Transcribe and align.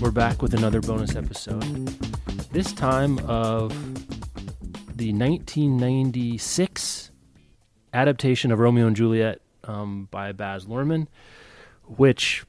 We're 0.00 0.12
back 0.12 0.40
with 0.40 0.54
another 0.54 0.80
bonus 0.80 1.16
episode. 1.16 1.62
This 2.52 2.72
time 2.72 3.18
of 3.20 3.72
the 4.96 5.12
1996 5.12 7.10
adaptation 7.92 8.52
of 8.52 8.60
Romeo 8.60 8.86
and 8.86 8.94
Juliet 8.94 9.40
um, 9.64 10.06
by 10.12 10.30
Baz 10.30 10.66
Luhrmann, 10.66 11.08
which 11.86 12.44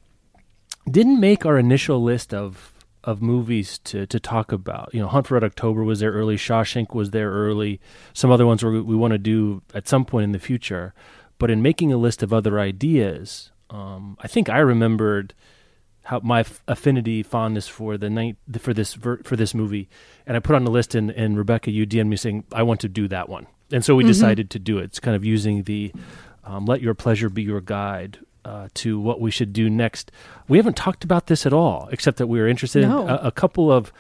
didn't 0.88 1.20
make 1.20 1.48
our 1.48 1.58
initial 1.58 2.04
list 2.04 2.32
of 2.32 2.70
of 3.04 3.24
movies 3.24 3.80
to 3.80 4.06
to 4.06 4.20
talk 4.20 4.52
about. 4.52 4.92
You 4.94 5.02
know, 5.02 5.08
Hunt 5.08 5.26
for 5.26 5.34
Red 5.34 5.44
October 5.44 5.84
was 5.84 6.00
there 6.00 6.12
early, 6.12 6.36
Shawshank 6.36 6.94
was 6.94 7.10
there 7.10 7.32
early, 7.32 7.82
some 8.14 8.30
other 8.30 8.46
ones 8.46 8.64
we, 8.64 8.80
we 8.80 8.96
want 8.96 9.14
to 9.14 9.18
do 9.18 9.64
at 9.74 9.88
some 9.88 10.06
point 10.06 10.26
in 10.26 10.32
the 10.32 10.38
future. 10.38 10.94
But 11.40 11.50
in 11.50 11.64
making 11.64 11.92
a 11.92 11.98
list 11.98 12.22
of 12.22 12.32
other 12.32 12.60
ideas, 12.60 13.50
um, 13.74 14.18
I 14.22 14.28
think 14.28 14.50
I 14.50 14.60
remembered 14.60 15.34
how 16.06 16.20
my 16.22 16.42
f- 16.42 16.62
affinity 16.68 17.24
fondness 17.24 17.68
for 17.68 17.98
the 17.98 18.10
night 18.10 18.36
for 18.60 18.74
this 18.74 18.94
ver- 18.94 19.22
for 19.24 19.36
this 19.36 19.54
movie, 19.54 19.90
and 20.28 20.38
I 20.38 20.40
put 20.40 20.56
on 20.56 20.64
the 20.66 20.72
list. 20.72 20.96
And, 20.96 21.10
and 21.12 21.38
Rebecca, 21.38 21.72
you 21.72 21.86
DM'd 21.88 22.08
me 22.10 22.16
saying 22.18 22.44
I 22.52 22.64
want 22.64 22.80
to 22.82 22.90
do 22.90 23.08
that 23.08 23.30
one, 23.30 23.48
and 23.72 23.84
so 23.84 23.96
we 23.96 24.04
decided 24.04 24.50
to 24.52 24.60
do 24.60 24.78
it. 24.78 24.84
It's 24.86 25.00
kind 25.00 25.16
of 25.16 25.24
using 25.26 25.64
the 25.64 25.92
um, 26.44 26.66
"Let 26.66 26.82
Your 26.82 26.94
Pleasure 26.94 27.30
Be 27.30 27.42
Your 27.44 27.62
Guide" 27.62 28.20
uh, 28.46 28.68
to 28.76 29.00
what 29.00 29.22
we 29.22 29.32
should 29.32 29.54
do 29.54 29.70
next. 29.70 30.12
We 30.50 30.58
haven't 30.58 30.76
talked 30.76 31.04
about 31.06 31.28
this 31.28 31.46
at 31.46 31.54
all, 31.54 31.88
except 31.92 32.18
that 32.18 32.28
we 32.28 32.40
were 32.40 32.48
interested 32.50 32.84
No. 32.88 33.04
in 33.04 33.10
a, 33.10 33.16
a 33.16 33.32
couple 33.32 33.72
of, 33.72 33.94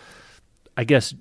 I 0.76 0.84
guess, 0.84 1.14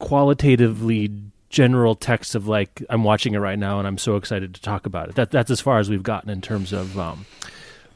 qualitatively 0.00 1.10
general 1.48 1.94
texts 1.94 2.34
of 2.34 2.48
like 2.48 2.82
I'm 2.90 3.04
watching 3.04 3.34
it 3.34 3.38
right 3.38 3.58
now 3.58 3.78
and 3.78 3.86
I'm 3.86 3.98
so 3.98 4.16
excited 4.16 4.54
to 4.56 4.60
talk 4.60 4.84
about 4.86 5.08
it. 5.08 5.14
That 5.14 5.30
that's 5.30 5.50
as 5.50 5.60
far 5.60 5.78
as 5.78 5.88
we've 5.88 6.02
gotten 6.02 6.28
in 6.28 6.40
terms 6.40 6.72
of 6.72 6.98
um, 6.98 7.24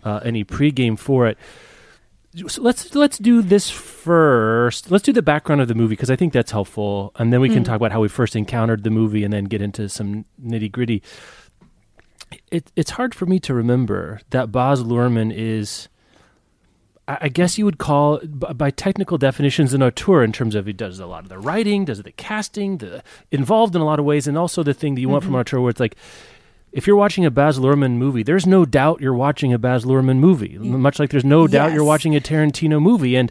uh, 0.04 0.20
any 0.24 0.44
pregame 0.44 0.98
for 0.98 1.26
it. 1.26 1.38
So 2.46 2.62
let's 2.62 2.94
let's 2.94 3.18
do 3.18 3.42
this 3.42 3.70
first. 3.70 4.90
Let's 4.90 5.02
do 5.02 5.12
the 5.12 5.20
background 5.20 5.60
of 5.60 5.66
the 5.66 5.74
movie 5.74 5.96
because 5.96 6.10
I 6.10 6.16
think 6.16 6.32
that's 6.32 6.52
helpful, 6.52 7.10
and 7.16 7.32
then 7.32 7.40
we 7.40 7.48
can 7.48 7.64
talk 7.64 7.74
about 7.74 7.90
how 7.90 8.00
we 8.00 8.08
first 8.08 8.36
encountered 8.36 8.84
the 8.84 8.90
movie, 8.90 9.24
and 9.24 9.32
then 9.32 9.46
get 9.46 9.60
into 9.60 9.88
some 9.88 10.24
nitty 10.40 10.70
gritty. 10.70 11.02
It, 12.52 12.70
it's 12.76 12.92
hard 12.92 13.16
for 13.16 13.26
me 13.26 13.40
to 13.40 13.52
remember 13.52 14.20
that 14.30 14.52
Baz 14.52 14.84
Luhrmann 14.84 15.32
is, 15.34 15.88
I 17.08 17.28
guess 17.28 17.58
you 17.58 17.64
would 17.64 17.78
call, 17.78 18.20
by 18.24 18.70
technical 18.70 19.18
definitions, 19.18 19.74
an 19.74 19.82
auteur 19.82 20.22
in 20.22 20.30
terms 20.30 20.54
of 20.54 20.66
he 20.66 20.72
does 20.72 21.00
a 21.00 21.06
lot 21.06 21.24
of 21.24 21.28
the 21.28 21.40
writing, 21.40 21.84
does 21.86 22.00
the 22.00 22.12
casting, 22.12 22.78
the 22.78 23.02
involved 23.32 23.74
in 23.74 23.82
a 23.82 23.84
lot 23.84 23.98
of 23.98 24.04
ways, 24.04 24.28
and 24.28 24.38
also 24.38 24.62
the 24.62 24.72
thing 24.74 24.94
that 24.94 25.00
you 25.00 25.08
want 25.08 25.24
from 25.24 25.34
an 25.34 25.40
auteur, 25.40 25.60
where 25.60 25.70
it's 25.70 25.80
like, 25.80 25.96
if 26.72 26.86
you're 26.86 26.96
watching 26.96 27.24
a 27.24 27.30
Baz 27.30 27.58
Luhrmann 27.58 27.92
movie, 27.92 28.22
there's 28.22 28.46
no 28.46 28.64
doubt 28.64 29.00
you're 29.00 29.14
watching 29.14 29.52
a 29.52 29.58
Baz 29.58 29.84
Luhrmann 29.84 30.18
movie. 30.18 30.56
Much 30.58 30.98
like 30.98 31.10
there's 31.10 31.24
no 31.24 31.46
doubt 31.46 31.72
you're 31.72 31.84
watching 31.84 32.14
a 32.16 32.20
Tarantino 32.20 32.80
movie. 32.80 33.16
And 33.16 33.30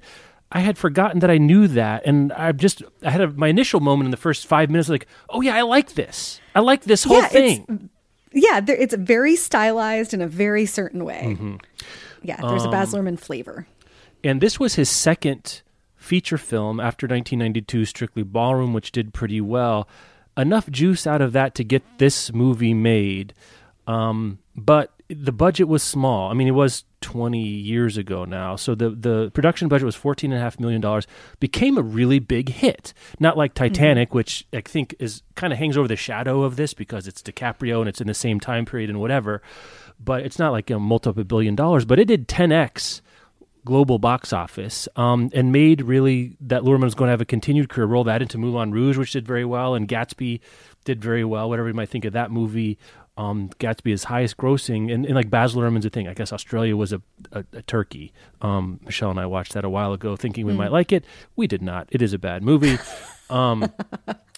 I 0.52 0.60
had 0.62 0.78
forgotten 0.78 1.20
that 1.20 1.30
I 1.30 1.38
knew 1.38 1.68
that, 1.68 2.04
and 2.06 2.34
I 2.34 2.52
just 2.52 2.82
I 3.04 3.12
had 3.12 3.22
a, 3.22 3.28
my 3.30 3.48
initial 3.48 3.80
moment 3.80 4.08
in 4.08 4.12
the 4.12 4.18
first 4.18 4.48
five 4.48 4.70
minutes, 4.72 4.90
like, 4.90 5.06
oh 5.30 5.42
yeah, 5.42 5.56
I 5.56 5.62
like 5.62 5.94
this. 5.94 6.42
I 6.56 6.60
like 6.62 6.84
this 6.84 7.04
whole 7.04 7.18
Yeah, 7.20 7.26
it's- 7.28 7.34
thing. 7.66 7.90
Yeah, 8.32 8.60
there, 8.60 8.76
it's 8.76 8.94
very 8.94 9.36
stylized 9.36 10.14
in 10.14 10.22
a 10.22 10.28
very 10.28 10.66
certain 10.68 11.04
way. 11.06 11.36
Mm-hmm. 11.36 11.56
Yeah, 12.22 12.38
there's 12.42 12.62
Um, 12.64 12.68
a 12.70 12.72
Baz 12.72 12.94
Luhrmann 12.94 13.18
flavor. 13.20 13.66
And 14.24 14.40
this 14.42 14.60
was 14.60 14.76
his 14.76 14.90
second 14.90 15.62
feature 15.96 16.38
film 16.38 16.80
after 16.80 17.06
1992 17.08 17.86
Strictly 17.86 18.24
Ballroom, 18.24 18.74
which 18.74 18.92
did 18.92 19.14
pretty 19.14 19.42
well. 19.42 19.88
Enough 20.40 20.70
juice 20.70 21.06
out 21.06 21.22
of 21.22 21.34
that 21.34 21.56
to 21.56 21.64
get 21.64 21.84
this 21.98 22.32
movie 22.32 22.74
made. 22.74 23.34
Um, 23.88 24.40
but 24.56 24.94
the 25.10 25.32
budget 25.32 25.68
was 25.68 25.84
small. 25.84 26.30
I 26.30 26.34
mean, 26.34 26.48
it 26.48 26.52
was 26.52 26.86
20 27.02 27.42
years 27.42 27.98
ago 27.98 28.26
now. 28.26 28.56
So 28.56 28.76
the, 28.76 28.92
the 28.92 29.32
production 29.32 29.68
budget 29.68 29.86
was 29.86 29.98
$14.5 29.98 30.60
million. 30.60 31.04
Became 31.40 31.78
a 31.78 31.82
really 31.82 32.20
big 32.20 32.50
hit. 32.50 32.94
Not 33.20 33.36
like 33.36 33.54
Titanic, 33.54 34.14
which 34.14 34.46
I 34.54 34.62
think 34.62 34.96
is 35.00 35.24
kind 35.36 35.52
of 35.52 35.60
hangs 35.60 35.78
over 35.78 35.88
the 35.88 35.96
shadow 35.96 36.44
of 36.44 36.56
this 36.56 36.74
because 36.74 37.08
it's 37.08 37.22
DiCaprio 37.24 37.80
and 37.80 37.90
it's 37.90 38.02
in 38.02 38.08
the 38.08 38.14
same 38.14 38.40
time 38.40 38.66
period 38.66 38.90
and 38.90 39.00
whatever. 39.00 39.42
But 40.00 40.24
it's 40.24 40.40
not 40.40 40.52
like 40.52 40.70
a 40.70 40.80
multi 40.80 41.12
billion 41.24 41.56
dollars. 41.56 41.86
But 41.86 42.00
it 42.00 42.06
did 42.06 42.28
10x 42.28 43.02
global 43.66 44.00
box 44.00 44.34
office 44.34 44.88
um, 44.96 45.30
and 45.34 45.52
made 45.52 45.82
really 45.82 46.38
that 46.42 46.64
Luhrmann 46.64 46.84
was 46.84 46.96
going 46.96 47.08
to 47.08 47.12
have 47.12 47.22
a 47.22 47.26
continued 47.26 47.70
career. 47.70 47.88
Roll 47.88 48.04
that 48.06 48.22
into 48.22 48.38
Moulin 48.38 48.72
Rouge, 48.72 48.98
which 48.98 49.12
did 49.12 49.28
very 49.28 49.46
well, 49.46 49.76
and 49.76 49.88
Gatsby 49.88 50.40
did 50.86 51.02
very 51.02 51.24
well. 51.24 51.50
Whatever 51.50 51.68
you 51.68 51.74
might 51.74 51.90
think 51.90 52.06
of 52.06 52.14
that 52.14 52.32
movie, 52.32 52.78
um, 53.18 53.50
Gatsby 53.60 53.92
is 53.92 54.06
highest 54.06 54.38
grossing, 54.38 54.94
and, 54.94 55.06
and 55.06 55.14
like 55.14 55.30
Baz 55.30 55.54
Luhrmann's 55.54 55.86
a 55.86 55.90
thing. 55.90 56.08
I 56.08 56.14
guess 56.14 56.32
Australia 56.32 56.78
was 56.78 56.94
a, 56.94 57.02
a, 57.32 57.44
a 57.54 57.62
turkey. 57.64 58.14
Um, 58.42 58.80
Michelle 58.86 59.12
and 59.12 59.20
I 59.20 59.26
watched 59.26 59.54
that 59.54 59.66
a 59.66 59.70
while 59.70 59.92
ago, 59.92 60.16
thinking 60.16 60.46
we 60.46 60.54
might 60.54 60.72
like 60.72 60.94
it. 60.94 61.04
We 61.36 61.46
did 61.46 61.62
not. 61.62 61.90
It 61.92 62.02
is 62.02 62.14
a 62.14 62.20
bad 62.20 62.44
movie. 62.44 62.78
um, 63.30 63.72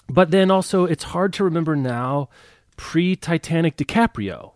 but 0.10 0.32
then 0.32 0.50
also, 0.50 0.86
it's 0.86 1.04
hard 1.04 1.32
to 1.34 1.44
remember 1.44 1.76
now 1.76 2.30
pre 2.76 3.16
Titanic 3.16 3.78
DiCaprio. 3.78 4.54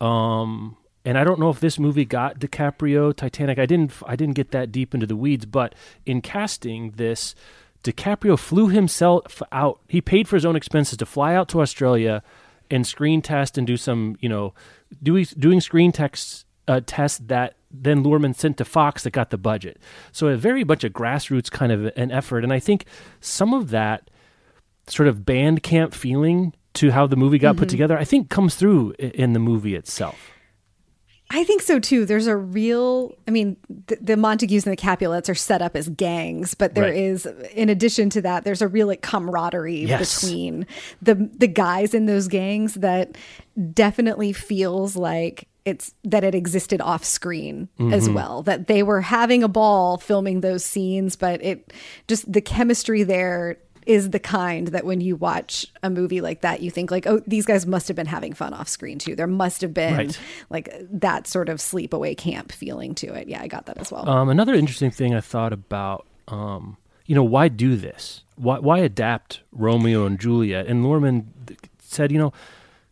Um, 0.00 0.76
and 1.04 1.18
I 1.18 1.24
don't 1.24 1.40
know 1.40 1.50
if 1.50 1.60
this 1.60 1.78
movie 1.78 2.04
got 2.04 2.38
DiCaprio 2.38 3.14
Titanic. 3.14 3.58
I 3.58 3.66
didn't. 3.66 3.92
I 4.06 4.16
didn't 4.16 4.34
get 4.34 4.52
that 4.52 4.70
deep 4.70 4.94
into 4.94 5.06
the 5.06 5.16
weeds, 5.16 5.46
but 5.46 5.74
in 6.06 6.20
casting 6.20 6.92
this, 6.92 7.34
DiCaprio 7.82 8.38
flew 8.38 8.68
himself 8.68 9.42
out. 9.50 9.80
He 9.88 10.00
paid 10.00 10.28
for 10.28 10.36
his 10.36 10.44
own 10.44 10.56
expenses 10.56 10.98
to 10.98 11.06
fly 11.06 11.34
out 11.34 11.48
to 11.50 11.60
Australia 11.60 12.22
and 12.70 12.86
screen 12.86 13.20
test 13.20 13.58
and 13.58 13.66
do 13.66 13.76
some, 13.76 14.16
you 14.20 14.28
know, 14.28 14.54
doing 15.02 15.26
doing 15.38 15.60
screen 15.60 15.90
tests 15.90 16.44
uh, 16.68 16.80
tests 16.86 17.18
that 17.26 17.56
then 17.70 18.04
Luhrmann 18.04 18.36
sent 18.36 18.58
to 18.58 18.64
Fox 18.64 19.02
that 19.02 19.10
got 19.10 19.30
the 19.30 19.38
budget. 19.38 19.80
So 20.12 20.28
a 20.28 20.36
very 20.36 20.62
bunch 20.62 20.84
of 20.84 20.92
grassroots 20.92 21.50
kind 21.50 21.72
of 21.72 21.86
an 21.96 22.12
effort, 22.12 22.44
and 22.44 22.52
I 22.52 22.60
think 22.60 22.84
some 23.20 23.52
of 23.54 23.70
that 23.70 24.08
sort 24.86 25.08
of 25.08 25.24
band 25.24 25.62
camp 25.62 25.94
feeling 25.94 26.54
to 26.74 26.90
how 26.90 27.06
the 27.06 27.16
movie 27.16 27.38
got 27.38 27.56
put 27.56 27.68
together, 27.68 27.98
I 27.98 28.04
think 28.04 28.30
comes 28.30 28.54
through 28.54 28.92
in 28.98 29.32
the 29.32 29.38
movie 29.38 29.74
itself. 29.74 30.30
I 31.34 31.44
think 31.44 31.62
so 31.62 31.78
too. 31.80 32.04
There's 32.04 32.26
a 32.26 32.36
real, 32.36 33.14
I 33.26 33.30
mean, 33.30 33.56
the, 33.86 33.96
the 34.00 34.16
Montagues 34.16 34.66
and 34.66 34.72
the 34.72 34.76
Capulets 34.76 35.28
are 35.30 35.34
set 35.34 35.62
up 35.62 35.74
as 35.74 35.88
gangs, 35.88 36.54
but 36.54 36.74
there 36.74 36.84
Right. 36.84 36.94
is, 36.96 37.26
in 37.54 37.68
addition 37.70 38.10
to 38.10 38.20
that, 38.22 38.44
there's 38.44 38.60
a 38.60 38.68
real 38.68 38.86
like 38.86 39.00
camaraderie 39.00 39.86
Yes. 39.86 40.20
between 40.22 40.66
the 41.00 41.14
the 41.14 41.46
guys 41.48 41.94
in 41.94 42.06
those 42.06 42.28
gangs 42.28 42.74
that 42.74 43.16
definitely 43.72 44.32
feels 44.32 44.96
like 44.96 45.48
it's 45.64 45.94
that 46.04 46.24
it 46.24 46.34
existed 46.34 46.80
off 46.80 47.04
screen 47.04 47.68
as 47.92 48.04
Mm-hmm. 48.04 48.14
well. 48.14 48.42
That 48.42 48.66
they 48.66 48.82
were 48.82 49.00
having 49.00 49.42
a 49.42 49.48
ball 49.48 49.96
filming 49.98 50.40
those 50.40 50.64
scenes, 50.64 51.16
but 51.16 51.42
it 51.42 51.72
just 52.08 52.30
the 52.30 52.40
chemistry 52.40 53.04
there 53.04 53.58
is 53.86 54.10
the 54.10 54.18
kind 54.20 54.68
that 54.68 54.84
when 54.84 55.00
you 55.00 55.16
watch 55.16 55.66
a 55.82 55.90
movie 55.90 56.20
like 56.20 56.40
that, 56.42 56.62
you 56.62 56.70
think 56.70 56.90
like, 56.90 57.06
oh, 57.06 57.20
these 57.26 57.46
guys 57.46 57.66
must 57.66 57.88
have 57.88 57.96
been 57.96 58.06
having 58.06 58.32
fun 58.32 58.54
off 58.54 58.68
screen 58.68 58.98
too. 58.98 59.14
There 59.16 59.26
must 59.26 59.60
have 59.62 59.74
been 59.74 59.96
Right. 59.96 60.18
like 60.50 60.68
that 60.90 61.26
sort 61.26 61.48
of 61.48 61.58
sleepaway 61.58 62.16
camp 62.16 62.52
feeling 62.52 62.94
to 62.96 63.12
it. 63.14 63.28
Yeah, 63.28 63.42
I 63.42 63.46
got 63.48 63.66
that 63.66 63.78
as 63.78 63.90
well. 63.92 64.08
Um, 64.08 64.28
another 64.28 64.54
interesting 64.54 64.90
thing 64.90 65.14
I 65.14 65.20
thought 65.20 65.52
about, 65.52 66.06
um, 66.28 66.76
you 67.06 67.14
know, 67.14 67.24
why 67.24 67.48
do 67.48 67.76
this? 67.76 68.22
Why, 68.36 68.58
why 68.58 68.78
adapt 68.78 69.40
Romeo 69.52 70.06
and 70.06 70.18
Juliet? 70.18 70.66
And 70.66 70.84
Luhrmann 70.84 71.26
th- 71.46 71.58
said, 71.80 72.10
you 72.12 72.18
know, 72.18 72.32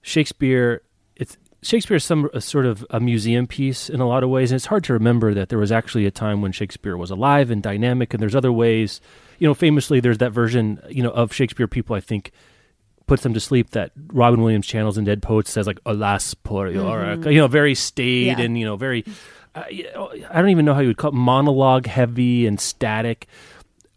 Shakespeare. 0.03 0.83
It's 1.17 1.37
Shakespeare 1.63 1.97
is 1.97 2.05
some 2.05 2.29
a 2.33 2.41
sort 2.41 2.67
of 2.67 2.85
a 2.91 3.01
museum 3.01 3.47
piece 3.47 3.89
in 3.91 4.01
a 4.01 4.09
lot 4.09 4.23
of 4.23 4.31
ways, 4.31 4.51
and 4.51 4.57
it's 4.57 4.67
hard 4.67 4.83
to 4.85 4.93
remember 4.93 5.35
that 5.35 5.49
there 5.51 5.59
was 5.59 5.71
actually 5.71 6.07
a 6.07 6.11
time 6.11 6.41
when 6.41 6.53
Shakespeare 6.53 6.97
was 6.97 7.11
alive 7.11 7.51
and 7.51 7.63
dynamic, 7.63 8.13
and 8.15 8.23
there's 8.23 8.35
other 8.35 8.53
ways. 8.53 9.01
You 9.41 9.49
know, 9.49 9.55
famously, 9.55 9.99
there's 9.99 10.19
that 10.19 10.31
version, 10.33 10.81
you 10.89 11.03
know, 11.03 11.11
of 11.11 11.33
Shakespeare. 11.33 11.67
People, 11.67 11.97
I 11.97 12.01
think, 12.01 12.31
puts 13.09 13.25
them 13.25 13.35
to 13.35 13.41
sleep 13.41 13.71
that 13.71 13.91
Robin 14.13 14.41
Williams 14.41 14.67
channels 14.69 14.97
in 14.97 15.05
Dead 15.05 15.21
Poets 15.23 15.51
says 15.51 15.67
like 15.67 15.81
"Alas, 15.85 16.35
poor 16.35 16.69
Yorick," 16.69 17.25
you 17.25 17.39
know, 17.39 17.49
very 17.49 17.75
staid 17.75 18.39
Yeah. 18.39 18.41
and 18.45 18.57
you 18.57 18.65
know 18.65 18.77
very. 18.77 19.05
Uh, 19.55 19.65
I 20.31 20.41
don't 20.41 20.51
even 20.51 20.65
know 20.65 20.75
how 20.75 20.81
you 20.81 20.87
would 20.89 20.97
call 20.99 21.11
it 21.11 21.15
monologue 21.15 21.87
heavy 21.87 22.47
and 22.47 22.61
static. 22.61 23.27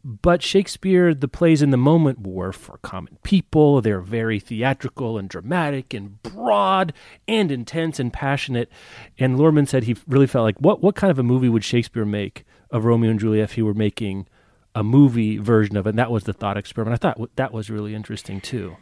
but 0.04 0.42
Shakespeare, 0.44 1.14
the 1.14 1.30
plays 1.30 1.62
in 1.62 1.70
the 1.70 1.78
moment 1.78 2.26
were 2.28 2.52
for 2.52 2.78
common 2.80 3.18
people. 3.24 3.80
They're 3.80 4.02
very 4.02 4.38
theatrical 4.40 5.18
and 5.18 5.30
dramatic 5.30 5.94
and 5.94 6.22
broad 6.24 6.92
and 7.26 7.50
intense 7.52 8.00
and 8.02 8.12
passionate. 8.12 8.70
And 9.18 9.38
Luhrmann 9.38 9.66
said 9.68 9.84
he 9.84 9.96
really 10.08 10.28
felt 10.28 10.44
like, 10.44 10.58
what, 10.60 10.82
what 10.84 10.96
kind 10.96 11.10
of 11.12 11.20
a 11.20 11.24
movie 11.24 11.48
would 11.48 11.64
Shakespeare 11.64 12.04
make 12.04 12.44
of 12.70 12.84
Romeo 12.84 13.12
and 13.12 13.20
Juliet 13.20 13.46
if 13.46 13.54
he 13.54 13.62
were 13.62 13.74
making 13.74 14.28
a 14.76 14.84
movie 14.84 15.38
version 15.38 15.78
of 15.78 15.86
it? 15.86 15.92
And 15.92 16.00
that 16.00 16.12
was 16.12 16.24
the 16.24 16.34
thought 16.34 16.58
experiment. 16.58 16.94
I 16.94 16.98
thought 16.98 17.30
that 17.36 17.54
was 17.54 17.70
really 17.70 17.96
interesting 17.96 18.42
too. 18.42 18.78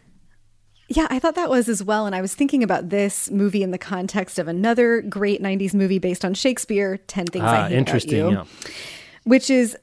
Yeah, 0.88 1.07
I 1.09 1.19
thought 1.19 1.35
that 1.35 1.49
was 1.49 1.69
as 1.69 1.81
well. 1.81 2.05
And 2.05 2.13
I 2.13 2.21
was 2.21 2.35
thinking 2.35 2.63
about 2.63 2.89
this 2.89 3.31
movie 3.31 3.63
in 3.63 3.71
the 3.71 3.77
context 3.77 4.38
of 4.38 4.47
another 4.49 5.01
great 5.01 5.41
90s 5.41 5.73
movie 5.73 5.99
based 5.99 6.25
on 6.25 6.33
Shakespeare, 6.33 6.97
10 6.97 7.27
Things 7.27 7.45
ah, 7.45 7.65
I 7.65 7.69
Hate 7.69 7.77
interesting, 7.77 8.19
About 8.19 8.31
You, 8.31 8.38
yeah. 8.38 8.71
which 9.23 9.49
is 9.49 9.77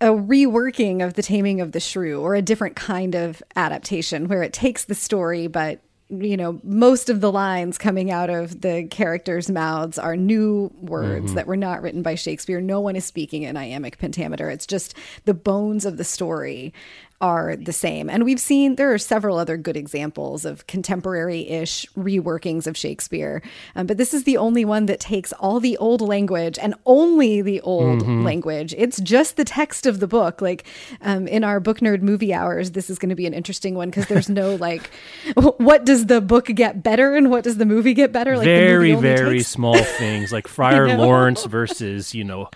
a 0.00 0.06
reworking 0.06 1.04
of 1.04 1.14
The 1.14 1.22
Taming 1.22 1.60
of 1.60 1.70
the 1.70 1.78
Shrew 1.78 2.20
or 2.20 2.34
a 2.34 2.42
different 2.42 2.74
kind 2.74 3.14
of 3.14 3.40
adaptation 3.54 4.26
where 4.26 4.42
it 4.42 4.52
takes 4.52 4.84
the 4.84 4.96
story, 4.96 5.46
but 5.46 5.80
you 6.20 6.36
know, 6.36 6.60
most 6.62 7.08
of 7.08 7.20
the 7.20 7.32
lines 7.32 7.78
coming 7.78 8.10
out 8.10 8.28
of 8.28 8.60
the 8.60 8.86
characters' 8.90 9.50
mouths 9.50 9.98
are 9.98 10.16
new 10.16 10.70
words 10.80 11.26
Mm-hmm. 11.26 11.34
that 11.36 11.46
were 11.46 11.56
not 11.56 11.80
written 11.82 12.02
by 12.02 12.14
Shakespeare. 12.14 12.60
No 12.60 12.80
one 12.80 12.96
is 12.96 13.04
speaking 13.04 13.42
in 13.44 13.56
iambic 13.56 13.98
pentameter. 13.98 14.50
It's 14.50 14.66
just 14.66 14.94
the 15.24 15.34
bones 15.34 15.84
of 15.86 15.96
the 15.96 16.04
story 16.04 16.72
are 17.22 17.56
the 17.56 17.72
same. 17.72 18.10
And 18.10 18.24
we've 18.24 18.40
seen 18.40 18.74
there 18.74 18.92
are 18.92 18.98
several 18.98 19.38
other 19.38 19.56
good 19.56 19.76
examples 19.76 20.44
of 20.44 20.66
contemporary 20.66 21.48
ish 21.48 21.86
reworkings 21.96 22.66
of 22.66 22.76
Shakespeare. 22.76 23.40
Um, 23.76 23.86
but 23.86 23.96
this 23.96 24.12
is 24.12 24.24
the 24.24 24.36
only 24.36 24.64
one 24.64 24.86
that 24.86 24.98
takes 25.00 25.32
all 25.34 25.60
the 25.60 25.76
old 25.78 26.00
language 26.00 26.58
and 26.60 26.74
only 26.84 27.40
the 27.40 27.60
old 27.62 28.00
Mm-hmm. 28.02 28.24
language. 28.24 28.74
It's 28.76 29.00
just 29.00 29.36
the 29.36 29.44
text 29.44 29.86
of 29.86 30.00
the 30.00 30.06
book. 30.08 30.40
Like 30.42 30.64
um, 31.00 31.28
in 31.28 31.44
our 31.44 31.60
book 31.60 31.78
nerd 31.78 32.02
movie 32.02 32.34
hours, 32.34 32.72
this 32.72 32.90
is 32.90 32.98
going 32.98 33.10
to 33.10 33.14
be 33.14 33.26
an 33.26 33.34
interesting 33.34 33.74
one 33.76 33.88
because 33.90 34.06
there's 34.08 34.28
no 34.28 34.54
like, 34.66 34.90
what 35.36 35.84
does 35.84 36.06
the 36.06 36.20
book 36.20 36.46
get 36.46 36.82
better 36.82 37.14
and 37.14 37.30
what 37.30 37.44
does 37.44 37.56
the 37.56 37.66
movie 37.66 37.94
get 37.94 38.10
better? 38.12 38.36
Like 38.36 38.44
very, 38.46 38.94
very 38.96 39.38
takes- 39.38 39.48
small 39.48 39.78
things 39.80 40.32
like 40.32 40.48
Friar. 40.48 40.96
Lawrence 40.98 41.44
versus, 41.44 42.14
you 42.14 42.24
know, 42.24 42.50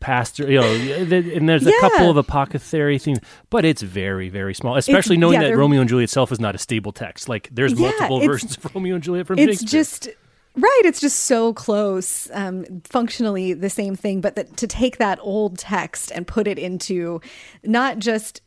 pastor, 0.00 0.50
you 0.50 0.60
know, 0.60 0.72
and 0.72 1.48
there's 1.48 1.66
a 1.66 1.70
Yeah. 1.70 1.80
couple 1.80 2.10
of 2.10 2.16
apothecary 2.16 2.98
things, 2.98 3.18
but 3.50 3.64
it's 3.64 3.82
very, 3.82 4.28
very 4.28 4.54
small, 4.54 4.76
especially 4.76 5.16
knowing 5.16 5.40
yeah, 5.40 5.48
that 5.48 5.56
Romeo 5.56 5.80
and 5.80 5.88
Juliet 5.88 6.04
itself 6.04 6.32
is 6.32 6.40
not 6.40 6.54
a 6.54 6.58
stable 6.58 6.92
text. 6.92 7.28
Like 7.28 7.48
there's 7.52 7.72
Yeah, 7.74 7.90
multiple 7.90 8.20
versions 8.20 8.56
of 8.56 8.74
Romeo 8.74 8.96
and 8.96 9.04
Juliet 9.04 9.26
from 9.26 9.38
it's 9.38 9.62
just 9.62 10.08
right 10.56 10.82
it's 10.84 11.00
just 11.00 11.20
so 11.20 11.52
close 11.54 12.28
um, 12.32 12.64
functionally 12.82 13.52
the 13.52 13.70
same 13.70 13.94
thing 13.94 14.20
but 14.20 14.34
that 14.34 14.56
to 14.56 14.66
take 14.66 14.98
that 14.98 15.16
old 15.22 15.56
text 15.56 16.10
and 16.10 16.26
put 16.26 16.48
it 16.48 16.58
into 16.58 17.20
not 17.62 18.00
just 18.00 18.42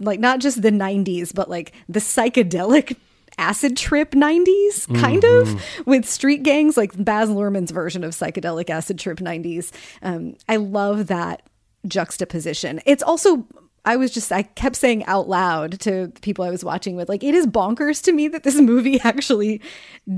like 0.00 0.18
not 0.18 0.40
just 0.40 0.60
the 0.62 0.72
90s 0.72 1.32
but 1.32 1.48
like 1.48 1.72
the 1.88 2.00
psychedelic 2.00 2.96
acid 3.38 3.76
trip 3.76 4.12
90s 4.12 4.92
kind 4.98 5.22
of 5.24 5.62
with 5.86 6.08
street 6.08 6.42
gangs 6.42 6.76
like 6.76 6.92
baz 7.04 7.28
luhrmann's 7.28 7.70
version 7.70 8.02
of 8.02 8.12
psychedelic 8.12 8.70
acid 8.70 8.98
trip 8.98 9.18
90s 9.18 9.70
um, 10.02 10.34
i 10.48 10.56
love 10.56 11.08
that 11.08 11.42
juxtaposition. 11.88 12.80
It's 12.86 13.02
also 13.02 13.46
I 13.84 13.94
was 13.94 14.12
just, 14.12 14.32
I 14.32 14.42
kept 14.42 14.74
saying 14.74 15.04
out 15.04 15.28
loud 15.28 15.78
to 15.80 16.08
the 16.08 16.20
people 16.20 16.44
I 16.44 16.50
was 16.50 16.64
watching 16.64 16.96
with, 16.96 17.08
like, 17.08 17.22
it 17.22 17.36
is 17.36 17.46
bonkers 17.46 18.02
to 18.02 18.12
me 18.12 18.26
that 18.26 18.42
this 18.42 18.60
movie 18.60 18.98
actually 19.04 19.60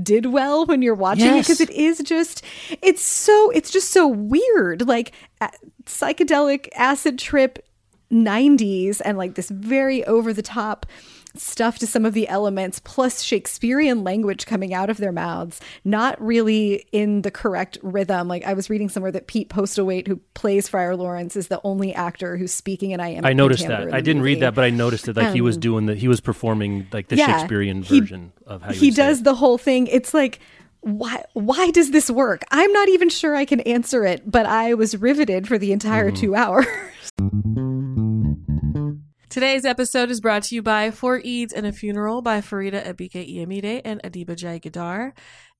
did 0.01 0.25
well 0.25 0.65
when 0.65 0.81
you're 0.81 0.95
watching 0.95 1.35
it 1.35 1.41
because 1.41 1.61
it 1.61 1.69
is 1.69 1.99
just, 1.99 2.43
it's 2.81 3.03
so, 3.03 3.51
it's 3.51 3.69
just 3.69 3.91
so 3.91 4.07
weird. 4.07 4.87
Like, 4.87 5.11
a- 5.39 5.51
psychedelic 5.85 6.69
acid 6.75 7.19
trip 7.19 7.63
90s 8.11 9.01
and 9.05 9.19
like 9.19 9.35
this 9.35 9.49
very 9.49 10.03
over 10.05 10.33
the 10.33 10.41
top 10.41 10.87
stuff 11.39 11.79
to 11.79 11.87
some 11.87 12.05
of 12.05 12.13
the 12.13 12.27
elements 12.27 12.79
plus 12.83 13.21
Shakespearean 13.21 14.03
language 14.03 14.45
coming 14.45 14.73
out 14.73 14.89
of 14.89 14.97
their 14.97 15.11
mouths 15.11 15.59
not 15.85 16.19
really 16.21 16.85
in 16.91 17.21
the 17.21 17.31
correct 17.31 17.77
rhythm 17.81 18.27
like 18.27 18.43
I 18.45 18.53
was 18.53 18.69
reading 18.69 18.89
somewhere 18.89 19.11
that 19.13 19.27
Pete 19.27 19.49
Postlethwaite 19.49 20.07
who 20.07 20.17
plays 20.33 20.67
Friar 20.67 20.95
Lawrence 20.95 21.35
is 21.35 21.47
the 21.47 21.61
only 21.63 21.93
actor 21.93 22.37
who's 22.37 22.51
speaking 22.53 22.91
in 22.91 22.99
iambic 22.99 23.25
I 23.29 23.33
noticed 23.33 23.67
that. 23.67 23.93
I 23.93 24.01
didn't 24.01 24.21
read 24.23 24.41
that, 24.41 24.53
but 24.55 24.63
I 24.63 24.69
noticed 24.69 25.07
it. 25.07 25.15
Like 25.15 25.33
he 25.33 25.41
was 25.41 25.55
Um, 25.55 25.61
doing 25.61 25.85
the, 25.85 25.95
he 25.95 26.07
was 26.07 26.19
performing 26.21 26.87
like 26.91 27.07
the 27.07 27.15
Yeah, 27.15 27.37
Shakespearean 27.37 27.83
he- 27.83 27.99
version 28.01 28.31
of 28.45 28.61
how 28.61 28.71
he 28.73 28.91
does 28.91 29.23
the 29.23 29.35
whole 29.35 29.57
thing 29.57 29.87
it's 29.87 30.13
like 30.13 30.39
why 30.81 31.23
why 31.33 31.71
does 31.71 31.91
this 31.91 32.09
work 32.09 32.41
i'm 32.51 32.71
not 32.71 32.87
even 32.87 33.09
sure 33.09 33.35
i 33.35 33.43
can 33.43 33.59
answer 33.61 34.05
it 34.05 34.23
but 34.31 34.45
i 34.45 34.73
was 34.73 34.95
riveted 34.95 35.45
for 35.45 35.57
the 35.57 35.73
entire 35.73 36.09
Mm-hmm. 36.09 36.21
two 36.21 36.35
hours 36.35 36.65
Today's 39.29 39.63
episode 39.63 40.09
is 40.09 40.21
brought 40.21 40.41
to 40.43 40.55
you 40.55 40.63
by 40.63 40.89
Four 40.89 41.21
Eids 41.21 41.53
and 41.55 41.67
a 41.67 41.71
Funeral 41.71 42.23
by 42.23 42.41
Faridah 42.41 42.87
Àbíké-Íyímídé 42.87 43.81
and 43.85 44.01
Adiba 44.01 44.35
Jaigirdar. 44.35 45.11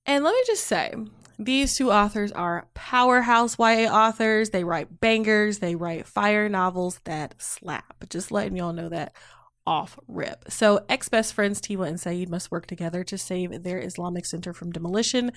And 0.04 0.24
let 0.24 0.34
me 0.34 0.42
just 0.44 0.66
say, 0.66 0.92
these 1.38 1.76
two 1.76 1.92
authors 1.92 2.32
are 2.32 2.66
powerhouse 2.74 3.56
YA 3.60 3.88
authors. 3.88 4.50
They 4.50 4.64
write 4.64 4.98
bangers, 4.98 5.60
they 5.60 5.76
write 5.76 6.08
fire 6.08 6.48
novels 6.48 6.98
that 7.04 7.40
slap. 7.40 8.08
Just 8.08 8.32
letting 8.32 8.56
y'all 8.56 8.72
know 8.72 8.88
that 8.88 9.14
off 9.64 9.96
rip. 10.08 10.46
So, 10.48 10.84
ex 10.88 11.08
best 11.08 11.32
friends 11.32 11.60
Tiwa 11.60 11.86
and 11.86 12.00
Saeed 12.00 12.28
must 12.28 12.50
work 12.50 12.66
together 12.66 13.04
to 13.04 13.16
save 13.16 13.62
their 13.62 13.78
Islamic 13.78 14.26
center 14.26 14.52
from 14.52 14.72
demolition. 14.72 15.30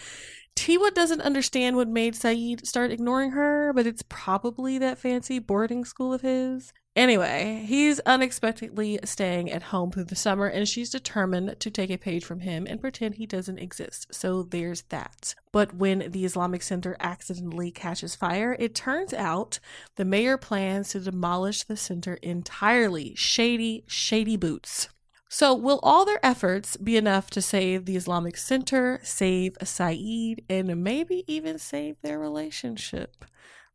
Tiwa 0.55 0.91
doesn't 0.91 1.21
understand 1.21 1.75
what 1.75 1.87
made 1.87 2.15
Saeed 2.15 2.65
start 2.65 2.89
ignoring 2.89 3.31
her, 3.31 3.73
but 3.73 3.85
it's 3.85 4.03
probably 4.09 4.79
that 4.79 4.97
fancy 4.97 5.37
boarding 5.37 5.85
school 5.85 6.11
of 6.11 6.21
his. 6.21 6.73
Anyway, 6.95 7.65
he's 7.65 7.99
unexpectedly 8.01 8.99
staying 9.03 9.49
at 9.49 9.63
home 9.63 9.91
through 9.91 10.03
the 10.03 10.15
summer, 10.15 10.45
and 10.45 10.67
she's 10.69 10.91
determined 10.91 11.59
to 11.59 11.71
take 11.71 11.89
a 11.89 11.97
page 11.97 12.23
from 12.23 12.41
him 12.41 12.67
and 12.69 12.79
pretend 12.79 13.15
he 13.15 13.25
doesn't 13.25 13.57
exist. 13.57 14.13
So 14.13 14.43
there's 14.43 14.83
that. 14.89 15.33
But 15.51 15.73
when 15.73 16.11
the 16.11 16.23
Islamic 16.23 16.61
Center 16.61 16.95
accidentally 16.99 17.71
catches 17.71 18.15
fire, 18.15 18.55
it 18.59 18.75
turns 18.75 19.11
out 19.11 19.59
the 19.95 20.05
mayor 20.05 20.37
plans 20.37 20.89
to 20.89 20.99
demolish 20.99 21.63
the 21.63 21.77
center 21.77 22.15
entirely. 22.21 23.15
Shady, 23.15 23.85
shady 23.87 24.37
boots. 24.37 24.89
So, 25.29 25.55
will 25.55 25.79
all 25.81 26.05
their 26.05 26.23
efforts 26.23 26.77
be 26.77 26.95
enough 26.95 27.31
to 27.31 27.41
save 27.41 27.85
the 27.85 27.95
Islamic 27.95 28.37
Center, 28.37 28.99
save 29.01 29.57
Saeed, 29.63 30.45
and 30.47 30.83
maybe 30.83 31.23
even 31.25 31.57
save 31.57 31.95
their 32.03 32.19
relationship? 32.19 33.25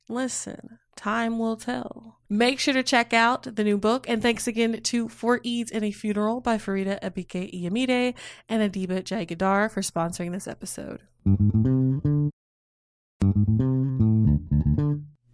Listen, 0.08 0.78
time 0.98 1.38
will 1.38 1.56
tell. 1.56 2.18
Make 2.28 2.58
sure 2.58 2.74
to 2.74 2.82
check 2.82 3.14
out 3.14 3.56
the 3.56 3.64
new 3.64 3.78
book. 3.78 4.08
And 4.08 4.20
thanks 4.20 4.46
again 4.46 4.82
to 4.82 5.08
Four 5.08 5.38
Eids 5.40 5.70
and 5.72 5.84
a 5.84 5.92
Funeral 5.92 6.40
by 6.40 6.58
Faridah 6.58 7.00
Àbíké-Íyímídé 7.00 8.14
and 8.48 8.72
Adiba 8.72 9.02
Jaigirdar 9.02 9.70
for 9.70 9.80
sponsoring 9.80 10.32
this 10.32 10.46
episode. 10.46 11.00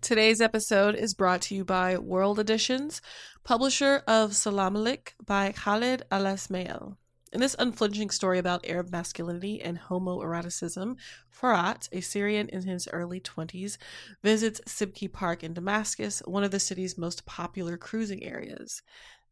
Today's 0.00 0.40
episode 0.40 0.94
is 0.94 1.15
brought 1.15 1.41
to 1.43 1.55
you 1.55 1.65
by 1.65 1.96
World 1.96 2.39
Editions, 2.39 3.00
publisher 3.43 4.03
of 4.06 4.32
Salamlik 4.32 5.15
by 5.24 5.50
Khaled 5.53 6.05
Alesmael. 6.12 6.96
In 7.34 7.41
this 7.41 7.56
unflinching 7.58 8.10
story 8.10 8.38
about 8.38 8.64
Arab 8.64 8.93
masculinity 8.93 9.60
and 9.60 9.76
homoeroticism, 9.76 10.96
Farhat, 11.36 11.88
a 11.91 12.00
Syrian 12.00 12.48
in 12.48 12.62
his 12.62 12.86
early 12.93 13.19
20s, 13.19 13.76
visits 14.22 14.60
Sibki 14.69 15.12
Park 15.12 15.43
in 15.43 15.53
Damascus, 15.53 16.22
one 16.26 16.44
of 16.44 16.53
the 16.53 16.60
city's 16.60 16.96
most 16.96 17.26
popular 17.26 17.76
cruising 17.76 18.22
areas. 18.22 18.82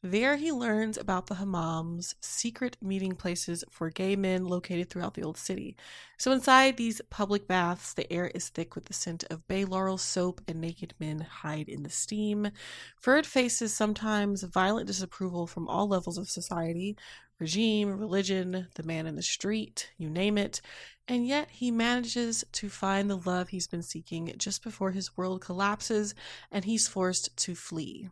There, 0.05 0.35
he 0.37 0.51
learns 0.51 0.99
about 0.99 1.29
the 1.29 1.37
hammams, 1.37 2.17
secret 2.21 2.77
meeting 2.83 3.15
places 3.15 3.63
for 3.71 3.89
gay 3.89 4.17
men 4.17 4.47
located 4.47 4.91
throughout 4.91 5.15
the 5.15 5.23
old 5.23 5.37
city. 5.37 5.77
So, 6.19 6.33
inside 6.33 6.77
these 6.77 7.01
public 7.09 7.47
baths, 7.47 7.95
the 7.95 8.13
air 8.13 8.27
is 8.27 8.49
thick 8.49 8.75
with 8.75 8.87
the 8.87 8.95
scent 8.95 9.23
of 9.31 9.47
bay 9.47 9.65
laurel 9.65 9.99
soap, 9.99 10.41
and 10.49 10.61
naked 10.61 10.95
men 10.99 11.21
hide 11.21 11.69
in 11.69 11.85
the 11.85 11.89
steam. 11.89 12.51
Ferd 12.97 13.27
faces 13.27 13.73
sometimes 13.73 14.43
violent 14.43 14.89
disapproval 14.89 15.47
from 15.47 15.69
all 15.69 15.87
levels 15.87 16.19
of 16.19 16.29
society 16.29 16.97
regime, 17.39 17.97
religion, 17.97 18.67
the 18.75 18.83
man 18.83 19.07
in 19.07 19.15
the 19.15 19.23
street, 19.23 19.93
you 19.99 20.11
name 20.11 20.37
it. 20.37 20.61
And 21.07 21.29
yet, 21.29 21.49
he 21.49 21.71
manages 21.71 22.45
to 22.53 22.69
find 22.69 23.09
the 23.09 23.19
love 23.19 23.51
he's 23.51 23.69
been 23.69 23.83
seeking 23.83 24.35
just 24.37 24.65
before 24.65 24.91
his 24.91 25.17
world 25.17 25.43
collapses 25.43 26.17
and 26.51 26.65
he's 26.65 26.89
forced 26.89 27.37
to 27.37 27.55
flee. 27.55 28.11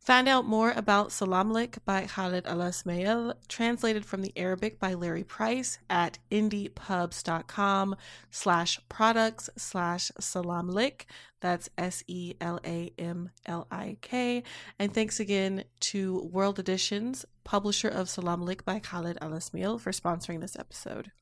Find 0.00 0.28
out 0.28 0.44
more 0.44 0.72
about 0.72 1.10
Salamlik 1.10 1.78
by 1.84 2.06
Khaled 2.06 2.44
Alesmael, 2.44 3.34
translated 3.48 4.04
from 4.04 4.22
the 4.22 4.32
Arabic 4.36 4.78
by 4.78 4.94
Leri 4.94 5.26
Price 5.26 5.78
at 5.88 6.18
indiepubs.com 6.30 7.96
slash 8.30 8.80
products 8.88 9.48
slash 9.56 10.10
salamlik. 10.20 11.02
That's 11.40 11.68
S 11.76 12.02
E 12.06 12.34
L 12.40 12.60
A 12.64 12.92
M 12.98 13.30
L 13.46 13.66
I 13.70 13.96
K. 14.00 14.42
And 14.78 14.92
thanks 14.92 15.20
again 15.20 15.64
to 15.80 16.28
World 16.32 16.58
Editions, 16.58 17.24
publisher 17.44 17.88
of 17.88 18.06
Salamlik 18.06 18.64
by 18.64 18.78
Khaled 18.78 19.18
Alesmael, 19.20 19.80
for 19.80 19.92
sponsoring 19.92 20.40
this 20.40 20.56
episode. 20.56 21.12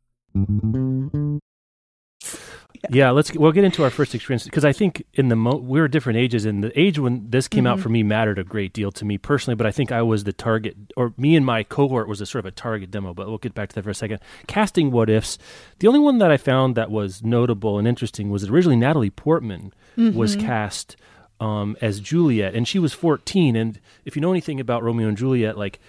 Yeah, 2.91 3.11
let's 3.11 3.33
we'll 3.35 3.53
get 3.53 3.65
into 3.65 3.85
our 3.85 3.91
first 3.91 4.15
experience 4.15 4.45
because 4.45 4.65
I 4.65 4.73
think 4.73 5.05
in 5.15 5.29
the 5.29 5.37
mo- 5.37 5.57
we 5.57 5.81
were 5.81 5.89
different 5.89 6.19
ages, 6.19 6.45
and 6.47 6.65
the 6.65 6.81
age 6.81 6.99
when 6.99 7.29
this 7.29 7.47
came 7.47 7.67
out 7.67 7.79
for 7.79 7.91
me 7.91 8.03
mattered 8.03 8.39
a 8.39 8.45
great 8.45 8.73
deal 8.73 8.91
to 8.93 9.05
me 9.05 9.19
personally. 9.19 9.55
But 9.55 9.67
I 9.67 9.71
think 9.71 9.93
I 9.93 10.01
was 10.03 10.25
the 10.25 10.33
target, 10.33 10.77
or 10.97 11.13
me 11.19 11.37
and 11.37 11.45
my 11.45 11.63
cohort 11.63 12.09
was 12.09 12.21
a 12.23 12.27
sort 12.27 12.41
of 12.41 12.47
a 12.47 12.51
target 12.51 12.91
demo. 12.91 13.13
But 13.13 13.29
we'll 13.29 13.39
get 13.39 13.55
back 13.55 13.69
to 13.69 13.75
that 13.75 13.85
for 13.85 13.91
a 13.91 13.95
second. 13.95 14.21
Casting 14.47 14.91
what 14.91 15.11
ifs. 15.11 15.37
The 15.81 15.89
only 15.89 16.01
one 16.01 16.19
that 16.19 16.31
I 16.31 16.39
found 16.39 16.75
that 16.77 16.91
was 16.91 17.23
notable 17.23 17.79
and 17.79 17.87
interesting 17.87 18.31
was 18.31 18.49
originally 18.49 18.77
Natalie 18.77 19.11
Portman 19.11 19.73
was 19.97 20.35
cast 20.37 20.97
um, 21.39 21.77
as 21.83 22.01
Juliet, 22.01 22.55
and 22.55 22.67
she 22.67 22.79
was 22.79 22.93
14. 22.95 23.57
And 23.57 23.79
if 24.07 24.17
you 24.17 24.23
know 24.23 24.31
anything 24.31 24.59
about 24.59 24.83
Romeo 24.83 25.07
and 25.09 25.17
Juliet, 25.19 25.59
like 25.59 25.81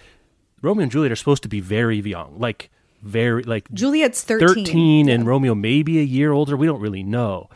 Romeo 0.60 0.82
and 0.82 0.92
Juliet 0.92 1.10
are 1.12 1.16
supposed 1.16 1.42
to 1.42 1.48
be 1.48 1.60
very 1.60 1.98
young, 2.00 2.38
like 2.38 2.70
very 3.02 3.42
like 3.42 3.70
Juliet's 3.72 4.22
13. 4.22 4.64
13 4.64 5.08
and 5.08 5.26
Romeo 5.26 5.54
maybe 5.54 5.98
a 5.98 6.04
year 6.04 6.32
older. 6.32 6.56
We 6.56 6.66
don't 6.66 6.80
really 6.80 7.02
know. 7.02 7.50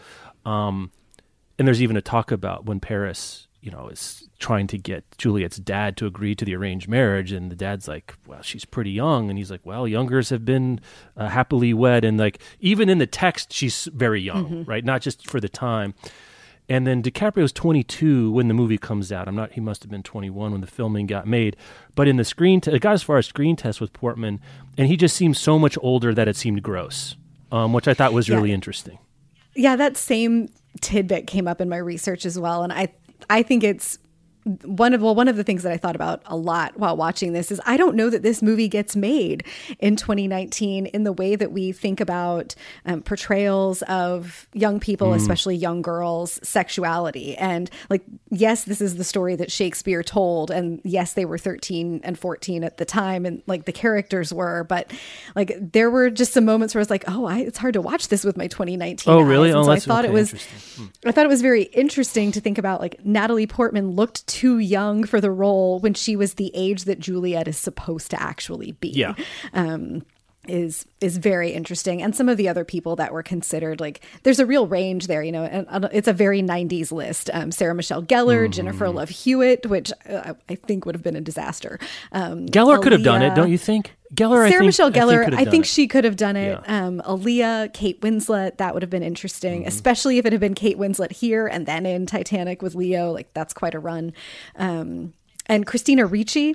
Um, 0.45 0.91
and 1.59 1.67
there's 1.67 1.83
even 1.83 1.97
a 1.97 2.03
talk 2.03 2.31
about 2.31 2.67
when 2.67 2.81
Paris, 2.81 3.49
you 3.61 3.71
know, 3.71 3.89
is 3.89 4.29
trying 4.39 4.67
to 4.67 4.79
get 4.79 5.05
Juliet's 5.17 5.57
dad 5.57 5.97
to 5.97 6.07
agree 6.07 6.35
to 6.35 6.45
the 6.45 6.55
arranged 6.55 6.89
marriage, 6.89 7.33
and 7.33 7.51
the 7.51 7.57
dad's 7.57 7.89
like, 7.89 8.15
"Well, 8.27 8.43
she's 8.43 8.65
pretty 8.67 8.91
young," 8.91 9.31
and 9.31 9.39
he's 9.39 9.51
like, 9.51 9.65
"Well, 9.65 9.89
youngers 9.89 10.29
have 10.31 10.45
been 10.45 10.81
uh, 11.17 11.29
happily 11.29 11.73
wed," 11.73 12.05
and 12.05 12.19
like 12.19 12.41
even 12.61 12.89
in 12.91 12.99
the 12.99 13.07
text, 13.07 13.53
she's 13.53 13.89
very 13.95 14.21
young, 14.21 14.65
right? 14.67 14.85
Not 14.85 15.01
just 15.01 15.29
for 15.29 15.41
the 15.41 15.49
time. 15.49 15.95
And 16.69 16.87
then 16.87 17.03
DiCaprio's 17.03 17.53
22 17.53 18.33
when 18.33 18.49
the 18.49 18.55
movie 18.55 18.79
comes 18.79 19.13
out. 19.13 19.29
I'm 19.29 19.37
not. 19.37 19.53
He 19.53 19.61
must 19.61 19.83
have 19.85 19.91
been 19.91 20.03
21 20.03 20.51
when 20.53 20.61
the 20.61 20.67
filming 20.67 21.07
got 21.07 21.27
made. 21.27 21.57
But 21.95 22.09
in 22.09 22.17
the 22.17 22.25
screen, 22.25 22.61
t- 22.61 22.73
it 22.73 22.81
got 22.81 22.95
as 22.95 23.05
far 23.05 23.19
as 23.19 23.27
screen 23.27 23.55
test 23.55 23.81
with 23.81 23.93
Portman, 23.93 24.41
and 24.77 24.89
he 24.89 24.97
just 24.97 25.17
seemed 25.17 25.37
so 25.37 25.59
much 25.59 25.79
older 25.81 26.13
that 26.13 26.27
it 26.27 26.35
seemed 26.35 26.63
gross, 26.63 27.17
um, 27.53 27.73
which 27.73 27.87
I 27.87 27.95
thought 27.95 28.13
was 28.13 28.29
really 28.29 28.53
interesting. 28.53 28.99
Yeah, 29.55 29.77
that 29.77 29.97
same 29.97 30.49
tidbit 30.81 31.27
came 31.27 31.47
up 31.47 31.61
in 31.61 31.69
my 31.69 31.79
research 31.79 32.27
as 32.27 32.39
well, 32.39 32.63
and 32.63 32.73
I 32.73 32.89
I 33.31 33.43
think 33.43 33.63
it's 33.63 33.99
one 34.65 34.95
of 34.95 35.03
well 35.03 35.15
one 35.15 35.27
of 35.27 35.37
the 35.37 35.43
things 35.43 35.65
that 35.65 35.73
I 35.73 35.77
thought 35.77 35.97
about 35.97 36.23
a 36.27 36.37
lot 36.37 36.79
while 36.79 36.97
watching 36.97 37.33
this 37.33 37.51
is 37.51 37.61
I 37.67 37.77
don't 37.77 37.97
know 37.97 38.09
that 38.11 38.23
this 38.23 38.43
movie 38.43 38.69
gets 38.69 38.95
made 38.95 39.45
in 39.81 39.97
2019 39.97 40.87
in 40.87 41.03
the 41.03 41.13
way 41.13 41.35
that 41.35 41.51
we 41.51 41.73
think 41.73 42.01
about 42.01 42.55
um, 42.85 43.03
portrayals 43.03 43.83
of 43.83 44.47
young 44.53 44.79
people, 44.79 45.15
especially 45.15 45.57
young 45.57 45.83
girls, 45.83 46.39
sexuality. 46.43 47.37
And 47.37 47.69
like, 47.91 48.03
yes, 48.31 48.65
this 48.65 48.81
is 48.81 48.97
the 48.97 49.05
story 49.05 49.35
that 49.37 49.51
Shakespeare 49.51 50.03
told, 50.03 50.51
and 50.51 50.81
yes, 50.85 51.15
they 51.15 51.25
were 51.25 51.39
13 51.39 52.01
and 52.05 52.19
14 52.19 52.63
at 52.63 52.77
the 52.77 52.85
time, 52.85 53.27
and 53.27 53.43
like 53.47 53.65
the 53.65 53.73
characters 53.73 54.33
were, 54.33 54.65
but 54.65 54.93
like 55.35 55.57
there 55.61 55.91
were 55.91 56.09
just 56.09 56.33
some 56.33 56.45
moments 56.45 56.75
where 56.75 56.81
I 56.81 56.83
was 56.83 56.91
like, 56.91 57.05
oh, 57.09 57.25
I, 57.25 57.39
it's 57.41 57.59
hard 57.59 57.75
to 57.75 57.81
watch 57.81 58.09
this 58.09 58.25
with 58.25 58.37
my 58.37 58.47
2019. 58.47 59.13
Oh, 59.13 59.21
eyes. 59.21 59.27
really? 59.27 59.53
Oh, 59.53 59.65
so 59.65 59.73
I 59.73 59.81
thought 59.81 60.05
okay, 60.05 60.13
it 60.13 60.15
was. 60.15 60.33
interesting. 60.33 60.93
I 61.05 61.13
thought 61.13 61.25
it 61.25 61.31
was 61.31 61.43
very 61.43 61.63
interesting 61.63 62.33
to 62.33 62.41
think 62.41 62.59
about 62.59 62.81
like 62.81 63.05
Natalie 63.05 63.47
Portman 63.47 63.91
looked 63.93 64.27
too 64.37 64.59
young 64.59 65.05
for 65.05 65.19
the 65.19 65.31
role 65.31 65.79
when 65.79 65.95
she 65.95 66.15
was 66.15 66.35
the 66.35 66.51
age 66.55 66.85
that 66.85 66.99
Juliet 66.99 67.49
is 67.49 67.57
supposed 67.57 68.11
to 68.11 68.23
actually 68.23 68.73
be. 68.73 68.91
Yeah. 68.91 69.15
Um, 69.55 70.03
is 70.49 70.87
is 71.01 71.17
very 71.19 71.51
interesting 71.51 72.03
and 72.03 72.15
some 72.17 72.29
of 72.29 72.37
the 72.37 72.49
other 72.49 72.65
people 72.65 72.97
that 72.97 73.13
were 73.13 73.23
considered 73.23 73.81
like 73.81 74.01
there's 74.23 74.39
a 74.39 74.47
real 74.47 74.67
range 74.67 75.07
there 75.07 75.23
you 75.23 75.33
know 75.33 75.45
and, 75.45 75.67
and 75.71 75.89
it's 75.93 76.09
a 76.09 76.13
very 76.13 76.43
90s 76.43 76.91
list 76.93 77.29
um, 77.33 77.51
sarah 77.53 77.75
michelle 77.75 78.03
gellar 78.03 78.45
Mm-hmm. 78.45 78.53
jennifer 78.53 78.89
love 78.89 79.09
hewitt 79.09 79.67
which 79.67 79.93
uh, 80.09 80.35
i 80.49 80.55
think 80.55 80.87
would 80.87 80.95
have 80.95 81.03
been 81.03 81.17
a 81.17 81.21
disaster 81.21 81.79
um, 82.13 82.47
Gellar 82.47 82.83
could 82.83 82.93
have 82.93 83.03
done 83.03 83.23
it, 83.23 83.35
don't 83.35 83.51
you 83.51 83.59
think? 83.59 83.95
Gellar, 84.15 84.45
I 84.45 84.51
Sarah 84.51 84.61
think, 84.61 84.69
Michelle 84.69 84.93
Gellar, 84.93 85.25
could 85.25 85.35
have 85.35 85.49
I 85.49 85.51
think, 85.51 85.65
she 85.65 85.89
could 85.89 86.05
have 86.05 86.15
done 86.17 86.37
it. 86.37 86.61
Yeah. 86.65 86.87
Um, 86.87 87.03
Aaliyah, 87.05 87.73
Kate 87.75 88.01
Winslet, 88.03 88.59
that 88.59 88.73
would 88.73 88.83
have 88.85 88.91
been 88.91 89.03
interesting, 89.03 89.61
Mm-hmm. 89.61 89.69
especially 89.69 90.19
if 90.19 90.27
it 90.27 90.33
had 90.33 90.41
been 90.41 90.55
Kate 90.55 90.79
Winslet 90.79 91.11
here 91.11 91.47
and 91.49 91.67
then 91.67 91.85
in 91.87 92.07
Titanic 92.07 92.63
with 92.63 92.75
Leo. 92.77 93.11
Like 93.11 93.33
that's 93.35 93.53
quite 93.53 93.75
a 93.75 93.81
run. 93.81 94.13
Um, 94.55 95.13
and 95.47 95.67
Christina 95.67 96.07
Ricci, 96.07 96.55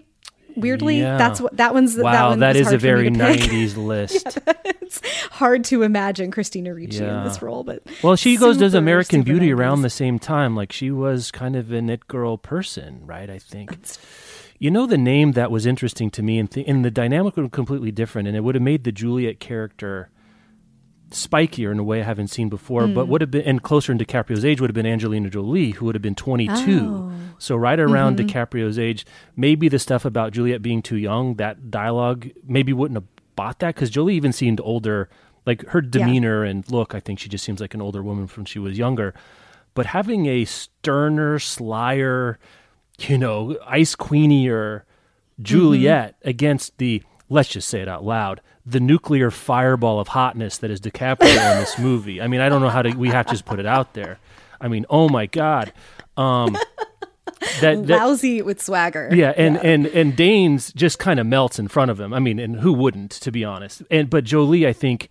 weirdly, 0.56 1.00
Yeah. 1.00 1.18
that's 1.18 1.40
what 1.42 1.56
that 1.58 1.74
one's. 1.74 1.96
that 1.96 2.04
Wow, 2.04 2.30
one 2.30 2.40
that 2.40 2.56
was 2.56 2.68
is 2.68 2.68
a 2.68 2.70
hard 2.72 2.82
for 2.82 2.88
me 2.88 3.10
very 3.10 3.10
90s 3.12 3.78
list. 3.86 4.38
it's 4.66 5.02
hard 5.32 5.64
to 5.66 5.84
imagine 5.84 6.32
Christina 6.32 6.74
Ricci 6.74 7.04
in 7.04 7.24
this 7.24 7.42
role, 7.42 7.64
but 7.64 7.84
Well, 8.04 8.16
she 8.16 8.38
goes 8.38 8.58
does 8.58 8.74
American 8.74 9.24
Beauty 9.24 9.50
90s. 9.50 9.58
around 9.58 9.82
the 9.82 9.90
same 9.90 10.20
time. 10.20 10.56
Like 10.56 10.72
she 10.72 10.92
was 10.92 11.32
kind 11.32 11.56
of 11.56 11.72
an 11.72 11.90
it 11.90 12.08
girl 12.08 12.38
person, 12.38 13.02
right? 13.06 13.30
I 13.30 13.40
think. 13.40 13.76
You 14.60 14.70
know 14.70 14.86
the 14.86 14.98
name 14.98 15.32
that 15.32 15.50
was 15.50 15.66
interesting 15.66 16.12
to 16.12 16.22
me, 16.22 16.38
and, 16.38 16.50
th- 16.52 16.68
and 16.68 16.86
the 16.86 16.92
dynamic 16.92 17.36
would 17.36 17.42
have 17.44 17.52
completely 17.52 17.92
different, 17.92 18.28
and 18.28 18.38
it 18.38 18.42
would 18.42 18.54
have 18.54 18.62
made 18.62 18.84
the 18.84 18.92
Juliet 18.92 19.40
character 19.40 20.10
spikier 21.12 21.72
in 21.72 21.80
a 21.80 21.84
way 21.84 22.02
I 22.02 22.04
haven't 22.04 22.28
seen 22.28 22.50
before, 22.50 22.88
but 22.88 23.08
would 23.08 23.22
have 23.22 23.32
been 23.32 23.44
and 23.44 23.62
closer 23.62 23.92
in 23.92 23.98
DiCaprio's 23.98 24.44
age 24.44 24.60
would 24.62 24.70
have 24.70 24.76
been 24.76 24.86
Angelina 24.86 25.30
Jolie, 25.30 25.72
who 25.72 25.86
would 25.86 25.96
have 25.96 26.02
been 26.02 26.16
22. 26.16 26.80
Oh. 26.82 27.12
So 27.38 27.56
right 27.56 27.80
around 27.80 28.18
Mm-hmm. 28.18 28.28
DiCaprio's 28.28 28.78
age, 28.80 29.06
maybe 29.36 29.68
the 29.70 29.80
stuff 29.80 30.06
about 30.06 30.34
Juliet 30.34 30.62
being 30.62 30.82
too 30.82 30.98
young, 30.98 31.36
that 31.36 31.72
dialogue 31.72 32.30
maybe 32.44 32.74
wouldn't 32.74 32.98
have 32.98 33.08
bought 33.36 33.60
that 33.60 33.76
because 33.76 33.90
Jolie 33.90 34.16
even 34.16 34.32
seemed 34.34 34.60
older. 34.62 35.10
Like 35.46 35.66
her 35.70 35.82
demeanor 35.82 36.44
and 36.44 36.70
look, 36.72 36.94
I 36.94 37.00
think 37.00 37.18
she 37.18 37.28
just 37.30 37.44
seems 37.44 37.60
like 37.62 37.74
an 37.74 37.82
older 37.82 38.04
woman 38.04 38.28
from 38.28 38.46
she 38.46 38.60
was 38.60 38.78
younger. 38.78 39.16
But 39.74 39.88
having 39.88 40.28
a 40.28 40.46
sterner, 40.46 41.40
slyer, 41.40 42.38
you 43.00 43.18
know, 43.18 43.58
ice 43.66 43.96
queenier 43.96 44.86
Juliet 45.42 46.16
against 46.24 46.78
the 46.78 47.02
let's 47.30 47.50
just 47.50 47.68
say 47.70 47.82
it 47.82 47.88
out 47.88 48.04
loud, 48.04 48.42
the 48.66 48.80
nuclear 48.80 49.32
fireball 49.32 50.00
of 50.00 50.10
hotness 50.10 50.60
that 50.60 50.72
is 50.72 50.80
DiCaprio 50.80 51.54
in 51.54 51.60
this 51.60 51.80
movie. 51.80 52.22
I 52.22 52.28
mean, 52.28 52.42
I 52.42 52.50
don't 52.50 52.62
know 52.62 52.70
how 52.70 52.82
to 52.82 52.92
we 52.94 53.10
have 53.10 53.26
to 53.28 53.34
just 53.34 53.46
put 53.46 53.60
it 53.60 53.66
out 53.66 53.94
there. 53.94 54.20
I 54.60 54.68
mean, 54.68 54.86
oh 54.90 55.10
my 55.10 55.26
god. 55.26 55.74
Um 56.18 56.56
that, 57.62 57.88
that 57.88 58.00
lousy 58.00 58.42
with 58.42 58.62
swagger. 58.62 59.10
yeah, 59.14 59.34
and 59.36 59.58
and 59.58 59.88
and 59.88 60.16
Danes 60.16 60.72
just 60.74 61.00
kind 61.00 61.20
of 61.20 61.26
melts 61.26 61.60
in 61.60 61.68
front 61.68 61.92
of 61.92 62.00
him. 62.00 62.14
I 62.14 62.20
mean, 62.20 62.40
and 62.40 62.58
who 62.58 62.74
wouldn't, 62.74 63.12
to 63.12 63.32
be 63.32 63.44
honest? 63.44 63.82
And 63.90 64.10
but 64.10 64.24
Jolie, 64.24 64.68
I 64.68 64.74
think 64.74 65.10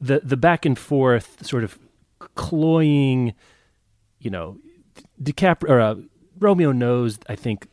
the 0.00 0.20
the 0.22 0.36
back 0.36 0.66
and 0.66 0.78
forth 0.78 1.44
sort 1.46 1.64
of 1.64 1.78
cloying, 2.34 3.34
you 4.18 4.30
know, 4.30 4.58
DiCaprio 5.22 5.70
or 5.70 5.80
uh, 5.80 5.94
Romeo 6.38 6.72
knows. 6.72 7.18
I 7.28 7.36
think 7.36 7.68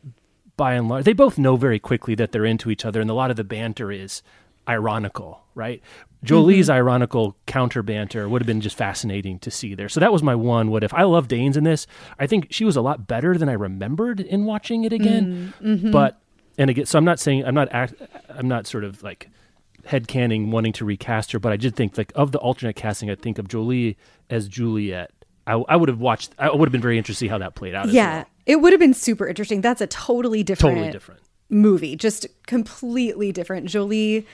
by 0.56 0.74
and 0.74 0.88
large, 0.88 1.04
they 1.04 1.12
both 1.12 1.38
know 1.38 1.56
very 1.56 1.78
quickly 1.78 2.14
that 2.14 2.32
they're 2.32 2.46
into 2.46 2.70
each 2.70 2.84
other, 2.84 3.00
and 3.00 3.10
a 3.10 3.14
lot 3.14 3.30
of 3.30 3.36
the 3.36 3.44
banter 3.44 3.92
is 3.92 4.22
ironical, 4.70 5.42
right? 5.54 5.82
Jolie's 6.22 6.66
mm-hmm. 6.66 6.76
ironical 6.76 7.36
counter 7.46 7.82
banter 7.82 8.28
would 8.28 8.42
have 8.42 8.46
been 8.46 8.60
just 8.60 8.76
fascinating 8.76 9.38
to 9.40 9.50
see 9.50 9.74
there. 9.74 9.88
So 9.88 10.00
that 10.00 10.12
was 10.12 10.22
my 10.22 10.34
one. 10.34 10.70
What 10.70 10.84
if 10.84 10.92
I 10.94 11.02
love 11.02 11.28
Danes 11.28 11.56
in 11.56 11.64
this? 11.64 11.86
I 12.18 12.26
think 12.26 12.48
she 12.50 12.64
was 12.64 12.76
a 12.76 12.82
lot 12.82 13.06
better 13.06 13.36
than 13.36 13.48
I 13.48 13.54
remembered 13.54 14.20
in 14.20 14.44
watching 14.44 14.84
it 14.84 14.92
again. 14.92 15.54
Mm, 15.60 15.66
mm-hmm. 15.66 15.90
But 15.90 16.20
and 16.58 16.70
again, 16.70 16.86
so 16.86 16.98
I'm 16.98 17.04
not 17.04 17.18
saying 17.18 17.44
I'm 17.44 17.54
not 17.54 17.68
act, 17.72 17.94
I'm 18.28 18.48
not 18.48 18.66
sort 18.66 18.84
of 18.84 19.02
like 19.02 19.28
head 19.86 20.08
canning 20.08 20.50
wanting 20.50 20.74
to 20.74 20.84
recast 20.84 21.32
her, 21.32 21.38
but 21.38 21.52
I 21.52 21.56
did 21.56 21.74
think 21.74 21.96
like 21.96 22.12
of 22.14 22.32
the 22.32 22.38
alternate 22.38 22.76
casting, 22.76 23.10
I 23.10 23.14
think 23.14 23.38
of 23.38 23.48
Jolie 23.48 23.96
as 24.28 24.46
Juliet. 24.46 25.10
I, 25.46 25.54
I 25.54 25.76
would 25.76 25.88
have 25.88 26.00
watched. 26.00 26.34
I 26.38 26.50
would 26.50 26.68
have 26.68 26.72
been 26.72 26.82
very 26.82 26.98
interested 26.98 27.24
to 27.24 27.26
see 27.26 27.28
how 27.28 27.38
that 27.38 27.54
played 27.54 27.74
out. 27.74 27.88
Yeah, 27.88 28.16
well. 28.16 28.26
it 28.46 28.56
would 28.60 28.72
have 28.72 28.80
been 28.80 28.94
super 28.94 29.26
interesting. 29.26 29.62
That's 29.62 29.80
a 29.80 29.86
totally 29.86 30.42
different, 30.42 30.76
totally 30.76 30.92
different. 30.92 31.22
movie, 31.48 31.96
just 31.96 32.26
completely 32.46 33.32
different. 33.32 33.66
Jolie, 33.66 34.26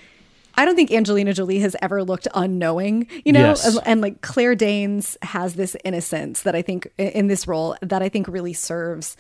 I 0.56 0.64
don't 0.64 0.76
think 0.76 0.90
Angelina 0.92 1.32
Jolie 1.34 1.58
has 1.60 1.76
ever 1.82 2.02
looked 2.02 2.28
unknowing, 2.34 3.08
you 3.24 3.32
know, 3.32 3.48
Yes. 3.48 3.66
and, 3.66 3.78
and, 3.86 4.00
like 4.00 4.20
Claire 4.22 4.54
Danes 4.54 5.16
has 5.22 5.54
this 5.54 5.76
innocence 5.84 6.42
that 6.42 6.54
I 6.54 6.62
think 6.62 6.88
in 6.98 7.26
this 7.26 7.46
role 7.46 7.76
that 7.82 8.02
I 8.02 8.08
think 8.08 8.28
really 8.28 8.52
serves 8.52 9.16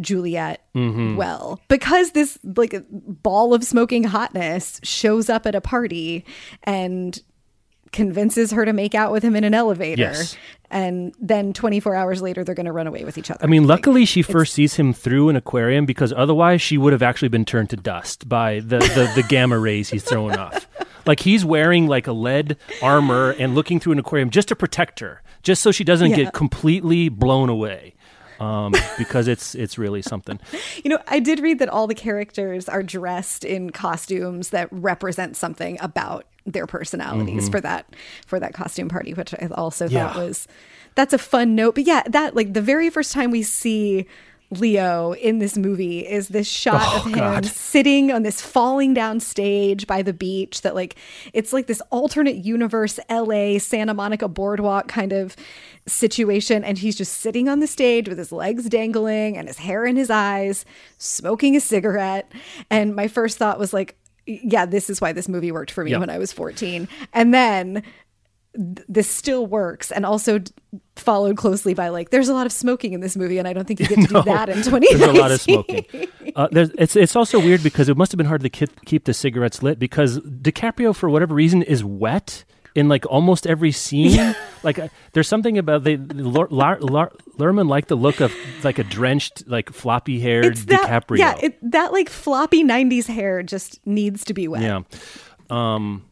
Juliet 0.00 0.62
Mm-hmm. 0.76 1.16
well 1.16 1.60
because 1.68 2.10
this 2.12 2.38
like 2.56 2.74
ball 2.90 3.54
of 3.54 3.64
smoking 3.64 4.04
hotness 4.04 4.80
shows 4.84 5.28
up 5.30 5.46
at 5.46 5.54
a 5.56 5.60
party 5.62 6.24
and 6.64 7.20
convinces 7.92 8.50
her 8.52 8.64
to 8.64 8.72
make 8.72 8.94
out 8.94 9.12
with 9.12 9.22
him 9.22 9.34
in 9.36 9.44
an 9.44 9.54
elevator 9.54 10.00
Yes. 10.02 10.36
and 10.70 11.14
then 11.20 11.52
24 11.52 11.94
hours 11.94 12.20
later 12.22 12.44
they're 12.44 12.54
going 12.54 12.66
to 12.66 12.72
run 12.72 12.86
away 12.86 13.04
with 13.04 13.16
each 13.18 13.30
other 13.30 13.40
I 13.42 13.46
mean, 13.46 13.62
Like, 13.66 13.78
luckily 13.78 14.04
she 14.04 14.22
first 14.22 14.54
sees 14.54 14.74
him 14.74 14.92
through 14.92 15.28
an 15.28 15.36
aquarium 15.36 15.86
because 15.86 16.12
otherwise 16.16 16.60
she 16.62 16.76
would 16.78 16.92
have 16.92 17.02
actually 17.02 17.28
been 17.28 17.44
turned 17.44 17.70
to 17.70 17.76
dust 17.76 18.28
by 18.28 18.60
the, 18.60 18.78
the, 18.78 19.10
the 19.16 19.22
gamma 19.28 19.58
rays 19.58 19.88
he's 19.90 20.04
throwing 20.04 20.36
off. 20.36 20.68
Like 21.06 21.20
he's 21.20 21.44
wearing 21.44 21.86
like 21.86 22.06
a 22.06 22.12
lead 22.12 22.56
armor 22.82 23.30
and 23.38 23.54
looking 23.54 23.80
through 23.80 23.92
an 23.92 23.98
aquarium 23.98 24.28
just 24.30 24.48
to 24.48 24.56
protect 24.56 25.00
her, 25.00 25.22
just 25.42 25.62
so 25.62 25.72
she 25.72 25.84
doesn't 25.84 26.10
Yeah. 26.10 26.16
get 26.16 26.34
completely 26.34 27.08
blown 27.08 27.48
away. 27.48 27.94
Um, 28.40 28.72
because 28.98 29.28
it's 29.28 29.54
it's 29.54 29.78
really 29.78 30.02
something. 30.02 30.38
You 30.84 30.90
know, 30.90 30.98
I 31.08 31.18
did 31.20 31.40
read 31.40 31.58
that 31.58 31.68
all 31.68 31.86
the 31.86 31.94
characters 31.94 32.68
are 32.68 32.82
dressed 32.82 33.44
in 33.44 33.70
costumes 33.70 34.50
that 34.50 34.68
represent 34.70 35.36
something 35.36 35.76
about 35.80 36.24
their 36.46 36.66
personalities 36.66 37.48
for 37.48 37.60
that 37.60 37.86
for 38.26 38.40
that 38.40 38.54
costume 38.54 38.88
party, 38.88 39.12
which 39.14 39.34
I 39.34 39.48
also 39.54 39.86
thought 39.88 39.92
Mm-hmm. 40.12 40.18
Yeah. 40.18 40.24
was 40.24 40.48
that's 40.94 41.12
a 41.12 41.18
fun 41.18 41.54
note. 41.54 41.74
But 41.74 41.84
yeah, 41.84 42.02
that 42.06 42.34
like 42.36 42.54
the 42.54 42.62
very 42.62 42.90
first 42.90 43.12
time 43.12 43.30
we 43.30 43.42
see 43.42 44.06
Leo 44.50 45.12
in 45.12 45.40
this 45.40 45.58
movie 45.58 46.06
is 46.06 46.28
this 46.28 46.48
shot 46.48 46.80
Oh, 46.82 46.96
of 47.00 47.06
him 47.06 47.12
God. 47.18 47.44
sitting 47.44 48.10
on 48.10 48.22
this 48.22 48.40
falling 48.40 48.94
down 48.94 49.20
stage 49.20 49.86
by 49.86 50.00
the 50.00 50.14
beach 50.14 50.62
that 50.62 50.74
like 50.74 50.96
it's 51.34 51.52
like 51.52 51.66
this 51.66 51.82
alternate 51.90 52.36
universe 52.36 52.98
LA 53.10 53.58
Santa 53.58 53.92
Monica 53.92 54.26
boardwalk 54.26 54.88
kind 54.88 55.12
of 55.12 55.36
situation 55.86 56.64
and 56.64 56.78
he's 56.78 56.96
just 56.96 57.14
sitting 57.18 57.48
on 57.48 57.60
the 57.60 57.66
stage 57.66 58.08
with 58.08 58.16
his 58.18 58.32
legs 58.32 58.68
dangling 58.70 59.36
and 59.36 59.48
his 59.48 59.58
hair 59.58 59.84
in 59.84 59.96
his 59.96 60.08
eyes 60.10 60.64
smoking 60.96 61.54
a 61.54 61.60
cigarette 61.60 62.30
and 62.70 62.96
my 62.96 63.06
first 63.08 63.36
thought 63.38 63.58
was 63.58 63.72
like 63.74 63.96
yeah 64.26 64.64
this 64.66 64.88
is 64.88 65.00
why 65.00 65.12
this 65.12 65.28
movie 65.28 65.52
worked 65.52 65.70
for 65.70 65.84
me 65.84 65.90
Yeah. 65.90 65.98
when 65.98 66.10
I 66.10 66.18
was 66.18 66.32
14 66.32 66.88
and 67.12 67.34
then 67.34 67.82
th- 68.54 68.86
this 68.88 69.08
still 69.10 69.46
works 69.46 69.90
and 69.90 70.04
also 70.06 70.40
followed 70.98 71.36
closely 71.36 71.74
by 71.74 71.88
like 71.88 72.10
there's 72.10 72.28
a 72.28 72.34
lot 72.34 72.46
of 72.46 72.52
smoking 72.52 72.92
in 72.92 73.00
this 73.00 73.16
movie 73.16 73.38
and 73.38 73.46
i 73.48 73.52
don't 73.52 73.66
think 73.66 73.80
you 73.80 73.86
get 73.86 74.00
to 74.00 74.06
do 74.14 74.22
that 74.22 74.48
in 74.48 74.56
2019 74.62 74.98
There's 74.98 75.10
a 75.16 75.20
lot 75.20 75.30
of 75.30 75.40
smoking. 75.40 75.84
Uh, 76.36 76.48
there's, 76.52 76.70
it's 76.78 76.94
it's 76.96 77.16
also 77.16 77.38
weird 77.38 77.62
because 77.62 77.88
it 77.88 77.96
must 77.96 78.12
have 78.12 78.16
been 78.18 78.26
hard 78.26 78.42
to 78.42 78.50
ki- 78.50 78.66
keep 78.84 79.04
the 79.04 79.14
cigarettes 79.14 79.62
lit 79.62 79.78
because 79.78 80.18
DiCaprio 80.20 80.94
for 80.94 81.08
whatever 81.08 81.34
reason 81.34 81.62
is 81.62 81.82
wet 81.84 82.44
in 82.74 82.88
like 82.88 83.04
almost 83.06 83.46
every 83.46 83.72
scene. 83.72 84.36
like 84.62 84.78
uh, 84.78 84.86
there's 85.12 85.26
something 85.26 85.58
about 85.58 85.82
they 85.84 85.96
Lur- 85.96 86.48
Lar- 86.50 86.78
Lar- 86.80 87.12
Lerman 87.38 87.68
liked 87.68 87.88
the 87.88 87.96
look 87.96 88.20
of 88.20 88.32
like 88.62 88.78
a 88.78 88.84
drenched 88.84 89.48
like 89.48 89.72
floppy 89.72 90.20
haired 90.20 90.54
DiCaprio. 90.54 91.18
yeah 91.18 91.34
it, 91.42 91.58
that 91.72 91.92
like 91.92 92.08
floppy 92.08 92.62
90s 92.62 93.06
hair 93.06 93.42
just 93.42 93.84
needs 93.86 94.24
to 94.26 94.34
be 94.34 94.46
wet 94.48 94.62
Yeah. 94.62 94.80
Um, 95.50 96.04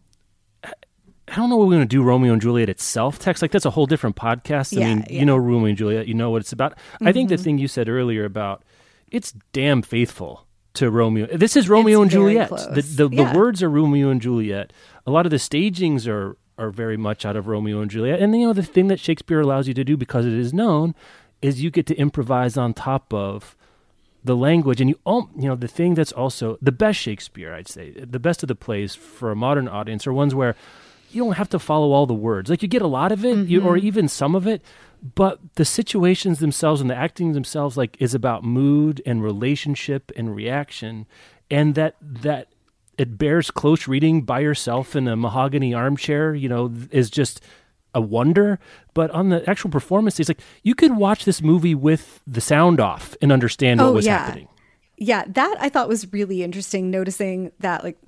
I 1.28 1.34
don't 1.36 1.50
know 1.50 1.56
what 1.56 1.66
we're 1.66 1.74
going 1.74 1.88
to 1.88 1.96
do 1.96 2.02
Romeo 2.02 2.32
and 2.32 2.40
Juliet 2.42 2.68
itself. 2.68 3.18
Text 3.18 3.42
like 3.42 3.50
that's 3.50 3.64
a 3.64 3.70
whole 3.70 3.86
different 3.86 4.16
podcast. 4.16 4.76
I 4.76 4.80
Yeah, 4.80 4.88
mean, 4.88 4.98
yeah. 4.98 5.04
Mm-hmm. 5.04 5.14
you 5.14 5.24
know 5.26 5.36
Romeo 5.36 5.68
and 5.68 5.76
Juliet, 5.78 6.06
you 6.08 6.14
know 6.14 6.30
what 6.30 6.40
it's 6.40 6.52
about. 6.52 6.78
I 7.00 7.12
think 7.12 7.28
the 7.28 7.36
thing 7.36 7.58
you 7.58 7.68
said 7.68 7.88
earlier 7.88 8.24
about 8.24 8.62
it's 9.10 9.32
damn 9.52 9.82
faithful 9.82 10.46
to 10.74 10.90
Romeo. 10.90 11.26
This 11.26 11.56
is 11.56 11.68
Romeo 11.68 12.02
It's 12.02 12.12
and 12.14 12.22
Juliet. 12.22 12.48
close. 12.48 12.66
The 12.66 13.06
the, 13.08 13.16
Yeah. 13.16 13.32
the 13.32 13.38
words 13.38 13.62
are 13.62 13.70
Romeo 13.70 14.10
and 14.10 14.20
Juliet. 14.20 14.72
A 15.06 15.10
lot 15.10 15.26
of 15.26 15.30
the 15.30 15.38
stagings 15.38 16.06
are 16.06 16.36
are 16.58 16.70
very 16.70 16.96
much 16.96 17.26
out 17.26 17.36
of 17.36 17.48
Romeo 17.48 17.80
and 17.80 17.90
Juliet. 17.90 18.20
And 18.20 18.34
you 18.38 18.46
know 18.46 18.52
the 18.52 18.62
thing 18.62 18.86
that 18.88 19.00
Shakespeare 19.00 19.40
allows 19.40 19.68
you 19.68 19.74
to 19.74 19.84
do 19.84 19.96
because 19.96 20.26
it 20.26 20.32
is 20.32 20.54
known 20.54 20.94
is 21.42 21.62
you 21.62 21.70
get 21.70 21.86
to 21.86 21.94
improvise 21.96 22.56
on 22.56 22.72
top 22.72 23.12
of 23.12 23.56
the 24.24 24.34
language 24.36 24.80
and 24.80 24.90
you 24.90 24.98
oh, 25.06 25.28
you 25.36 25.48
know 25.48 25.54
the 25.54 25.68
thing 25.68 25.94
that's 25.94 26.12
also 26.12 26.58
the 26.62 26.72
best 26.72 26.98
Shakespeare 26.98 27.52
I'd 27.54 27.68
say 27.68 27.90
the 27.92 28.18
best 28.18 28.42
of 28.42 28.48
the 28.48 28.54
plays 28.54 28.94
for 28.94 29.30
a 29.30 29.36
modern 29.36 29.68
audience 29.68 30.06
are 30.06 30.12
ones 30.12 30.34
where 30.34 30.56
you 31.10 31.24
don't 31.24 31.36
have 31.36 31.48
to 31.50 31.58
follow 31.58 31.92
all 31.92 32.06
the 32.06 32.14
words. 32.14 32.50
Like 32.50 32.62
you 32.62 32.68
get 32.68 32.82
a 32.82 32.86
lot 32.86 33.12
of 33.12 33.24
it 33.24 33.48
you, 33.48 33.60
or 33.62 33.76
mm-hmm. 33.76 33.86
even 33.86 34.08
some 34.08 34.34
of 34.34 34.46
it 34.46 34.62
but 35.14 35.38
the 35.54 35.64
situations 35.64 36.38
themselves 36.38 36.80
and 36.80 36.90
the 36.90 36.94
acting 36.94 37.32
themselves 37.32 37.76
like 37.76 37.96
is 38.00 38.14
about 38.14 38.42
mood 38.44 39.02
and 39.06 39.22
relationship 39.22 40.10
and 40.16 40.34
reaction 40.34 41.06
and 41.50 41.74
that 41.74 41.94
that 42.00 42.48
it 42.98 43.18
bears 43.18 43.50
close 43.50 43.86
reading 43.86 44.22
by 44.22 44.40
yourself 44.40 44.96
in 44.96 45.06
a 45.06 45.16
mahogany 45.16 45.74
armchair 45.74 46.34
you 46.34 46.48
know 46.48 46.72
is 46.90 47.10
just 47.10 47.40
a 47.94 48.00
wonder. 48.00 48.58
But 48.92 49.10
on 49.12 49.30
the 49.30 49.48
actual 49.48 49.70
performance 49.70 50.18
it's 50.18 50.28
like 50.28 50.40
you 50.62 50.74
could 50.74 50.96
watch 50.96 51.24
this 51.24 51.42
movie 51.42 51.74
with 51.74 52.20
the 52.26 52.40
sound 52.40 52.80
off 52.80 53.16
and 53.22 53.30
understand 53.30 53.80
what 53.80 53.86
Oh, 53.86 53.92
was 53.92 54.06
yeah. 54.06 54.18
happening. 54.18 54.48
Yeah 54.98 55.24
that 55.28 55.56
i 55.60 55.68
thought 55.68 55.88
was 55.88 56.10
really 56.12 56.42
interesting 56.42 56.90
noticing 56.90 57.52
that 57.60 57.84
like 57.84 57.98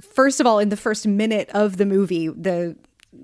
first 0.00 0.40
of 0.40 0.46
all 0.46 0.58
in 0.58 0.68
the 0.68 0.76
first 0.76 1.06
minute 1.06 1.48
of 1.54 1.76
the 1.76 1.86
movie 1.86 2.28
the 2.28 2.76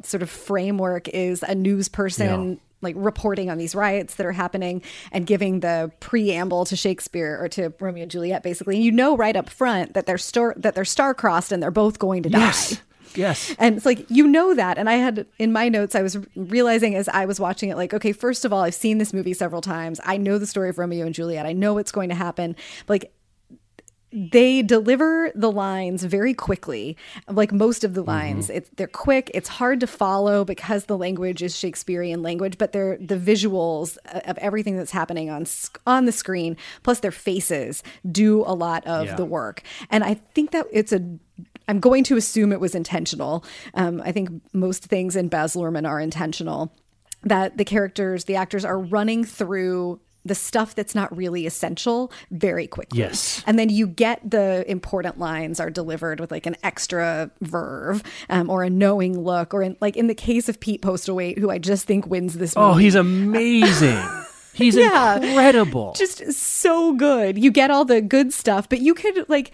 sort 0.03 0.23
of 0.23 0.31
framework 0.31 1.09
is 1.09 1.43
a 1.43 1.55
news 1.55 1.89
person 1.89 2.51
Yeah. 2.53 2.57
like 2.83 2.95
reporting 2.99 3.51
on 3.51 3.59
these 3.59 3.75
riots 3.75 4.17
that 4.17 4.27
are 4.27 4.33
happening 4.33 4.83
and 5.13 5.27
giving 5.27 5.61
the 5.61 5.91
preamble 6.01 6.65
to 6.67 6.77
Shakespeare 6.77 7.39
or 7.41 7.49
to 7.51 7.73
Romeo 7.81 8.03
and 8.03 8.11
Juliet 8.11 8.43
basically 8.43 8.77
and 8.77 8.85
you 8.85 8.93
know 8.93 9.17
right 9.17 9.37
up 9.37 9.49
front 9.49 9.95
that 9.95 10.07
they're 10.07 10.19
star 10.19 10.55
that 10.57 10.75
they're 10.75 10.85
star-crossed 10.85 11.53
and 11.53 11.63
they're 11.63 11.71
both 11.71 11.99
going 11.99 12.23
to 12.25 12.29
die 12.29 12.39
yes 12.41 12.81
yes 13.15 13.55
and 13.59 13.77
it's 13.77 13.87
like, 13.87 14.05
you 14.11 14.27
know 14.27 14.53
that. 14.55 14.77
And 14.77 14.91
I 14.91 14.95
had 14.97 15.25
in 15.39 15.51
my 15.51 15.71
notes, 15.71 15.95
I 15.95 16.03
was 16.03 16.19
realizing 16.37 16.95
as 16.97 17.09
I 17.09 17.25
was 17.25 17.41
watching 17.41 17.71
it, 17.71 17.77
like, 17.79 17.95
okay, 17.95 18.13
first 18.13 18.45
of 18.45 18.53
all, 18.53 18.61
I've 18.61 18.75
seen 18.75 18.99
this 18.99 19.15
movie 19.15 19.33
several 19.33 19.63
times. 19.63 20.01
I 20.05 20.19
know 20.19 20.37
the 20.37 20.47
story 20.47 20.69
of 20.69 20.77
Romeo 20.77 21.07
and 21.07 21.15
Juliet. 21.15 21.47
I 21.47 21.55
know 21.55 21.73
what's 21.73 21.93
going 21.93 22.11
to 22.11 22.15
happen. 22.15 22.57
Like, 22.89 23.11
they 24.13 24.63
deliver 24.63 25.33
the 25.35 25.51
lines 25.51 26.05
very 26.05 26.33
quickly 26.33 26.97
like 27.29 27.53
most 27.53 27.83
of 27.85 27.95
the 27.95 28.03
lines. 28.03 28.49
It's 28.49 28.71
they're 28.77 28.87
quick. 28.87 29.31
It's 29.35 29.49
hard 29.49 29.81
to 29.81 29.87
follow 29.87 30.45
because 30.45 30.85
the 30.85 30.97
language 30.97 31.43
is 31.43 31.57
shakespearean 31.57 32.23
language 32.23 32.57
but 32.57 32.73
they're 32.73 32.97
the 32.99 33.17
visuals 33.19 33.97
of 34.25 34.39
everything 34.39 34.77
that's 34.77 34.93
happening 34.93 35.29
on 35.29 35.45
on 35.87 36.05
the 36.05 36.13
screen 36.13 36.57
plus 36.83 37.01
their 37.01 37.11
faces 37.11 37.83
do 38.11 38.43
a 38.43 38.55
lot 38.55 38.87
of 38.87 39.07
Yeah. 39.07 39.17
the 39.17 39.25
work. 39.25 39.63
And 39.91 40.05
i 40.05 40.15
think 40.15 40.53
that 40.53 40.67
it's 40.73 40.93
a 40.93 41.01
i'm 41.69 41.81
going 41.81 42.05
to 42.05 42.17
assume 42.17 42.53
it 42.53 42.61
was 42.61 42.75
intentional. 42.75 43.45
Um, 43.75 44.01
i 44.05 44.13
think 44.13 44.31
most 44.53 44.85
things 44.85 45.17
in 45.17 45.29
baz 45.29 45.55
luhrmann 45.55 45.87
are 45.87 46.01
intentional 46.01 46.73
that 47.23 47.57
the 47.59 47.65
characters 47.65 48.25
the 48.27 48.37
actors 48.37 48.65
are 48.65 48.79
running 48.79 49.25
through 49.25 50.01
the 50.27 50.35
stuff 50.35 50.75
that's 50.75 50.95
not 50.95 51.15
really 51.17 51.47
essential 51.47 52.11
very 52.31 52.67
quickly 52.67 52.99
Yes. 52.99 53.43
and 53.47 53.59
then 53.59 53.69
you 53.69 53.87
get 53.87 54.21
the 54.29 54.65
important 54.71 55.19
lines 55.19 55.61
are 55.61 55.71
delivered 55.71 56.21
with 56.21 56.31
like 56.31 56.47
an 56.47 56.57
extra 56.63 57.31
verve 57.41 58.03
um, 58.29 58.51
or 58.51 58.63
a 58.65 58.71
knowing 58.71 59.19
look 59.21 59.55
or 59.55 59.63
in, 59.63 59.77
like 59.81 59.97
in 59.97 60.07
the 60.09 60.15
case 60.15 60.49
of 60.49 60.59
pete 60.61 60.83
postlethwaite 60.83 61.39
who 61.39 61.51
i 61.51 61.59
just 61.59 61.87
think 61.87 62.07
wins 62.07 62.35
this 62.35 62.57
movie 62.57 62.67
oh 62.67 62.75
he's 62.75 62.95
amazing 62.95 64.03
he's 64.55 64.77
Yeah. 64.77 65.17
incredible 65.17 65.93
just 65.97 66.33
so 66.33 66.95
good. 66.95 67.37
You 67.43 67.51
get 67.51 67.71
all 67.71 67.85
the 67.85 68.01
good 68.01 68.33
stuff, 68.33 68.69
but 68.69 68.81
you 68.81 68.95
could 68.95 69.29
like 69.29 69.53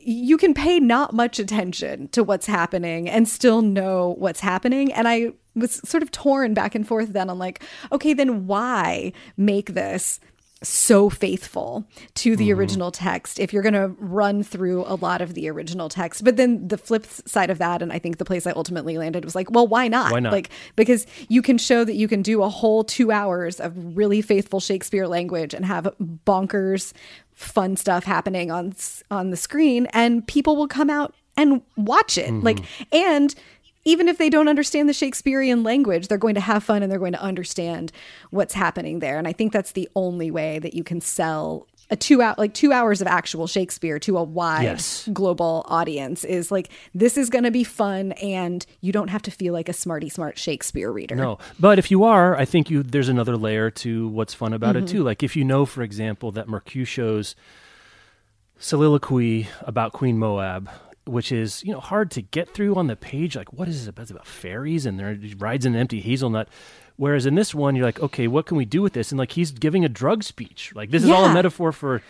you 0.00 0.36
can 0.36 0.54
pay 0.54 0.80
not 0.80 1.12
much 1.12 1.38
attention 1.38 2.08
to 2.08 2.24
what's 2.24 2.46
happening 2.46 3.08
and 3.08 3.28
still 3.28 3.62
know 3.62 4.14
what's 4.18 4.40
happening. 4.40 4.92
And 4.92 5.06
I 5.06 5.32
was 5.54 5.74
sort 5.84 6.02
of 6.02 6.10
torn 6.10 6.54
back 6.54 6.74
and 6.74 6.86
forth 6.86 7.12
then 7.12 7.28
on 7.28 7.38
like, 7.38 7.62
okay, 7.92 8.14
then 8.14 8.46
why 8.46 9.12
make 9.36 9.74
this 9.74 10.20
so 10.62 11.08
faithful 11.08 11.86
to 12.14 12.36
the 12.36 12.50
mm-hmm. 12.50 12.58
original 12.58 12.90
text 12.90 13.38
if 13.38 13.52
you're 13.52 13.62
going 13.62 13.72
to 13.72 13.88
run 13.98 14.42
through 14.42 14.84
a 14.86 14.94
lot 14.94 15.20
of 15.22 15.34
the 15.34 15.48
original 15.48 15.88
text. 15.88 16.22
But 16.22 16.36
then 16.36 16.68
the 16.68 16.76
flip 16.76 17.06
side 17.06 17.50
of 17.50 17.58
that, 17.58 17.80
and 17.80 17.92
I 17.92 17.98
think 17.98 18.18
the 18.18 18.24
place 18.24 18.46
I 18.46 18.52
ultimately 18.52 18.98
landed 18.98 19.24
was 19.24 19.34
like, 19.34 19.50
well, 19.50 19.66
why 19.66 19.88
not? 19.88 20.12
Why 20.12 20.20
not? 20.20 20.32
Like, 20.32 20.50
because 20.76 21.06
you 21.28 21.40
can 21.40 21.56
show 21.56 21.84
that 21.84 21.94
you 21.94 22.08
can 22.08 22.20
do 22.22 22.42
a 22.42 22.48
whole 22.48 22.84
two 22.84 23.10
hours 23.10 23.58
of 23.58 23.96
really 23.96 24.20
faithful 24.20 24.60
Shakespeare 24.60 25.06
language 25.06 25.54
and 25.54 25.64
have 25.64 25.94
bonkers 26.26 26.92
fun 27.34 27.74
stuff 27.74 28.04
happening 28.04 28.50
on 28.50 28.74
on 29.10 29.30
the 29.30 29.36
screen 29.36 29.86
and 29.94 30.26
people 30.26 30.56
will 30.56 30.68
come 30.68 30.90
out 30.90 31.14
and 31.38 31.62
watch 31.78 32.18
it 32.18 32.30
like 32.34 32.58
mm-hmm. 32.58 32.96
and 32.96 33.34
even 33.84 34.08
if 34.08 34.18
they 34.18 34.28
don't 34.30 34.48
understand 34.48 34.88
the 34.88 34.92
Shakespearean 34.92 35.62
language, 35.62 36.08
they're 36.08 36.18
going 36.18 36.34
to 36.34 36.40
have 36.40 36.62
fun 36.62 36.82
and 36.82 36.90
they're 36.92 36.98
going 36.98 37.12
to 37.14 37.22
understand 37.22 37.92
what's 38.30 38.54
happening 38.54 38.98
there. 38.98 39.18
And 39.18 39.26
I 39.26 39.32
think 39.32 39.52
that's 39.52 39.72
the 39.72 39.88
only 39.96 40.30
way 40.30 40.58
that 40.58 40.74
you 40.74 40.84
can 40.84 41.00
sell 41.00 41.66
a 41.92 41.96
two 41.96 42.22
out 42.22 42.38
like 42.38 42.54
two 42.54 42.72
hours 42.72 43.00
of 43.00 43.08
actual 43.08 43.48
Shakespeare 43.48 43.98
to 43.98 44.16
a 44.16 44.22
wide 44.22 44.62
Yes. 44.62 45.08
global 45.12 45.64
audience 45.66 46.22
is 46.22 46.52
like 46.52 46.68
this 46.94 47.16
is 47.16 47.28
going 47.30 47.42
to 47.42 47.50
be 47.50 47.64
fun 47.64 48.12
and 48.12 48.64
you 48.80 48.92
don't 48.92 49.08
have 49.08 49.22
to 49.22 49.30
feel 49.32 49.52
like 49.52 49.68
a 49.68 49.72
smarty 49.72 50.08
smart 50.08 50.38
Shakespeare 50.38 50.92
reader. 50.92 51.16
No, 51.16 51.38
but 51.58 51.80
if 51.80 51.90
you 51.90 52.04
are, 52.04 52.36
I 52.36 52.44
think 52.44 52.70
you 52.70 52.84
there's 52.84 53.08
another 53.08 53.36
layer 53.36 53.72
to 53.72 54.06
what's 54.06 54.34
fun 54.34 54.52
about 54.52 54.76
Mm-hmm. 54.76 54.84
it 54.84 54.88
too. 54.88 55.02
Like 55.02 55.24
if 55.24 55.34
you 55.34 55.42
know, 55.44 55.66
for 55.66 55.82
example, 55.82 56.30
that 56.30 56.46
Mercutio's 56.48 57.34
soliloquy 58.58 59.48
about 59.62 59.92
Queen 59.92 60.18
Mab, 60.18 60.68
which 61.06 61.32
is 61.32 61.62
you 61.64 61.72
know 61.72 61.80
hard 61.80 62.10
to 62.12 62.22
get 62.22 62.52
through 62.52 62.74
on 62.76 62.86
the 62.86 62.96
page. 62.96 63.36
Like 63.36 63.52
what 63.52 63.68
is 63.68 63.86
it 63.86 63.90
about? 63.90 64.02
It's 64.02 64.10
about 64.10 64.26
fairies 64.26 64.86
and 64.86 64.98
there 64.98 65.18
rides 65.38 65.66
an 65.66 65.76
empty 65.76 66.00
hazelnut. 66.00 66.48
Whereas 66.96 67.24
in 67.24 67.34
this 67.34 67.54
one, 67.54 67.76
you're 67.76 67.86
like, 67.86 68.00
okay, 68.00 68.28
what 68.28 68.44
can 68.44 68.58
we 68.58 68.66
do 68.66 68.82
with 68.82 68.92
this? 68.92 69.10
And 69.10 69.18
like 69.18 69.32
he's 69.32 69.52
giving 69.52 69.84
a 69.84 69.88
drug 69.88 70.22
speech. 70.22 70.72
Like 70.74 70.90
this 70.90 71.02
is 71.02 71.08
all 71.10 71.24
a 71.24 71.32
metaphor 71.32 71.72
for 71.72 72.02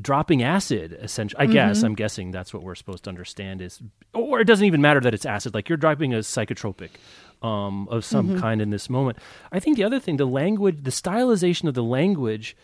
dropping 0.00 0.42
acid 0.42 0.96
essentially 1.00 1.40
i 1.40 1.46
guess 1.46 1.84
i'm 1.84 1.94
guessing 1.94 2.32
that's 2.32 2.52
what 2.52 2.64
we're 2.64 2.74
supposed 2.74 3.04
to 3.04 3.10
understand 3.10 3.62
is 3.62 3.80
or 4.12 4.40
it 4.40 4.44
doesn't 4.44 4.66
even 4.66 4.80
matter 4.80 4.98
that 4.98 5.14
it's 5.14 5.24
acid 5.24 5.54
like 5.54 5.68
you're 5.68 5.78
dropping 5.78 6.12
a 6.12 6.18
psychotropic 6.18 6.90
um, 7.42 7.86
of 7.88 8.04
some 8.04 8.40
kind 8.40 8.60
in 8.60 8.70
this 8.70 8.90
moment 8.90 9.16
i 9.52 9.60
think 9.60 9.76
the 9.76 9.84
other 9.84 10.00
thing 10.00 10.16
the 10.16 10.24
language 10.24 10.78
the 10.82 10.90
stylization 10.90 11.68
of 11.68 11.74
the 11.74 11.82
language 11.82 12.56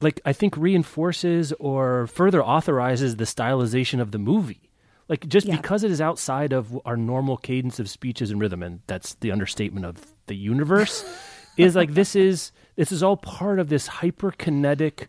like 0.00 0.20
i 0.24 0.32
think 0.32 0.56
reinforces 0.56 1.52
or 1.58 2.06
further 2.06 2.42
authorizes 2.44 3.16
the 3.16 3.24
stylization 3.24 4.00
of 4.00 4.10
the 4.12 4.18
movie 4.18 4.70
like 5.08 5.26
just 5.28 5.46
Yeah. 5.46 5.56
because 5.56 5.84
it 5.84 5.90
is 5.90 6.00
outside 6.00 6.52
of 6.52 6.78
our 6.84 6.96
normal 6.96 7.36
cadence 7.36 7.78
of 7.78 7.88
speeches 7.88 8.30
and 8.30 8.40
rhythm 8.40 8.62
and 8.62 8.80
that's 8.86 9.14
the 9.16 9.30
understatement 9.32 9.86
of 9.86 10.14
the 10.26 10.36
universe 10.36 11.04
is 11.56 11.74
like 11.74 11.94
this 11.94 12.14
is 12.14 12.52
this 12.76 12.92
is 12.92 13.02
all 13.02 13.16
part 13.16 13.58
of 13.58 13.68
this 13.68 13.88
hyperkinetic 13.88 15.06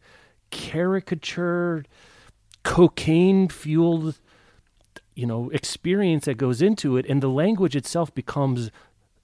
caricature 0.51 1.83
cocaine 2.63 3.47
fueled 3.47 4.19
you 5.15 5.25
know 5.25 5.49
experience 5.51 6.25
that 6.25 6.35
goes 6.37 6.61
into 6.61 6.97
it 6.97 7.05
and 7.07 7.21
the 7.21 7.27
language 7.29 7.75
itself 7.75 8.13
becomes 8.13 8.71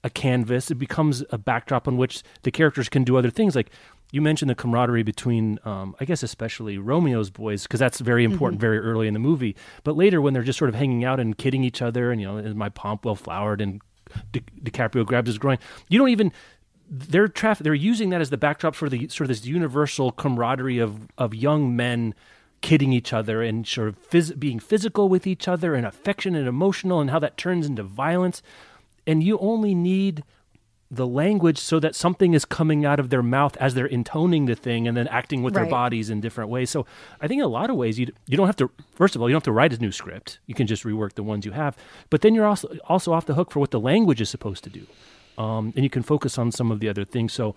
a 0.06 0.10
canvas. 0.10 0.70
It 0.70 0.76
becomes 0.76 1.24
a 1.30 1.36
backdrop 1.36 1.88
on 1.88 1.96
which 1.96 2.22
the 2.42 2.52
characters 2.52 2.88
can 2.88 3.02
do 3.02 3.16
other 3.16 3.28
things. 3.28 3.56
Like 3.56 3.70
you 4.12 4.22
mentioned 4.22 4.48
the 4.48 4.54
camaraderie 4.54 5.02
between, 5.02 5.58
um, 5.64 5.96
I 6.00 6.04
guess, 6.04 6.22
especially 6.22 6.78
Romeo's 6.78 7.28
boys, 7.28 7.64
because 7.64 7.80
that's 7.80 7.98
very 7.98 8.22
important 8.22 8.60
very 8.60 8.78
early 8.78 9.08
in 9.08 9.14
the 9.14 9.20
movie. 9.20 9.56
But 9.82 9.96
later, 9.96 10.20
when 10.22 10.32
they're 10.32 10.44
just 10.44 10.60
sort 10.60 10.68
of 10.68 10.76
hanging 10.76 11.04
out 11.04 11.18
and 11.18 11.36
kidding 11.36 11.64
each 11.64 11.82
other, 11.82 12.12
and 12.12 12.20
you 12.20 12.26
know, 12.28 12.38
is 12.38 12.54
my 12.54 12.68
pomp 12.68 13.04
well 13.04 13.16
flowered, 13.16 13.60
and 13.60 13.82
Di- 14.30 14.44
DiCaprio 14.62 15.04
grabs 15.04 15.26
his 15.26 15.38
groin, 15.38 15.58
you 15.88 15.98
don't 15.98 16.08
even. 16.10 16.32
They're 16.88 17.26
traf- 17.26 17.58
They're 17.58 17.74
using 17.74 18.10
that 18.10 18.20
as 18.20 18.30
the 18.30 18.36
backdrop 18.36 18.76
for 18.76 18.88
the 18.88 19.08
sort 19.08 19.22
of 19.22 19.28
this 19.28 19.44
universal 19.44 20.12
camaraderie 20.12 20.78
of 20.78 21.08
of 21.18 21.34
young 21.34 21.74
men 21.74 22.14
kidding 22.62 22.92
each 22.92 23.12
other 23.12 23.42
and 23.42 23.66
sort 23.66 23.88
of 23.88 23.98
phys- 24.08 24.38
being 24.38 24.60
physical 24.60 25.08
with 25.08 25.26
each 25.26 25.48
other 25.48 25.74
and 25.74 25.84
affectionate 25.84 26.38
and 26.38 26.48
emotional 26.48 27.00
and 27.00 27.10
how 27.10 27.18
that 27.18 27.36
turns 27.36 27.66
into 27.66 27.82
violence 27.82 28.40
and 29.06 29.22
you 29.22 29.38
only 29.38 29.74
need 29.74 30.24
the 30.90 31.06
language 31.06 31.58
so 31.58 31.80
that 31.80 31.96
something 31.96 32.32
is 32.32 32.44
coming 32.44 32.84
out 32.84 33.00
of 33.00 33.10
their 33.10 33.22
mouth 33.22 33.56
as 33.56 33.74
they're 33.74 33.86
intoning 33.86 34.46
the 34.46 34.54
thing 34.54 34.86
and 34.86 34.96
then 34.96 35.08
acting 35.08 35.42
with 35.42 35.52
their 35.52 35.66
bodies 35.66 36.10
in 36.10 36.20
different 36.20 36.48
ways. 36.48 36.70
So 36.70 36.86
I 37.20 37.26
think 37.26 37.40
in 37.40 37.44
a 37.44 37.48
lot 37.48 37.70
of 37.70 37.76
ways 37.76 37.98
you 37.98 38.06
you 38.28 38.36
don't 38.36 38.46
have 38.46 38.56
to 38.56 38.70
first 38.94 39.16
of 39.16 39.22
all 39.22 39.28
you 39.28 39.32
don't 39.32 39.38
have 39.38 39.44
to 39.44 39.52
write 39.52 39.72
a 39.72 39.78
new 39.78 39.90
script. 39.90 40.38
You 40.46 40.54
can 40.54 40.66
just 40.66 40.84
rework 40.84 41.14
the 41.14 41.24
ones 41.24 41.44
you 41.44 41.52
have. 41.52 41.76
But 42.08 42.20
then 42.20 42.34
you're 42.34 42.46
also 42.46 42.68
also 42.84 43.12
off 43.12 43.26
the 43.26 43.34
hook 43.34 43.50
for 43.50 43.58
what 43.58 43.72
the 43.72 43.80
language 43.80 44.20
is 44.20 44.28
supposed 44.30 44.62
to 44.64 44.70
do. 44.70 44.86
Um, 45.36 45.72
and 45.74 45.84
you 45.84 45.90
can 45.90 46.02
focus 46.02 46.38
on 46.38 46.52
some 46.52 46.70
of 46.70 46.78
the 46.80 46.88
other 46.88 47.04
things. 47.04 47.32
So 47.32 47.56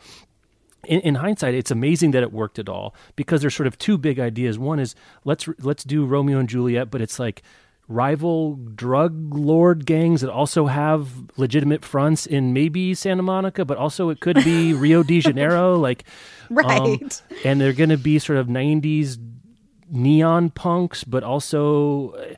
in, 0.86 1.00
in 1.02 1.16
hindsight, 1.16 1.54
it's 1.54 1.72
amazing 1.72 2.12
that 2.12 2.24
it 2.24 2.32
worked 2.32 2.58
at 2.58 2.68
all 2.68 2.96
because 3.16 3.42
there's 3.42 3.56
sort 3.56 3.68
of 3.68 3.78
two 3.78 3.98
big 3.98 4.20
ideas. 4.20 4.58
One 4.58 4.80
is 4.80 4.96
let's 5.24 5.48
let's 5.60 5.84
do 5.84 6.06
Romeo 6.06 6.40
and 6.40 6.50
Juliet, 6.50 6.90
but 6.90 7.00
it's 7.00 7.20
like 7.20 7.44
rival 7.90 8.56
drug 8.56 9.34
lord 9.34 9.86
gangs 9.86 10.22
that 10.22 10.30
also 10.30 10.68
have 10.68 11.10
legitimate 11.38 11.84
fronts 11.84 12.26
in 12.26 12.54
maybe 12.54 12.94
Santa 12.94 13.24
Monica, 13.24 13.66
but 13.66 13.78
also 13.78 14.10
it 14.10 14.20
could 14.22 14.36
be 14.44 14.74
Rio 14.86 15.04
de 15.04 15.20
Janeiro, 15.20 15.76
like 15.78 16.04
um, 16.52 16.56
Right. 16.56 17.22
and 17.44 17.60
they're 17.60 17.74
going 17.74 17.90
to 17.90 17.98
be 17.98 18.18
sort 18.20 18.38
of 18.40 18.48
'90s 18.48 19.18
neon 19.92 20.50
punks, 20.52 21.04
but 21.04 21.24
also 21.24 22.12
uh, 22.12 22.36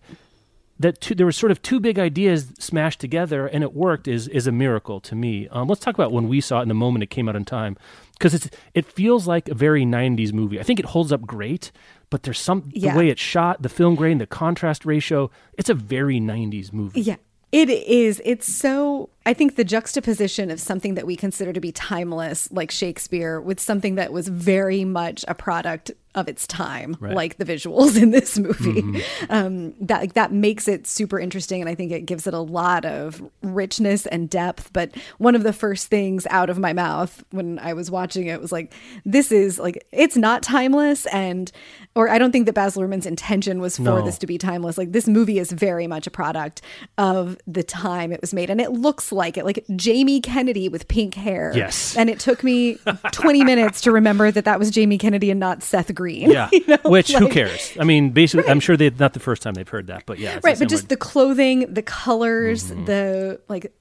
that 0.79 0.99
two, 1.01 1.13
there 1.13 1.25
were 1.25 1.31
sort 1.31 1.51
of 1.51 1.61
two 1.61 1.79
big 1.79 1.99
ideas 1.99 2.53
smashed 2.57 2.99
together 2.99 3.45
and 3.45 3.63
it 3.63 3.73
worked 3.73 4.07
is 4.07 4.27
is 4.29 4.47
a 4.47 4.51
miracle 4.51 4.99
to 5.01 5.15
me. 5.15 5.47
Um, 5.49 5.67
let's 5.67 5.81
talk 5.81 5.95
about 5.95 6.11
when 6.11 6.27
we 6.27 6.41
saw 6.41 6.59
it 6.59 6.63
in 6.63 6.67
the 6.69 6.73
moment 6.73 7.03
it 7.03 7.09
came 7.09 7.27
out 7.29 7.35
in 7.35 7.45
time 7.45 7.77
because 8.13 8.33
it's 8.33 8.49
it 8.73 8.85
feels 8.85 9.27
like 9.27 9.49
a 9.49 9.53
very 9.53 9.83
90s 9.85 10.31
movie. 10.33 10.59
I 10.59 10.63
think 10.63 10.79
it 10.79 10.85
holds 10.87 11.11
up 11.11 11.21
great, 11.21 11.71
but 12.11 12.21
there's 12.23 12.39
some 12.39 12.69
Yeah. 12.73 12.91
the 12.93 12.99
way 12.99 13.09
it's 13.09 13.21
shot, 13.21 13.63
the 13.63 13.69
film 13.69 13.95
grain, 13.95 14.19
the 14.19 14.27
contrast 14.27 14.85
ratio. 14.85 15.31
It's 15.57 15.69
a 15.69 15.73
very 15.73 16.19
90s 16.19 16.71
movie. 16.71 17.01
Yeah. 17.01 17.15
It 17.51 17.69
is. 17.69 18.21
It's 18.23 18.47
so. 18.47 19.09
I 19.25 19.33
think 19.33 19.55
the 19.55 19.63
juxtaposition 19.63 20.49
of 20.49 20.59
something 20.59 20.95
that 20.95 21.05
we 21.05 21.15
consider 21.15 21.53
to 21.53 21.59
be 21.61 21.71
timeless, 21.71 22.51
like 22.51 22.71
Shakespeare, 22.71 23.39
with 23.39 23.59
something 23.59 23.95
that 23.95 24.11
was 24.11 24.27
very 24.27 24.83
much 24.83 25.23
a 25.27 25.35
product 25.35 25.91
of 26.13 26.27
its 26.27 26.45
time, 26.45 26.97
Right. 26.99 27.15
like 27.15 27.37
the 27.37 27.45
visuals 27.45 27.95
in 28.01 28.11
this 28.11 28.37
movie, 28.37 28.81
Mm-hmm. 28.81 29.25
um, 29.29 29.73
that 29.79 30.13
that 30.15 30.33
makes 30.33 30.67
it 30.67 30.85
super 30.85 31.17
interesting, 31.19 31.61
and 31.61 31.69
I 31.69 31.75
think 31.75 31.93
it 31.93 32.05
gives 32.05 32.27
it 32.27 32.33
a 32.33 32.39
lot 32.39 32.83
of 32.83 33.21
richness 33.41 34.05
and 34.07 34.29
depth. 34.29 34.73
But 34.73 34.91
one 35.19 35.35
of 35.35 35.43
the 35.43 35.53
first 35.53 35.87
things 35.87 36.27
out 36.29 36.49
of 36.49 36.59
my 36.59 36.73
mouth 36.73 37.23
when 37.31 37.59
I 37.59 37.71
was 37.73 37.89
watching 37.89 38.27
it 38.27 38.41
was 38.41 38.51
like, 38.51 38.73
"This 39.05 39.31
is 39.31 39.57
like 39.57 39.87
it's 39.93 40.17
not 40.17 40.43
timeless," 40.43 41.05
and 41.07 41.49
or 41.95 42.09
I 42.09 42.17
don't 42.17 42.31
think 42.33 42.45
that 42.47 42.55
Baz 42.55 42.75
Luhrmann's 42.75 43.05
intention 43.05 43.61
was 43.61 43.77
for 43.77 43.83
No. 43.83 44.01
this 44.05 44.17
to 44.17 44.27
be 44.27 44.37
timeless. 44.37 44.77
Like 44.77 44.91
this 44.91 45.07
movie 45.07 45.39
is 45.39 45.51
very 45.53 45.87
much 45.87 46.07
a 46.07 46.11
product 46.11 46.61
of 46.97 47.37
the 47.47 47.63
time 47.63 48.11
it 48.11 48.19
was 48.19 48.33
made, 48.33 48.49
and 48.49 48.59
it 48.59 48.71
looks 48.73 49.10
like 49.11 49.37
it. 49.37 49.45
Like 49.45 49.65
Jamie 49.75 50.21
Kennedy 50.21 50.69
with 50.69 50.87
pink 50.87 51.13
hair. 51.15 51.51
Yes. 51.55 51.95
and 51.97 52.09
it 52.09 52.19
took 52.19 52.43
me 52.43 52.77
twenty 53.11 53.43
minutes 53.43 53.81
to 53.81 53.91
remember 53.91 54.31
that 54.31 54.45
that 54.45 54.59
was 54.59 54.71
Jamie 54.71 54.97
Kennedy 54.97 55.31
and 55.31 55.39
not 55.39 55.63
Seth 55.63 55.93
Green. 55.93 56.29
Yeah, 56.31 56.49
You 56.53 56.65
know, 56.67 56.77
which 56.85 57.11
who 57.13 57.29
cares? 57.29 57.75
I 57.79 57.83
mean, 57.83 58.11
basically, 58.11 58.49
I'm 58.49 58.59
sure 58.59 58.77
they 58.77 58.89
not 58.89 59.13
the 59.13 59.19
first 59.19 59.41
time 59.41 59.53
they've 59.53 59.67
heard 59.67 59.87
that, 59.87 60.05
but 60.05 60.19
yeah, 60.19 60.39
right 60.43 60.57
but 60.57 60.69
just 60.69 60.83
word. 60.83 60.89
the 60.89 60.97
clothing 60.97 61.73
the 61.73 61.81
colors 61.83 62.71
Mm-hmm. 62.71 62.85
the 62.85 63.41
like 63.49 63.73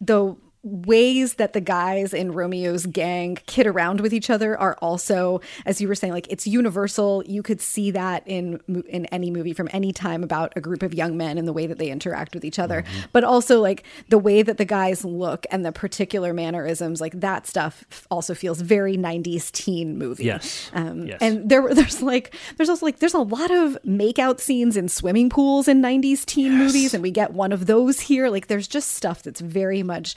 the 0.00 0.36
ways 0.64 1.34
that 1.34 1.54
the 1.54 1.60
guys 1.60 2.14
in 2.14 2.30
romeo's 2.32 2.86
gang 2.86 3.36
kid 3.46 3.66
around 3.66 4.00
with 4.00 4.14
each 4.14 4.30
other 4.30 4.56
are 4.56 4.76
also 4.80 5.40
as 5.66 5.80
you 5.80 5.88
were 5.88 5.94
saying 5.96 6.12
like 6.12 6.26
it's 6.30 6.46
universal 6.46 7.22
you 7.26 7.42
could 7.42 7.60
see 7.60 7.90
that 7.90 8.22
in 8.26 8.60
in 8.88 9.06
any 9.06 9.28
movie 9.28 9.52
from 9.52 9.68
any 9.72 9.92
time 9.92 10.22
about 10.22 10.52
a 10.54 10.60
group 10.60 10.84
of 10.84 10.94
young 10.94 11.16
men 11.16 11.36
and 11.36 11.48
the 11.48 11.52
way 11.52 11.66
that 11.66 11.78
they 11.78 11.88
interact 11.90 12.32
with 12.32 12.44
each 12.44 12.60
other 12.60 12.82
Mm-hmm. 12.82 13.00
but 13.12 13.24
also 13.24 13.60
like 13.60 13.82
the 14.08 14.18
way 14.18 14.42
that 14.42 14.56
the 14.56 14.64
guys 14.64 15.04
look 15.04 15.46
and 15.50 15.64
the 15.64 15.72
particular 15.72 16.32
mannerisms 16.32 17.00
like 17.00 17.18
that 17.20 17.46
stuff 17.46 17.84
also 18.10 18.32
feels 18.34 18.60
very 18.60 18.96
90s 18.96 19.50
teen 19.50 19.98
movie 19.98 20.24
Yes. 20.24 20.70
um, 20.74 21.06
Yes. 21.08 21.18
and 21.20 21.48
there 21.48 21.74
there's 21.74 22.02
like 22.02 22.34
there's 22.56 22.68
also 22.68 22.86
like 22.86 23.00
there's 23.00 23.14
a 23.14 23.18
lot 23.20 23.50
of 23.50 23.76
makeout 23.84 24.38
scenes 24.40 24.76
in 24.76 24.88
swimming 24.88 25.28
pools 25.28 25.66
in 25.66 25.82
90s 25.82 26.24
teen 26.24 26.56
movies 26.56 26.94
and 26.94 27.02
we 27.02 27.10
get 27.10 27.32
one 27.32 27.50
of 27.50 27.66
those 27.66 27.98
here 27.98 28.28
like 28.28 28.46
there's 28.46 28.68
just 28.68 28.92
stuff 28.92 29.22
that's 29.24 29.40
very 29.40 29.82
much 29.82 30.14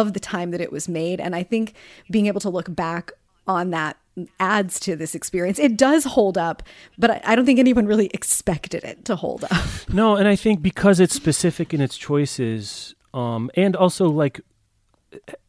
of 0.00 0.12
the 0.12 0.20
time 0.20 0.50
that 0.52 0.60
it 0.60 0.72
was 0.72 0.88
made. 0.88 1.20
And 1.20 1.34
i 1.34 1.42
think 1.42 1.74
being 2.10 2.26
able 2.26 2.40
to 2.40 2.50
look 2.50 2.74
back 2.74 3.12
on 3.46 3.70
that 3.70 3.96
adds 4.40 4.80
to 4.80 4.96
this 4.96 5.14
experience. 5.14 5.58
It 5.58 5.76
does 5.76 6.04
hold 6.04 6.36
up 6.38 6.62
but 6.98 7.10
i, 7.10 7.20
I 7.24 7.36
don't 7.36 7.46
think 7.46 7.58
anyone 7.58 7.86
really 7.86 8.10
expected 8.14 8.84
it 8.84 9.04
to 9.06 9.16
hold 9.16 9.44
up. 9.44 9.52
No, 9.88 10.16
and 10.16 10.26
I 10.28 10.36
think 10.36 10.62
because 10.62 11.00
it's 11.00 11.14
specific 11.14 11.72
in 11.72 11.80
its 11.80 11.96
choices, 11.96 12.94
um, 13.14 13.50
and 13.54 13.76
also 13.76 14.08
like 14.10 14.40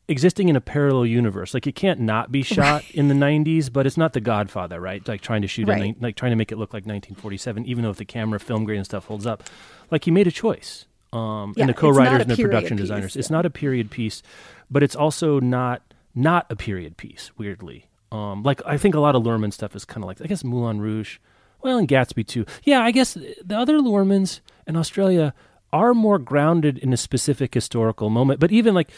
existing 0.08 0.48
in 0.48 0.56
a 0.56 0.62
parallel 0.62 1.06
universe, 1.06 1.54
like 1.54 1.68
it 1.68 1.76
can't 1.76 2.00
not 2.00 2.32
be 2.32 2.44
shot 2.44 2.84
in 2.92 3.08
the 3.08 3.16
'90s, 3.16 3.72
but 3.72 3.86
it's 3.86 3.98
not 3.98 4.14
The 4.14 4.22
Godfather, 4.22 4.80
right? 4.80 5.06
Like 5.08 5.22
trying 5.22 5.42
to 5.42 5.48
shoot, 5.48 5.68
in, 5.68 5.96
like 6.00 6.16
trying 6.16 6.32
to 6.32 6.36
make 6.36 6.52
it 6.52 6.58
look 6.58 6.74
like 6.74 6.86
1947, 6.86 7.66
even 7.66 7.84
though 7.84 7.90
if 7.90 7.98
the 7.98 8.06
camera, 8.06 8.40
film 8.40 8.64
grain, 8.64 8.78
and 8.78 8.86
stuff 8.86 9.06
holds 9.06 9.26
up, 9.26 9.44
like 9.92 10.06
he 10.06 10.12
made 10.12 10.28
a 10.28 10.32
choice. 10.32 10.86
Um, 11.14 11.54
Yeah, 11.56 11.64
and 11.64 11.70
the 11.70 11.74
co-writers 11.74 12.22
and 12.22 12.32
the 12.32 12.36
production 12.36 12.78
piece, 12.78 12.84
designers. 12.84 13.16
It's 13.16 13.30
yeah. 13.30 13.38
not 13.38 13.46
a 13.46 13.50
period 13.50 13.92
piece, 13.92 14.24
but 14.70 14.84
it's 14.84 14.96
also 14.96 15.40
not 15.40 15.82
not 16.14 16.46
a 16.50 16.56
period 16.56 16.98
piece. 16.98 17.32
Weirdly, 17.38 17.86
um, 18.12 18.44
like 18.44 18.62
I 18.66 18.78
think 18.78 18.96
a 18.96 19.00
lot 19.00 19.16
of 19.16 19.24
Luhrmann 19.24 19.54
stuff 19.54 19.76
is 19.76 19.86
kind 19.86 20.04
of 20.04 20.08
like 20.08 20.22
I 20.22 20.26
guess 20.26 20.44
Moulin 20.44 20.82
Rouge, 20.82 21.20
well, 21.62 21.78
and 21.78 21.88
Gatsby 21.88 22.28
too. 22.28 22.46
Yeah, 22.64 22.82
I 22.82 22.92
guess 22.92 23.14
the 23.14 23.58
other 23.58 23.80
Luhrmanns 23.80 24.42
in 24.66 24.76
Australia 24.76 25.34
are 25.74 25.94
more 25.94 26.20
grounded 26.20 26.78
in 26.78 26.94
a 26.94 26.98
specific 26.98 27.54
historical 27.54 28.10
moment. 28.10 28.40
But 28.40 28.52
even 28.52 28.74
like, 28.74 28.90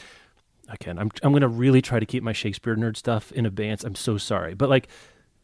again, 0.67 0.97
I'm 0.97 1.11
I'm 1.23 1.31
going 1.31 1.41
to 1.41 1.47
really 1.47 1.81
try 1.81 1.99
to 1.99 2.05
keep 2.05 2.23
my 2.23 2.33
Shakespeare 2.33 2.75
nerd 2.75 2.97
stuff 2.97 3.31
in 3.31 3.45
abeyance. 3.45 3.83
I'm 3.83 3.95
so 3.95 4.17
sorry, 4.17 4.53
but 4.53 4.69
like, 4.69 4.87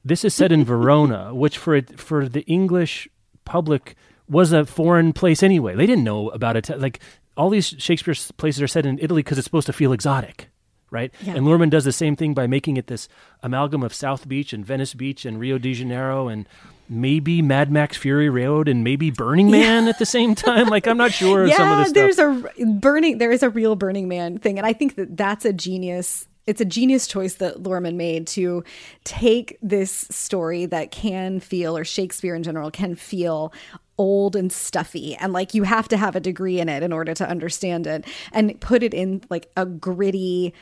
this 0.03 0.23
is 0.23 0.33
set 0.33 0.51
in 0.51 0.63
Verona, 0.73 1.33
which 1.33 1.57
for 1.57 1.75
it, 1.75 1.99
for 1.99 2.27
the 2.27 2.41
English 2.41 3.07
public 3.43 3.95
was 4.29 4.51
a 4.51 4.65
foreign 4.65 5.13
place 5.13 5.43
anyway. 5.43 5.75
They 5.75 5.85
didn't 5.85 6.03
know 6.03 6.29
about 6.29 6.57
it. 6.57 6.69
Like 6.79 6.99
all 7.37 7.49
these 7.49 7.67
Shakespeare 7.77 8.15
places 8.37 8.61
are 8.61 8.67
set 8.67 8.85
in 8.85 8.97
Italy 8.99 9.21
because 9.21 9.37
it's 9.37 9.45
supposed 9.45 9.67
to 9.67 9.73
feel 9.73 9.93
exotic. 9.93 10.49
Right, 10.91 11.11
Yeah. 11.23 11.33
and 11.35 11.45
Luhrmann 11.45 11.71
does 11.71 11.83
the 11.83 11.91
same 11.91 12.15
thing 12.15 12.33
by 12.33 12.47
making 12.47 12.77
it 12.77 12.87
this 12.87 13.09
amalgam 13.43 13.83
of 13.83 13.93
South 13.93 14.29
Beach 14.29 14.53
and 14.53 14.63
Venice 14.65 14.93
Beach 14.93 15.25
and 15.25 15.39
Rio 15.39 15.57
de 15.57 15.73
Janeiro 15.73 16.27
and 16.29 16.47
maybe 16.87 17.41
Mad 17.41 17.69
Max 17.71 17.97
Fury 17.97 18.29
Road 18.29 18.69
and 18.69 18.81
maybe 18.83 19.09
Burning 19.09 19.49
Man 19.51 19.87
at 19.89 19.99
the 19.99 20.05
same 20.05 20.35
time. 20.35 20.67
Like 20.67 20.87
I'm 20.87 20.95
not 20.95 21.11
sure 21.11 21.43
of 21.43 21.51
some 21.51 21.79
of 21.81 21.87
yeah 21.87 21.91
there's 21.91 22.19
a 22.19 22.65
burning 22.65 23.17
there 23.17 23.31
is 23.31 23.43
a 23.43 23.49
real 23.49 23.75
burning 23.75 24.07
man 24.07 24.37
thing 24.37 24.57
and 24.59 24.65
i 24.65 24.71
think 24.73 24.95
that 24.95 25.17
that's 25.17 25.43
a 25.43 25.51
genius 25.51 26.27
it's 26.45 26.61
a 26.61 26.65
genius 26.65 27.07
choice 27.07 27.35
that 27.35 27.63
Luhrmann 27.63 27.95
made 27.95 28.27
to 28.27 28.63
take 29.03 29.57
this 29.63 29.91
story 30.11 30.67
that 30.67 30.91
can 30.91 31.39
feel, 31.39 31.75
or 31.75 31.83
Shakespeare 31.83 32.35
in 32.35 32.43
general 32.43 32.69
can 32.69 32.93
feel 32.93 33.51
old 33.97 34.35
and 34.35 34.51
stuffy 34.51 35.15
and 35.15 35.31
like 35.33 35.53
you 35.53 35.63
have 35.63 35.87
to 35.87 35.95
have 35.97 36.15
a 36.15 36.19
degree 36.19 36.59
in 36.59 36.67
it 36.69 36.83
in 36.83 36.91
order 36.91 37.13
to 37.13 37.27
understand 37.27 37.87
it 37.87 38.05
and 38.33 38.59
put 38.59 38.83
it 38.83 38.93
in 38.93 39.21
like 39.29 39.49
a 39.55 39.65
gritty 39.65 40.53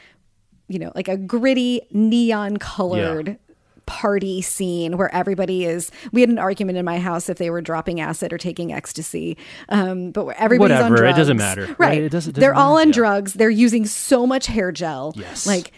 you 0.68 0.78
know 0.78 0.92
like 0.94 1.08
a 1.08 1.18
gritty 1.18 1.82
neon 1.92 2.58
colored 2.58 3.38
party 3.86 4.42
scene 4.42 4.98
where 4.98 5.14
everybody 5.14 5.66
is 5.66 5.92
we 6.14 6.22
had 6.22 6.30
an 6.30 6.38
argument 6.40 6.78
in 6.78 6.86
my 6.86 7.00
house 7.00 7.28
if 7.28 7.38
they 7.38 7.50
were 7.50 7.60
dropping 7.60 8.00
acid 8.00 8.32
or 8.32 8.38
taking 8.38 8.72
ecstasy 8.72 9.38
um 9.70 10.12
but 10.12 10.26
where 10.26 10.40
everybody's 10.40 10.78
on 10.78 10.84
Whatever, 10.92 10.96
it 10.96 11.00
drugs 11.08 11.18
doesn't 11.18 11.38
matter, 11.38 11.66
right, 11.66 11.80
right? 11.80 11.98
It 12.04 12.10
doesn't- 12.10 12.32
it 12.32 12.34
doesn't 12.36 12.40
they're 12.40 12.56
all 12.56 12.78
on 12.80 12.88
yeah. 12.90 12.94
drugs 12.94 13.34
they're 13.34 13.50
using 13.50 13.86
so 13.86 14.26
much 14.28 14.46
hair 14.48 14.72
gel 14.72 15.12
Yes. 15.18 15.46
like 15.46 15.72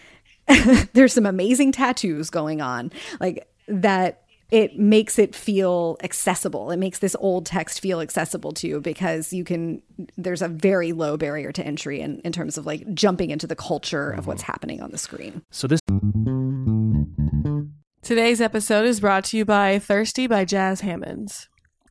there's 0.92 1.12
some 1.12 1.26
amazing 1.26 1.72
tattoos 1.72 2.30
going 2.30 2.60
on 2.60 2.92
like 3.18 3.48
that 3.66 4.22
it 4.50 4.78
makes 4.78 5.18
it 5.18 5.34
feel 5.34 5.96
accessible. 6.02 6.70
It 6.70 6.76
makes 6.76 7.00
this 7.00 7.16
old 7.18 7.46
text 7.46 7.80
feel 7.80 8.00
accessible 8.00 8.52
to 8.52 8.68
you 8.68 8.80
because 8.80 9.32
you 9.32 9.44
can 9.44 9.82
there's 10.16 10.42
a 10.42 10.48
very 10.48 10.92
low 10.92 11.16
barrier 11.16 11.52
to 11.52 11.66
entry 11.66 12.00
in, 12.00 12.20
in 12.20 12.32
terms 12.32 12.56
of 12.56 12.66
like 12.66 12.92
jumping 12.94 13.30
into 13.30 13.46
the 13.46 13.56
culture 13.56 14.10
of 14.10 14.26
what's 14.26 14.42
mm-hmm. 14.42 14.52
happening 14.52 14.80
on 14.80 14.90
the 14.90 14.98
screen. 14.98 15.42
So 15.50 15.66
this 15.66 15.80
Today's 18.02 18.40
episode 18.40 18.84
is 18.84 19.00
brought 19.00 19.24
to 19.24 19.36
you 19.36 19.44
by 19.44 19.80
Thirsty 19.80 20.28
by 20.28 20.44
Jas 20.44 20.80
Hammonds. 20.80 21.48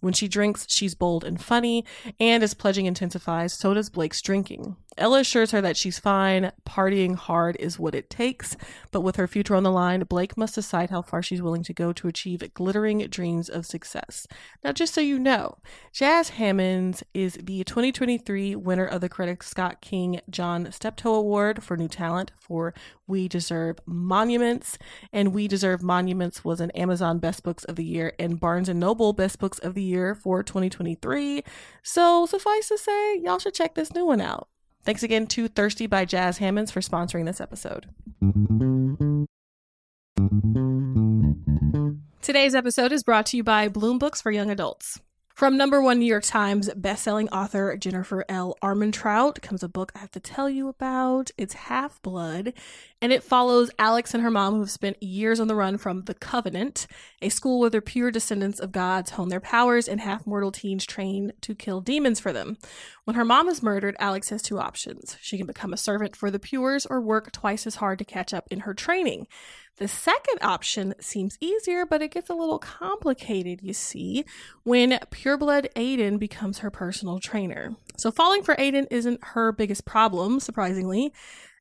When 0.00 0.12
she 0.12 0.28
drinks, 0.28 0.66
she's 0.68 0.94
bold 0.94 1.24
and 1.24 1.40
funny, 1.40 1.84
and 2.18 2.42
as 2.42 2.54
pledging 2.54 2.86
intensifies, 2.86 3.52
so 3.52 3.74
does 3.74 3.90
Blake's 3.90 4.22
drinking. 4.22 4.76
Ella 4.98 5.20
assures 5.20 5.52
her 5.52 5.60
that 5.60 5.76
she's 5.76 5.98
fine, 5.98 6.52
partying 6.68 7.14
hard 7.14 7.56
is 7.60 7.78
what 7.78 7.94
it 7.94 8.10
takes, 8.10 8.56
but 8.90 9.02
with 9.02 9.16
her 9.16 9.28
future 9.28 9.54
on 9.54 9.62
the 9.62 9.70
line, 9.70 10.02
Blake 10.02 10.36
must 10.36 10.54
decide 10.54 10.90
how 10.90 11.00
far 11.00 11.22
she's 11.22 11.40
willing 11.40 11.62
to 11.64 11.72
go 11.72 11.92
to 11.92 12.08
achieve 12.08 12.42
glittering 12.54 12.98
dreams 13.08 13.48
of 13.48 13.66
success. 13.66 14.26
Now, 14.64 14.72
just 14.72 14.92
so 14.92 15.00
you 15.00 15.18
know, 15.18 15.58
Jas 15.92 16.30
Hammonds 16.30 17.04
is 17.14 17.34
the 17.34 17.62
2023 17.64 18.56
winner 18.56 18.84
of 18.84 19.00
the 19.00 19.08
Coretta 19.08 19.42
Scott 19.42 19.80
King 19.80 20.20
John 20.28 20.70
Steptoe 20.72 21.14
Award 21.14 21.62
for 21.62 21.76
New 21.76 21.88
Talent 21.88 22.32
for 22.38 22.74
We 23.10 23.28
Deserve 23.28 23.80
Monuments, 23.84 24.78
and 25.12 25.34
We 25.34 25.48
Deserve 25.48 25.82
Monuments 25.82 26.44
was 26.44 26.60
an 26.60 26.70
Amazon 26.70 27.18
Best 27.18 27.42
Books 27.42 27.64
of 27.64 27.76
the 27.76 27.84
Year 27.84 28.14
and 28.18 28.38
Barnes 28.38 28.68
& 28.68 28.74
Noble 28.74 29.12
Best 29.12 29.40
Books 29.40 29.58
of 29.58 29.74
the 29.74 29.82
Year 29.82 30.14
for 30.14 30.42
2023. 30.42 31.42
So, 31.82 32.24
suffice 32.24 32.68
to 32.68 32.78
say, 32.78 33.18
y'all 33.18 33.40
should 33.40 33.54
check 33.54 33.74
this 33.74 33.92
new 33.92 34.06
one 34.06 34.20
out. 34.20 34.48
Thanks 34.84 35.02
again 35.02 35.26
to 35.26 35.48
Thirsty 35.48 35.86
by 35.86 36.04
Jas 36.04 36.38
Hammonds 36.38 36.70
for 36.70 36.80
sponsoring 36.80 37.26
this 37.26 37.40
episode. 37.40 37.88
Today's 42.22 42.54
episode 42.54 42.92
is 42.92 43.02
brought 43.02 43.26
to 43.26 43.36
you 43.36 43.42
by 43.42 43.68
Bloom 43.68 43.98
Books 43.98 44.22
for 44.22 44.30
Young 44.30 44.50
Adults. 44.50 45.00
From 45.34 45.56
number 45.56 45.80
one 45.80 45.98
New 45.98 46.06
York 46.06 46.24
Times 46.24 46.68
bestselling 46.68 47.28
author 47.32 47.74
Jennifer 47.76 48.26
L. 48.28 48.58
Armentrout 48.62 49.40
comes 49.40 49.62
a 49.62 49.68
book 49.68 49.90
I 49.94 50.00
have 50.00 50.10
to 50.10 50.20
tell 50.20 50.50
you 50.50 50.68
about. 50.68 51.30
It's 51.38 51.54
Half 51.54 52.02
Blood, 52.02 52.52
and 53.00 53.10
it 53.10 53.22
follows 53.22 53.70
Alex 53.78 54.12
and 54.12 54.22
her 54.22 54.30
mom 54.30 54.54
who 54.54 54.60
have 54.60 54.70
spent 54.70 55.02
years 55.02 55.40
on 55.40 55.48
the 55.48 55.54
run 55.54 55.78
from 55.78 56.02
The 56.02 56.12
Covenant, 56.12 56.86
a 57.22 57.30
school 57.30 57.60
where 57.60 57.70
the 57.70 57.80
pure 57.80 58.10
descendants 58.10 58.60
of 58.60 58.72
gods 58.72 59.12
hone 59.12 59.30
their 59.30 59.40
powers 59.40 59.88
and 59.88 60.02
half 60.02 60.26
mortal 60.26 60.52
teens 60.52 60.84
train 60.84 61.32
to 61.40 61.54
kill 61.54 61.80
demons 61.80 62.20
for 62.20 62.34
them. 62.34 62.58
When 63.04 63.16
her 63.16 63.24
mom 63.24 63.48
is 63.48 63.62
murdered, 63.62 63.96
Alex 63.98 64.28
has 64.28 64.42
two 64.42 64.58
options. 64.58 65.16
She 65.22 65.38
can 65.38 65.46
become 65.46 65.72
a 65.72 65.78
servant 65.78 66.16
for 66.16 66.30
the 66.30 66.38
pures 66.38 66.84
or 66.84 67.00
work 67.00 67.32
twice 67.32 67.66
as 67.66 67.76
hard 67.76 67.98
to 68.00 68.04
catch 68.04 68.34
up 68.34 68.46
in 68.50 68.60
her 68.60 68.74
training. 68.74 69.26
The 69.80 69.88
second 69.88 70.40
option 70.42 70.94
seems 71.00 71.38
easier, 71.40 71.86
but 71.86 72.02
it 72.02 72.10
gets 72.10 72.28
a 72.28 72.34
little 72.34 72.58
complicated, 72.58 73.60
you 73.62 73.72
see, 73.72 74.26
when 74.62 74.90
pureblood 75.10 75.72
Aiden 75.72 76.18
becomes 76.18 76.58
her 76.58 76.70
personal 76.70 77.18
trainer. 77.18 77.74
So, 77.96 78.10
falling 78.10 78.42
for 78.42 78.54
Aiden 78.56 78.86
isn't 78.90 79.24
her 79.28 79.52
biggest 79.52 79.86
problem, 79.86 80.38
surprisingly. 80.38 81.14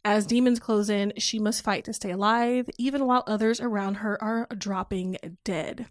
As 0.04 0.26
demons 0.26 0.60
close 0.60 0.90
in, 0.90 1.14
she 1.18 1.40
must 1.40 1.64
fight 1.64 1.86
to 1.86 1.94
stay 1.94 2.12
alive, 2.12 2.70
even 2.78 3.06
while 3.06 3.24
others 3.26 3.62
around 3.62 3.96
her 3.96 4.22
are 4.22 4.48
dropping 4.58 5.16
dead. 5.46 5.86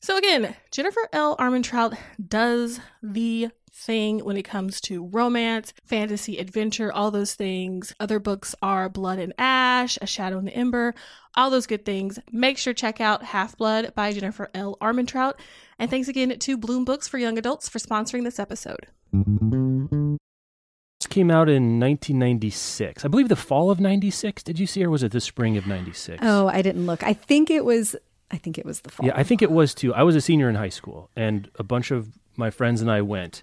So, 0.00 0.16
again, 0.16 0.54
Jennifer 0.70 1.08
L. 1.12 1.36
Armentrout 1.36 1.96
does 2.28 2.78
the 3.02 3.48
thing 3.72 4.20
when 4.20 4.36
it 4.36 4.42
comes 4.42 4.80
to 4.82 5.06
romance, 5.06 5.72
fantasy, 5.84 6.38
adventure, 6.38 6.92
all 6.92 7.10
those 7.10 7.34
things. 7.34 7.94
Other 7.98 8.18
books 8.18 8.54
are 8.62 8.88
Blood 8.88 9.18
and 9.18 9.32
Ash, 9.38 9.98
A 10.00 10.06
Shadow 10.06 10.38
in 10.38 10.44
the 10.44 10.54
Ember, 10.54 10.94
all 11.34 11.50
those 11.50 11.66
good 11.66 11.84
things. 11.84 12.18
Make 12.30 12.58
sure 12.58 12.72
to 12.72 12.80
check 12.80 13.00
out 13.00 13.22
Half 13.22 13.56
Blood 13.56 13.94
by 13.94 14.12
Jennifer 14.12 14.50
L. 14.54 14.76
Armentrout. 14.80 15.34
And 15.78 15.90
thanks 15.90 16.08
again 16.08 16.38
to 16.38 16.56
Bloom 16.56 16.84
Books 16.84 17.08
for 17.08 17.18
Young 17.18 17.38
Adults 17.38 17.68
for 17.68 17.78
sponsoring 17.78 18.24
this 18.24 18.38
episode. 18.38 18.86
This 19.12 21.06
came 21.08 21.30
out 21.30 21.48
in 21.48 21.80
1996. 21.80 23.04
I 23.04 23.08
believe 23.08 23.28
the 23.28 23.36
fall 23.36 23.70
of 23.70 23.80
96. 23.80 24.42
Did 24.42 24.58
you 24.58 24.66
see 24.66 24.84
or 24.84 24.90
was 24.90 25.02
it 25.02 25.12
the 25.12 25.20
spring 25.20 25.56
of 25.56 25.66
96? 25.66 26.20
Oh, 26.22 26.46
I 26.48 26.62
didn't 26.62 26.86
look. 26.86 27.02
I 27.02 27.12
think 27.12 27.50
it 27.50 27.64
was 27.64 27.96
I 28.30 28.38
think 28.38 28.56
it 28.56 28.64
was 28.64 28.80
the 28.80 28.90
fall. 28.90 29.06
Yeah, 29.06 29.12
I 29.14 29.24
think 29.24 29.42
it 29.42 29.50
was 29.50 29.74
too. 29.74 29.92
I 29.92 30.02
was 30.04 30.16
a 30.16 30.20
senior 30.20 30.48
in 30.48 30.54
high 30.54 30.70
school 30.70 31.10
and 31.14 31.50
a 31.58 31.62
bunch 31.62 31.90
of 31.90 32.18
my 32.36 32.50
friends 32.50 32.80
and 32.80 32.90
I 32.90 33.02
went 33.02 33.42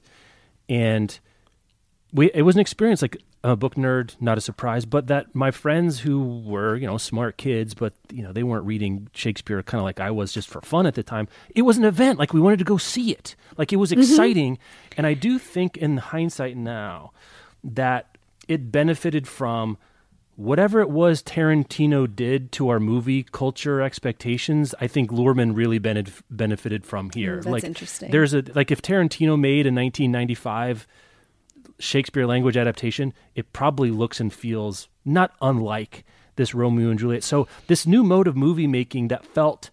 and 0.70 1.20
we 2.14 2.32
it 2.34 2.44
was 2.44 2.56
an 2.56 2.62
experience 2.62 3.02
like 3.02 3.18
a 3.44 3.56
book 3.56 3.76
nerd, 3.76 4.16
not 4.20 4.38
a 4.38 4.42
surprise, 4.42 4.86
but 4.86 5.08
that 5.08 5.34
my 5.34 5.50
friends 5.50 6.00
who 6.00 6.40
were, 6.40 6.76
you 6.76 6.86
know, 6.86 6.98
smart 6.98 7.38
kids, 7.38 7.74
but 7.74 7.94
you 8.12 8.22
know, 8.22 8.34
they 8.34 8.44
weren't 8.44 8.66
reading 8.66 9.08
Shakespeare 9.14 9.64
kind 9.64 9.80
of 9.80 9.86
like 9.86 10.00
I 10.00 10.12
was 10.12 10.34
just 10.34 10.50
for 10.50 10.62
fun 10.62 10.86
at 10.86 10.96
the 10.96 11.04
time. 11.04 11.28
It 11.56 11.62
was 11.62 11.78
an 11.78 11.86
event, 11.86 12.20
like 12.20 12.34
we 12.34 12.42
wanted 12.42 12.60
to 12.60 12.66
go 12.66 12.78
see 12.78 13.12
it. 13.12 13.36
Like 13.58 13.72
it 13.74 13.78
was 13.78 13.92
exciting, 13.92 14.56
mm-hmm. 14.56 14.94
and 14.98 15.08
I 15.08 15.14
do 15.14 15.40
think 15.40 15.78
in 15.78 15.98
hindsight 15.98 16.58
now 16.58 17.12
that 17.64 18.18
it 18.48 18.72
benefited 18.72 19.28
from 19.28 19.78
whatever 20.40 20.80
it 20.80 20.90
was 20.90 21.22
Tarantino 21.22 22.08
did 22.16 22.54
to 22.54 22.70
our 22.70 22.80
movie 22.80 23.24
culture 23.24 23.82
expectations, 23.82 24.74
I 24.80 24.88
think 24.88 25.12
Luhrmann 25.12 25.54
really 25.54 25.82
benef- 25.82 26.22
benefited 26.32 26.86
from 26.86 27.10
here. 27.14 27.34
Mm, 27.34 27.44
that's 27.44 27.48
like, 27.48 27.64
interesting. 27.66 28.12
There's 28.12 28.34
a 28.34 28.44
like 28.56 28.72
if 28.72 28.82
Tarantino 28.82 29.38
made 29.38 29.68
a 29.68 29.72
1995 29.72 30.88
Shakespeare 31.78 32.26
language 32.26 32.56
adaptation, 32.56 33.14
it 33.36 33.52
probably 33.52 33.92
looks 33.92 34.22
and 34.22 34.34
feels 34.34 34.88
not 35.04 35.34
unlike 35.42 36.06
this 36.38 36.54
Romeo 36.56 36.90
and 36.90 36.98
Juliet. 37.00 37.24
So 37.24 37.48
this 37.68 37.86
new 37.86 38.02
mode 38.02 38.28
of 38.28 38.38
movie 38.38 38.68
making 38.68 39.10
that 39.10 39.26
felt 39.26 39.72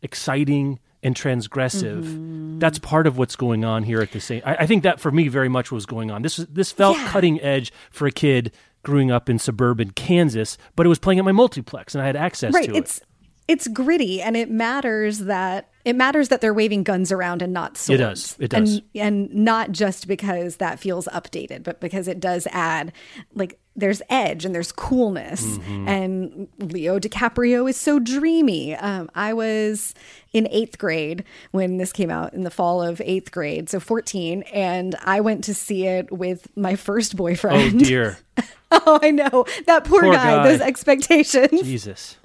exciting 0.00 0.78
and 1.02 1.16
transgressive. 1.16 2.04
Mm-hmm. 2.04 2.58
That's 2.60 2.78
part 2.78 3.08
of 3.08 3.18
what's 3.18 3.34
going 3.34 3.64
on 3.64 3.82
here 3.82 4.00
at 4.00 4.12
the 4.12 4.20
same. 4.20 4.42
I, 4.44 4.56
I, 4.56 4.66
think 4.66 4.82
that 4.82 4.98
for 4.98 5.10
me 5.12 5.28
very 5.28 5.48
much 5.48 5.70
was 5.70 5.86
going 5.86 6.10
on. 6.10 6.22
This 6.22 6.36
this 6.36 6.72
felt 6.72 6.98
yeah. 6.98 7.08
cutting 7.08 7.40
edge 7.40 7.72
for 7.90 8.06
a 8.06 8.12
kid 8.12 8.52
growing 8.88 9.10
up 9.10 9.28
in 9.28 9.38
suburban 9.38 9.90
Kansas, 9.90 10.56
but 10.74 10.86
it 10.86 10.88
was 10.88 10.98
playing 10.98 11.18
at 11.18 11.24
my 11.26 11.32
multiplex 11.32 11.94
and 11.94 12.00
I 12.00 12.06
had 12.06 12.16
access 12.16 12.54
right, 12.54 12.70
to 12.70 12.74
it's, 12.74 12.98
it. 12.98 13.04
It's 13.48 13.68
gritty, 13.68 14.20
and 14.20 14.36
it 14.36 14.50
matters 14.50 15.20
that 15.20 15.70
it 15.84 15.96
matters 15.96 16.28
that 16.28 16.42
they're 16.42 16.52
waving 16.52 16.82
guns 16.82 17.10
around 17.10 17.40
and 17.40 17.52
not 17.52 17.78
swords. 17.78 18.00
It 18.00 18.04
does. 18.04 18.36
It 18.40 18.50
does. 18.50 18.74
And, 18.76 18.82
and 18.94 19.34
not 19.34 19.72
just 19.72 20.06
because 20.06 20.56
that 20.56 20.78
feels 20.78 21.06
updated, 21.08 21.62
but 21.64 21.80
because 21.80 22.08
it 22.08 22.20
does 22.20 22.46
add 22.50 22.92
like 23.34 23.58
there's 23.78 24.02
edge 24.10 24.44
and 24.44 24.54
there's 24.54 24.72
coolness. 24.72 25.42
Mm-hmm. 25.44 25.88
And 25.88 26.48
Leo 26.58 26.98
DiCaprio 26.98 27.70
is 27.70 27.76
so 27.76 27.98
dreamy. 27.98 28.74
Um, 28.74 29.08
I 29.14 29.32
was 29.32 29.94
in 30.32 30.48
eighth 30.50 30.78
grade 30.78 31.24
when 31.52 31.78
this 31.78 31.92
came 31.92 32.10
out 32.10 32.34
in 32.34 32.42
the 32.42 32.50
fall 32.50 32.82
of 32.82 33.00
eighth 33.04 33.30
grade, 33.30 33.70
so 33.70 33.80
14, 33.80 34.42
and 34.52 34.94
I 35.04 35.20
went 35.20 35.44
to 35.44 35.54
see 35.54 35.86
it 35.86 36.12
with 36.12 36.48
my 36.56 36.76
first 36.76 37.16
boyfriend. 37.16 37.76
Oh 37.76 37.78
dear. 37.78 38.18
oh, 38.70 38.98
I 39.00 39.10
know 39.10 39.46
that 39.66 39.84
poor, 39.84 40.02
poor 40.02 40.12
guy, 40.12 40.36
guy. 40.36 40.48
Those 40.48 40.60
expectations. 40.60 41.62
Jesus 41.62 42.16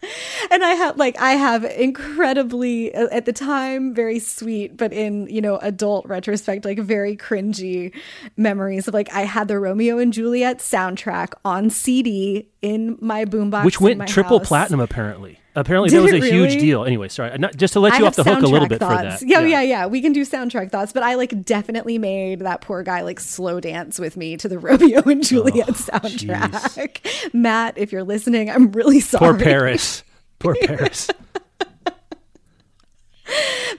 and 0.50 0.64
I 0.64 0.74
have 0.74 0.96
like 0.96 1.20
I 1.20 1.32
have 1.32 1.64
incredibly 1.64 2.94
at 2.94 3.24
the 3.24 3.32
time 3.32 3.94
very 3.94 4.18
sweet, 4.18 4.76
but 4.76 4.92
in 4.92 5.26
you 5.28 5.40
know 5.40 5.56
adult 5.58 6.06
retrospect 6.06 6.64
like 6.64 6.78
very 6.78 7.16
cringy 7.16 7.94
memories 8.36 8.88
of 8.88 8.94
like 8.94 9.12
I 9.12 9.22
had 9.22 9.48
the 9.48 9.58
Romeo 9.58 9.98
and 9.98 10.12
Juliet 10.12 10.58
soundtrack 10.58 11.32
on 11.44 11.70
CD 11.70 12.48
in 12.62 12.96
my 13.00 13.24
boombox, 13.24 13.64
which 13.64 13.80
went 13.80 14.08
triple 14.08 14.38
house. 14.38 14.48
platinum 14.48 14.80
apparently. 14.80 15.37
Apparently, 15.58 15.90
Did 15.90 15.98
that 15.98 16.02
was 16.02 16.12
a 16.12 16.20
really? 16.20 16.30
huge 16.30 16.60
deal. 16.60 16.84
Anyway, 16.84 17.08
sorry, 17.08 17.36
not, 17.36 17.56
just 17.56 17.72
to 17.72 17.80
let 17.80 17.98
you 17.98 18.04
I 18.04 18.08
off 18.08 18.14
the 18.14 18.22
hook 18.22 18.42
a 18.42 18.46
little 18.46 18.68
bit 18.68 18.78
thoughts. 18.78 19.18
for 19.20 19.24
that. 19.24 19.28
Yeah, 19.28 19.40
yeah, 19.40 19.46
yeah, 19.46 19.62
yeah. 19.62 19.86
We 19.86 20.00
can 20.00 20.12
do 20.12 20.22
soundtrack 20.24 20.70
thoughts, 20.70 20.92
but 20.92 21.02
I 21.02 21.14
like 21.14 21.44
definitely 21.44 21.98
made 21.98 22.40
that 22.40 22.60
poor 22.60 22.84
guy 22.84 23.00
like 23.00 23.18
slow 23.18 23.58
dance 23.58 23.98
with 23.98 24.16
me 24.16 24.36
to 24.36 24.48
the 24.48 24.58
Romeo 24.60 25.02
and 25.02 25.24
Juliet 25.24 25.68
oh, 25.68 25.72
soundtrack. 25.72 27.02
Geez. 27.02 27.30
Matt, 27.34 27.76
if 27.76 27.90
you're 27.90 28.04
listening, 28.04 28.48
I'm 28.48 28.70
really 28.70 29.00
sorry. 29.00 29.32
Poor 29.32 29.44
Paris. 29.44 30.04
Poor 30.38 30.54
Paris. 30.62 31.10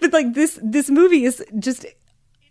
but 0.01 0.11
like 0.11 0.33
this, 0.33 0.59
this 0.61 0.89
movie 0.89 1.23
is 1.23 1.43
just 1.59 1.85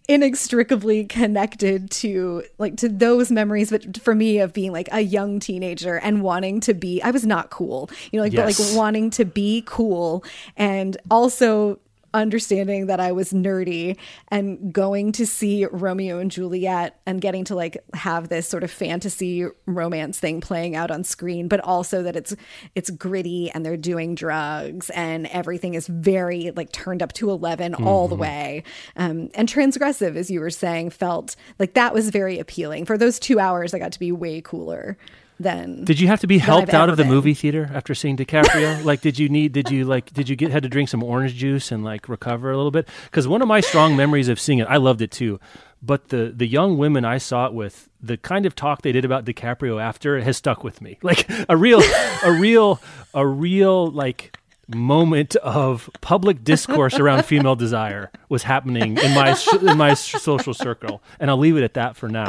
inextricably 0.08 1.04
connected 1.04 1.90
to 1.90 2.42
like 2.56 2.76
to 2.78 2.88
those 2.88 3.30
memories 3.30 3.68
but 3.68 4.00
for 4.00 4.14
me 4.14 4.38
of 4.38 4.54
being 4.54 4.72
like 4.72 4.88
a 4.90 5.02
young 5.02 5.38
teenager 5.38 5.98
and 5.98 6.22
wanting 6.22 6.60
to 6.60 6.72
be 6.72 7.02
I 7.02 7.10
was 7.10 7.26
not 7.26 7.50
cool 7.50 7.90
you 8.10 8.18
know 8.18 8.24
like 8.24 8.32
yes. 8.32 8.56
but 8.56 8.64
like 8.64 8.76
wanting 8.76 9.10
to 9.10 9.26
be 9.26 9.62
cool 9.66 10.24
and 10.56 10.96
also 11.10 11.78
understanding 12.14 12.86
that 12.86 13.00
I 13.00 13.12
was 13.12 13.32
nerdy 13.32 13.96
and 14.28 14.72
going 14.72 15.12
to 15.12 15.26
see 15.26 15.66
Romeo 15.66 16.18
and 16.18 16.30
Juliet 16.30 17.00
and 17.06 17.20
getting 17.20 17.44
to 17.44 17.54
like 17.54 17.76
have 17.94 18.28
this 18.28 18.48
sort 18.48 18.64
of 18.64 18.70
fantasy 18.70 19.46
romance 19.66 20.18
thing 20.18 20.40
playing 20.40 20.74
out 20.74 20.90
on 20.90 21.04
screen 21.04 21.48
but 21.48 21.60
also 21.60 22.02
that 22.02 22.16
it's 22.16 22.34
it's 22.74 22.90
gritty 22.90 23.50
and 23.50 23.64
they're 23.64 23.76
doing 23.76 24.14
drugs 24.14 24.90
and 24.90 25.26
everything 25.28 25.74
is 25.74 25.86
very 25.86 26.50
like 26.52 26.72
turned 26.72 27.02
up 27.02 27.12
to 27.12 27.30
11 27.30 27.72
mm-hmm. 27.72 27.86
all 27.86 28.08
the 28.08 28.14
mm-hmm. 28.14 28.22
way 28.22 28.62
um, 28.96 29.28
and 29.34 29.48
transgressive 29.48 30.16
as 30.16 30.30
you 30.30 30.40
were 30.40 30.50
saying 30.50 30.90
felt 30.90 31.36
like 31.58 31.74
that 31.74 31.92
was 31.92 32.10
very 32.10 32.38
appealing 32.38 32.84
for 32.84 32.96
those 32.96 33.18
2 33.18 33.38
hours 33.38 33.74
I 33.74 33.78
got 33.78 33.92
to 33.92 33.98
be 33.98 34.12
way 34.12 34.40
cooler 34.40 34.96
than 35.40 35.85
Did 35.85 36.01
you 36.01 36.09
have 36.09 36.20
to 36.20 36.27
be 36.27 36.38
helped 36.38 36.74
out 36.74 36.88
of 36.88 36.96
the 36.96 37.05
been. 37.05 37.12
movie 37.12 37.35
theater 37.35 37.70
after 37.72 37.94
seeing 37.94 38.16
DiCaprio? 38.16 38.85
like, 38.90 39.01
did 39.01 39.18
you 39.18 39.29
need? 39.29 39.53
Did 39.53 39.70
you 39.70 39.85
like? 39.85 40.12
Did 40.12 40.29
you 40.29 40.37
get 40.37 40.51
had 40.51 40.62
to 40.64 40.68
drink 40.68 40.88
some 40.88 41.03
orange 41.03 41.35
juice 41.35 41.70
and 41.72 41.85
like 41.85 42.09
recover 42.09 42.51
a 42.51 42.57
little 42.57 42.70
bit? 42.72 42.88
Because 43.05 43.29
one 43.29 43.42
of 43.42 43.48
my 43.48 43.61
strong 43.61 43.96
memories 43.96 44.29
of 44.29 44.40
seeing 44.40 44.59
it, 44.59 44.66
I 44.68 44.77
loved 44.79 45.01
it 45.03 45.11
too. 45.11 45.38
But 45.81 46.09
the 46.09 46.33
the 46.35 46.46
young 46.46 46.77
women 46.77 47.05
I 47.05 47.18
saw 47.18 47.46
it 47.46 47.53
with, 47.53 47.88
the 48.03 48.16
kind 48.16 48.46
of 48.46 48.55
talk 48.57 48.83
they 48.83 48.90
did 48.92 49.05
about 49.05 49.24
DiCaprio 49.24 49.81
after 49.81 50.16
it 50.16 50.24
has 50.24 50.37
stuck 50.37 50.64
with 50.64 50.81
me. 50.83 50.98
Like 51.03 51.29
a 51.48 51.57
real, 51.57 51.81
a 52.24 52.33
real, 52.33 52.81
a 53.14 53.24
real 53.27 53.88
like 53.90 54.37
moment 54.74 55.35
of 55.37 55.88
public 56.03 56.44
discourse 56.44 56.98
around 56.98 57.24
female 57.24 57.55
desire 57.57 58.11
was 58.29 58.42
happening 58.42 58.98
in 58.98 59.14
my 59.14 59.35
in 59.62 59.79
my 59.79 59.94
social 59.94 60.53
circle, 60.53 61.01
and 61.20 61.31
I'll 61.31 61.38
leave 61.38 61.57
it 61.57 61.62
at 61.62 61.74
that 61.74 61.96
for 61.96 62.09
now. 62.09 62.27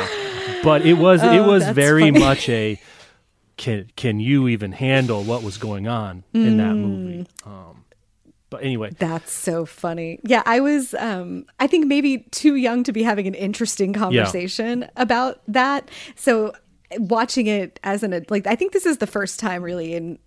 But 0.64 0.86
it 0.86 0.94
was 0.94 1.24
it 1.24 1.28
Oh, 1.40 1.48
was 1.52 1.68
very 1.70 2.04
funny. 2.12 2.20
much 2.20 2.48
a 2.50 2.80
can 3.60 3.92
can 3.96 4.20
you 4.20 4.48
even 4.48 4.72
handle 4.72 5.24
what 5.24 5.44
was 5.44 5.58
going 5.58 5.88
on 5.88 6.24
in 6.34 6.58
that 6.58 6.76
Mm. 6.78 6.80
movie? 6.80 7.26
Um, 7.46 7.84
but 8.50 8.64
anyway, 8.64 8.90
That's 8.98 9.32
so 9.32 9.66
funny. 9.66 10.20
Yeah, 10.24 10.42
I 10.46 10.60
was 10.60 10.94
um 10.96 11.46
I 11.60 11.68
think 11.68 11.86
maybe 11.86 12.26
too 12.32 12.56
young 12.56 12.84
to 12.86 12.92
be 12.92 13.04
having 13.04 13.28
an 13.28 13.36
interesting 13.36 13.94
conversation 13.94 14.88
about 14.96 15.42
that. 15.48 15.90
So 16.16 16.54
watching 16.98 17.46
it 17.48 17.80
as 17.84 18.02
an 18.02 18.26
like 18.30 18.48
I 18.48 18.56
think 18.56 18.72
this 18.74 18.86
is 18.88 18.98
the 18.98 19.08
first 19.08 19.40
time 19.40 19.62
really 19.62 19.94
in 19.94 20.18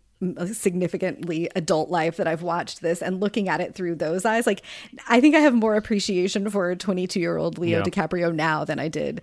significantly 0.53 1.49
adult 1.57 1.91
life 1.91 2.17
that 2.17 2.27
I've 2.27 2.43
watched 2.43 2.81
this 2.81 3.03
and 3.03 3.21
looking 3.21 3.49
at 3.49 3.61
it 3.61 3.75
through 3.75 3.97
those 3.97 4.25
eyes 4.25 4.47
like 4.47 4.63
I 5.09 5.21
think 5.21 5.35
I 5.35 5.41
have 5.41 5.55
more 5.55 5.75
appreciation 5.77 6.49
for 6.51 6.71
a 6.71 6.77
22-year-old 6.77 7.59
Leo 7.59 7.79
Yeah. 7.79 7.85
DiCaprio 7.85 8.35
now 8.35 8.65
than 8.65 8.79
I 8.79 8.89
did 8.89 9.21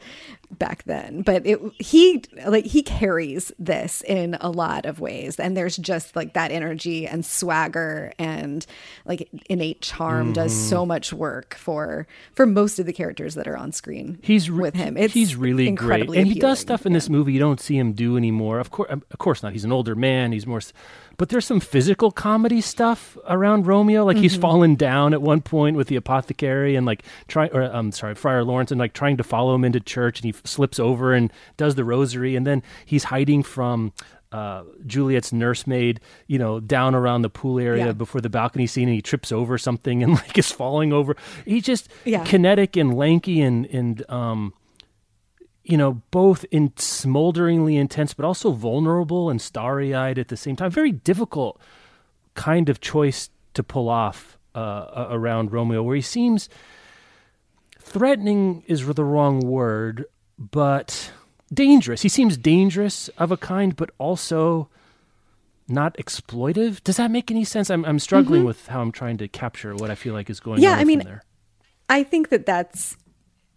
back 0.52 0.84
then 0.84 1.22
but 1.22 1.46
it 1.46 1.60
he 1.80 2.24
like 2.48 2.66
he 2.66 2.82
carries 2.82 3.52
this 3.60 4.02
in 4.08 4.36
a 4.42 4.50
lot 4.50 4.86
of 4.86 5.00
ways 5.00 5.40
and 5.40 5.56
there's 5.56 5.78
just 5.78 6.16
like 6.16 6.34
that 6.34 6.52
energy 6.52 7.06
and 7.08 7.26
swagger 7.26 8.12
and 8.18 8.66
like 9.06 9.30
innate 9.50 9.82
charm 9.82 10.34
does 10.34 10.50
Mm-hmm. 10.50 10.70
so 10.70 10.86
much 10.86 11.14
work 11.14 11.54
for 11.56 12.08
for 12.34 12.46
most 12.48 12.80
of 12.80 12.86
the 12.88 12.94
characters 12.94 13.36
that 13.36 13.48
are 13.48 13.56
on 13.58 13.72
screen 13.72 14.18
he's 14.24 14.50
re- 14.50 14.60
with 14.64 14.74
him 14.76 14.98
it's 14.98 15.14
he's 15.14 15.36
really 15.36 15.70
great, 15.72 16.10
and 16.10 16.28
he 16.28 16.40
does 16.40 16.60
stuff 16.60 16.86
in 16.86 16.94
this 16.94 17.08
movie 17.10 17.34
you 17.34 17.40
don't 17.40 17.60
see 17.60 17.78
him 17.78 17.94
do 17.94 18.18
anymore. 18.18 18.60
Of 18.60 18.72
course, 18.72 18.90
of 18.92 19.18
course 19.20 19.44
not. 19.44 19.54
He's 19.54 19.64
an 19.64 19.72
older 19.72 19.96
man. 19.96 20.32
He's 20.32 20.48
more, 20.48 20.60
but 21.18 21.30
there's 21.30 21.46
some 21.46 21.60
physical 21.60 22.12
comedy 22.12 22.62
stuff 22.62 23.18
around 23.28 23.68
Romeo. 23.68 24.06
Like 24.06 24.18
he's 24.18 24.34
Mm-hmm. 24.34 24.42
fallen 24.42 24.76
down 24.76 25.14
at 25.14 25.22
one 25.22 25.42
point 25.42 25.76
with 25.76 25.88
the 25.88 25.96
apothecary 25.98 26.76
and 26.76 26.86
like 26.86 27.04
try 27.28 27.48
or 27.48 27.62
I'm 27.64 27.92
sorry, 27.92 28.16
Friar 28.16 28.44
Lawrence 28.44 28.72
and 28.72 28.80
like 28.80 28.94
trying 28.94 29.18
to 29.18 29.24
follow 29.24 29.54
him 29.56 29.66
into 29.66 29.80
church, 29.80 30.20
and 30.20 30.26
he 30.26 30.30
f- 30.32 30.42
slips 30.46 30.80
over 30.80 31.14
and 31.14 31.32
does 31.58 31.76
the 31.76 31.84
rosary, 31.84 32.36
and 32.36 32.46
then 32.48 32.64
he's 32.86 33.06
hiding 33.06 33.44
from. 33.44 33.94
Uh, 34.32 34.62
Juliet's 34.86 35.34
nursemaid, 35.34 36.00
you 36.28 36.38
know, 36.38 36.60
down 36.60 36.94
around 36.94 37.24
the 37.24 37.32
pool 37.32 37.58
area 37.60 37.88
Yeah. 37.88 37.92
before 37.94 38.22
the 38.22 38.30
balcony 38.30 38.68
scene, 38.68 38.88
and 38.88 38.94
he 38.94 39.02
trips 39.02 39.32
over 39.32 39.58
something 39.58 40.04
and 40.04 40.14
like 40.22 40.38
is 40.38 40.52
falling 40.52 40.94
over. 40.94 41.16
He's 41.46 41.64
just 41.64 41.90
Yeah. 42.06 42.24
kinetic 42.26 42.78
and 42.78 42.94
lanky 42.96 43.42
and 43.42 43.66
and 43.66 44.08
um, 44.08 44.54
you 45.70 45.78
know, 45.78 46.02
both 46.10 46.46
in 46.50 46.74
smolderingly 46.78 47.78
intense, 47.78 48.16
but 48.16 48.26
also 48.26 48.52
vulnerable 48.52 49.30
and 49.30 49.40
starry 49.40 49.94
eyed 49.94 50.18
at 50.18 50.30
the 50.30 50.36
same 50.36 50.56
time. 50.56 50.72
Very 50.72 50.92
difficult 50.92 51.62
kind 52.34 52.70
of 52.70 52.82
choice 52.82 53.30
to 53.54 53.62
pull 53.62 53.88
off 53.88 54.40
uh, 54.56 55.08
around 55.12 55.52
Romeo, 55.52 55.84
where 55.84 55.96
he 55.96 56.02
seems 56.02 56.50
threatening 57.80 58.64
is 58.66 58.84
the 58.88 59.04
wrong 59.04 59.42
word, 59.42 60.06
but 60.40 61.12
dangerous. 61.54 62.02
He 62.02 62.10
seems 62.10 62.36
dangerous 62.36 63.08
of 63.20 63.32
a 63.32 63.38
kind, 63.38 63.76
but 63.76 63.92
also 64.00 64.70
not 65.68 65.96
exploitive. 65.98 66.84
Does 66.84 66.98
that 66.98 67.12
make 67.12 67.30
any 67.30 67.44
sense? 67.44 67.70
I'm, 67.70 67.86
I'm 67.86 68.00
struggling 68.00 68.44
with 68.44 68.68
how 68.68 68.82
I'm 68.82 68.92
trying 68.92 69.18
to 69.18 69.28
capture 69.28 69.76
what 69.76 69.92
I 69.92 69.96
feel 69.96 70.16
like 70.16 70.32
is 70.32 70.40
going 70.40 70.58
Mm-hmm. 70.58 70.64
Yeah, 70.64 70.74
on 70.74 70.80
I 70.80 70.84
mean, 70.84 71.00
there. 71.00 71.22
I 71.88 72.02
think 72.02 72.30
that 72.30 72.48
that's 72.48 72.98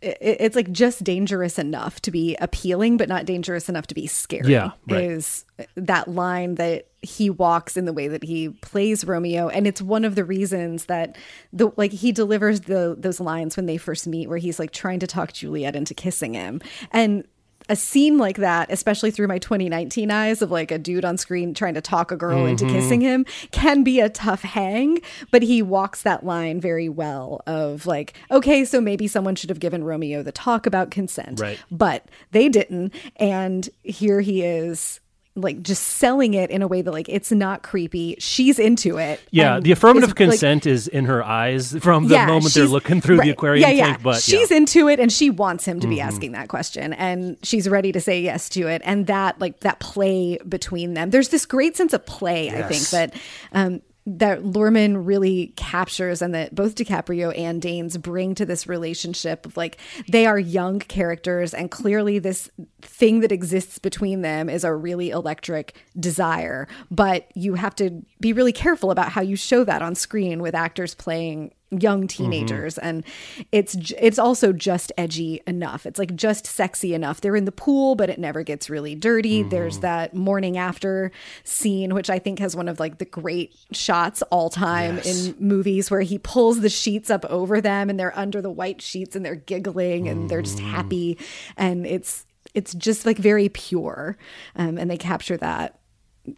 it's 0.03 0.57
like 0.57 0.73
just 0.73 1.05
dangerous 1.05 1.59
enough 1.59 2.01
to 2.03 2.11
be 2.11 2.37
appealing, 2.41 2.97
but 2.97 3.09
not 3.09 3.25
dangerous 3.25 3.69
enough 3.69 3.87
to 3.87 3.95
be 3.95 4.07
scary. 4.07 4.51
Yeah, 4.51 4.73
right. 4.89 5.05
is 5.05 5.45
that 5.77 6.09
line 6.09 6.57
that 6.57 6.89
he 7.03 7.31
walks 7.31 7.77
in 7.77 7.85
the 7.85 7.93
way 7.93 8.09
that 8.09 8.25
he 8.25 8.49
plays 8.49 9.05
Romeo, 9.05 9.49
and 9.49 9.67
it's 9.67 9.81
one 9.81 10.05
of 10.05 10.15
the 10.15 10.25
reasons 10.25 10.87
that 10.87 11.17
the 11.53 11.71
like 11.77 11.93
he 11.93 12.11
delivers 12.11 12.63
the 12.63 12.97
those 12.99 13.21
lines 13.21 13.57
when 13.57 13.67
they 13.67 13.77
first 13.77 14.07
meet, 14.07 14.29
where 14.29 14.39
he's 14.39 14.59
like 14.59 14.73
trying 14.73 14.99
to 14.99 15.07
talk 15.07 15.33
Juliet 15.33 15.77
into 15.77 15.95
kissing 15.95 16.35
him, 16.35 16.61
and 16.91 17.27
a 17.69 17.77
scene 17.77 18.19
like 18.19 18.37
that, 18.39 18.71
especially 18.71 19.11
through 19.11 19.29
my 19.29 19.39
2019 19.39 20.11
eyes 20.11 20.43
of 20.43 20.51
like 20.51 20.71
a 20.71 20.79
dude 20.79 21.05
on 21.05 21.17
screen 21.17 21.55
trying 21.55 21.75
to 21.75 21.81
talk 21.81 22.11
a 22.11 22.17
girl 22.17 22.47
into 22.47 22.65
Mm-hmm. 22.65 22.75
kissing 22.75 23.01
him, 23.01 23.25
can 23.51 23.83
be 23.83 24.01
a 24.01 24.09
tough 24.09 24.43
hang. 24.43 25.01
But 25.31 25.43
he 25.43 25.63
walks 25.63 26.03
that 26.03 26.25
line 26.25 26.61
very 26.61 26.89
well 26.89 27.41
of 27.47 27.87
like, 27.87 28.15
okay, 28.31 28.65
so 28.65 28.81
maybe 28.81 29.07
someone 29.09 29.35
should 29.35 29.51
have 29.51 29.61
given 29.61 29.85
Romeo 29.85 30.23
the 30.23 30.33
talk 30.33 30.67
about 30.67 30.91
consent, 30.91 31.41
Right. 31.41 31.59
but 31.71 32.05
they 32.31 32.49
didn't. 32.49 32.93
And 33.17 33.69
here 33.83 34.21
he 34.21 34.43
is. 34.43 35.01
Like 35.35 35.63
just 35.63 35.83
selling 35.83 36.35
it 36.35 36.51
in 36.51 36.61
a 36.61 36.69
way 36.69 36.83
that 36.83 36.91
like 36.91 37.09
it's 37.09 37.33
not 37.33 37.63
creepy. 37.63 38.17
She's 38.19 38.59
into 38.59 38.99
it. 38.99 39.19
Yeah, 39.31 39.61
the 39.61 39.73
affirmative 39.73 40.11
is, 40.11 40.15
like, 40.19 40.29
consent 40.29 40.67
is 40.67 40.89
in 40.89 41.07
her 41.07 41.25
eyes 41.25 41.75
from 41.79 42.09
the 42.09 42.19
moment 42.27 42.53
they're 42.53 42.67
looking 42.67 43.01
through 43.01 43.17
the 43.17 43.21
right. 43.21 43.31
aquarium 43.31 43.69
yeah, 43.69 43.75
yeah. 43.75 43.87
tank. 43.87 44.03
But 44.03 44.21
she's 44.21 44.33
yeah. 44.33 44.45
Mm-hmm. 44.45 44.55
into 44.55 44.89
it 44.89 45.01
and 45.01 45.11
she 45.11 45.31
wants 45.31 45.65
him 45.65 45.81
to 45.81 45.87
be 45.87 46.01
asking 46.03 46.33
that 46.33 46.49
question 46.49 46.93
and 46.93 47.39
she's 47.43 47.67
ready 47.67 47.93
to 47.93 48.01
say 48.01 48.21
yes 48.21 48.51
to 48.51 48.67
it. 48.67 48.83
And 48.85 49.07
that 49.07 49.41
like 49.41 49.61
that 49.61 49.81
play 49.81 50.39
between 50.47 50.95
them. 50.95 51.09
There's 51.09 51.31
this 51.31 51.47
great 51.47 51.79
sense 51.79 51.95
of 51.95 52.05
play, 52.05 52.51
I 52.51 52.63
think, 52.63 52.91
that 52.91 53.15
um 53.53 53.81
that 54.05 54.43
Luhrmann 54.43 55.07
really 55.07 55.53
captures 55.57 56.23
and 56.23 56.35
that 56.35 56.55
both 56.55 56.75
DiCaprio 56.75 57.37
and 57.39 57.63
Danes 57.63 57.97
bring 57.97 58.35
to 58.35 58.45
this 58.45 58.67
relationship 58.67 59.47
of 59.47 59.57
like 59.57 59.79
they 60.09 60.27
are 60.27 60.39
young 60.39 60.81
characters 60.81 61.55
and 61.55 61.71
clearly 61.71 62.19
this 62.19 62.51
thing 62.81 63.21
that 63.21 63.31
exists 63.31 63.79
between 63.79 64.23
them 64.23 64.49
is 64.49 64.65
a 64.65 64.75
really 64.75 65.11
electric 65.11 65.77
desire. 65.99 66.67
But 66.91 67.31
you 67.35 67.55
have 67.55 67.77
to 67.77 68.03
be 68.21 68.33
really 68.33 68.53
careful 68.53 68.91
about 68.91 69.13
how 69.13 69.21
you 69.21 69.37
show 69.37 69.63
that 69.65 69.83
on 69.83 69.95
screen 69.95 70.43
with 70.43 70.55
actors 70.55 70.95
playing 70.95 71.53
young 71.79 72.07
teenagers 72.07 72.79
and 72.79 73.05
it's 73.51 73.75
it's 73.99 74.19
also 74.19 74.53
just 74.53 74.93
edgy 74.99 75.41
enough. 75.47 75.87
It's 75.87 75.99
like 75.99 76.15
just 76.15 76.47
sexy 76.47 76.95
enough. 76.95 77.21
They're 77.21 77.37
in 77.37 77.45
the 77.45 77.53
pool 77.53 77.95
but 77.95 78.11
it 78.11 78.19
never 78.19 78.43
gets 78.43 78.69
really 78.69 78.95
dirty. 78.95 79.43
There's 79.43 79.79
that 79.79 80.15
morning 80.15 80.59
after 80.59 81.11
scene 81.45 81.95
which 81.95 82.11
i 82.11 82.19
think 82.19 82.39
has 82.39 82.55
one 82.55 82.69
of 82.69 82.79
like 82.79 82.99
the 82.99 83.05
great 83.05 83.55
shots 83.73 84.23
all 84.31 84.51
time 84.51 84.99
in 84.99 85.35
movies 85.39 85.91
where 85.91 86.01
he 86.01 86.19
pulls 86.19 86.61
the 86.61 86.69
sheets 86.69 87.11
up 87.11 87.25
over 87.27 87.61
them 87.61 87.91
and 87.91 87.99
they're 87.99 88.17
under 88.19 88.41
the 88.41 88.51
white 88.51 88.81
sheets 88.83 89.17
and 89.17 89.25
they're 89.25 89.35
giggling 89.35 90.09
and 90.09 90.29
they're 90.29 90.43
just 90.43 90.59
happy. 90.59 91.19
And 91.57 91.87
it's 91.87 92.27
it's 92.55 92.75
just 92.75 93.07
like 93.07 93.19
very 93.19 93.49
pure. 93.49 94.17
Um, 94.57 94.79
and 94.79 94.91
they 94.91 94.99
capture 94.99 95.37
that 95.39 95.79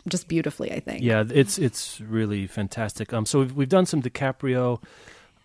just 0.08 0.28
beautifully 0.28 0.72
i 0.72 0.80
think. 0.80 1.02
Yeah, 1.02 1.24
it's 1.28 1.58
it's 1.58 2.00
really 2.00 2.46
fantastic. 2.46 3.12
Um, 3.12 3.26
so 3.26 3.40
we've, 3.40 3.52
we've 3.52 3.68
done 3.68 3.86
some 3.86 4.02
DiCaprio. 4.02 4.82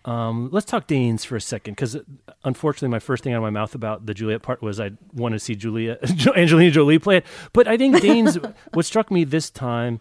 Um, 0.04 0.48
let's 0.50 0.66
talk 0.66 0.86
Danes 0.86 1.24
for 1.24 1.36
a 1.36 1.40
second, 1.40 1.74
because 1.74 1.96
unfortunately, 2.44 2.88
my 2.88 3.00
first 3.00 3.22
thing 3.22 3.34
out 3.34 3.38
of 3.38 3.42
my 3.42 3.50
mouth 3.50 3.74
about 3.74 4.06
the 4.06 4.14
Juliet 4.14 4.42
part 4.42 4.62
was 4.62 4.80
I 4.80 4.92
want 5.12 5.32
to 5.32 5.38
see 5.38 5.54
Julia 5.54 5.98
Angelina 6.36 6.70
Jolie 6.70 6.98
play 6.98 7.18
it. 7.18 7.26
But 7.52 7.68
I 7.68 7.76
think 7.76 8.00
Danes. 8.00 8.38
what 8.72 8.86
struck 8.86 9.10
me 9.10 9.24
this 9.24 9.50
time 9.50 10.00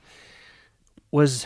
was 1.12 1.46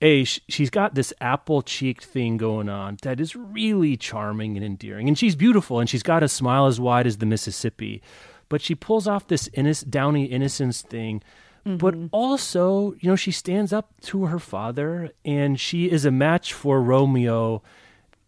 a 0.00 0.24
sh- 0.24 0.40
she's 0.48 0.70
got 0.70 0.94
this 0.94 1.12
apple 1.20 1.60
cheeked 1.60 2.04
thing 2.04 2.38
going 2.38 2.68
on 2.68 2.96
that 3.02 3.20
is 3.20 3.36
really 3.36 3.96
charming 3.96 4.56
and 4.56 4.64
endearing, 4.64 5.06
and 5.06 5.18
she's 5.18 5.36
beautiful, 5.36 5.78
and 5.78 5.88
she's 5.90 6.02
got 6.02 6.22
a 6.22 6.28
smile 6.28 6.66
as 6.66 6.80
wide 6.80 7.06
as 7.06 7.18
the 7.18 7.26
Mississippi, 7.26 8.00
but 8.48 8.62
she 8.62 8.74
pulls 8.74 9.06
off 9.06 9.28
this 9.28 9.48
innoc- 9.50 9.88
downy 9.90 10.24
innocence 10.24 10.80
thing. 10.82 11.22
But 11.64 11.94
also, 12.10 12.96
you 12.98 13.08
know, 13.08 13.14
she 13.14 13.30
stands 13.30 13.72
up 13.72 13.92
to 14.06 14.26
her 14.26 14.40
father, 14.40 15.12
and 15.24 15.60
she 15.60 15.88
is 15.88 16.04
a 16.04 16.10
match 16.10 16.52
for 16.52 16.82
Romeo, 16.82 17.62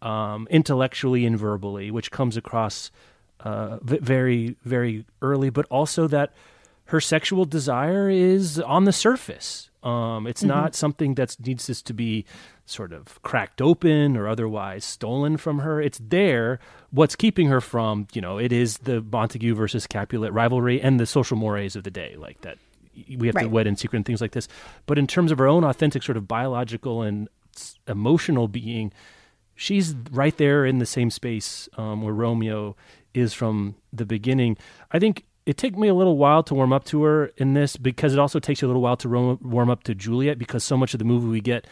um, 0.05 0.47
intellectually 0.51 1.27
and 1.27 1.39
verbally, 1.39 1.91
which 1.91 2.11
comes 2.11 2.37
across 2.37 2.91
uh, 3.41 3.79
very, 3.83 4.57
very 4.65 5.05
early. 5.23 5.51
But 5.51 5.67
also 5.71 6.07
that 6.09 6.33
her 6.87 7.01
sexual 7.01 7.45
desire 7.45 8.11
is 8.11 8.61
on 8.61 8.85
the 8.85 8.93
surface. 8.93 9.71
Um, 9.83 10.27
it's 10.27 10.43
not 10.43 10.75
something 10.75 11.15
that 11.17 11.37
needs 11.45 11.67
this 11.67 11.83
to 11.83 11.93
be 11.93 12.25
sort 12.65 12.93
of 12.93 13.21
cracked 13.23 13.61
open 13.61 14.17
or 14.17 14.29
otherwise 14.29 14.85
stolen 14.85 15.37
from 15.37 15.59
her. 15.59 15.81
It's 15.81 16.01
there. 16.03 16.59
What's 16.91 17.17
keeping 17.17 17.49
her 17.49 17.61
from, 17.61 18.07
you 18.15 18.23
know, 18.23 18.39
it 18.39 18.53
is 18.53 18.79
the 18.79 19.03
Montague 19.03 19.55
versus 19.55 19.87
Capulet 19.87 20.33
rivalry 20.33 20.81
and 20.81 20.99
the 20.99 21.05
social 21.05 21.37
mores 21.37 21.77
of 21.77 21.85
the 21.85 21.91
day, 21.91 22.17
like 22.17 22.41
that. 22.43 22.57
We 23.19 23.27
have 23.27 23.37
to 23.37 23.47
wed 23.47 23.67
in 23.67 23.77
secret 23.77 23.99
and 23.99 24.07
things 24.07 24.21
like 24.21 24.33
this. 24.33 24.49
But 24.87 24.99
in 24.99 25.07
terms 25.07 25.33
of 25.33 25.39
her 25.39 25.49
own 25.49 25.65
authentic 25.65 26.03
sort 26.03 26.17
of 26.17 26.29
biological 26.29 27.03
and 27.03 27.29
emotional 27.87 28.49
being, 28.49 28.93
she's 29.55 29.95
right 30.11 30.37
there 30.37 30.65
in 30.65 30.79
the 30.79 30.87
same 30.87 31.11
space 31.11 31.69
um, 31.77 32.03
where 32.03 32.15
Romeo 32.15 32.77
is 33.13 33.33
from 33.33 33.77
the 33.93 34.05
beginning. 34.05 34.57
I 34.91 34.99
think 34.99 35.25
it 35.47 35.57
took 35.57 35.77
me 35.77 35.89
a 35.89 35.95
little 35.95 36.17
while 36.17 36.43
to 36.45 36.55
warm 36.55 36.73
up 36.73 36.85
to 36.87 37.03
her 37.05 37.27
in 37.37 37.55
this 37.55 37.77
because 37.77 38.13
it 38.13 38.19
also 38.19 38.39
takes 38.39 38.63
you 38.63 38.67
a 38.67 38.71
little 38.71 38.83
while 38.83 38.97
to 38.97 39.09
ro- 39.09 39.39
warm 39.43 39.71
up 39.71 39.85
to 39.85 39.95
Juliet 39.95 40.39
because 40.39 40.65
so 40.65 40.77
much 40.77 40.95
of 40.95 40.99
the 40.99 41.05
movie 41.05 41.29
we 41.29 41.41
get 41.41 41.67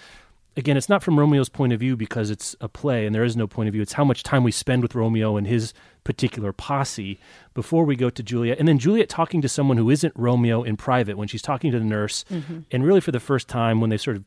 again 0.57 0.77
it's 0.77 0.89
not 0.89 1.03
from 1.03 1.19
Romeo's 1.19 1.49
point 1.49 1.73
of 1.73 1.81
view 1.81 1.97
because 1.97 2.29
it's 2.29 2.55
a 2.61 2.69
play 2.69 3.07
and 3.07 3.15
there 3.15 3.25
is 3.25 3.37
no 3.37 3.47
point 3.47 3.69
of 3.69 3.73
view. 3.73 3.83
It's 3.83 3.95
how 3.95 4.05
much 4.05 4.23
time 4.23 4.45
we 4.45 4.53
spend 4.53 4.83
with 4.83 4.95
Romeo 4.95 5.37
and 5.37 5.47
his 5.47 5.73
particular 6.05 6.53
posse 6.53 7.19
before 7.55 7.85
we 7.85 7.97
go 7.97 8.11
to 8.11 8.23
Juliet. 8.23 8.59
And 8.59 8.69
then 8.69 8.79
Juliet 8.79 9.09
talking 9.09 9.41
to 9.41 9.49
someone 9.49 9.79
who 9.79 9.89
isn't 9.89 10.13
Romeo 10.17 10.63
in 10.63 10.77
private 10.77 11.17
when 11.17 11.29
she's 11.29 11.43
talking 11.43 11.73
to 11.73 11.79
the 11.79 11.85
nurse. 11.85 12.25
And 12.71 12.85
really 12.85 13.01
for 13.01 13.13
the 13.13 13.21
first 13.21 13.49
time 13.49 13.81
when 13.81 13.89
they 13.89 13.97
sort 13.97 14.17
of 14.17 14.25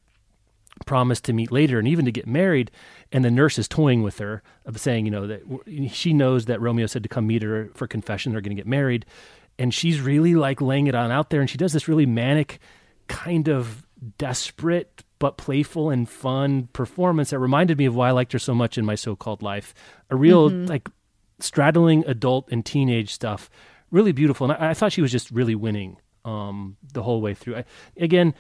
promised 0.86 1.24
to 1.26 1.34
meet 1.34 1.52
later 1.52 1.78
and 1.80 1.88
even 1.88 2.06
to 2.06 2.12
get 2.12 2.28
married 2.28 2.72
and 3.12 3.24
the 3.24 3.32
nurse 3.32 3.58
is 3.58 3.68
toying 3.68 4.04
with 4.04 4.18
her 4.20 4.42
of 4.66 4.80
saying 4.80 5.06
you 5.06 5.12
know 5.12 5.28
that 5.28 5.42
she 5.92 6.14
knows 6.14 6.46
that 6.46 6.62
romeo 6.62 6.86
said 6.86 7.04
to 7.04 7.10
come 7.10 7.28
meet 7.28 7.42
her 7.42 7.70
for 7.74 7.88
confession 7.88 8.32
they're 8.32 8.42
going 8.42 8.56
to 8.56 8.62
get 8.62 8.68
married. 8.68 9.06
And 9.58 9.74
she's 9.74 10.02
really 10.02 10.36
like 10.36 10.60
laying 10.60 10.88
it 10.88 10.96
on 10.96 11.12
out 11.12 11.30
there 11.30 11.40
and 11.40 11.50
she 11.50 11.58
does 11.58 11.72
this 11.72 11.88
really 11.88 12.06
manic 12.06 12.60
kind 13.08 13.48
of 13.48 13.86
desperate 14.18 15.04
but 15.18 15.38
playful 15.38 15.90
and 15.90 16.10
fun 16.10 16.68
performance 16.74 17.30
that 17.30 17.40
reminded 17.40 17.78
me 17.78 17.86
of 17.86 17.96
why 17.96 18.10
i 18.10 18.12
liked 18.12 18.34
her 18.34 18.40
so 18.40 18.54
much 18.54 18.78
in 18.78 18.86
my 18.86 18.96
so-called 18.96 19.42
life. 19.42 19.74
A 20.10 20.16
real 20.16 20.50
like 20.50 20.90
straddling 21.40 22.04
adult 22.06 22.50
and 22.52 22.66
teenage 22.66 23.14
stuff. 23.14 23.50
Really 23.92 24.12
beautiful 24.12 24.52
and 24.52 24.62
i, 24.62 24.72
I 24.72 24.74
thought 24.74 24.92
she 24.92 25.02
was 25.02 25.12
just 25.12 25.32
really 25.32 25.56
winning 25.56 25.98
um, 26.26 26.76
the 26.92 27.04
whole 27.04 27.22
way 27.22 27.34
through. 27.34 27.58
I, 27.58 27.66
again 27.96 28.34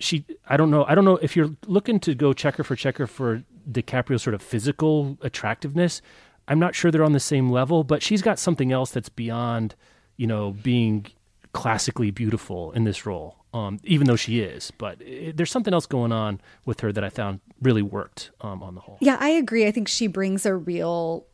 she 0.00 0.24
I 0.46 0.56
don't 0.56 0.70
know 0.70 0.84
I 0.84 0.94
don't 0.94 1.04
know 1.04 1.16
if 1.16 1.36
you're 1.36 1.50
looking 1.66 2.00
to 2.00 2.14
go 2.14 2.32
checker 2.32 2.64
for 2.64 2.74
checker 2.74 3.06
for 3.06 3.42
DiCaprio's 3.70 4.22
sort 4.22 4.34
of 4.34 4.42
physical 4.42 5.18
attractiveness. 5.22 6.02
I'm 6.48 6.58
not 6.58 6.74
sure 6.74 6.90
they're 6.90 7.04
on 7.04 7.12
the 7.12 7.20
same 7.20 7.50
level, 7.50 7.84
but 7.84 8.02
she's 8.02 8.22
got 8.22 8.38
something 8.38 8.72
else 8.72 8.90
that's 8.90 9.08
beyond, 9.08 9.74
you 10.16 10.26
know, 10.26 10.52
being 10.62 11.06
classically 11.52 12.10
beautiful 12.10 12.72
in 12.72 12.84
this 12.84 13.06
role. 13.06 13.36
Um, 13.52 13.80
even 13.82 14.06
though 14.06 14.14
she 14.16 14.38
is, 14.38 14.70
but 14.78 15.02
it, 15.02 15.36
there's 15.36 15.50
something 15.50 15.74
else 15.74 15.84
going 15.86 16.12
on 16.12 16.40
with 16.66 16.78
her 16.80 16.92
that 16.92 17.02
I 17.02 17.08
found 17.08 17.40
really 17.60 17.82
worked 17.82 18.30
um, 18.42 18.62
on 18.62 18.76
the 18.76 18.80
whole. 18.80 18.96
Yeah, 19.00 19.16
I 19.18 19.30
agree. 19.30 19.66
I 19.66 19.72
think 19.72 19.88
she 19.88 20.06
brings 20.06 20.46
a 20.46 20.54
real 20.54 21.26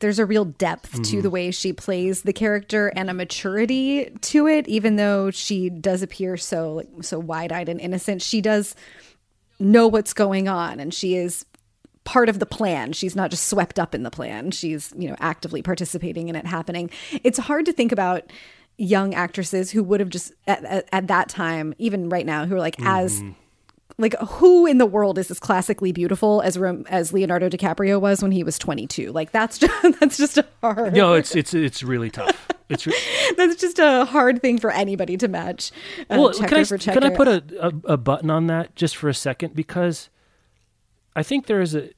there's 0.00 0.18
a 0.18 0.24
real 0.26 0.46
depth 0.46 0.92
Mm-hmm. 0.92 1.02
to 1.02 1.22
the 1.22 1.30
way 1.30 1.50
she 1.50 1.72
plays 1.74 2.22
the 2.22 2.32
character 2.32 2.88
and 2.96 3.10
a 3.10 3.14
maturity 3.14 4.10
to 4.22 4.46
it 4.48 4.66
even 4.68 4.96
though 4.96 5.30
she 5.30 5.68
does 5.70 6.02
appear 6.02 6.36
so 6.36 6.72
like 6.74 6.88
so 7.02 7.18
wide-eyed 7.18 7.68
and 7.68 7.80
innocent 7.80 8.20
she 8.22 8.40
does 8.40 8.74
know 9.58 9.88
what's 9.88 10.12
going 10.12 10.48
on 10.48 10.80
and 10.80 10.92
she 10.92 11.16
is 11.16 11.44
part 12.04 12.28
of 12.28 12.38
the 12.38 12.46
plan. 12.46 12.92
She's 12.92 13.16
not 13.16 13.30
just 13.30 13.48
swept 13.48 13.78
up 13.78 13.94
in 13.94 14.02
the 14.02 14.10
plan. 14.10 14.50
She's 14.50 14.92
you 14.96 15.08
know 15.08 15.16
actively 15.18 15.62
participating 15.62 16.28
in 16.28 16.36
it 16.36 16.46
happening. 16.46 16.90
It's 17.22 17.38
hard 17.38 17.66
to 17.66 17.72
think 17.72 17.92
about 17.92 18.30
young 18.76 19.14
actresses 19.14 19.70
who 19.70 19.82
would 19.82 20.00
have 20.00 20.08
just 20.08 20.32
at, 20.46 20.64
at, 20.64 20.88
at 20.92 21.06
that 21.06 21.28
time 21.28 21.74
even 21.78 22.08
right 22.08 22.26
now 22.26 22.44
who 22.44 22.56
are 22.56 22.58
like 22.58 22.74
as 22.82 23.20
mm-hmm. 23.20 23.30
like 23.98 24.18
who 24.18 24.66
in 24.66 24.78
the 24.78 24.86
world 24.86 25.16
is 25.16 25.30
as 25.30 25.38
classically 25.38 25.92
beautiful 25.92 26.40
as 26.40 26.58
as 26.88 27.12
Leonardo 27.12 27.48
DiCaprio 27.48 28.00
was 28.00 28.20
when 28.20 28.32
he 28.32 28.42
was 28.42 28.58
22 28.58 29.12
like 29.12 29.30
that's 29.30 29.58
just 29.60 30.00
that's 30.00 30.16
just 30.16 30.38
a 30.38 30.46
hard. 30.60 30.94
No, 30.94 31.14
it's 31.14 31.36
it's 31.36 31.54
it's 31.54 31.82
really 31.82 32.10
tough. 32.10 32.48
It's 32.68 32.86
re- 32.86 32.94
that's 33.36 33.56
just 33.56 33.78
a 33.78 34.04
hard 34.06 34.40
thing 34.40 34.58
for 34.58 34.70
anybody 34.70 35.16
to 35.18 35.28
match 35.28 35.70
uh, 36.10 36.16
well, 36.18 36.32
can 36.32 36.54
I 36.54 36.64
can 36.64 37.04
I 37.04 37.10
put 37.10 37.28
a, 37.28 37.42
a 37.60 37.92
a 37.92 37.96
button 37.96 38.30
on 38.30 38.46
that 38.46 38.74
just 38.74 38.96
for 38.96 39.08
a 39.08 39.14
second? 39.14 39.54
Because 39.54 40.08
I 41.14 41.22
think 41.22 41.46
there 41.46 41.60
is 41.60 41.74
a 41.74 41.90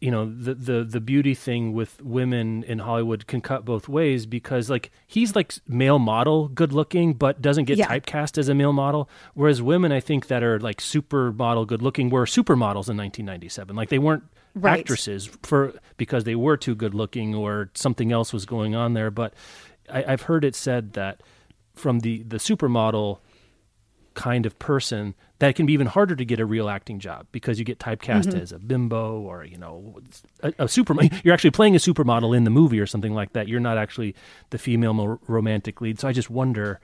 you 0.00 0.10
know 0.10 0.24
the 0.24 0.54
the 0.54 0.82
the 0.82 1.00
beauty 1.00 1.34
thing 1.34 1.74
with 1.74 2.00
women 2.02 2.64
in 2.64 2.78
Hollywood 2.78 3.26
can 3.26 3.42
cut 3.42 3.66
both 3.66 3.86
ways 3.86 4.24
because 4.24 4.70
like 4.70 4.90
he's 5.06 5.36
like 5.36 5.52
male 5.68 5.98
model 5.98 6.48
good 6.48 6.72
looking 6.72 7.12
but 7.12 7.42
doesn't 7.42 7.66
get 7.66 7.76
Yeah. 7.76 7.86
typecast 7.88 8.38
as 8.38 8.48
a 8.48 8.54
male 8.54 8.72
model. 8.72 9.10
Whereas 9.34 9.60
women 9.60 9.92
I 9.92 10.00
think 10.00 10.28
that 10.28 10.42
are 10.42 10.58
like 10.58 10.78
supermodel 10.78 11.66
good 11.66 11.82
looking 11.82 12.08
were 12.08 12.24
supermodels 12.24 12.88
in 12.88 12.96
1997 12.96 13.76
like 13.76 13.90
they 13.90 13.98
weren't 13.98 14.24
Right. 14.54 14.80
actresses 14.80 15.26
for 15.42 15.74
because 15.98 16.24
they 16.24 16.34
were 16.34 16.56
too 16.56 16.74
good 16.74 16.94
looking 16.94 17.34
or 17.34 17.70
something 17.74 18.10
else 18.10 18.32
was 18.32 18.44
going 18.46 18.74
on 18.74 18.94
there. 18.94 19.10
But 19.10 19.34
I, 19.92 20.04
I've 20.12 20.22
heard 20.22 20.44
it 20.44 20.54
said 20.54 20.92
that 20.94 21.22
from 21.74 22.00
the 22.00 22.22
the 22.22 22.36
supermodel 22.38 23.18
kind 24.14 24.46
of 24.46 24.58
person 24.58 25.14
that 25.38 25.50
it 25.50 25.52
can 25.52 25.64
be 25.64 25.72
even 25.72 25.86
harder 25.86 26.16
to 26.16 26.24
get 26.24 26.40
a 26.40 26.44
real 26.44 26.68
acting 26.68 26.98
job 26.98 27.24
because 27.30 27.60
you 27.60 27.64
get 27.64 27.78
typecast 27.78 28.24
Mm-hmm. 28.26 28.40
as 28.40 28.50
a 28.50 28.58
bimbo 28.58 29.20
or 29.20 29.44
you 29.44 29.56
know 29.56 29.96
a, 30.42 30.52
a 30.58 30.68
super 30.68 30.96
you're 31.22 31.32
actually 31.32 31.52
playing 31.52 31.76
a 31.76 31.78
supermodel 31.78 32.36
in 32.36 32.42
the 32.42 32.50
movie 32.50 32.80
or 32.80 32.86
something 32.86 33.14
like 33.14 33.32
that 33.34 33.46
you're 33.46 33.60
not 33.60 33.78
actually 33.78 34.16
the 34.50 34.58
female 34.58 34.92
mo- 34.92 35.20
romantic 35.28 35.80
lead 35.80 36.00
so 36.00 36.08
i 36.08 36.12
just 36.12 36.30
wonder 36.30 36.80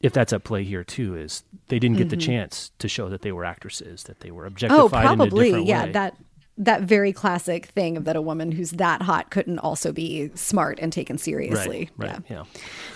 if 0.00 0.12
that's 0.12 0.32
at 0.32 0.42
play 0.42 0.64
here 0.64 0.82
too 0.82 1.14
is 1.16 1.44
they 1.68 1.78
didn't 1.78 1.98
get 1.98 2.08
the 2.08 2.16
chance 2.16 2.72
to 2.80 2.88
show 2.88 3.08
that 3.08 3.22
they 3.22 3.30
were 3.30 3.44
actresses 3.44 4.02
that 4.04 4.18
they 4.20 4.32
were 4.32 4.44
objectified 4.46 4.80
oh 4.80 4.86
in 4.98 5.04
a 5.04 5.06
probably 5.16 5.44
different 5.44 5.66
yeah 5.66 5.84
way. 5.84 5.92
that 5.92 6.16
that 6.60 6.82
very 6.82 7.12
classic 7.12 7.66
thing 7.66 7.96
of 7.96 8.04
that 8.04 8.14
a 8.16 8.22
woman 8.22 8.52
who's 8.52 8.70
that 8.72 9.02
hot 9.02 9.30
couldn't 9.30 9.58
also 9.58 9.90
be 9.92 10.30
smart 10.34 10.78
and 10.80 10.92
taken 10.92 11.18
seriously. 11.18 11.90
right 11.96 12.12
right 12.14 12.22
yeah. 12.28 12.44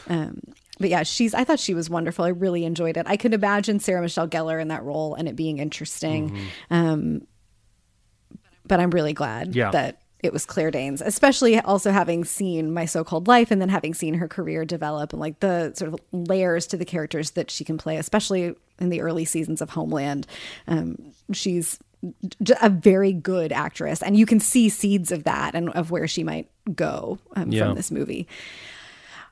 Yeah 0.09 0.31
but 0.81 0.91
yeah 0.91 1.03
she's 1.05 1.35
i 1.35 1.45
thought 1.45 1.59
she 1.61 1.73
was 1.75 1.89
wonderful. 1.89 2.25
I 2.25 2.29
really 2.29 2.65
enjoyed 2.65 2.97
it. 2.97 3.07
I 3.09 3.17
could 3.17 3.33
imagine 3.35 3.81
sarah 3.81 4.03
michelle 4.03 4.29
gellar 4.29 4.61
in 4.61 4.69
that 4.69 4.83
role 4.85 5.15
and 5.15 5.29
it 5.29 5.35
being 5.37 5.59
interesting. 5.59 6.31
Mm-hmm. 6.31 6.75
um 6.75 7.27
but 8.67 8.81
i'm 8.81 8.91
really 8.91 9.13
glad 9.13 9.55
Yeah. 9.55 9.71
that 9.71 10.01
it 10.21 10.33
was 10.33 10.45
claire 10.47 10.71
danes 10.71 11.03
especially 11.05 11.61
also 11.61 11.91
having 11.91 12.25
seen 12.25 12.73
my 12.73 12.87
so-called 12.87 13.29
life 13.29 13.51
and 13.51 13.61
then 13.61 13.69
having 13.69 13.95
seen 13.95 14.15
her 14.15 14.27
career 14.29 14.65
develop 14.65 15.13
and 15.13 15.21
like 15.21 15.41
the 15.41 15.73
sort 15.75 15.93
of 15.93 16.01
layers 16.13 16.67
to 16.69 16.77
the 16.77 16.85
characters 16.87 17.33
that 17.33 17.51
she 17.51 17.63
can 17.65 17.77
play 17.79 17.97
especially 17.99 18.55
in 18.81 18.89
the 18.89 19.01
early 19.01 19.25
seasons 19.25 19.61
of 19.63 19.71
homeland. 19.71 20.27
Um, 20.67 20.97
she's 21.33 21.79
a 22.61 22.69
very 22.71 23.13
good 23.13 23.53
actress 23.53 24.03
and 24.03 24.17
you 24.17 24.27
can 24.27 24.41
see 24.41 24.69
seeds 24.69 25.11
of 25.13 25.25
that 25.25 25.55
and 25.55 25.71
of 25.71 25.91
where 25.91 26.07
she 26.09 26.23
might 26.25 26.49
go 26.75 27.19
um, 27.37 27.51
Yeah. 27.53 27.67
from 27.67 27.77
this 27.77 27.91
movie 27.91 28.27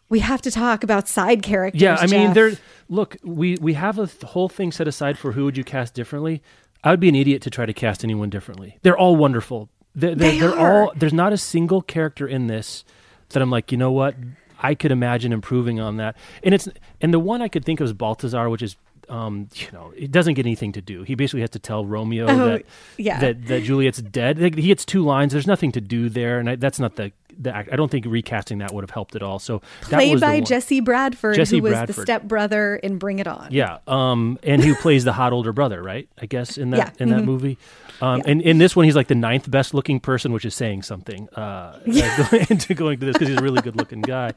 we 0.08 0.18
have 0.20 0.42
to 0.42 0.50
talk 0.50 0.84
about 0.84 1.08
side 1.08 1.42
characters. 1.42 1.80
Yeah, 1.80 1.96
I 1.98 2.06
mean, 2.06 2.34
there. 2.34 2.52
Look, 2.90 3.16
we 3.24 3.56
we 3.62 3.72
have 3.72 3.98
a 3.98 4.06
th- 4.06 4.22
whole 4.24 4.50
thing 4.50 4.70
set 4.70 4.86
aside 4.86 5.16
for 5.16 5.32
who 5.32 5.46
would 5.46 5.56
you 5.56 5.64
cast 5.64 5.94
differently. 5.94 6.42
I 6.84 6.90
would 6.90 7.00
be 7.00 7.08
an 7.08 7.14
idiot 7.14 7.40
to 7.42 7.50
try 7.50 7.64
to 7.64 7.72
cast 7.72 8.04
anyone 8.04 8.28
differently. 8.28 8.78
They're 8.82 8.98
all 8.98 9.16
wonderful. 9.16 9.70
They're, 9.94 10.14
they're, 10.14 10.32
They 10.32 10.38
they're 10.40 10.54
are. 10.58 10.82
all. 10.82 10.92
There's 10.94 11.14
not 11.14 11.32
a 11.32 11.38
single 11.38 11.80
character 11.80 12.28
in 12.28 12.46
this 12.46 12.84
that 13.30 13.40
I'm 13.42 13.50
like, 13.50 13.72
you 13.72 13.78
know 13.78 13.90
what? 13.90 14.14
I 14.62 14.74
could 14.74 14.92
imagine 14.92 15.32
improving 15.32 15.80
on 15.80 15.96
that. 15.96 16.14
And 16.42 16.54
it's 16.54 16.68
and 17.00 17.14
the 17.14 17.18
one 17.18 17.40
I 17.40 17.48
could 17.48 17.64
think 17.64 17.80
of 17.80 17.86
is 17.86 17.94
Baltazar, 17.94 18.50
which 18.50 18.60
is. 18.60 18.76
Um, 19.12 19.48
you 19.54 19.66
know, 19.74 19.92
it 19.94 20.10
doesn't 20.10 20.34
get 20.34 20.46
anything 20.46 20.72
to 20.72 20.80
do. 20.80 21.02
He 21.02 21.14
basically 21.14 21.42
has 21.42 21.50
to 21.50 21.58
tell 21.58 21.84
Romeo 21.84 22.26
Oh, 22.28 22.48
that 22.48 22.62
yeah. 22.96 23.20
that 23.20 23.46
that 23.46 23.62
Juliet's 23.62 24.00
dead. 24.00 24.38
Like, 24.40 24.54
he 24.56 24.68
gets 24.68 24.86
two 24.86 25.04
lines. 25.04 25.32
There's 25.34 25.46
nothing 25.46 25.70
to 25.72 25.82
do 25.82 26.08
there, 26.08 26.38
and 26.38 26.48
I, 26.48 26.56
that's 26.56 26.80
not 26.80 26.96
the 26.96 27.12
the. 27.38 27.54
act- 27.54 27.68
I 27.70 27.76
don't 27.76 27.90
think 27.90 28.06
recasting 28.06 28.58
that 28.58 28.72
would 28.72 28.82
have 28.82 28.90
helped 28.90 29.14
at 29.14 29.22
all. 29.22 29.38
So 29.38 29.60
that 29.90 29.96
played 29.98 30.18
by. 30.18 30.40
Jesse 30.40 30.80
Bradford, 30.80 31.36
Jesse 31.36 31.58
who 31.58 31.62
was 31.62 31.72
the 31.72 31.76
Bradford. 31.78 32.02
stepbrother 32.06 32.76
in 32.76 32.96
Bring 32.96 33.18
It 33.18 33.26
On. 33.26 33.48
Yeah, 33.50 33.78
um, 33.86 34.38
and 34.42 34.64
who 34.64 34.74
plays 34.76 35.04
the 35.04 35.12
hot 35.12 35.34
older 35.34 35.52
brother, 35.52 35.82
right? 35.82 36.08
I 36.18 36.24
guess 36.24 36.56
in 36.56 36.70
that 36.70 36.78
Yeah, 36.78 36.90
in 36.98 37.10
that 37.10 37.20
mhm. 37.20 37.26
movie. 37.26 37.58
Um, 38.00 38.22
And 38.24 38.40
in 38.40 38.56
this 38.56 38.74
one, 38.74 38.86
he's 38.86 38.96
like 38.96 39.08
the 39.08 39.14
ninth 39.14 39.50
best 39.50 39.74
looking 39.74 40.00
person, 40.00 40.32
which 40.32 40.46
is 40.46 40.54
saying 40.54 40.82
something. 40.84 41.28
Uh, 41.36 41.40
uh, 41.40 41.78
going 42.30 42.46
into 42.48 42.72
going 42.74 42.98
to 43.00 43.06
this 43.06 43.12
because 43.12 43.28
he's 43.28 43.36
a 43.38 43.42
really 43.42 43.60
good 43.60 43.76
looking 43.76 44.00
guy. 44.00 44.32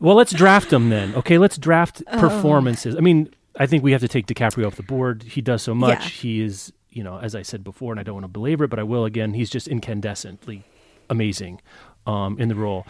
Well, 0.00 0.16
let's 0.16 0.32
draft 0.32 0.72
him 0.72 0.88
then. 0.88 1.14
Okay, 1.16 1.36
let's 1.36 1.58
draft 1.58 2.02
Oh. 2.10 2.18
performances. 2.18 2.96
I 2.96 3.00
mean, 3.00 3.28
I 3.60 3.66
think 3.66 3.84
we 3.84 3.92
have 3.92 4.00
to 4.00 4.08
take 4.08 4.26
DiCaprio 4.26 4.66
off 4.66 4.76
the 4.76 4.82
board. 4.82 5.22
He 5.22 5.42
does 5.42 5.60
so 5.62 5.74
much. 5.74 6.00
Yeah. 6.00 6.08
He 6.08 6.40
is, 6.40 6.72
you 6.88 7.04
know, 7.04 7.18
as 7.18 7.34
I 7.34 7.42
said 7.42 7.62
before, 7.62 7.92
and 7.92 8.00
I 8.00 8.02
don't 8.02 8.14
want 8.14 8.24
to 8.24 8.28
belabor 8.28 8.64
it, 8.64 8.68
but 8.68 8.78
I 8.78 8.82
will 8.84 9.04
again. 9.04 9.34
He's 9.34 9.50
just 9.50 9.68
incandescently 9.68 10.62
amazing 11.10 11.60
um, 12.06 12.38
in 12.38 12.48
the 12.48 12.54
role. 12.54 12.86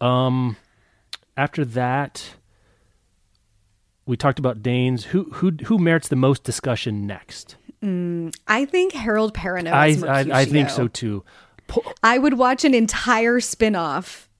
Um, 0.00 0.56
after 1.36 1.62
that, 1.66 2.36
we 4.06 4.16
talked 4.16 4.38
about 4.38 4.62
Danes. 4.62 5.04
Who 5.04 5.24
who 5.34 5.52
who 5.66 5.78
merits 5.78 6.08
the 6.08 6.16
most 6.16 6.42
discussion 6.42 7.06
next? 7.06 7.56
I 7.82 8.64
think 8.64 8.94
Harold 8.94 9.34
Perrineau. 9.34 9.72
I, 9.72 9.88
I 10.08 10.40
I 10.40 10.44
think 10.46 10.70
so 10.70 10.88
too. 10.88 11.22
Po- 11.66 11.92
I 12.02 12.16
would 12.16 12.38
watch 12.38 12.64
an 12.64 12.72
entire 12.72 13.40
spin-off 13.40 14.30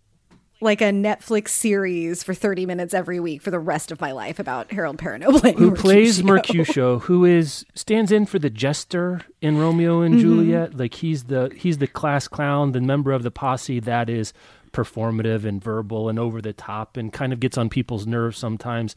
like 0.64 0.80
a 0.80 0.90
Netflix 0.90 1.50
series 1.50 2.24
for 2.24 2.34
30 2.34 2.66
minutes 2.66 2.94
every 2.94 3.20
week 3.20 3.42
for 3.42 3.50
the 3.50 3.58
rest 3.58 3.92
of 3.92 4.00
my 4.00 4.12
life 4.12 4.38
about 4.38 4.72
Harold 4.72 4.98
Perrineau 4.98 5.54
who 5.56 5.74
plays 5.74 6.24
Mercutio. 6.24 6.58
Mercutio, 6.64 6.98
who 7.00 7.24
is 7.24 7.64
stands 7.74 8.10
in 8.10 8.26
for 8.26 8.38
the 8.38 8.50
jester 8.50 9.20
in 9.40 9.58
Romeo 9.58 10.00
and 10.00 10.14
mm-hmm. 10.14 10.22
Juliet. 10.22 10.74
Like 10.76 10.94
he's 10.94 11.24
the 11.24 11.52
he's 11.54 11.78
the 11.78 11.86
class 11.86 12.26
clown, 12.26 12.72
the 12.72 12.80
member 12.80 13.12
of 13.12 13.22
the 13.22 13.30
posse 13.30 13.78
that 13.80 14.08
is 14.08 14.32
performative 14.72 15.44
and 15.44 15.62
verbal 15.62 16.08
and 16.08 16.18
over 16.18 16.42
the 16.42 16.52
top 16.52 16.96
and 16.96 17.12
kind 17.12 17.32
of 17.32 17.38
gets 17.40 17.56
on 17.56 17.68
people's 17.68 18.06
nerves 18.06 18.36
sometimes. 18.36 18.96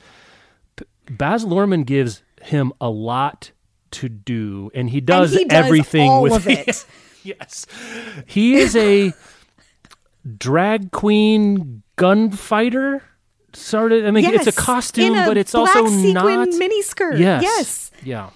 Baz 1.10 1.46
Luhrmann 1.46 1.86
gives 1.86 2.24
him 2.42 2.74
a 2.82 2.90
lot 2.90 3.52
to 3.92 4.10
do, 4.10 4.72
and 4.74 4.90
he 4.90 5.00
does, 5.00 5.34
he 5.34 5.46
does 5.46 5.66
everything 5.66 6.22
with 6.22 6.48
it. 6.48 6.86
yes, 7.24 7.66
he 8.26 8.56
is 8.56 8.76
a 8.76 9.14
drag 10.38 10.92
queen 10.92 11.84
gunfighter 11.96 13.02
sort 13.54 13.92
of. 13.92 14.06
I 14.06 14.12
mean, 14.12 14.26
it's 14.26 14.48
a 14.48 14.52
costume, 14.52 15.16
a 15.16 15.26
but 15.26 15.38
it's 15.38 15.52
black 15.52 15.76
also 15.76 15.88
sequin 15.90 16.14
not 16.14 16.48
miniskirt. 16.50 17.20
Yes. 17.20 17.44
Yes. 17.44 17.92
Yeah. 18.04 18.30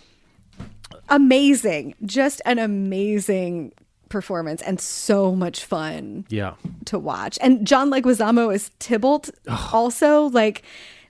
Amazing. 1.10 1.96
Just 2.06 2.42
an 2.46 2.60
amazing 2.60 3.74
performance 4.10 4.62
and 4.62 4.80
so 4.80 5.34
much 5.36 5.64
fun 5.66 6.26
Yeah. 6.30 6.54
to 6.86 7.00
watch. 7.00 7.38
And 7.42 7.66
John 7.66 7.89
Leguizamo 7.92 8.54
is 8.54 8.72
Tybalt 8.80 9.30
also 9.74 10.24
like 10.30 10.64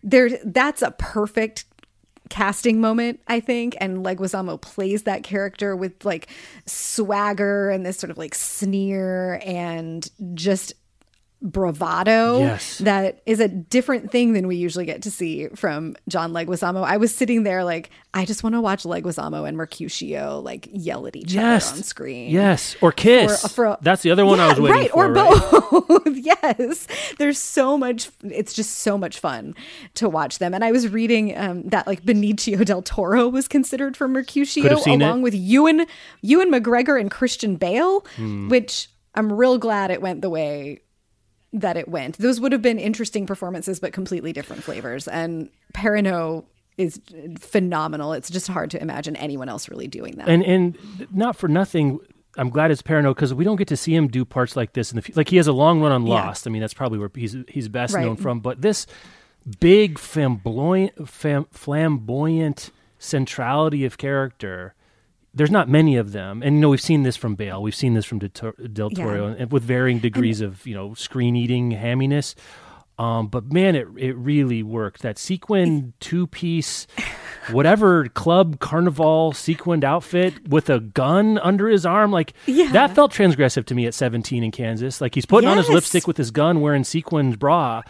there 0.03 0.29
that's 0.43 0.81
a 0.81 0.91
perfect 0.91 1.65
casting 2.31 2.79
moment 2.79 3.19
I 3.27 3.41
think 3.41 3.75
and 3.81 4.05
Leguizamo 4.05 4.59
plays 4.59 5.03
that 5.03 5.21
character 5.21 5.75
with 5.75 6.05
like 6.05 6.29
swagger 6.65 7.69
and 7.69 7.85
this 7.85 7.97
sort 7.97 8.09
of 8.09 8.17
like 8.17 8.33
sneer 8.33 9.41
and 9.45 10.09
just 10.33 10.73
bravado 11.41 12.39
Yes. 12.39 12.77
that 12.79 13.21
is 13.25 13.39
a 13.39 13.47
different 13.47 14.11
thing 14.11 14.33
than 14.33 14.47
we 14.47 14.55
usually 14.57 14.85
get 14.85 15.01
to 15.03 15.11
see 15.11 15.47
from 15.55 15.95
John 16.07 16.33
Leguizamo. 16.33 16.83
I 16.83 16.97
was 16.97 17.13
sitting 17.15 17.43
there 17.43 17.63
like 17.63 17.89
I 18.13 18.25
just 18.25 18.43
want 18.43 18.53
to 18.55 18.61
watch 18.61 18.83
Leguizamo 18.83 19.47
and 19.47 19.55
Mercutio 19.57 20.39
like 20.39 20.67
yell 20.71 21.07
at 21.07 21.15
each 21.15 21.33
Yes. 21.33 21.69
other 21.71 21.77
on 21.77 21.83
screen. 21.83 22.29
Yes. 22.29 22.75
Or 22.81 22.91
kiss. 22.91 23.41
For- 23.41 23.47
for- 23.49 23.77
That's 23.81 24.01
the 24.03 24.11
other 24.11 24.25
one 24.25 24.39
I 24.39 24.49
was 24.49 24.57
Yeah, 24.57 24.63
waiting 24.63 24.79
right, 24.81 24.91
for. 24.91 25.05
or 25.05 25.11
right? 25.13 26.03
both. 26.05 26.07
yes, 26.15 26.87
there's 27.17 27.37
so 27.37 27.77
much. 27.77 28.09
It's 28.23 28.53
just 28.53 28.79
so 28.79 28.97
much 28.97 29.19
fun 29.19 29.55
to 29.95 30.09
watch 30.09 30.39
them. 30.39 30.53
And 30.53 30.63
I 30.63 30.71
was 30.71 30.89
reading 30.89 31.37
um, 31.37 31.63
that 31.69 31.87
like 31.87 32.03
Benicio 32.03 32.63
del 32.65 32.81
Toro 32.81 33.27
was 33.29 33.47
considered 33.47 33.95
for 33.97 34.07
Mercutio 34.07 34.77
along 34.85 35.19
it. 35.19 35.23
with 35.23 35.33
Ewan 35.35 35.85
Ewan 36.21 36.51
McGregor 36.51 36.99
and 36.99 37.09
Christian 37.09 37.55
Bale, 37.55 38.05
Hmm. 38.17 38.49
which 38.49 38.89
I'm 39.15 39.31
real 39.31 39.57
glad 39.57 39.89
it 39.91 40.01
went 40.01 40.21
the 40.21 40.29
way 40.29 40.81
that 41.53 41.75
it 41.77 41.87
went. 41.87 42.17
Those 42.17 42.39
would 42.39 42.51
have 42.51 42.61
been 42.61 42.79
interesting 42.79 43.25
performances, 43.25 43.79
but 43.79 43.91
completely 43.93 44.31
different 44.33 44.63
flavors. 44.63 45.07
And 45.07 45.49
Perrineau 45.73 46.45
is 46.77 47.01
phenomenal. 47.39 48.13
It's 48.13 48.29
just 48.29 48.47
hard 48.47 48.71
to 48.71 48.81
imagine 48.81 49.15
anyone 49.17 49.49
else 49.49 49.67
really 49.69 49.87
doing 49.87 50.15
that. 50.15 50.29
and 50.29 50.43
and 50.43 50.77
not 51.13 51.35
for 51.35 51.47
nothing. 51.47 51.99
I'm 52.37 52.49
glad 52.49 52.71
it's 52.71 52.81
Perrineau 52.81 53.13
because 53.13 53.33
we 53.33 53.43
don't 53.43 53.57
get 53.57 53.67
to 53.67 53.75
see 53.77 53.93
him 53.93 54.07
do 54.07 54.23
parts 54.23 54.55
like 54.55 54.71
this 54.71 54.93
in 54.93 54.99
the 55.01 55.11
like 55.15 55.27
he 55.27 55.35
has 55.35 55.47
a 55.47 55.51
long 55.53 55.81
run 55.81 55.91
on 55.91 56.07
Yeah. 56.07 56.13
Lost. 56.13 56.47
I 56.47 56.49
mean 56.49 56.61
that's 56.61 56.73
probably 56.73 56.97
where 56.97 57.11
he's 57.13 57.35
he's 57.49 57.67
best 57.67 57.93
Right. 57.93 58.05
known 58.05 58.15
from. 58.15 58.39
But 58.39 58.61
this 58.61 58.87
big 59.59 59.99
flamboyant 59.99 60.93
flamboyant 61.09 62.71
centrality 62.99 63.83
of 63.85 63.97
character. 63.97 64.73
There's 65.33 65.51
not 65.51 65.69
many 65.69 65.95
of 65.95 66.11
them, 66.11 66.41
and 66.43 66.55
you 66.55 66.61
know 66.61 66.69
we've 66.69 66.81
seen 66.81 67.03
this 67.03 67.15
from 67.15 67.35
Bale, 67.35 67.61
we've 67.61 67.75
seen 67.75 67.93
this 67.93 68.05
from 68.05 68.19
Del 68.19 68.29
Tor- 68.29 68.55
Del 68.73 68.89
Yeah. 68.91 69.03
Toro, 69.03 69.27
and 69.37 69.51
with 69.51 69.63
varying 69.63 69.99
degrees 69.99 70.41
of 70.41 70.65
you 70.67 70.73
know 70.75 70.93
screen 70.93 71.35
eating 71.37 71.71
hamminess. 71.71 72.35
Um, 72.99 73.27
but 73.27 73.51
man, 73.51 73.75
it 73.75 73.87
it 73.97 74.15
really 74.17 74.61
worked. 74.61 75.01
That 75.03 75.17
sequin 75.17 75.93
two 76.01 76.27
piece, 76.27 76.85
whatever 77.49 78.07
club 78.09 78.59
carnival 78.59 79.31
sequined 79.31 79.83
outfit 79.83 80.47
with 80.49 80.69
a 80.69 80.79
gun 80.79 81.37
under 81.39 81.67
his 81.69 81.85
arm, 81.85 82.11
like 82.11 82.33
Yeah. 82.45 82.71
that 82.73 82.93
felt 82.93 83.11
transgressive 83.13 83.65
to 83.67 83.75
me 83.75 83.85
at 83.87 83.93
17 83.93 84.43
in 84.43 84.51
Kansas. 84.51 85.01
Like 85.01 85.15
he's 85.15 85.25
putting 85.25 85.49
on 85.49 85.57
his 85.57 85.69
lipstick 85.69 86.07
with 86.07 86.17
his 86.17 86.31
gun, 86.31 86.61
wearing 86.61 86.83
sequins 86.83 87.37
bra. 87.37 87.81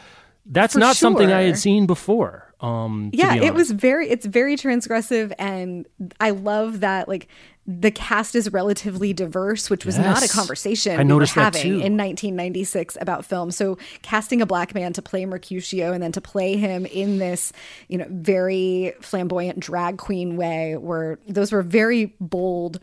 That's 0.46 0.74
For 0.74 0.80
not 0.80 0.96
something 0.96 1.32
I 1.32 1.44
had 1.44 1.58
seen 1.58 1.86
before. 1.86 2.48
Um, 2.60 3.10
yeah 3.12 3.34
it 3.34 3.56
was 3.56 3.72
very 3.72 4.08
it's 4.08 4.28
very 4.28 4.56
transgressive 4.56 5.34
and 5.40 5.88
i 6.20 6.30
love 6.30 6.82
that 6.82 7.08
like 7.08 7.28
the 7.66 7.90
cast 7.90 8.36
is 8.36 8.52
relatively 8.52 9.14
diverse 9.14 9.70
which 9.70 9.86
was 9.86 9.98
not 9.98 10.24
a 10.24 10.28
conversation 10.28 11.00
I 11.00 11.04
we 11.04 11.14
were 11.14 11.26
having 11.26 11.72
in 11.74 11.98
1996 11.98 12.98
about 13.00 13.24
film. 13.24 13.52
So 13.52 13.78
casting 14.02 14.42
a 14.42 14.48
black 14.48 14.74
man 14.74 14.94
to 14.94 15.02
play 15.02 15.26
mercutio 15.26 15.94
and 15.94 16.02
then 16.02 16.12
to 16.14 16.22
play 16.22 16.58
him 16.58 16.88
in 16.88 17.20
this 17.20 17.54
you 17.88 18.00
know 18.00 18.08
very 18.10 18.94
flamboyant 19.00 19.60
drag 19.60 19.98
queen 19.98 20.38
way 20.38 20.76
were 20.76 21.20
those 21.28 21.52
were 21.52 21.62
very 21.62 22.16
bold 22.20 22.80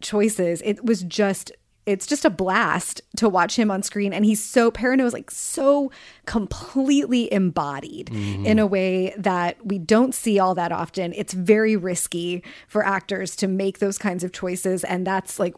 choices. 0.00 0.62
It 0.64 0.84
was 0.84 1.02
just 1.02 1.50
it's 1.84 2.06
just 2.06 2.24
a 2.24 2.30
blast 2.30 3.00
to 3.16 3.28
watch 3.28 3.58
him 3.58 3.70
on 3.70 3.82
screen 3.82 4.12
and 4.12 4.24
he's 4.24 4.42
so 4.42 4.70
is 4.70 5.12
like 5.12 5.30
so 5.30 5.90
completely 6.26 7.32
embodied 7.32 8.06
mm-hmm. 8.06 8.46
in 8.46 8.58
a 8.58 8.66
way 8.66 9.14
that 9.16 9.64
we 9.66 9.78
don't 9.78 10.14
see 10.14 10.38
all 10.38 10.54
that 10.54 10.70
often. 10.70 11.12
It's 11.14 11.32
very 11.32 11.76
risky 11.76 12.44
for 12.68 12.86
actors 12.86 13.34
to 13.36 13.48
make 13.48 13.78
those 13.78 13.98
kinds 13.98 14.22
of 14.22 14.32
choices 14.32 14.84
and 14.84 15.06
that's 15.06 15.38
like 15.38 15.54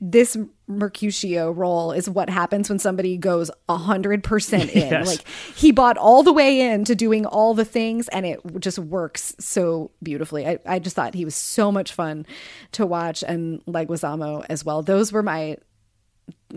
this 0.00 0.38
Mercutio 0.68 1.50
role 1.52 1.92
is 1.92 2.10
what 2.10 2.28
happens 2.28 2.68
when 2.68 2.78
somebody 2.78 3.16
goes 3.16 3.50
100% 3.68 4.68
in. 4.70 4.90
Yes. 4.90 5.06
Like 5.06 5.28
he 5.54 5.70
bought 5.70 5.96
all 5.96 6.22
the 6.22 6.32
way 6.32 6.60
in 6.60 6.84
to 6.86 6.94
doing 6.94 7.24
all 7.24 7.54
the 7.54 7.64
things 7.64 8.08
and 8.08 8.26
it 8.26 8.40
just 8.58 8.78
works 8.78 9.34
so 9.38 9.90
beautifully. 10.02 10.46
I, 10.46 10.58
I 10.66 10.78
just 10.78 10.96
thought 10.96 11.14
he 11.14 11.24
was 11.24 11.36
so 11.36 11.70
much 11.70 11.92
fun 11.92 12.26
to 12.72 12.84
watch 12.84 13.22
and 13.26 13.64
Leguizamo 13.66 14.44
as 14.48 14.64
well. 14.64 14.82
Those 14.82 15.12
were 15.12 15.22
my 15.22 15.56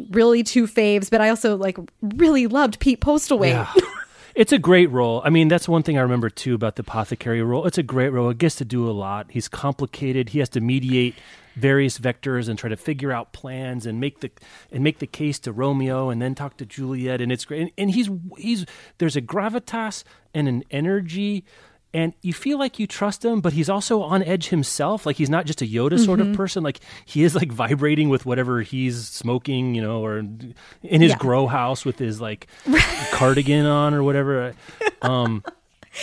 really 0.09 0.43
two 0.43 0.65
faves, 0.65 1.09
but 1.09 1.21
I 1.21 1.29
also 1.29 1.55
like 1.55 1.77
really 2.01 2.47
loved 2.47 2.79
Pete 2.79 3.01
Postlethwaite. 3.01 3.49
Yeah. 3.49 3.73
It's 4.35 4.53
a 4.53 4.59
great 4.59 4.89
role. 4.89 5.21
I 5.25 5.29
mean, 5.31 5.49
that's 5.49 5.67
one 5.67 5.83
thing 5.83 5.97
I 5.97 6.01
remember 6.01 6.29
too 6.29 6.55
about 6.55 6.77
the 6.77 6.81
apothecary 6.81 7.41
role. 7.41 7.65
It's 7.65 7.77
a 7.77 7.83
great 7.83 8.09
role. 8.09 8.29
It 8.29 8.37
gets 8.37 8.55
to 8.55 8.63
do 8.63 8.89
a 8.89 8.91
lot. 8.91 9.27
He's 9.31 9.49
complicated. 9.49 10.29
He 10.29 10.39
has 10.39 10.47
to 10.49 10.61
mediate 10.61 11.15
various 11.55 11.99
vectors 11.99 12.47
and 12.49 12.57
try 12.57 12.69
to 12.69 12.77
figure 12.77 13.11
out 13.11 13.33
plans 13.33 13.85
and 13.85 13.99
make 13.99 14.19
the 14.21 14.31
and 14.71 14.83
make 14.83 14.99
the 14.99 15.07
case 15.07 15.39
to 15.39 15.51
Romeo 15.51 16.09
and 16.09 16.21
then 16.21 16.35
talk 16.35 16.57
to 16.57 16.65
Juliet. 16.65 17.21
And 17.21 17.31
it's 17.31 17.45
great. 17.45 17.61
And, 17.61 17.71
and 17.77 17.91
he's 17.91 18.09
he's 18.37 18.65
there's 18.97 19.15
a 19.15 19.21
gravitas 19.21 20.03
and 20.33 20.47
an 20.47 20.63
energy. 20.71 21.43
And 21.91 22.13
you 22.21 22.33
feel 22.33 22.59
like 22.59 22.77
you 22.77 22.85
trust 22.85 23.25
him, 23.25 23.41
but 23.41 23.53
he's 23.53 23.67
also 23.67 24.03
on 24.03 24.21
edge 24.21 24.49
himself. 24.49 25.07
Like 25.07 25.15
he's 25.15 25.29
not 25.29 25.47
just 25.47 25.63
a 25.63 25.65
Yoda 25.65 25.97
sort 25.97 26.19
of 26.21 26.33
person. 26.33 26.61
Like 26.61 26.81
he 27.03 27.23
is 27.23 27.33
like 27.33 27.51
vibrating 27.51 28.09
with 28.09 28.27
whatever 28.27 28.61
he's 28.61 29.07
smoking, 29.07 29.73
you 29.73 29.81
know, 29.81 30.05
or 30.05 30.19
in 30.19 30.53
his 30.83 31.09
Yeah. 31.09 31.17
grow 31.17 31.47
house 31.47 31.83
with 31.85 31.97
his 31.97 32.21
like 32.21 32.45
cardigan 33.11 33.65
on 33.65 33.95
or 33.95 34.03
whatever. 34.03 34.53
Um, 35.01 35.43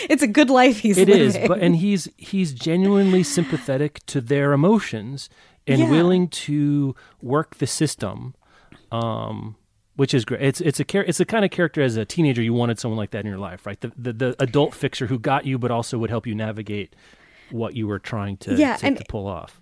It's 0.09 0.23
a 0.23 0.27
good 0.27 0.49
life 0.49 0.79
he's 0.79 0.97
it 0.97 1.07
living. 1.07 1.23
is, 1.23 1.37
but 1.47 1.59
and 1.59 1.75
he's 1.77 2.07
he's 2.17 2.53
genuinely 2.53 3.23
sympathetic 3.23 4.05
to 4.07 4.21
their 4.21 4.53
emotions 4.53 5.29
and 5.65 5.79
Yeah. 5.81 5.89
willing 5.89 6.27
to 6.29 6.95
work 7.21 7.55
the 7.57 7.67
system, 7.67 8.35
um, 8.91 9.55
which 9.95 10.13
is 10.13 10.25
great. 10.25 10.41
It's 10.41 10.61
it's 10.61 10.79
a 10.79 10.85
it's 11.09 11.17
the 11.17 11.25
kind 11.25 11.43
of 11.45 11.51
character 11.51 11.81
as 11.81 11.95
a 11.97 12.05
teenager 12.05 12.41
you 12.41 12.53
wanted 12.53 12.79
someone 12.79 12.97
like 12.97 13.11
that 13.11 13.19
in 13.21 13.27
your 13.27 13.39
life, 13.39 13.65
right? 13.65 13.79
The 13.81 13.91
the, 13.97 14.13
the 14.13 14.35
adult 14.39 14.73
fixer 14.73 15.07
who 15.07 15.19
got 15.19 15.45
you, 15.45 15.57
but 15.57 15.71
also 15.71 15.97
would 15.97 16.09
help 16.09 16.25
you 16.27 16.35
navigate 16.35 16.95
what 17.51 17.75
you 17.75 17.87
were 17.87 17.99
trying 17.99 18.37
to 18.37 18.55
Yeah, 18.55 18.75
to, 18.77 18.85
and- 18.85 18.97
to 18.97 19.03
pull 19.07 19.27
off. 19.27 19.61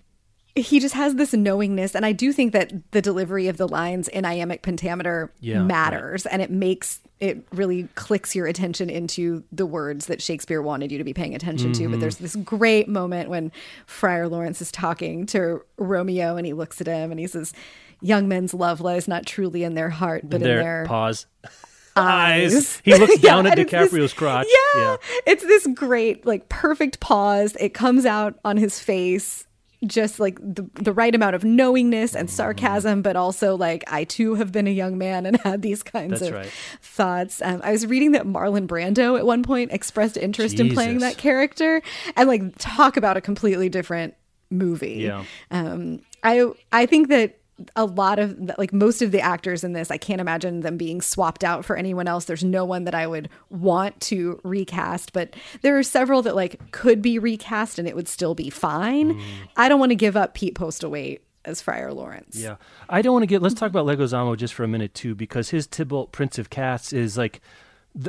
He 0.56 0.80
just 0.80 0.94
has 0.94 1.14
this 1.16 1.32
knowingness 1.34 1.94
and 1.94 2.06
i 2.06 2.12
do 2.12 2.32
think 2.32 2.52
that 2.52 2.72
the 2.92 3.02
delivery 3.02 3.46
of 3.48 3.56
the 3.58 3.68
lines 3.68 4.08
in 4.08 4.24
iambic 4.24 4.62
pentameter 4.62 5.30
Yeah, 5.40 5.58
right. 5.58 5.66
matters 5.66 6.24
and 6.26 6.40
it 6.40 6.50
makes 6.50 7.00
it 7.20 7.46
really 7.52 7.88
clicks 7.94 8.34
your 8.34 8.46
attention 8.46 8.90
into 8.90 9.42
the 9.52 9.66
words 9.66 10.06
that 10.06 10.20
shakespeare 10.22 10.60
wanted 10.62 10.90
you 10.92 10.98
to 10.98 11.04
be 11.04 11.12
paying 11.14 11.34
attention 11.34 11.72
to 11.74 11.82
Mm-hmm. 11.82 11.90
but 11.92 12.00
there's 12.00 12.16
this 12.16 12.36
great 12.36 12.88
moment 12.88 13.28
when 13.30 13.52
friar 13.86 14.28
lawrence 14.28 14.60
is 14.62 14.72
talking 14.72 15.26
to 15.26 15.62
romeo 15.76 16.36
and 16.36 16.46
he 16.46 16.52
looks 16.52 16.80
at 16.80 16.86
him 16.86 17.10
and 17.10 17.20
he 17.20 17.26
says 17.26 17.52
young 18.00 18.26
men's 18.28 18.52
love 18.54 18.80
lies 18.80 19.06
not 19.08 19.26
truly 19.26 19.62
in 19.64 19.74
their 19.74 19.90
heart 19.90 20.22
but 20.28 20.36
in 20.36 20.42
their 20.42 20.84
pause. 20.86 21.26
eyes. 21.96 22.80
He 22.84 22.94
looks 22.94 23.18
Yeah, 23.22 23.30
down 23.30 23.46
at 23.46 23.52
and 23.58 23.60
it's 23.62 23.70
this- 23.70 23.92
DiCaprio's 23.92 24.12
crotch. 24.12 24.46
Yeah, 24.74 24.80
Yeah. 24.82 24.96
It's 25.26 25.42
this 25.42 25.66
great, 25.68 26.26
like 26.26 26.48
perfect 26.50 27.00
pause. 27.00 27.56
It 27.58 27.72
comes 27.74 28.04
out 28.04 28.38
on 28.44 28.58
his 28.58 28.78
face, 28.78 29.45
just 29.84 30.18
like 30.20 30.38
the, 30.40 30.68
the 30.74 30.92
right 30.92 31.14
amount 31.14 31.34
of 31.36 31.44
knowingness 31.44 32.14
and 32.14 32.28
Mm-hmm. 32.28 32.34
sarcasm, 32.36 33.02
but 33.02 33.16
also 33.16 33.56
like, 33.56 33.84
I 33.92 34.04
too 34.04 34.34
have 34.36 34.52
been 34.52 34.66
a 34.66 34.70
young 34.70 34.96
man 34.98 35.26
and 35.26 35.36
had 35.44 35.62
these 35.62 35.82
kinds 35.82 36.20
That's 36.20 36.30
of 36.30 36.34
right. 36.34 36.52
thoughts. 36.80 37.42
Um, 37.42 37.60
I 37.62 37.72
was 37.72 37.86
reading 37.86 38.12
that 38.12 38.24
Marlon 38.26 38.66
Brando 38.66 39.18
at 39.18 39.26
one 39.26 39.42
point 39.42 39.72
expressed 39.72 40.16
interest 40.16 40.58
in 40.58 40.72
playing 40.72 40.98
that 40.98 41.18
character 41.18 41.82
and 42.16 42.28
like 42.28 42.42
talk 42.58 42.96
about 42.96 43.16
a 43.16 43.20
completely 43.20 43.68
different 43.68 44.14
movie. 44.50 44.94
Yeah. 45.02 45.24
Um, 45.50 46.00
I 46.22 46.50
I 46.72 46.86
think 46.86 47.08
that 47.08 47.38
a 47.74 47.84
lot 47.84 48.18
of 48.18 48.38
like 48.58 48.72
most 48.72 49.02
of 49.02 49.12
the 49.12 49.20
actors 49.20 49.64
in 49.64 49.72
this, 49.72 49.90
I 49.90 49.96
can't 49.96 50.20
imagine 50.20 50.60
them 50.60 50.76
being 50.76 51.00
swapped 51.00 51.42
out 51.42 51.64
for 51.64 51.76
anyone 51.76 52.06
else. 52.06 52.26
There's 52.26 52.44
no 52.44 52.64
one 52.64 52.84
that 52.84 52.94
I 52.94 53.06
would 53.06 53.28
want 53.50 53.98
to 54.02 54.40
recast, 54.44 55.12
but 55.12 55.34
there 55.62 55.78
are 55.78 55.82
several 55.82 56.22
that 56.22 56.36
like 56.36 56.70
could 56.70 57.00
be 57.00 57.18
recast 57.18 57.78
and 57.78 57.88
it 57.88 57.96
would 57.96 58.08
still 58.08 58.34
be 58.34 58.50
fine. 58.50 59.14
Mm. 59.14 59.22
I 59.56 59.68
don't 59.68 59.80
want 59.80 59.90
to 59.90 59.96
give 59.96 60.16
up 60.16 60.34
Pete 60.34 60.54
Postlethwaite 60.54 61.20
as 61.44 61.62
Friar 61.62 61.92
Lawrence. 61.92 62.36
Yeah, 62.36 62.56
I 62.88 63.02
don't 63.02 63.12
want 63.12 63.22
to 63.22 63.26
get. 63.26 63.40
Let's 63.40 63.54
talk 63.54 63.70
about 63.70 63.86
Leguizamo 63.86 64.36
just 64.36 64.52
for 64.52 64.64
a 64.64 64.68
minute 64.68 64.92
too, 64.94 65.14
because 65.14 65.50
his 65.50 65.66
Tybalt 65.66 66.12
Prince 66.12 66.38
of 66.38 66.50
Cats 66.50 66.92
is 66.92 67.16
like 67.16 67.40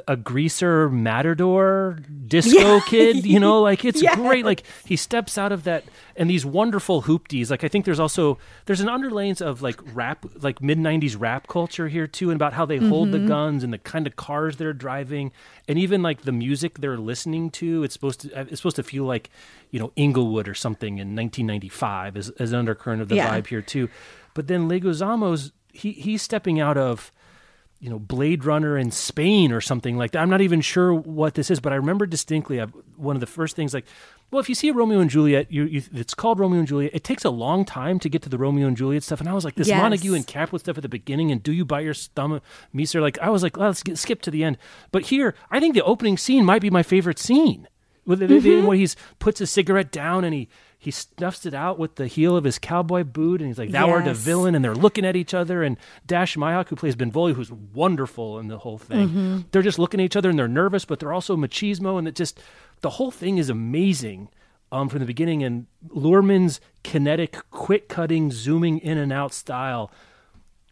a 0.08 0.18
greaser 0.18 0.90
matador 0.90 2.00
disco 2.28 2.80
kid 2.88 3.26
you 3.26 3.40
know 3.40 3.62
like 3.62 3.86
it's 3.86 4.02
great 4.16 4.44
like 4.44 4.64
he 4.86 4.96
steps 4.96 5.38
out 5.38 5.52
of 5.52 5.64
that 5.64 5.86
and 6.18 6.30
these 6.30 6.46
wonderful 6.46 7.04
hoopties 7.04 7.50
like 7.50 7.64
i 7.64 7.70
think 7.70 7.86
there's 7.86 8.00
also 8.00 8.38
there's 8.66 8.82
an 8.82 8.88
underlays 8.88 9.42
of 9.42 9.62
like 9.62 9.80
rap 9.96 10.26
like 10.42 10.62
mid 10.62 10.78
90s 10.78 11.16
rap 11.18 11.48
culture 11.48 11.88
here 11.88 12.06
too 12.06 12.30
and 12.30 12.36
about 12.36 12.52
how 12.52 12.66
they 12.66 12.78
hold 12.78 13.12
the 13.12 13.18
mm-hmm. 13.18 13.28
guns 13.28 13.64
and 13.64 13.72
the 13.72 13.78
kind 13.78 14.06
of 14.08 14.16
cars 14.18 14.58
they're 14.58 14.74
driving 14.74 15.32
and 15.70 15.80
even 15.80 16.04
like 16.04 16.24
the 16.24 16.34
music 16.34 16.80
they're 16.80 16.98
listening 16.98 17.50
to 17.50 17.84
it's 17.84 17.94
supposed 17.94 18.22
to 18.22 18.42
it's 18.42 18.58
supposed 18.58 18.76
to 18.76 18.84
feel 18.84 19.06
like 19.06 19.30
you 19.72 19.80
know 19.80 19.92
inglewood 19.96 20.48
or 20.48 20.54
something 20.54 20.98
in 20.98 21.16
1995 21.16 22.18
as, 22.18 22.30
as 22.32 22.52
an 22.52 22.60
undercurrent 22.60 23.02
of 23.02 23.10
the 23.10 23.16
Yeah. 23.16 23.30
vibe 23.30 23.48
here 23.48 23.62
too. 23.62 23.90
But 24.34 24.48
then 24.48 24.68
leguizamo's 24.70 25.52
he 25.72 25.92
he's 25.92 26.22
stepping 26.22 26.60
out 26.60 26.78
of 26.78 27.12
you 27.80 27.90
know 27.90 28.00
Blade 28.00 28.44
Runner 28.46 28.78
in 28.78 28.92
Spain 28.92 29.52
or 29.52 29.62
something 29.62 29.98
like 29.98 30.12
that. 30.12 30.20
I'm 30.20 30.30
not 30.30 30.42
even 30.42 30.62
sure 30.62 30.94
what 30.94 31.36
this 31.36 31.52
is, 31.52 31.60
but 31.60 31.72
I 31.74 31.76
remember 31.76 32.06
distinctly 32.06 32.60
uh, 32.60 32.68
one 32.96 33.16
of 33.16 33.20
the 33.20 33.28
first 33.28 33.56
things 33.56 33.74
like, 33.74 33.86
well, 34.32 34.40
if 34.40 34.50
you 34.50 34.56
see 34.56 34.72
Romeo 34.72 35.00
and 35.00 35.10
Juliet, 35.10 35.52
you, 35.52 35.64
you 35.66 35.82
it's 35.94 36.14
called 36.14 36.40
Romeo 36.40 36.60
and 36.60 36.68
Juliet. 36.68 36.92
It 36.94 37.04
takes 37.04 37.24
a 37.24 37.30
long 37.30 37.64
time 37.66 38.00
to 38.00 38.10
get 38.10 38.22
to 38.24 38.30
the 38.30 38.38
Romeo 38.38 38.68
and 38.68 38.76
Juliet 38.76 39.04
stuff, 39.04 39.20
and 39.20 39.30
I 39.30 39.34
was 39.34 39.46
like, 39.46 39.56
this 39.56 39.68
Yes. 39.68 39.82
Montague 39.82 40.14
and 40.16 40.26
Capulet 40.28 40.62
stuff 40.62 40.78
at 40.78 40.82
the 40.84 40.90
beginning, 40.90 41.32
and 41.32 41.42
do 41.44 41.52
you 41.54 41.66
bite 41.66 41.86
your 41.86 41.94
stomach, 41.94 42.44
Meeser? 42.74 43.00
Like 43.02 43.20
I 43.20 43.30
was 43.30 43.44
like, 43.44 43.58
well, 43.58 43.68
let's 43.68 43.84
get, 43.84 43.98
skip 43.98 44.22
to 44.24 44.32
the 44.32 44.44
end. 44.44 44.58
But 44.92 45.04
here, 45.04 45.36
I 45.52 45.60
think 45.60 45.76
the 45.76 45.84
opening 45.84 46.18
scene 46.18 46.46
might 46.46 46.62
be 46.62 46.70
my 46.70 46.84
favorite 46.84 47.20
scene. 47.20 47.68
With 48.06 48.20
the, 48.20 48.28
Mm-hmm. 48.28 48.66
where 48.66 48.78
he's 48.78 48.96
puts 49.20 49.42
a 49.42 49.46
cigarette 49.48 49.92
down 49.92 50.24
and 50.24 50.34
he 50.34 50.48
he 50.88 50.92
snuffs 50.92 51.46
it 51.46 51.54
out 51.54 51.78
with 51.78 51.96
the 51.96 52.08
heel 52.08 52.38
of 52.38 52.46
his 52.46 52.58
cowboy 52.58 53.04
boot, 53.04 53.42
and 53.42 53.50
he's 53.50 53.58
like, 53.58 53.72
"Thou 53.72 53.90
art 53.90 54.08
a 54.08 54.14
villain," 54.14 54.56
and 54.56 54.64
they're 54.64 54.74
looking 54.74 55.04
at 55.06 55.18
each 55.18 55.34
other. 55.34 55.62
And 55.64 55.76
Dash 56.06 56.38
Mihok, 56.38 56.70
who 56.70 56.78
plays 56.78 56.96
Benvolio, 56.96 57.34
who's 57.36 57.52
wonderful 57.52 58.40
in 58.40 58.48
the 58.48 58.60
whole 58.60 58.78
thing, 58.78 59.10
Mm-hmm. 59.10 59.38
they're 59.52 59.62
just 59.62 59.80
looking 59.80 60.00
at 60.00 60.06
each 60.06 60.16
other 60.16 60.30
and 60.30 60.40
they're 60.40 60.48
nervous, 60.48 60.86
but 60.86 61.00
they're 61.00 61.12
also 61.12 61.36
machismo, 61.36 62.00
and 62.00 62.08
it 62.08 62.16
just 62.16 62.40
the 62.82 62.92
whole 62.92 63.12
thing 63.12 63.38
is 63.38 63.50
amazing 63.50 64.30
um, 64.72 64.88
from 64.88 65.00
the 65.00 65.06
beginning. 65.06 65.44
And 65.44 65.66
Luhrmann's 65.90 66.62
kinetic, 66.84 67.38
quick 67.52 67.90
cutting, 67.90 68.32
zooming 68.32 68.80
in 68.80 68.98
and 68.98 69.12
out 69.12 69.34
style 69.34 69.92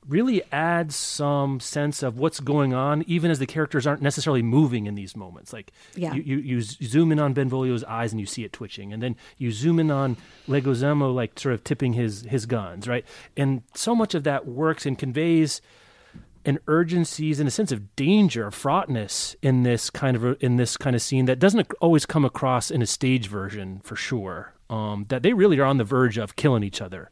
really 0.08 0.44
adds 0.52 0.96
some 0.96 1.60
sense 1.60 2.04
of 2.04 2.18
what's 2.18 2.40
going 2.40 2.74
on, 2.74 3.04
even 3.08 3.32
as 3.32 3.40
the 3.40 3.46
characters 3.46 3.88
aren't 3.88 4.02
necessarily 4.02 4.42
moving 4.42 4.86
in 4.86 4.96
these 4.96 5.16
moments. 5.16 5.52
Like 5.54 5.72
Yeah. 5.96 6.14
you, 6.14 6.22
you, 6.22 6.38
you 6.38 6.62
zoom 6.62 7.12
in 7.12 7.20
on 7.20 7.34
Benvolio's 7.34 7.84
eyes 7.86 8.12
and 8.12 8.20
you 8.20 8.26
see 8.28 8.44
it 8.44 8.54
twitching, 8.54 8.94
and 8.94 9.02
then 9.02 9.16
you 9.38 9.52
zoom 9.52 9.80
in 9.80 9.90
on 9.92 10.18
Leguizamo, 10.48 11.14
like 11.14 11.40
sort 11.40 11.54
of 11.56 11.64
tipping 11.64 11.94
his 11.94 12.24
his 12.26 12.46
guns, 12.46 12.88
right? 12.88 13.06
And 13.36 13.64
so 13.74 13.96
much 13.96 14.14
of 14.14 14.24
that 14.24 14.46
works 14.48 14.86
and 14.86 14.98
conveys 14.98 15.62
an 16.46 16.60
urgency 16.68 17.32
and 17.32 17.48
a 17.48 17.52
sense 17.52 17.72
of 17.72 17.96
danger, 17.96 18.52
fraughtness 18.52 19.36
in 19.42 19.64
this 19.64 19.90
kind 19.90 20.16
of 20.16 20.24
a, 20.24 20.46
in 20.46 20.58
this 20.58 20.78
kind 20.78 20.96
of 20.96 21.02
scene 21.02 21.26
that 21.26 21.40
doesn't 21.40 21.68
always 21.82 22.06
come 22.06 22.24
across 22.24 22.70
in 22.70 22.84
a 22.84 22.86
stage 22.86 23.28
version 23.28 23.82
for 23.84 23.96
sure. 23.96 24.54
Um, 24.70 25.06
that 25.10 25.22
they 25.22 25.34
really 25.34 25.60
are 25.60 25.66
on 25.66 25.78
the 25.78 25.84
verge 25.84 26.18
of 26.18 26.36
killing 26.36 26.64
each 26.64 26.82
other. 26.82 27.12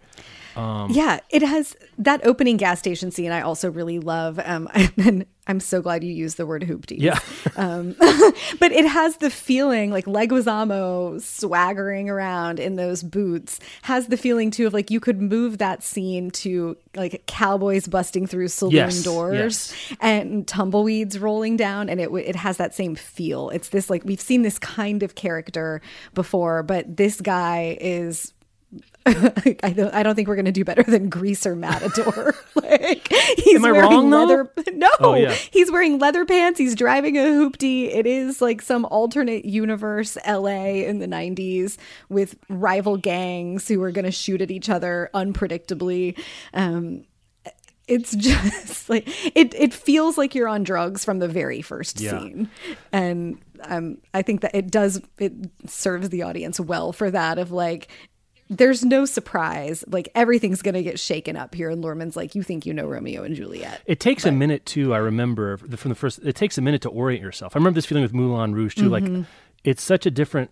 Yeah, 0.91 1.20
it 1.30 1.41
has 1.41 1.76
that 1.97 2.26
opening 2.26 2.58
gas 2.58 2.80
station 2.80 3.12
scene. 3.12 3.32
I 3.32 3.41
also 3.41 3.72
really 3.72 3.99
love, 3.99 4.39
um, 4.43 4.70
and 4.97 5.26
I'm 5.45 5.60
so 5.60 5.82
glad 5.82 6.04
you 6.04 6.14
used 6.14 6.38
the 6.38 6.45
word 6.45 6.64
hoopty. 6.64 6.97
Yeah. 6.99 7.20
um, 7.58 7.93
but 8.60 8.72
it 8.72 8.86
has 8.86 9.18
the 9.18 9.30
feeling 9.30 9.91
like 9.91 10.06
Leguizamo 10.06 11.22
swaggering 11.22 12.10
around 12.10 12.60
in 12.60 12.76
those 12.76 13.04
boots 13.04 13.60
has 13.82 14.08
the 14.08 14.18
feeling 14.18 14.51
too 14.51 14.68
of 14.68 14.74
like 14.74 14.89
you 14.89 14.99
could 14.99 15.22
move 15.22 15.58
that 15.58 15.84
scene 15.84 16.32
to 16.32 16.78
like 16.95 17.24
cowboys 17.28 17.88
busting 17.88 18.28
through 18.28 18.47
saloon 18.47 18.74
Yes, 18.74 19.04
doors 19.04 19.74
and 19.99 20.47
tumbleweeds 20.47 21.20
rolling 21.20 21.58
down, 21.58 21.89
and 21.89 21.99
it 21.99 22.10
it 22.14 22.36
has 22.36 22.58
that 22.58 22.74
same 22.74 22.95
feel. 22.95 23.49
It's 23.49 23.70
this 23.70 23.89
like 23.89 24.04
we've 24.06 24.22
seen 24.22 24.43
this 24.43 24.60
kind 24.60 25.04
of 25.04 25.16
character 25.16 25.82
before, 26.14 26.64
but 26.64 26.95
this 26.95 27.20
guy 27.20 27.78
is 27.82 28.34
I 29.64 29.74
don't. 29.76 29.93
I 29.93 30.01
don't 30.04 30.16
think 30.16 30.28
we're 30.28 30.36
going 30.36 30.45
to 30.45 30.51
do 30.51 30.64
better 30.64 30.84
than 30.84 31.10
Greaser 31.10 31.56
Matador. 31.56 32.34
like 32.56 33.08
he's 33.38 33.56
Am 33.56 33.66
I 33.66 33.72
wearing 33.72 33.89
wrong, 33.89 34.10
though? 34.10 34.26
leather. 34.26 34.51
No, 34.74 34.89
Oh, 34.99 35.16
yeah. 35.16 35.34
he's 35.51 35.72
wearing 35.72 35.99
leather 35.99 36.26
pants. 36.26 36.58
He's 36.58 36.76
driving 36.76 37.18
a 37.18 37.22
hoopty. 37.22 37.93
It 37.93 38.06
is 38.08 38.41
like 38.41 38.62
some 38.62 38.86
alternate 38.86 39.45
universe 39.45 40.18
L.A. 40.24 40.86
in 40.86 40.99
the 40.99 41.08
'90s 41.08 41.78
with 42.10 42.36
rival 42.49 42.95
gangs 42.97 43.68
who 43.68 43.82
are 43.84 43.91
going 43.91 44.06
to 44.06 44.12
shoot 44.12 44.41
at 44.41 44.51
each 44.51 44.70
other 44.70 45.10
unpredictably. 45.14 46.18
Um, 46.54 47.04
it's 47.88 48.16
just 48.16 48.89
like 48.89 49.08
it. 49.36 49.54
It 49.54 49.74
feels 49.74 50.18
like 50.18 50.34
you're 50.34 50.47
on 50.47 50.64
drugs 50.64 51.04
from 51.04 51.20
the 51.20 51.28
very 51.28 51.62
first 51.62 51.99
Yeah. 51.99 52.20
scene, 52.20 52.49
and 52.93 53.38
um, 53.66 53.97
I 54.14 54.22
think 54.22 54.41
that 54.41 54.56
it 54.56 54.72
does. 54.72 55.01
It 55.20 55.34
serves 55.68 56.08
the 56.10 56.22
audience 56.24 56.60
well 56.60 56.93
for 56.93 57.12
that. 57.12 57.38
Of 57.38 57.51
like, 57.51 57.89
there's 58.58 58.84
no 58.84 59.06
surprise. 59.06 59.84
Like 59.88 60.10
everything's 60.16 60.62
gonna 60.62 60.84
get 60.84 60.99
shaken 60.99 61.36
up 61.36 61.56
here, 61.56 61.70
and 61.70 61.84
Luhrmann's 61.84 62.16
like, 62.16 62.36
"You 62.36 62.43
think 62.43 62.66
you 62.66 62.74
know 62.74 62.86
Romeo 62.86 63.24
and 63.24 63.36
Juliet?" 63.36 63.82
It 63.86 63.99
takes 63.99 64.26
a 64.26 64.32
minute 64.32 64.66
too. 64.66 64.93
I 64.93 64.97
remember 64.97 65.58
from 65.58 65.89
the 65.89 65.95
first. 65.95 66.20
It 66.24 66.36
takes 66.36 66.58
a 66.58 66.62
minute 66.62 66.82
to 66.84 66.89
orient 66.89 67.24
yourself. 67.24 67.56
I 67.56 67.60
remember 67.60 67.76
this 67.76 67.86
feeling 67.86 68.04
with 68.04 68.14
Moulin 68.14 68.54
Rouge 68.54 68.76
too. 68.76 68.89
Mm-hmm. 68.89 69.16
Like 69.18 69.26
it's 69.64 69.84
such 69.84 70.06
a 70.06 70.12
different. 70.12 70.51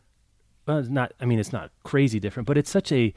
Well, 0.65 0.77
it's 0.77 0.89
not. 0.89 1.13
I 1.19 1.25
mean, 1.25 1.39
it's 1.39 1.53
not 1.53 1.71
crazy 1.83 2.19
different, 2.19 2.47
but 2.47 2.57
it's 2.57 2.69
such 2.69 2.91
a, 2.91 3.13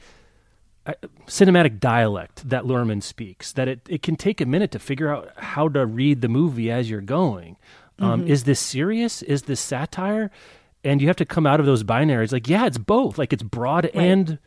cinematic 1.27 1.79
dialect 1.79 2.47
that 2.47 2.63
Luhrmann 2.63 3.01
speaks 3.01 3.51
that 3.53 3.67
it, 3.67 3.81
it 3.89 4.03
can 4.03 4.15
take 4.15 4.39
a 4.39 4.45
minute 4.45 4.71
to 4.71 4.79
figure 4.79 5.13
out 5.13 5.31
how 5.37 5.67
to 5.69 5.85
read 5.85 6.21
the 6.21 6.27
movie 6.27 6.69
as 6.69 6.89
you're 6.89 7.01
going. 7.01 7.57
Um, 7.97 8.21
Mm-hmm. 8.21 8.29
Is 8.31 8.43
this 8.43 8.59
serious? 8.59 9.21
Is 9.21 9.43
this 9.43 9.59
satire? 9.59 10.29
And 10.83 11.01
you 11.01 11.07
have 11.07 11.15
to 11.15 11.25
come 11.25 11.47
out 11.47 11.59
of 11.59 11.65
those 11.65 11.83
binaries. 11.83 12.31
Like, 12.31 12.47
yeah, 12.47 12.67
it's 12.67 12.77
both. 12.77 13.17
Like, 13.17 13.33
it's 13.33 13.41
broad 13.41 13.85
and 13.87 14.37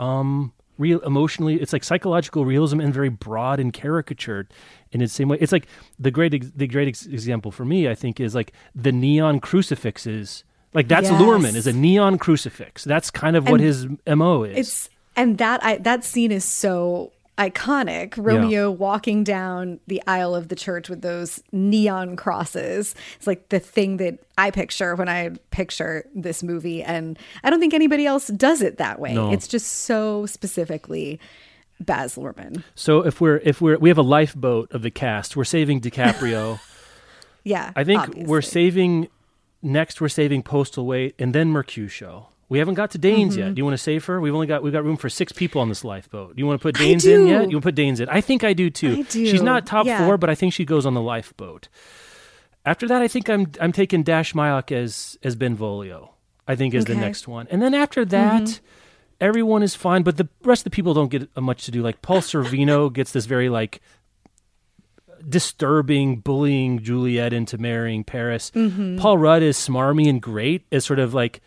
um 0.00 0.52
real 0.76 0.98
emotionally 1.00 1.60
it's 1.60 1.72
like 1.72 1.84
psychological 1.84 2.44
realism 2.44 2.80
and 2.80 2.92
very 2.92 3.08
broad 3.08 3.60
and 3.60 3.72
caricatured 3.72 4.52
in 4.90 5.00
its 5.00 5.12
same 5.12 5.28
way. 5.28 5.38
It's 5.40 5.52
like 5.52 5.66
the 5.98 6.10
great 6.10 6.56
the 6.58 6.66
great 6.66 6.88
ex- 6.88 7.06
example 7.06 7.52
for 7.52 7.64
me 7.64 7.88
i 7.88 7.94
think 7.94 8.18
is 8.20 8.34
like 8.34 8.52
the 8.74 8.92
neon 8.92 9.38
crucifixes. 9.40 10.44
Like 10.72 10.88
that's 10.88 11.08
Yes. 11.08 11.22
Luhrmann 11.22 11.54
is 11.54 11.68
a 11.68 11.72
neon 11.72 12.18
crucifix. 12.18 12.82
That's 12.82 13.08
kind 13.08 13.36
of 13.36 13.44
what 13.44 13.60
And 13.60 13.68
his 13.68 13.86
mo 14.08 14.42
is. 14.42 14.58
It's 14.58 14.90
and 15.14 15.38
that 15.38 15.62
I 15.64 15.76
that 15.78 16.02
scene 16.02 16.32
is 16.32 16.44
so 16.44 17.12
iconic. 17.38 18.14
Romeo 18.16 18.70
walking 18.70 19.24
down 19.24 19.80
the 19.86 20.02
aisle 20.06 20.34
of 20.34 20.48
the 20.48 20.54
church 20.54 20.88
with 20.88 21.02
those 21.02 21.42
neon 21.52 22.16
crosses. 22.16 22.94
It's 23.16 23.26
like 23.26 23.48
the 23.48 23.58
thing 23.60 23.96
that 23.98 24.18
I 24.38 24.50
picture 24.50 24.94
when 24.94 25.08
I 25.08 25.30
picture 25.50 26.06
this 26.14 26.42
movie, 26.42 26.82
and 26.82 27.18
I 27.42 27.50
don't 27.50 27.60
think 27.60 27.74
anybody 27.74 28.06
else 28.06 28.28
does 28.28 28.62
it 28.62 28.78
that 28.78 29.00
way. 29.00 29.14
No. 29.14 29.32
It's 29.32 29.48
just 29.48 29.66
so 29.66 30.26
specifically 30.26 31.18
Baz 31.80 32.14
Luhrmann. 32.16 32.62
so 32.76 33.00
if 33.04 33.20
we're 33.20 33.38
if 33.38 33.60
we're 33.60 33.76
we 33.78 33.88
have 33.88 33.98
a 33.98 34.02
lifeboat 34.02 34.70
of 34.72 34.82
the 34.82 34.92
cast 34.92 35.36
we're 35.36 35.42
saving 35.42 35.80
DiCaprio 35.80 36.60
Yeah, 37.44 37.72
I 37.76 37.84
think 37.84 38.00
obviously. 38.00 38.30
we're 38.30 38.40
saving 38.42 39.08
next. 39.62 40.00
We're 40.00 40.08
saving 40.08 40.42
Postlethwaite 40.42 41.12
and 41.18 41.34
then 41.34 41.50
Mercutio. 41.50 42.28
We 42.48 42.58
haven't 42.58 42.74
got 42.74 42.90
to 42.92 42.98
Danes 42.98 43.34
Mm-hmm. 43.34 43.42
yet. 43.46 43.54
Do 43.54 43.60
you 43.60 43.64
want 43.64 43.74
to 43.74 43.82
save 43.82 44.04
her? 44.04 44.20
We've 44.20 44.34
only 44.34 44.46
got 44.46 44.62
we've 44.62 44.72
got 44.72 44.84
room 44.84 44.96
for 44.96 45.08
six 45.08 45.32
people 45.32 45.60
on 45.60 45.68
this 45.68 45.82
lifeboat. 45.84 46.36
Do 46.36 46.40
you 46.40 46.46
want 46.46 46.60
to 46.60 46.62
put 46.62 46.76
Danes 46.76 47.06
in 47.06 47.26
yet? 47.26 47.50
You 47.50 47.56
want 47.56 47.62
to 47.64 47.68
put 47.68 47.74
Danes 47.74 48.00
in? 48.00 48.08
I 48.08 48.20
think 48.20 48.44
I 48.44 48.52
do 48.52 48.70
too. 48.70 48.92
I 48.98 49.02
do, 49.02 49.26
She's 49.26 49.42
not 49.42 49.66
top 49.66 49.86
yeah. 49.86 50.04
four, 50.06 50.18
but 50.18 50.28
I 50.30 50.34
think 50.34 50.52
she 50.52 50.64
goes 50.64 50.84
on 50.86 50.94
the 50.94 51.00
lifeboat. 51.00 51.68
After 52.66 52.86
that, 52.88 53.02
I 53.02 53.08
think 53.08 53.28
I'm 53.30 53.50
I'm 53.60 53.72
taking 53.72 54.02
Dash 54.02 54.32
Mihok 54.34 54.72
as 54.72 55.18
as 55.22 55.36
Benvolio. 55.36 56.10
I 56.46 56.54
think 56.56 56.74
is 56.74 56.84
the 56.84 56.92
Okay. 56.92 56.96
Mm-hmm. 56.98 57.00
next 57.06 57.28
one, 57.28 57.46
and 57.50 57.60
then 57.62 57.74
after 57.74 58.04
that. 58.06 58.60
Everyone 59.20 59.62
is 59.62 59.76
fine, 59.76 60.02
but 60.02 60.16
the 60.16 60.28
rest 60.42 60.60
of 60.60 60.64
the 60.64 60.70
people 60.70 60.92
don't 60.92 61.08
get 61.08 61.34
much 61.40 61.64
to 61.66 61.70
do. 61.70 61.82
Like 61.82 62.02
Paul 62.02 62.18
Sorvino 62.20 62.92
gets 62.92 63.12
this 63.12 63.26
very 63.26 63.48
like 63.48 63.80
disturbing 65.26 66.16
bullying 66.18 66.80
Juliet 66.82 67.32
into 67.32 67.56
marrying 67.56 68.04
Paris. 68.04 68.50
Mm-hmm. 68.54 68.98
Paul 68.98 69.18
Rudd 69.18 69.42
is 69.42 69.56
smarmy 69.56 70.08
and 70.08 70.20
great 70.20 70.66
as 70.72 70.84
sort 70.84 70.98
of 70.98 71.14
like 71.14 71.40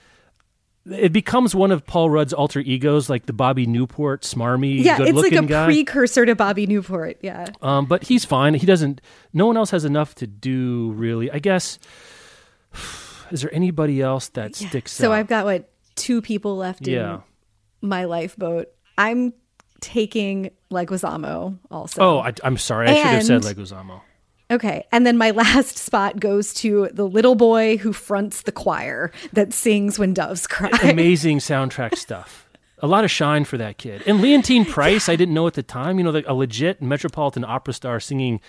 it 0.91 1.11
becomes 1.11 1.53
one 1.53 1.71
of 1.71 1.85
Paul 1.85 2.09
Rudd's 2.09 2.33
alter 2.33 2.59
egos, 2.59 3.09
like 3.09 3.25
the 3.25 3.33
Bobby 3.33 3.65
Newport 3.65 4.21
smarmy, 4.23 4.83
yeah, 4.83 4.97
it's 5.01 5.11
like 5.17 5.31
a 5.33 5.41
guy. 5.43 5.65
precursor 5.65 6.25
to 6.25 6.35
Bobby 6.35 6.65
Newport. 6.67 7.17
Yeah. 7.21 7.47
um, 7.61 7.85
but 7.85 8.03
he's 8.03 8.23
fine. 8.25 8.53
He 8.53 8.65
doesn't. 8.65 9.01
No 9.33 9.45
one 9.47 9.57
else 9.57 9.71
has 9.71 9.85
enough 9.85 10.15
to 10.15 10.27
do 10.27 10.91
really. 10.95 11.29
I 11.31 11.39
guess. 11.39 11.79
Is 13.31 13.41
there 13.41 13.53
anybody 13.53 14.01
else 14.01 14.29
that 14.29 14.55
sticks 14.55 14.93
So 14.93 15.11
out? 15.11 15.15
I've 15.15 15.27
got 15.27 15.43
what 15.45 15.69
two 15.95 16.21
people 16.21 16.55
left 16.55 16.88
Yeah. 16.88 17.21
in 17.81 17.89
my 17.89 18.05
lifeboat. 18.05 18.67
I'm 18.97 19.33
taking 19.81 20.51
Leguizamo 20.71 21.57
also. 21.69 22.01
Oh, 22.01 22.19
I, 22.19 22.33
I'm 22.43 22.57
sorry. 22.57 22.88
I 22.88 22.95
should 22.95 23.05
have 23.05 23.23
said 23.25 23.45
And- 23.45 23.57
Leguizamo. 23.57 24.01
Okay. 24.49 24.85
And 24.91 25.05
then 25.05 25.17
my 25.17 25.31
last 25.43 25.77
spot 25.77 26.19
goes 26.19 26.53
to 26.55 26.89
the 26.93 27.07
little 27.07 27.35
boy 27.35 27.77
who 27.77 27.93
fronts 27.93 28.43
the 28.43 28.51
choir 28.51 29.11
that 29.33 29.53
sings 29.53 29.99
when 29.99 30.13
doves 30.13 30.47
cry. 30.47 30.69
amazing 30.83 31.39
soundtrack 31.39 31.95
stuff. 31.95 32.45
A 32.79 32.87
lot 32.87 33.03
of 33.03 33.09
shine 33.09 33.43
for 33.43 33.57
that 33.57 33.77
kid. 33.77 34.03
And 34.05 34.19
Leontyne 34.19 34.65
Price, 34.69 35.09
I 35.09 35.15
didn't 35.15 35.33
know 35.33 35.47
at 35.47 35.55
the 35.55 35.63
time, 35.63 35.97
you 35.97 36.03
know, 36.03 36.11
like 36.11 36.27
a 36.27 36.33
legit 36.33 36.81
Metropolitan 36.81 37.43
Opera 37.43 37.73
star 37.73 37.99
singing 37.99 38.39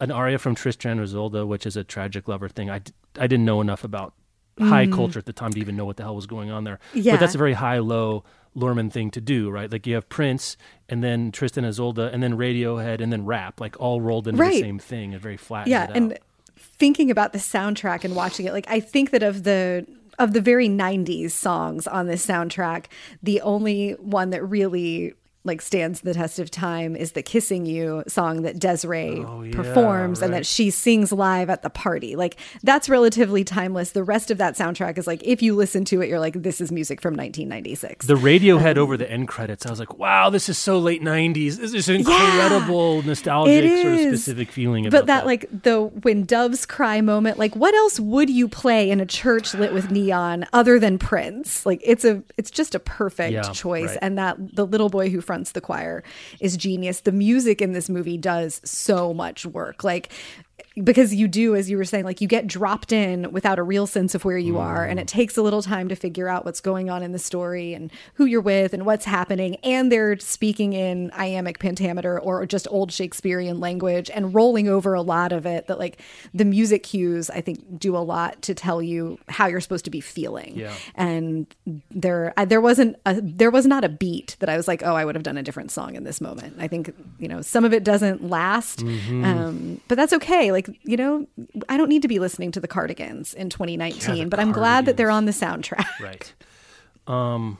an 0.00 0.10
aria 0.10 0.38
from 0.38 0.54
Tristan 0.54 0.92
and 0.92 1.02
Isolde, 1.02 1.46
which 1.46 1.66
is 1.66 1.76
a 1.76 1.84
tragic 1.84 2.26
lover 2.28 2.48
thing. 2.48 2.68
I, 2.68 2.80
I 3.18 3.26
didn't 3.26 3.44
know 3.44 3.60
enough 3.60 3.84
about 3.84 4.12
high 4.58 4.86
mm. 4.86 4.92
culture 4.92 5.18
at 5.18 5.26
the 5.26 5.32
time 5.32 5.52
to 5.52 5.60
even 5.60 5.76
know 5.76 5.84
what 5.84 5.96
the 5.96 6.02
hell 6.02 6.16
was 6.16 6.26
going 6.26 6.50
on 6.50 6.64
there. 6.64 6.78
Yeah. 6.94 7.12
But 7.14 7.20
that's 7.20 7.34
a 7.34 7.38
very 7.38 7.52
high 7.52 7.78
low 7.78 8.24
Luhrmann 8.56 8.90
thing 8.90 9.10
to 9.10 9.20
do, 9.20 9.50
right? 9.50 9.70
Like 9.70 9.86
you 9.86 9.94
have 9.94 10.08
Prince 10.08 10.56
and 10.88 11.04
then 11.04 11.30
Tristan 11.30 11.64
and 11.64 11.72
Isolde 11.74 11.98
and 11.98 12.22
then 12.22 12.36
Radiohead 12.38 13.00
and 13.00 13.12
then 13.12 13.26
rap, 13.26 13.60
like 13.60 13.78
all 13.78 14.00
rolled 14.00 14.26
into 14.26 14.40
Right. 14.40 14.54
the 14.54 14.60
same 14.60 14.78
thing 14.78 15.12
and 15.12 15.22
very 15.22 15.36
flat. 15.36 15.66
yeah 15.66 15.90
and 15.94 16.18
thinking 16.58 17.10
about 17.10 17.32
the 17.32 17.38
soundtrack 17.38 18.04
and 18.04 18.14
watching 18.14 18.46
it 18.46 18.52
like 18.52 18.66
i 18.68 18.80
think 18.80 19.10
that 19.10 19.22
of 19.22 19.44
the 19.44 19.86
of 20.18 20.32
the 20.32 20.40
very 20.40 20.68
90s 20.68 21.30
songs 21.30 21.86
on 21.86 22.06
this 22.06 22.26
soundtrack 22.26 22.86
the 23.22 23.40
only 23.40 23.92
one 23.92 24.30
that 24.30 24.42
really 24.44 25.14
like 25.46 25.62
stands 25.62 26.00
the 26.02 26.12
test 26.14 26.38
of 26.38 26.50
time 26.50 26.94
is 26.96 27.12
the 27.12 27.22
kissing 27.22 27.64
you 27.66 28.02
song 28.08 28.42
that 28.42 28.58
Des'ree 28.58 29.24
Oh, 29.26 29.42
yeah, 29.42 29.54
performs 29.54 30.20
and 30.20 30.34
that 30.34 30.44
she 30.44 30.70
sings 30.70 31.12
live 31.12 31.48
at 31.48 31.62
the 31.62 31.70
party. 31.70 32.16
Like 32.16 32.36
that's 32.62 32.88
relatively 32.88 33.44
timeless. 33.44 33.90
The 33.92 34.04
rest 34.04 34.30
of 34.30 34.38
that 34.38 34.54
soundtrack 34.56 34.98
is 34.98 35.06
like 35.06 35.22
if 35.22 35.40
you 35.42 35.54
listen 35.54 35.84
to 35.86 36.02
it 36.02 36.08
you're 36.08 36.20
like 36.20 36.42
this 36.42 36.60
is 36.60 36.70
music 36.72 37.00
from 37.00 37.14
1996 37.14 38.06
the 38.06 38.14
Radiohead 38.14 38.72
um, 38.76 38.82
over 38.82 38.96
the 38.96 39.10
end 39.10 39.28
credits, 39.28 39.64
I 39.64 39.70
was 39.70 39.78
like, 39.78 39.98
wow, 39.98 40.30
this 40.30 40.48
is 40.48 40.58
so 40.58 40.78
late 40.78 41.02
90s. 41.02 41.56
This 41.56 41.72
is 41.74 41.88
incredible 41.88 43.02
nostalgic 43.02 43.64
It 43.64 43.82
sort 43.82 43.94
of 43.94 44.00
specific 44.00 44.50
feeling 44.50 44.86
about 44.86 44.98
but 45.00 45.06
that, 45.06 45.26
like 45.26 45.46
the 45.62 45.82
when 46.02 46.24
doves 46.24 46.66
cry 46.66 47.00
moment 47.00 47.38
like 47.38 47.54
what 47.54 47.74
else 47.74 48.00
would 48.00 48.28
you 48.30 48.48
play 48.48 48.90
in 48.90 49.00
a 49.00 49.06
church 49.06 49.54
lit 49.54 49.72
with 49.72 49.90
neon 49.90 50.46
other 50.52 50.78
than 50.78 50.98
prince? 50.98 51.64
Like 51.64 51.80
it's 51.84 52.04
a 52.04 52.22
it's 52.36 52.50
just 52.50 52.74
a 52.74 52.78
perfect 52.78 53.32
Yeah, 53.32 53.42
choice. 53.52 53.90
right. 53.90 53.98
and 54.02 54.18
that 54.18 54.36
the 54.56 54.66
little 54.66 54.88
boy 54.88 55.10
who 55.10 55.20
fronts 55.20 55.35
the 55.44 55.60
choir 55.60 56.02
is 56.40 56.56
genius. 56.56 57.00
The 57.00 57.12
music 57.12 57.60
in 57.62 57.72
this 57.72 57.88
movie 57.88 58.18
does 58.18 58.60
so 58.64 59.14
much 59.14 59.46
work. 59.46 59.84
Like 59.84 60.10
because 60.82 61.14
you 61.14 61.26
do 61.26 61.54
as 61.56 61.70
you 61.70 61.76
were 61.76 61.84
saying 61.84 62.04
like 62.04 62.20
you 62.20 62.28
get 62.28 62.46
dropped 62.46 62.92
in 62.92 63.30
without 63.32 63.58
a 63.58 63.62
real 63.62 63.86
sense 63.86 64.14
of 64.14 64.24
where 64.26 64.36
you 64.36 64.58
are 64.58 64.84
and 64.84 65.00
it 65.00 65.08
takes 65.08 65.36
a 65.36 65.42
little 65.42 65.62
time 65.62 65.88
to 65.88 65.94
figure 65.96 66.28
out 66.28 66.44
what's 66.44 66.60
going 66.60 66.90
on 66.90 67.02
in 67.02 67.12
the 67.12 67.18
story 67.18 67.72
and 67.72 67.90
who 68.14 68.26
you're 68.26 68.40
with 68.42 68.74
and 68.74 68.84
what's 68.84 69.04
happening 69.06 69.56
and 69.62 69.90
they're 69.90 70.18
speaking 70.18 70.74
in 70.74 71.10
iambic 71.12 71.58
pentameter 71.58 72.18
or 72.20 72.44
just 72.44 72.66
old 72.70 72.92
shakespearean 72.92 73.58
language 73.58 74.10
and 74.14 74.34
rolling 74.34 74.68
over 74.68 74.92
a 74.92 75.00
lot 75.02 75.32
of 75.32 75.46
it 75.46 75.66
that 75.66 75.78
like 75.78 76.00
the 76.34 76.44
music 76.44 76.82
cues 76.82 77.30
i 77.30 77.40
think 77.40 77.78
do 77.78 77.96
a 77.96 77.98
lot 78.04 78.40
to 78.42 78.54
tell 78.54 78.82
you 78.82 79.18
how 79.28 79.46
you're 79.46 79.60
supposed 79.62 79.84
to 79.86 79.90
be 79.90 80.00
feeling 80.00 80.52
Yeah. 80.56 80.74
and 80.94 81.46
there 81.90 82.34
I, 82.36 82.44
there 82.44 82.60
wasn't 82.60 82.96
a 83.06 83.18
there 83.22 83.50
was 83.50 83.66
not 83.66 83.82
a 83.84 83.88
beat 83.88 84.36
that 84.40 84.48
i 84.50 84.56
was 84.58 84.68
like 84.68 84.82
oh 84.82 84.94
i 84.94 85.04
would 85.06 85.14
have 85.14 85.24
done 85.24 85.38
a 85.38 85.42
different 85.42 85.70
song 85.70 85.94
in 85.96 86.04
this 86.04 86.20
moment 86.20 86.56
i 86.58 86.68
think 86.68 86.94
you 87.18 87.28
know 87.28 87.40
some 87.40 87.64
of 87.64 87.72
it 87.72 87.82
doesn't 87.84 88.28
last 88.28 88.80
Mm-hmm. 88.86 89.24
um, 89.24 89.80
but 89.88 89.96
that's 89.96 90.12
okay 90.12 90.45
like 90.52 90.68
you 90.82 90.96
know 90.96 91.26
i 91.68 91.76
don't 91.76 91.88
need 91.88 92.02
to 92.02 92.08
be 92.08 92.18
listening 92.18 92.50
to 92.52 92.60
the 92.60 92.68
cardigans 92.68 93.34
in 93.34 93.50
2019 93.50 94.16
Yeah, 94.16 94.24
but 94.26 94.38
i'm 94.40 94.52
glad 94.52 94.86
that 94.86 94.96
they're 94.96 95.10
on 95.10 95.24
the 95.24 95.32
soundtrack 95.32 95.86
right. 96.00 96.32
Um, 97.06 97.58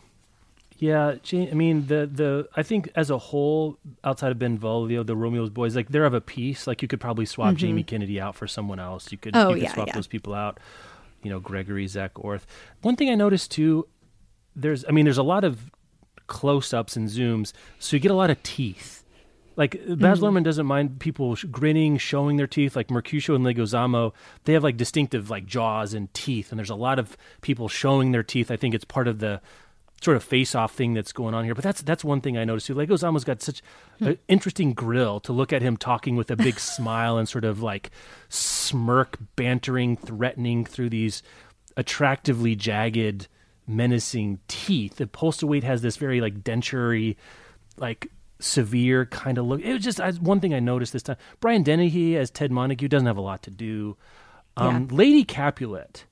yeah, 0.79 1.15
I 1.33 1.55
mean 1.55 1.87
the 1.87 2.07
the 2.13 2.49
I 2.55 2.63
think 2.63 2.91
as 2.95 3.09
a 3.11 3.17
whole, 3.17 3.79
outside 4.05 4.31
of 4.33 4.39
Benvolio, 4.39 5.03
the 5.05 5.17
Romeo's 5.17 5.49
boys, 5.49 5.75
like 5.75 5.89
they're 5.89 6.05
of 6.05 6.13
a 6.13 6.21
piece. 6.21 6.67
Like 6.67 6.83
you 6.83 6.89
could 6.89 7.01
probably 7.01 7.25
swap 7.25 7.55
Jamie 7.55 7.83
Kennedy 7.83 8.21
out 8.21 8.35
for 8.35 8.47
someone 8.47 8.79
else. 8.79 9.11
You 9.11 9.17
could, 9.19 9.33
Mm-hmm. 9.33 9.47
Oh, 9.47 9.51
you 9.51 9.55
could 9.55 9.63
yeah, 9.63 9.75
swap 9.75 9.87
yeah. 9.87 9.95
those 9.95 10.07
people 10.07 10.35
out. 10.35 10.59
You 11.23 11.31
know, 11.31 11.41
Gregory, 11.41 11.87
Zak 11.87 12.13
Orth. 12.17 12.45
One 12.83 12.95
thing 12.97 13.09
I 13.09 13.15
noticed 13.15 13.51
too, 13.53 13.89
there's 14.55 14.85
I 14.87 14.91
mean, 14.91 15.07
there's 15.07 15.17
a 15.17 15.23
lot 15.23 15.45
of 15.45 15.71
close 16.27 16.75
ups 16.75 16.95
and 16.97 17.09
zooms, 17.09 17.53
so 17.79 17.97
you 17.97 18.01
get 18.01 18.11
a 18.11 18.15
lot 18.15 18.29
of 18.31 18.43
teeth. 18.43 18.96
Like 19.57 19.73
Baz 19.73 20.21
mm-hmm. 20.21 20.25
Luhrmann 20.25 20.45
doesn't 20.45 20.67
mind 20.67 21.01
people 21.01 21.35
sh- 21.35 21.47
grinning, 21.51 21.97
showing 21.97 22.37
their 22.37 22.47
teeth. 22.47 22.77
Like 22.77 22.91
Mercutio 22.91 23.35
and 23.35 23.45
Leguizamo, 23.45 24.13
they 24.45 24.53
have 24.53 24.63
like 24.63 24.77
distinctive 24.77 25.31
like 25.31 25.47
jaws 25.47 25.95
and 25.95 26.13
teeth, 26.13 26.53
and 26.53 26.59
there's 26.59 26.71
a 26.71 26.75
lot 26.75 26.99
of 26.99 27.17
people 27.41 27.69
showing 27.69 28.13
their 28.13 28.23
teeth. 28.23 28.51
I 28.51 28.57
think 28.57 28.75
it's 28.75 28.85
part 28.85 29.09
of 29.09 29.19
the 29.19 29.41
sort 30.03 30.17
of 30.17 30.23
face-off 30.23 30.75
thing 30.75 30.93
that's 30.93 31.13
going 31.13 31.35
on 31.35 31.45
here. 31.45 31.55
But 31.55 31.65
that's 31.65 31.81
that's 31.81 32.05
one 32.05 32.21
thing 32.21 32.37
I 32.37 32.45
noticed 32.45 32.67
too. 32.67 32.75
Leguizamo's 32.75 33.25
got 33.25 33.41
such 33.41 33.63
an 34.01 34.07
hmm. 34.07 34.13
interesting 34.29 34.73
grill 34.75 35.21
to 35.21 35.33
look 35.33 35.53
at 35.53 35.63
him 35.63 35.77
talking 35.77 36.17
with 36.17 36.31
a 36.31 36.37
big 36.37 36.61
smile 36.61 37.17
and 37.17 37.29
sort 37.29 37.45
of 37.45 37.63
like 37.63 37.91
smirk, 38.29 39.17
bantering, 39.37 39.97
threatening 39.97 40.65
through 40.65 40.91
these 40.91 41.23
attractively 41.79 42.55
jagged, 42.55 43.29
menacing 43.67 44.41
teeth. 44.49 44.97
The 44.97 45.07
Postlethwaite 45.07 45.65
has 45.65 45.83
this 45.83 45.97
very 45.97 46.21
like 46.21 46.43
denture 46.45 47.17
like 47.79 48.09
severe 48.39 49.07
kind 49.07 49.39
of 49.39 49.47
look. 49.47 49.61
It 49.63 49.73
was 49.73 49.83
just 49.83 50.01
I, 50.01 50.11
one 50.13 50.41
thing 50.41 50.55
I 50.55 50.61
noticed 50.61 50.93
this 50.93 51.03
time. 51.03 51.17
Brian 51.41 51.63
Dennehy 51.63 52.17
as 52.17 52.31
Ted 52.31 52.51
Montague 52.51 52.89
doesn't 52.89 53.07
have 53.07 53.17
a 53.17 53.23
lot 53.23 53.43
to 53.45 53.51
do. 53.51 53.97
Um, 54.57 54.89
Lady 54.89 55.25
Capulet. 55.25 56.05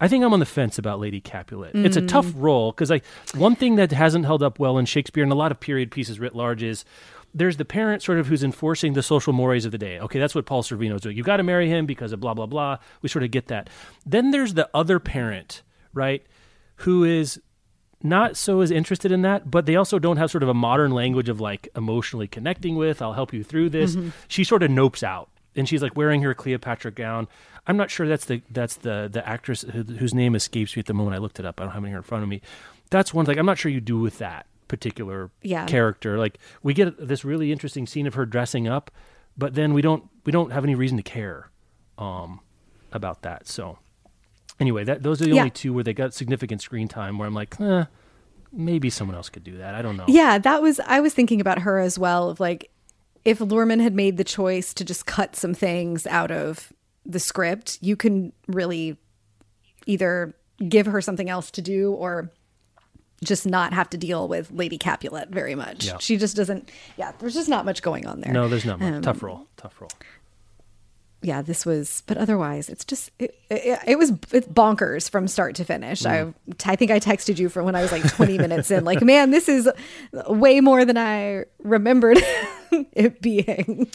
I 0.00 0.08
think 0.08 0.24
I'm 0.24 0.32
on 0.32 0.40
the 0.40 0.46
fence 0.46 0.78
about 0.78 1.00
Lady 1.00 1.20
Capulet. 1.20 1.72
It's 1.74 1.96
a 1.96 2.06
tough 2.06 2.32
role 2.36 2.70
because 2.70 2.90
I 2.90 3.00
one 3.34 3.56
thing 3.56 3.76
that 3.76 3.90
hasn't 3.90 4.26
held 4.26 4.42
up 4.42 4.58
well 4.60 4.78
in 4.78 4.86
Shakespeare 4.86 5.24
and 5.24 5.32
a 5.32 5.36
lot 5.36 5.50
of 5.50 5.58
period 5.58 5.90
pieces 5.90 6.20
writ 6.20 6.36
large 6.36 6.62
is 6.62 6.84
there's 7.34 7.56
the 7.56 7.64
parent 7.64 8.02
sort 8.02 8.18
of 8.18 8.28
who's 8.28 8.44
enforcing 8.44 8.92
the 8.92 9.02
social 9.02 9.32
mores 9.32 9.64
of 9.64 9.72
the 9.72 9.78
day. 9.78 9.98
Okay, 9.98 10.18
that's 10.18 10.34
what 10.34 10.46
Paul 10.46 10.62
Sorvino's 10.62 11.00
doing. 11.00 11.16
You've 11.16 11.26
got 11.26 11.38
to 11.38 11.42
marry 11.42 11.68
him 11.68 11.84
because 11.84 12.12
of 12.12 12.20
blah 12.20 12.34
blah 12.34 12.46
blah. 12.46 12.78
We 13.02 13.08
sort 13.08 13.24
of 13.24 13.32
get 13.32 13.48
that. 13.48 13.68
Then 14.06 14.30
there's 14.30 14.54
the 14.54 14.70
other 14.72 15.00
parent, 15.00 15.62
right, 15.92 16.24
who 16.76 17.02
is 17.02 17.40
not 18.02 18.36
so 18.36 18.60
as 18.60 18.70
interested 18.70 19.10
in 19.10 19.22
that, 19.22 19.50
but 19.50 19.66
they 19.66 19.74
also 19.76 19.98
don't 19.98 20.16
have 20.18 20.30
sort 20.30 20.42
of 20.42 20.48
a 20.48 20.54
modern 20.54 20.92
language 20.92 21.28
of 21.28 21.40
like 21.40 21.68
emotionally 21.74 22.28
connecting 22.28 22.76
with. 22.76 23.02
I'll 23.02 23.14
help 23.14 23.32
you 23.32 23.42
through 23.42 23.70
this. 23.70 23.96
She 24.28 24.44
sort 24.44 24.62
of 24.62 24.70
nopes 24.70 25.02
out, 25.02 25.28
and 25.56 25.68
she's 25.68 25.82
like 25.82 25.96
wearing 25.96 26.22
her 26.22 26.34
Cleopatra 26.34 26.92
gown. 26.92 27.26
I'm 27.66 27.76
not 27.76 27.90
sure 27.90 28.06
that's 28.08 28.24
the 28.26 28.40
that's 28.50 28.76
the 28.76 29.08
the 29.12 29.26
actress 29.28 29.62
who, 29.62 29.82
whose 29.82 30.14
name 30.14 30.34
escapes 30.34 30.76
me 30.76 30.80
at 30.80 30.86
the 30.86 30.94
moment. 30.94 31.16
I 31.16 31.18
looked 31.18 31.38
it 31.40 31.44
up. 31.46 31.60
I 31.60 31.64
don't 31.64 31.72
have 31.72 31.84
it 31.84 31.88
here 31.88 31.96
in 31.96 32.02
front 32.02 32.22
of 32.22 32.28
me. 32.28 32.40
That's 32.90 33.12
one 33.12 33.26
thing 33.26 33.38
I'm 33.38 33.46
not 33.46 33.58
sure 33.58 33.70
you 33.70 33.80
do 33.80 33.98
with 33.98 34.18
that 34.18 34.46
particular 34.68 35.30
Yeah. 35.42 35.66
character. 35.66 36.18
Like 36.18 36.38
we 36.62 36.74
get 36.74 37.06
this 37.08 37.24
really 37.24 37.50
interesting 37.52 37.86
scene 37.86 38.06
of 38.06 38.14
her 38.14 38.24
dressing 38.26 38.68
up, 38.68 38.90
but 39.36 39.54
then 39.54 39.74
we 39.74 39.82
don't 39.82 40.08
we 40.24 40.30
don't 40.32 40.52
have 40.52 40.64
any 40.64 40.74
reason 40.74 40.96
to 40.98 41.02
care 41.02 41.50
um, 41.98 42.40
about 42.92 43.22
that. 43.22 43.48
So 43.48 43.78
anyway, 44.60 44.84
that 44.84 45.02
those 45.02 45.20
are 45.20 45.24
the 45.24 45.32
Yeah. 45.34 45.42
only 45.42 45.50
two 45.50 45.72
where 45.72 45.84
they 45.84 45.94
got 45.94 46.14
significant 46.14 46.60
screen 46.62 46.88
time. 46.88 47.18
Where 47.18 47.26
I'm 47.28 47.34
like, 47.34 47.60
eh, 47.60 47.84
maybe 48.52 48.90
someone 48.90 49.16
else 49.16 49.28
could 49.28 49.44
do 49.44 49.56
that. 49.58 49.74
I 49.74 49.82
don't 49.82 49.96
know. 49.96 50.04
Yeah, 50.08 50.38
that 50.38 50.62
was 50.62 50.80
I 50.86 51.00
was 51.00 51.14
thinking 51.14 51.40
about 51.40 51.60
her 51.60 51.78
as 51.78 51.98
well 51.98 52.30
of 52.30 52.40
like 52.40 52.70
if 53.24 53.40
Luhrmann 53.40 53.80
had 53.82 53.94
made 53.94 54.16
the 54.16 54.24
choice 54.24 54.72
to 54.74 54.84
just 54.84 55.04
cut 55.06 55.36
some 55.36 55.52
things 55.54 56.06
out 56.06 56.30
of 56.30 56.72
the 57.04 57.20
script, 57.20 57.78
you 57.80 57.96
can 57.96 58.32
really 58.46 58.96
either 59.86 60.34
give 60.68 60.86
her 60.86 61.00
something 61.00 61.28
else 61.30 61.50
to 61.52 61.62
do 61.62 61.92
or 61.92 62.30
just 63.24 63.46
not 63.46 63.72
have 63.72 63.90
to 63.90 63.96
deal 63.98 64.28
with 64.28 64.50
Lady 64.52 64.78
Capulet 64.78 65.28
very 65.30 65.54
much. 65.54 65.86
Yeah. 65.86 65.98
She 65.98 66.16
just 66.16 66.36
doesn't 66.36 66.70
yeah, 66.96 67.12
there's 67.18 67.34
just 67.34 67.48
not 67.48 67.64
much 67.64 67.82
going 67.82 68.06
on 68.06 68.20
there. 68.20 68.32
No, 68.32 68.48
there's 68.48 68.64
not 68.64 68.78
much. 68.80 68.94
Um, 68.94 69.02
tough 69.02 69.22
role. 69.22 69.46
Tough 69.56 69.80
role. 69.80 69.90
Yeah, 71.20 71.42
this 71.42 71.66
was, 71.66 72.02
but 72.06 72.16
otherwise, 72.16 72.68
it's 72.68 72.84
just 72.84 73.10
it, 73.18 73.34
it, 73.50 73.78
it 73.86 73.98
was 73.98 74.12
it's 74.30 74.46
bonkers 74.46 75.10
from 75.10 75.26
start 75.26 75.56
to 75.56 75.64
finish. 75.64 76.06
I 76.06 76.32
I 76.64 76.76
think 76.76 76.90
I 76.92 77.00
texted 77.00 77.38
you 77.38 77.48
from 77.48 77.64
when 77.64 77.74
I 77.74 77.82
was 77.82 77.90
like 77.90 78.08
20 78.08 78.38
minutes 78.46 78.70
in, 78.70 78.84
like, 78.84 79.02
man, 79.02 79.30
this 79.32 79.48
is 79.48 79.68
way 80.28 80.60
more 80.60 80.84
than 80.84 80.96
I 80.96 81.44
remembered 81.62 82.18
it 82.70 83.20
being. 83.20 83.90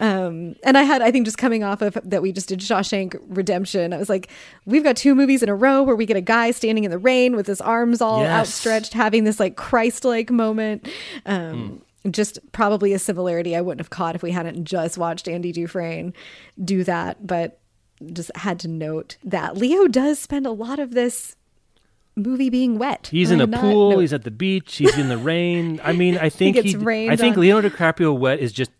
Um, 0.00 0.56
and 0.64 0.76
I 0.76 0.82
had, 0.82 1.00
I 1.02 1.10
think, 1.12 1.26
just 1.26 1.38
coming 1.38 1.62
off 1.62 1.80
of 1.80 1.96
that, 2.02 2.22
we 2.22 2.32
just 2.32 2.48
did 2.48 2.58
Shawshank 2.58 3.16
Redemption. 3.28 3.92
I 3.92 3.98
was 3.98 4.08
like, 4.08 4.28
we've 4.66 4.82
got 4.82 4.96
two 4.96 5.14
movies 5.14 5.42
in 5.44 5.48
a 5.48 5.54
row 5.54 5.82
where 5.82 5.94
we 5.96 6.06
get 6.06 6.16
a 6.16 6.20
guy 6.20 6.50
standing 6.50 6.84
in 6.84 6.90
the 6.90 6.98
rain 6.98 7.36
with 7.36 7.46
his 7.46 7.60
arms 7.60 8.00
all 8.00 8.22
Yes. 8.22 8.30
outstretched, 8.30 8.94
having 8.94 9.24
this 9.24 9.38
like 9.38 9.56
Christ-like 9.56 10.30
moment. 10.30 10.88
Um, 11.26 11.82
just 12.10 12.38
probably 12.52 12.92
a 12.92 12.98
similarity 12.98 13.56
I 13.56 13.60
wouldn't 13.60 13.80
have 13.80 13.90
caught 13.90 14.14
if 14.14 14.22
we 14.22 14.30
hadn't 14.30 14.64
just 14.64 14.98
watched 14.98 15.26
Andy 15.28 15.52
Dufresne 15.52 16.12
do 16.62 16.84
that, 16.84 17.26
but 17.26 17.60
just 18.12 18.30
had 18.36 18.58
to 18.60 18.68
note 18.68 19.16
that 19.24 19.56
Leo 19.56 19.86
does 19.88 20.18
spend 20.18 20.46
a 20.46 20.50
lot 20.50 20.78
of 20.78 20.90
this 20.92 21.36
movie 22.16 22.50
being 22.50 22.78
wet. 22.78 23.08
He's 23.10 23.30
I 23.30 23.34
in 23.34 23.40
a 23.40 23.48
pool. 23.48 23.98
He's 24.00 24.12
at 24.12 24.24
the 24.24 24.30
beach. 24.30 24.76
He's 24.76 24.96
in 24.98 25.08
the 25.08 25.16
rain. 25.32 25.80
I 25.82 25.92
mean, 25.92 26.18
I 26.18 26.28
think 26.28 26.56
gets 26.56 26.72
he. 26.72 27.08
I 27.08 27.16
think 27.16 27.36
on. 27.36 27.40
Leonardo 27.42 27.70
DiCaprio 27.70 28.16
wet 28.16 28.38
is 28.40 28.52
just 28.52 28.70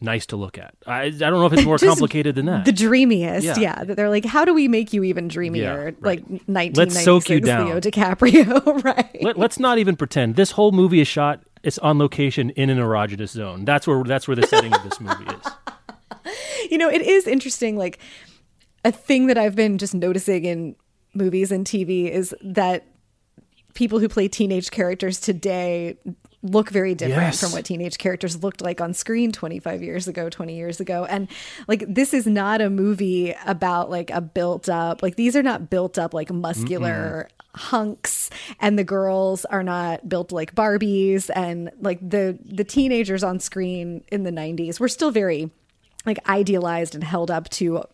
nice 0.00 0.26
to 0.26 0.36
look 0.36 0.58
at. 0.58 0.74
I 0.86 1.04
I 1.04 1.10
don't 1.10 1.34
know 1.34 1.46
if 1.46 1.52
it's 1.52 1.64
more 1.66 1.78
complicated 1.78 2.34
than 2.34 2.46
that. 2.46 2.64
The 2.64 2.72
dreamiest, 2.72 3.46
Yeah. 3.46 3.58
yeah. 3.58 3.84
That 3.84 3.96
they're 3.96 4.10
like, 4.10 4.24
how 4.24 4.44
do 4.44 4.52
we 4.52 4.66
make 4.68 4.92
you 4.92 5.04
even 5.04 5.28
dreamier? 5.28 5.84
right. 5.84 6.02
Like 6.02 6.20
1996 6.22 6.76
Let's 6.94 7.04
soak 7.04 7.28
you 7.30 7.40
down. 7.40 7.66
Leo 7.66 7.80
DiCaprio, 7.80 8.84
right? 8.84 9.22
Let, 9.22 9.38
let's 9.38 9.58
not 9.60 9.78
even 9.78 9.96
pretend. 9.96 10.34
This 10.36 10.50
whole 10.52 10.72
movie 10.72 11.00
is 11.00 11.08
shot. 11.08 11.40
It's 11.62 11.78
on 11.78 11.98
location 11.98 12.50
in 12.50 12.70
an 12.70 12.78
erogenous 12.78 13.30
zone. 13.30 13.64
That's 13.64 13.86
where 13.86 14.02
that's 14.02 14.26
where 14.26 14.34
the 14.34 14.46
setting 14.46 14.74
of 14.74 14.82
this 14.82 15.00
movie 15.00 15.26
is. 15.26 16.70
you 16.70 16.78
know, 16.78 16.88
it 16.88 17.02
is 17.02 17.26
interesting. 17.26 17.76
Like 17.76 17.98
a 18.84 18.92
thing 18.92 19.26
that 19.28 19.38
I've 19.38 19.54
been 19.54 19.78
just 19.78 19.94
noticing 19.94 20.44
in 20.44 20.76
movies 21.14 21.52
and 21.52 21.66
TV 21.66 22.10
is 22.10 22.34
that 22.42 22.86
people 23.74 23.98
who 23.98 24.08
play 24.08 24.28
teenage 24.28 24.70
characters 24.70 25.20
today 25.20 25.96
look 26.42 26.70
very 26.70 26.94
different 26.94 27.22
Yes. 27.22 27.40
from 27.40 27.52
what 27.52 27.64
teenage 27.64 27.98
characters 27.98 28.42
looked 28.42 28.60
like 28.60 28.80
on 28.80 28.94
screen 28.94 29.30
25 29.30 29.82
years 29.82 30.08
ago 30.08 30.28
20 30.28 30.56
years 30.56 30.80
ago. 30.80 31.04
And 31.04 31.28
like 31.68 31.84
this 31.88 32.12
is 32.12 32.26
not 32.26 32.60
a 32.60 32.68
movie 32.68 33.34
about 33.46 33.90
like 33.90 34.10
a 34.10 34.20
built 34.20 34.68
up 34.68 35.02
like 35.02 35.14
these 35.16 35.36
are 35.36 35.42
not 35.42 35.70
built 35.70 35.98
up 35.98 36.12
like 36.14 36.32
muscular 36.32 37.28
hunks 37.54 38.28
and 38.60 38.78
the 38.78 38.84
girls 38.84 39.44
are 39.44 39.62
not 39.62 40.08
built 40.08 40.32
like 40.32 40.54
barbies. 40.54 41.30
And 41.34 41.70
like 41.80 42.00
the 42.00 42.38
the 42.44 42.64
teenagers 42.64 43.22
on 43.22 43.38
screen 43.38 44.02
in 44.10 44.24
the 44.24 44.32
90s 44.32 44.80
were 44.80 44.88
still 44.88 45.10
very 45.12 45.50
like 46.04 46.18
idealized 46.28 46.94
and 46.96 47.04
held 47.04 47.30
up 47.30 47.48
to 47.50 47.84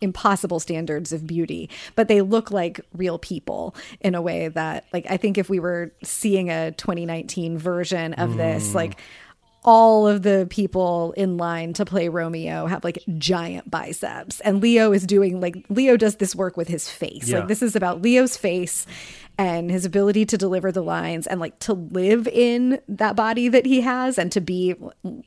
impossible 0.00 0.60
standards 0.60 1.12
of 1.12 1.26
beauty 1.26 1.70
but 1.94 2.08
they 2.08 2.20
look 2.20 2.50
like 2.50 2.80
real 2.94 3.18
people 3.18 3.74
in 4.00 4.14
a 4.14 4.22
way 4.22 4.48
that 4.48 4.84
like 4.92 5.06
i 5.08 5.16
think 5.16 5.38
if 5.38 5.48
we 5.48 5.58
were 5.58 5.92
seeing 6.02 6.50
a 6.50 6.72
2019 6.72 7.58
version 7.58 8.12
of 8.14 8.36
this 8.36 8.70
mm. 8.70 8.74
like 8.74 8.98
all 9.66 10.06
of 10.06 10.22
the 10.22 10.46
people 10.48 11.12
in 11.16 11.36
line 11.36 11.72
to 11.72 11.84
play 11.84 12.08
Romeo 12.08 12.66
have 12.66 12.84
like 12.84 13.02
giant 13.18 13.68
biceps. 13.68 14.38
And 14.40 14.62
Leo 14.62 14.92
is 14.92 15.04
doing 15.04 15.40
like 15.40 15.66
Leo 15.68 15.96
does 15.96 16.16
this 16.16 16.36
work 16.36 16.56
with 16.56 16.68
his 16.68 16.88
face. 16.88 17.28
Yeah. 17.28 17.40
Like 17.40 17.48
this 17.48 17.62
is 17.62 17.74
about 17.74 18.00
Leo's 18.00 18.36
face 18.36 18.86
and 19.38 19.70
his 19.70 19.84
ability 19.84 20.24
to 20.26 20.38
deliver 20.38 20.70
the 20.70 20.82
lines 20.82 21.26
and 21.26 21.40
like 21.40 21.58
to 21.58 21.74
live 21.74 22.28
in 22.28 22.80
that 22.88 23.16
body 23.16 23.48
that 23.48 23.66
he 23.66 23.80
has 23.80 24.18
and 24.18 24.30
to 24.32 24.40
be 24.40 24.74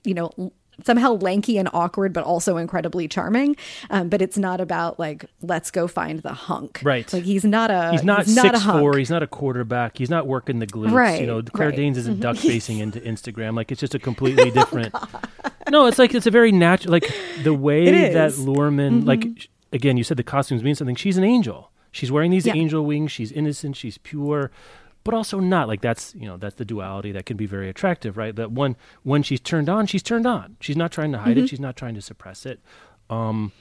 you 0.04 0.14
know 0.14 0.32
somehow 0.86 1.14
lanky 1.14 1.58
and 1.58 1.70
awkward 1.74 2.14
but 2.14 2.24
also 2.24 2.58
incredibly 2.58 3.08
charming 3.08 3.56
um, 3.90 4.10
but 4.10 4.22
it's 4.22 4.38
not 4.38 4.60
about 4.62 5.00
like 5.00 5.26
let's 5.42 5.72
go 5.72 5.88
find 5.88 6.20
the 6.22 6.34
hunk 6.34 6.82
Right. 6.84 7.12
like 7.14 7.24
he's 7.24 7.44
not 7.46 7.72
a 7.72 7.92
He's 7.92 8.04
not 8.04 8.22
a 8.22 8.26
six 8.26 8.62
hunk. 8.62 8.80
four. 8.82 8.98
He's 8.98 9.10
not 9.10 9.24
a 9.24 9.28
quarterback. 9.28 9.98
He's 9.98 10.10
not 10.10 10.28
working 10.28 10.60
the 10.60 10.68
glutes. 10.68 10.92
Right, 10.92 11.22
You 11.22 11.28
know, 11.28 11.42
Claire 11.42 11.70
right. 11.70 11.76
Danes 11.78 11.98
isn't 11.98 12.20
duck 12.20 12.38
facing 12.52 12.80
into 12.80 13.00
Instagram. 13.02 13.56
Like 13.56 13.72
it's 13.72 13.80
just 13.82 13.96
a 13.96 14.00
completely 14.00 14.52
different. 14.60 14.94
No, 15.70 15.86
it's 15.88 16.00
like 16.00 16.14
it's 16.14 16.26
a 16.28 16.32
very 16.32 16.52
natural. 16.52 16.92
Like 16.92 17.12
the 17.44 17.54
way 17.54 18.12
that. 18.14 18.32
Luhrmann, 18.34 19.06
like 19.06 19.26
again, 19.74 19.98
you 19.98 20.04
said 20.04 20.18
the 20.18 20.24
costumes 20.24 20.64
mean 20.64 20.76
something. 20.76 20.96
She's 20.96 21.18
an 21.18 21.24
angel. 21.24 21.72
She's 21.92 22.12
wearing 22.12 22.32
these 22.32 22.46
Yeah. 22.46 22.54
angel 22.56 22.86
wings. 22.86 23.12
She's 23.12 23.32
innocent. 23.32 23.76
She's 23.76 23.98
pure. 23.98 24.52
But 25.10 25.18
also 25.18 25.40
not 25.40 25.68
like 25.68 25.82
that's 25.82 26.14
you 26.16 26.28
know 26.28 26.38
that's 26.38 26.56
the 26.56 26.66
duality 26.66 27.12
that 27.14 27.26
can 27.26 27.36
be 27.38 27.46
very 27.46 27.68
attractive, 27.70 28.16
right? 28.18 28.36
That 28.36 28.52
one 28.52 28.76
when 29.04 29.24
she's 29.24 29.40
turned 29.40 29.70
on, 29.70 29.86
she's 29.88 30.04
turned 30.04 30.28
on. 30.28 30.58
She's 30.62 30.78
not 30.78 30.92
trying 30.92 31.12
to 31.14 31.18
hide 31.20 31.36
Mm-hmm. 31.38 31.46
it. 31.46 31.50
She's 31.50 31.60
not 31.60 31.76
trying 31.76 31.96
to 31.96 32.02
suppress 32.02 32.46
it. 32.46 32.60
Um, 33.10 33.52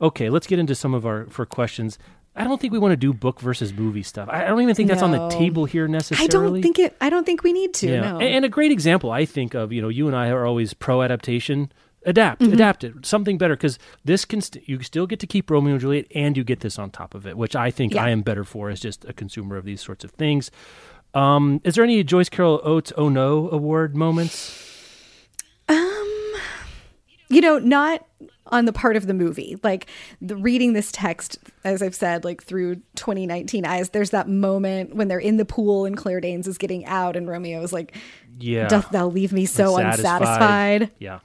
okay, 0.00 0.28
let's 0.30 0.46
get 0.46 0.58
into 0.58 0.74
some 0.74 0.92
of 0.94 1.06
our 1.06 1.26
for 1.26 1.46
questions. 1.46 1.98
I 2.36 2.42
don't 2.44 2.60
think 2.60 2.72
we 2.72 2.80
want 2.80 2.90
to 2.92 2.96
do 2.96 3.12
book 3.14 3.40
versus 3.40 3.72
movie 3.72 4.02
stuff. 4.02 4.28
I 4.28 4.44
don't 4.46 4.60
even 4.60 4.74
think 4.74 4.88
that's 4.88 5.02
on 5.02 5.12
the 5.12 5.28
table 5.28 5.66
here 5.66 5.86
necessarily. 5.86 6.24
i 6.24 6.28
don't 6.28 6.62
think 6.62 6.80
it 6.80 6.96
i 7.00 7.08
don't 7.08 7.24
think 7.24 7.44
we 7.44 7.52
need 7.52 7.72
to 7.74 7.86
Yeah, 7.88 8.00
no 8.12 8.18
A- 8.20 8.24
and, 8.24 8.44
a 8.44 8.48
great 8.48 8.72
example 8.72 9.12
I 9.12 9.24
think 9.24 9.54
of. 9.54 9.72
You 9.72 9.80
know, 9.80 9.88
you 9.88 10.08
and 10.08 10.16
I 10.16 10.30
are 10.30 10.44
always 10.44 10.74
pro 10.74 11.02
adaptation. 11.02 11.70
Adapt, 12.06 12.42
Mm-hmm. 12.42 12.52
adapt 12.52 12.84
it, 12.84 13.06
something 13.06 13.38
better 13.38 13.56
because 13.56 13.78
this 14.04 14.24
can 14.24 14.40
st- 14.40 14.68
you 14.68 14.82
still 14.82 15.06
get 15.06 15.20
to 15.20 15.26
keep 15.26 15.50
Romeo 15.50 15.72
and 15.72 15.80
Juliet, 15.80 16.06
and 16.14 16.36
you 16.36 16.44
get 16.44 16.60
this 16.60 16.78
on 16.78 16.90
top 16.90 17.14
of 17.14 17.26
it, 17.26 17.36
which 17.36 17.56
I 17.56 17.70
think 17.70 17.94
Yeah. 17.94 18.04
I 18.04 18.10
am 18.10 18.22
better 18.22 18.44
for 18.44 18.68
as 18.70 18.80
just 18.80 19.04
a 19.06 19.12
consumer 19.12 19.56
of 19.56 19.64
these 19.64 19.80
sorts 19.80 20.04
of 20.04 20.10
things. 20.12 20.50
Um, 21.14 21.60
is 21.64 21.76
there 21.76 21.84
any 21.84 22.02
Joyce 22.04 22.28
Carol 22.28 22.60
Oates 22.64 22.92
"Oh 22.96 23.08
No" 23.08 23.48
award 23.50 23.96
moments? 23.96 24.60
um 25.68 26.32
you 27.30 27.40
know 27.40 27.58
not 27.58 28.04
on 28.48 28.66
the 28.66 28.72
part 28.72 28.96
of 28.96 29.06
the 29.06 29.14
movie 29.14 29.56
like 29.62 29.86
the 30.20 30.36
reading 30.36 30.74
this 30.74 30.92
text 30.92 31.38
as 31.64 31.80
i've 31.82 31.94
said 31.94 32.22
like 32.22 32.42
through 32.42 32.74
2019 32.96 33.64
eyes 33.64 33.88
there's 33.90 34.10
that 34.10 34.28
moment 34.28 34.94
when 34.94 35.08
they're 35.08 35.18
in 35.18 35.38
the 35.38 35.44
pool 35.46 35.86
and 35.86 35.96
claire 35.96 36.20
danes 36.20 36.46
is 36.46 36.58
getting 36.58 36.84
out 36.84 37.16
and 37.16 37.26
romeo 37.28 37.62
is 37.62 37.72
like 37.72 37.96
Yeah, 38.38 38.68
doth 38.68 38.90
thou 38.90 39.06
leave 39.08 39.32
me 39.32 39.46
so 39.46 39.78
unsatisfied 39.78 40.90
Yeah, 40.98 41.20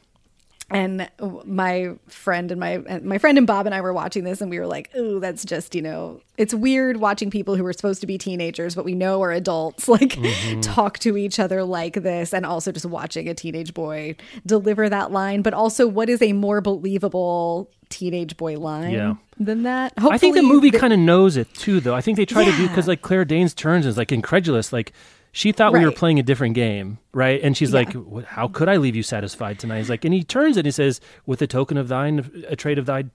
and 0.71 1.09
my 1.45 1.95
friend 2.07 2.51
and 2.51 2.59
my 2.59 2.77
my 3.03 3.17
friend 3.17 3.37
and 3.37 3.47
Bob 3.47 3.65
and 3.65 3.73
I 3.75 3.81
were 3.81 3.93
watching 3.93 4.23
this 4.23 4.41
and 4.41 4.49
we 4.51 4.59
were 4.59 4.67
like, 4.67 4.89
"Oh, 4.95 5.19
that's 5.19 5.43
just, 5.43 5.73
you 5.75 5.81
know, 5.81 6.21
it's 6.37 6.53
weird 6.53 6.97
watching 6.97 7.29
people 7.31 7.55
who 7.55 7.65
are 7.65 7.73
supposed 7.73 8.01
to 8.01 8.07
be 8.07 8.17
teenagers 8.17 8.75
but 8.75 8.85
we 8.85 8.93
know 8.95 9.21
are 9.21 9.31
adults 9.31 9.87
like 9.95 10.11
Mm-hmm. 10.11 10.61
talk 10.61 10.99
to 10.99 11.17
each 11.17 11.39
other 11.39 11.63
like 11.63 11.95
this 11.95 12.33
and 12.33 12.45
also 12.45 12.71
just 12.71 12.85
watching 12.85 13.27
a 13.27 13.33
teenage 13.33 13.73
boy 13.73 14.15
deliver 14.45 14.87
that 14.89 15.11
line, 15.11 15.41
but 15.41 15.53
also 15.53 15.87
what 15.87 16.09
is 16.09 16.21
a 16.21 16.33
more 16.33 16.61
believable 16.61 17.69
teenage 17.89 18.37
boy 18.37 18.57
line 18.59 18.91
Yeah. 18.91 19.15
than 19.39 19.63
that? 19.63 19.93
I 19.97 20.17
think 20.17 20.35
the 20.35 20.43
movie 20.43 20.69
the- 20.69 20.77
kind 20.79 20.93
of 20.93 20.99
knows 20.99 21.37
it 21.37 21.51
too, 21.55 21.79
though. 21.79 21.95
I 21.95 22.01
think 22.01 22.17
they 22.17 22.25
try 22.25 22.45
to 22.45 22.51
do 22.57 22.67
because 22.67 22.87
like 22.87 23.01
Claire 23.01 23.25
Danes 23.25 23.53
turns 23.53 23.85
and 23.85 23.89
is 23.91 23.97
like 23.97 24.11
incredulous, 24.11 24.71
like 24.71 24.93
she 25.31 25.51
thought 25.51 25.73
we 25.73 25.85
were 25.85 25.91
playing 25.91 26.19
a 26.19 26.23
different 26.23 26.55
game, 26.55 26.97
right? 27.13 27.39
And 27.41 27.55
she's 27.55 27.73
like, 27.73 27.93
"How 28.25 28.47
could 28.47 28.67
I 28.69 28.77
leave 28.77 28.95
you 28.95 29.03
satisfied 29.03 29.59
tonight?" 29.59 29.77
He's 29.79 29.89
like, 29.89 30.03
and 30.05 30.13
he 30.13 30.23
turns 30.23 30.57
and 30.57 30.65
he 30.65 30.71
says, 30.71 30.99
"With 31.25 31.41
a 31.41 31.47
token 31.47 31.77
of 31.77 31.87
thine, 31.87 32.45
a 32.47 32.55
trade 32.55 32.77
of 32.79 32.85
thy, 32.85 33.05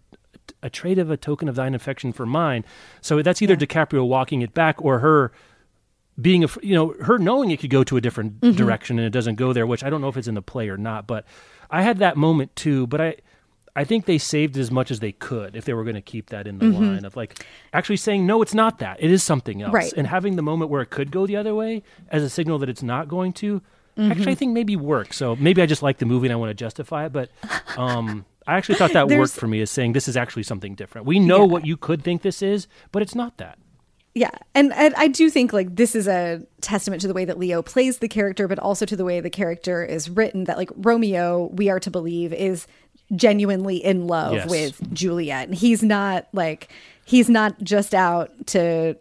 A 0.63 0.69
trade 0.71 0.99
of 0.99 1.11
a 1.11 1.17
token 1.17 1.49
of 1.49 1.55
thine 1.57 1.75
affection 1.75 2.13
for 2.13 2.27
mine. 2.27 2.65
So 3.01 3.23
that's 3.23 3.41
either 3.43 3.57
DiCaprio 3.57 4.07
walking 4.07 4.43
it 4.43 4.53
back 4.55 4.77
or 4.85 4.99
her 4.99 5.33
being 6.21 6.45
a 6.45 6.49
you 6.63 6.75
know 6.75 6.95
her 7.03 7.19
knowing 7.19 7.51
it 7.51 7.59
could 7.61 7.71
go 7.71 7.83
to 7.85 7.97
a 7.97 8.01
different 8.01 8.41
Mm-hmm. 8.41 8.57
direction 8.57 8.99
and 8.99 9.07
it 9.07 9.11
doesn't 9.11 9.35
go 9.35 9.53
there 9.53 9.67
which 9.67 9.83
i 9.83 9.91
don't 9.91 10.01
know 10.01 10.09
if 10.09 10.17
it's 10.17 10.29
in 10.29 10.35
the 10.37 10.43
play 10.43 10.69
or 10.69 10.77
not 10.77 11.09
but 11.09 11.27
i 11.71 11.83
had 11.83 11.99
that 11.99 12.17
moment 12.17 12.55
too 12.55 12.87
but 12.87 13.01
i 13.01 13.17
i 13.77 13.85
think 13.85 14.05
they 14.07 14.19
saved 14.19 14.57
as 14.57 14.71
much 14.71 14.91
as 14.91 15.01
they 15.01 15.13
could 15.13 15.57
if 15.57 15.65
they 15.65 15.73
were 15.75 15.83
going 15.85 15.95
to 15.95 16.01
keep 16.01 16.31
that 16.31 16.47
in 16.47 16.59
the 16.59 16.67
line 16.67 17.05
of 17.05 17.17
like 17.17 17.45
actually 17.73 17.97
saying 17.97 18.27
no 18.27 18.41
it's 18.43 18.55
not 18.55 18.79
that 18.79 18.97
it 19.03 19.11
is 19.11 19.23
something 19.23 19.63
else 19.63 19.69
Mm-hmm. 19.69 19.75
Right. 19.77 19.93
and 19.97 20.07
having 20.07 20.37
the 20.37 20.43
moment 20.43 20.71
where 20.71 20.83
it 20.83 20.91
could 20.91 21.11
go 21.11 21.27
the 21.27 21.37
other 21.37 21.55
way 21.55 21.83
as 22.11 22.23
a 22.23 22.31
signal 22.31 22.59
that 22.59 22.69
it's 22.69 22.83
not 22.83 23.09
going 23.09 23.33
to 23.35 23.61
Mm-hmm. 23.97 24.11
actually 24.11 24.33
i 24.33 24.35
think 24.35 24.53
maybe 24.53 24.75
works 24.75 25.17
so 25.17 25.37
maybe 25.37 25.63
i 25.63 25.67
just 25.67 25.81
like 25.83 25.99
the 25.99 26.07
movie 26.07 26.27
and 26.27 26.33
i 26.33 26.37
want 26.37 26.51
to 26.51 26.55
justify 26.55 27.07
it 27.07 27.13
but 27.13 27.31
um 27.77 28.25
i 28.45 28.57
actually 28.57 28.75
thought 28.75 28.93
that 28.93 29.07
worked 29.21 29.35
for 29.35 29.47
me 29.47 29.61
as 29.61 29.71
saying 29.71 29.93
this 29.93 30.09
is 30.09 30.17
actually 30.17 30.43
something 30.43 30.75
different 30.75 31.07
we 31.07 31.21
know 31.21 31.41
Yeah. 31.41 31.53
what 31.53 31.65
you 31.67 31.77
could 31.77 32.03
think 32.03 32.23
this 32.23 32.43
is 32.43 32.67
but 32.91 33.03
it's 33.03 33.15
not 33.15 33.37
that 33.39 33.57
Yeah, 34.17 34.31
and, 34.55 34.73
and 34.73 34.95
I 34.97 35.09
do 35.09 35.29
think 35.31 35.53
like 35.53 35.75
this 35.75 35.95
is 35.97 36.07
a 36.09 36.43
testament 36.61 37.03
to 37.03 37.09
the 37.09 37.15
way 37.15 37.25
that 37.25 37.37
Leo 37.39 37.63
plays 37.63 37.99
the 37.99 38.07
character, 38.09 38.47
but 38.47 38.61
also 38.61 38.87
to 38.87 38.95
the 38.97 39.05
way 39.05 39.19
the 39.21 39.29
character 39.31 39.85
is 39.85 40.09
written. 40.09 40.45
That 40.45 40.57
like 40.57 40.71
Romeo, 40.77 41.51
we 41.53 41.69
are 41.69 41.81
to 41.81 41.91
believe, 41.91 42.33
is 42.33 42.67
genuinely 43.15 43.77
in 43.77 44.07
love 44.07 44.33
Yes. 44.35 44.49
with 44.51 44.93
Juliet, 44.95 45.49
and 45.49 45.57
he's 45.57 45.83
not 45.83 46.27
like 46.33 46.69
he's 47.05 47.29
not 47.29 47.63
just 47.63 47.95
out 47.95 48.31
to, 48.49 48.97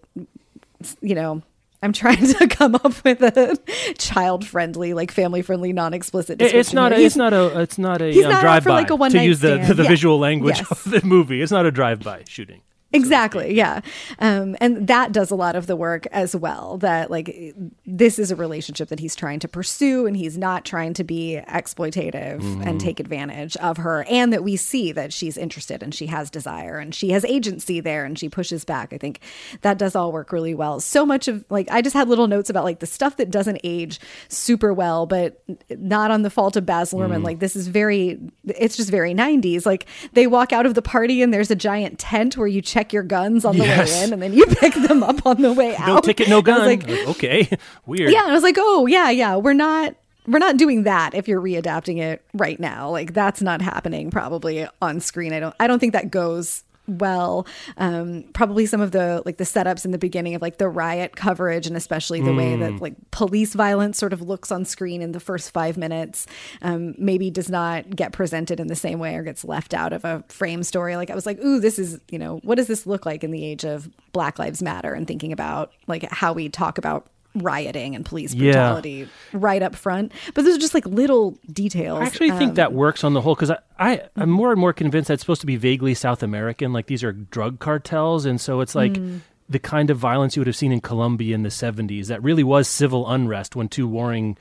you 1.01 1.16
know. 1.16 1.41
I'm 1.82 1.91
trying 1.91 2.26
to 2.36 2.47
come 2.47 2.76
up 2.76 3.04
with 3.04 3.22
a 3.22 3.58
child-friendly, 3.97 4.93
like 4.93 5.12
family-friendly, 5.12 5.74
non-explicit. 5.74 6.41
It's 6.41 6.72
not. 6.72 6.93
A, 6.93 6.95
it's 6.97 7.18
not 7.18 7.34
a. 7.34 7.60
It's 7.60 7.78
not 7.78 8.01
a 8.01 8.06
he's 8.10 8.24
um, 8.24 8.32
not 8.32 8.38
out 8.38 8.41
drive 8.41 8.64
for, 8.64 8.70
by. 8.70 8.76
like, 8.84 8.89
a 8.89 9.10
to 9.10 9.24
use 9.24 9.41
the 9.41 9.58
the 9.58 9.84
Yeah. 9.84 9.89
visual 9.89 10.18
language 10.18 10.60
Yes. 10.60 10.72
of 10.72 10.84
the 10.91 11.01
movie. 11.06 11.41
It's 11.41 11.51
not 11.51 11.66
a 11.66 11.72
drive 11.72 11.99
by 12.01 12.24
shooting. 12.26 12.62
Exactly. 12.94 13.54
Yeah. 13.56 13.82
Um, 14.20 14.56
and 14.62 14.88
that 14.88 15.12
does 15.12 15.32
a 15.32 15.36
lot 15.36 15.56
of 15.56 15.68
the 15.68 15.76
work 15.76 16.06
as 16.12 16.36
well. 16.36 16.78
That, 16.78 17.10
like, 17.12 17.56
this 17.86 18.20
is 18.20 18.32
a 18.32 18.36
relationship 18.36 18.89
that 18.89 19.00
he's 19.00 19.16
trying 19.16 19.39
to 19.39 19.48
pursue 19.48 20.06
and 20.06 20.16
he's 20.16 20.38
not 20.38 20.64
trying 20.64 20.94
to 20.96 21.04
be 21.04 21.39
exploitative 21.48 22.14
Mm-hmm. 22.14 22.62
and 22.62 22.80
take 22.80 23.00
advantage 23.00 23.56
of 23.58 23.78
her. 23.78 24.06
And 24.10 24.32
that 24.34 24.44
we 24.44 24.56
see 24.56 24.91
that 24.91 25.12
she's 25.14 25.38
interested 25.38 25.82
and 25.82 25.94
she 25.94 26.08
has 26.08 26.30
desire 26.30 26.78
and 26.78 26.94
she 26.94 27.10
has 27.12 27.26
agency 27.26 27.80
there 27.80 28.06
and 28.06 28.18
she 28.18 28.30
pushes 28.30 28.66
back. 28.66 28.94
I 28.94 28.98
think 28.98 29.20
that 29.62 29.78
does 29.78 29.96
all 29.96 30.12
work 30.12 30.32
really 30.32 30.54
well. 30.54 30.80
So 30.80 31.06
much 31.06 31.28
of, 31.28 31.46
like, 31.50 31.68
I 31.72 31.82
just 31.82 31.94
had 31.96 32.08
little 32.10 32.28
notes 32.28 32.50
about, 32.50 32.64
like, 32.64 32.80
the 32.80 32.86
stuff 32.86 33.18
that 33.18 33.32
doesn't 33.32 33.60
age 33.64 34.00
super 34.28 34.74
well, 34.74 35.06
but 35.06 35.41
not 35.70 36.12
on 36.12 36.22
the 36.24 36.30
fault 36.30 36.56
of 36.56 36.66
Baz 36.66 36.91
Luhrmann. 36.94 37.22
Mm. 37.22 37.26
Like, 37.26 37.39
this 37.39 37.56
is 37.56 37.68
very, 37.68 38.20
it's 38.46 38.76
just 38.78 38.89
very 38.89 39.14
90s. 39.14 39.66
Like, 39.66 39.86
they 40.14 40.28
walk 40.28 40.52
out 40.54 40.66
of 40.66 40.74
the 40.76 40.82
party 40.82 41.22
and 41.22 41.34
there's 41.34 41.52
a 41.52 41.56
giant 41.56 42.00
tent 42.00 42.38
where 42.38 42.48
you 42.48 42.62
check 42.62 42.82
your 42.91 43.03
guns 43.03 43.45
on 43.45 43.57
the 43.57 43.63
Yes. 43.63 43.89
way 43.89 44.03
in 44.03 44.13
and 44.13 44.21
then 44.21 44.34
you 44.34 44.45
pick 44.59 44.73
them 44.73 45.03
up 45.03 45.25
on 45.25 45.41
the 45.41 45.53
way 45.53 45.75
out. 45.77 45.88
No 45.88 45.99
ticket, 46.01 46.27
no 46.27 46.41
gun. 46.41 46.65
like, 46.65 46.86
Like, 46.89 47.07
okay, 47.09 47.57
weird. 47.86 48.11
yeah, 48.11 48.23
I 48.25 48.31
was 48.34 48.43
like, 48.43 48.55
oh 48.57 48.88
yeah, 48.88 49.09
yeah, 49.11 49.36
we're 49.38 49.53
not 49.53 49.95
we're 50.27 50.39
not 50.39 50.57
doing 50.57 50.84
that 50.84 51.13
if 51.13 51.27
you're 51.27 51.41
readapting 51.41 51.99
it 52.01 52.21
right 52.34 52.59
now. 52.59 52.89
Like 52.89 53.13
that's 53.13 53.41
not 53.41 53.61
happening 53.61 54.09
probably 54.09 54.67
on 54.81 54.99
screen. 54.99 55.31
I 55.34 55.39
don't 55.39 55.55
I 55.59 55.67
don't 55.67 55.79
think 55.79 55.93
that 55.93 56.09
goes 56.11 56.63
well. 56.88 57.47
Um 57.77 58.25
probably 58.34 58.65
some 58.65 58.81
of 58.81 58.91
the 58.91 59.21
like 59.25 59.38
the 59.38 59.43
setups 59.43 59.86
in 59.86 59.91
the 59.91 59.97
beginning 59.97 60.36
of 60.36 60.41
like 60.41 60.57
the 60.57 60.67
riot 60.67 61.15
coverage 61.15 61.67
and 61.67 61.77
especially 61.77 62.21
the 62.21 62.34
way 62.34 62.53
Hmm. 62.55 62.59
that 62.61 62.81
like 62.81 62.95
police 63.11 63.53
violence 63.53 63.97
sort 63.97 64.13
of 64.13 64.21
looks 64.21 64.51
on 64.51 64.65
screen 64.65 65.01
in 65.01 65.11
the 65.13 65.19
first 65.19 65.51
5 65.51 65.77
minutes 65.77 66.27
um 66.61 66.95
maybe 66.97 67.29
does 67.31 67.49
not 67.49 67.95
get 67.95 68.11
presented 68.11 68.59
in 68.59 68.67
the 68.67 68.75
same 68.75 68.99
way 68.99 69.15
or 69.15 69.23
gets 69.23 69.43
left 69.45 69.73
out 69.73 69.93
of 69.93 70.03
a 70.05 70.23
frame 70.29 70.63
story. 70.63 70.95
Like 70.95 71.09
I 71.09 71.15
was 71.15 71.25
like, 71.25 71.39
ooh, 71.39 71.59
this 71.59 71.79
is, 71.79 71.99
you 72.09 72.19
know, 72.19 72.39
what 72.43 72.55
does 72.55 72.67
this 72.67 72.86
look 72.86 73.05
like 73.05 73.23
in 73.23 73.31
the 73.31 73.45
age 73.45 73.63
of 73.63 73.89
Black 74.11 74.38
Lives 74.39 74.61
Matter 74.61 74.93
and 74.93 75.07
thinking 75.07 75.31
about 75.31 75.71
like 75.88 76.03
how 76.11 76.34
we 76.34 76.49
talk 76.49 76.77
about 76.77 77.07
rioting 77.36 77.95
and 77.95 78.05
police 78.05 78.34
Yeah. 78.34 78.51
brutality 78.53 79.07
right 79.31 79.61
up 79.63 79.75
front. 79.75 80.11
But 80.34 80.45
those 80.45 80.55
are 80.55 80.59
just 80.59 80.73
like 80.73 80.86
little 80.86 81.38
details. 81.51 81.99
I 82.01 82.05
actually 82.05 82.31
think 82.31 82.49
Um, 82.49 82.55
that 82.55 82.73
works 82.73 83.03
on 83.03 83.13
the 83.13 83.21
whole 83.21 83.36
because 83.36 83.51
I, 83.51 83.57
I 83.79 84.01
I'm 84.15 84.29
more 84.29 84.51
and 84.51 84.59
more 84.59 84.73
convinced 84.73 85.07
that 85.07 85.15
it's 85.15 85.23
supposed 85.23 85.41
to 85.41 85.47
be 85.47 85.55
vaguely 85.55 85.93
South 85.93 86.21
American. 86.23 86.73
Like 86.73 86.88
these 86.88 87.03
are 87.03 87.11
drug 87.11 87.59
cartels, 87.59 88.25
and 88.25 88.39
so 88.39 88.61
it's 88.61 88.75
like 88.75 88.93
Mm. 88.93 89.21
the 89.49 89.59
kind 89.59 89.89
of 89.89 89.97
violence 89.97 90.36
you 90.36 90.39
would 90.41 90.47
have 90.47 90.55
seen 90.55 90.71
in 90.71 90.79
Colombia 90.81 91.34
in 91.36 91.43
the 91.43 91.49
70s. 91.51 92.07
That 92.07 92.21
really 92.23 92.43
was 92.43 92.67
civil 92.67 93.09
unrest 93.09 93.55
when 93.55 93.67
two 93.67 93.88
warring 93.88 94.38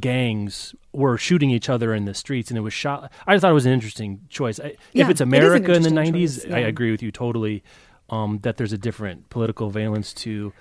gangs 0.00 0.74
were 0.92 1.16
shooting 1.16 1.50
each 1.50 1.68
other 1.68 1.94
in 1.94 2.04
the 2.04 2.14
streets, 2.14 2.50
and 2.50 2.58
it 2.58 2.62
was 2.62 2.72
shot. 2.74 3.10
I 3.26 3.38
thought 3.38 3.50
it 3.50 3.54
was 3.54 3.66
an 3.66 3.72
interesting 3.72 4.20
choice. 4.28 4.58
I, 4.60 4.74
Yeah, 4.92 5.04
if 5.04 5.10
it's 5.10 5.20
it 5.20 5.24
America 5.24 5.72
in 5.72 5.82
the 5.82 5.90
'90s, 5.90 6.42
choice, 6.44 6.52
I 6.52 6.58
agree 6.60 6.90
with 6.90 7.02
you 7.02 7.10
totally. 7.10 7.62
Um, 8.10 8.38
that 8.42 8.58
there's 8.58 8.72
a 8.72 8.78
different 8.78 9.30
political 9.30 9.70
valence 9.70 10.12
to. 10.14 10.52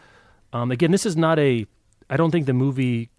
Um, 0.53 0.71
again, 0.71 0.91
this 0.91 1.05
is 1.05 1.17
not 1.17 1.37
a. 1.39 1.65
I 2.09 2.15
don't 2.17 2.31
think 2.31 2.45
the 2.45 2.53
movie. 2.53 3.09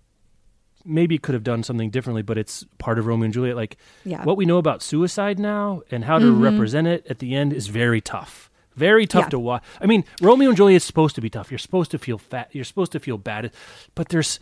Maybe 0.86 1.16
could 1.16 1.32
have 1.32 1.44
done 1.44 1.62
something 1.62 1.88
differently, 1.88 2.20
but 2.20 2.36
it's 2.36 2.64
part 2.76 2.98
of 2.98 3.06
Romeo 3.06 3.24
and 3.24 3.32
Juliet. 3.32 3.56
Like 3.56 3.78
Yeah. 4.04 4.22
what 4.24 4.36
we 4.36 4.44
know 4.44 4.58
about 4.58 4.82
suicide 4.82 5.38
now 5.38 5.80
and 5.90 6.04
how 6.04 6.18
to 6.18 6.30
represent 6.30 6.86
it 6.86 7.06
at 7.08 7.20
the 7.20 7.34
end 7.34 7.54
is 7.54 7.68
very 7.68 8.02
tough. 8.02 8.50
Very 8.76 9.06
tough 9.06 9.24
Yeah. 9.24 9.28
to 9.30 9.38
watch. 9.38 9.62
I 9.80 9.86
mean, 9.86 10.04
Romeo 10.20 10.48
and 10.50 10.56
Juliet 10.58 10.76
is 10.76 10.84
supposed 10.84 11.14
to 11.14 11.22
be 11.22 11.30
tough. 11.30 11.50
You're 11.50 11.56
supposed 11.56 11.90
to 11.92 11.98
feel 11.98 12.18
fat. 12.18 12.50
You're 12.52 12.64
supposed 12.64 12.92
to 12.92 13.00
feel 13.00 13.16
bad. 13.16 13.50
But 13.94 14.10
there's, 14.10 14.38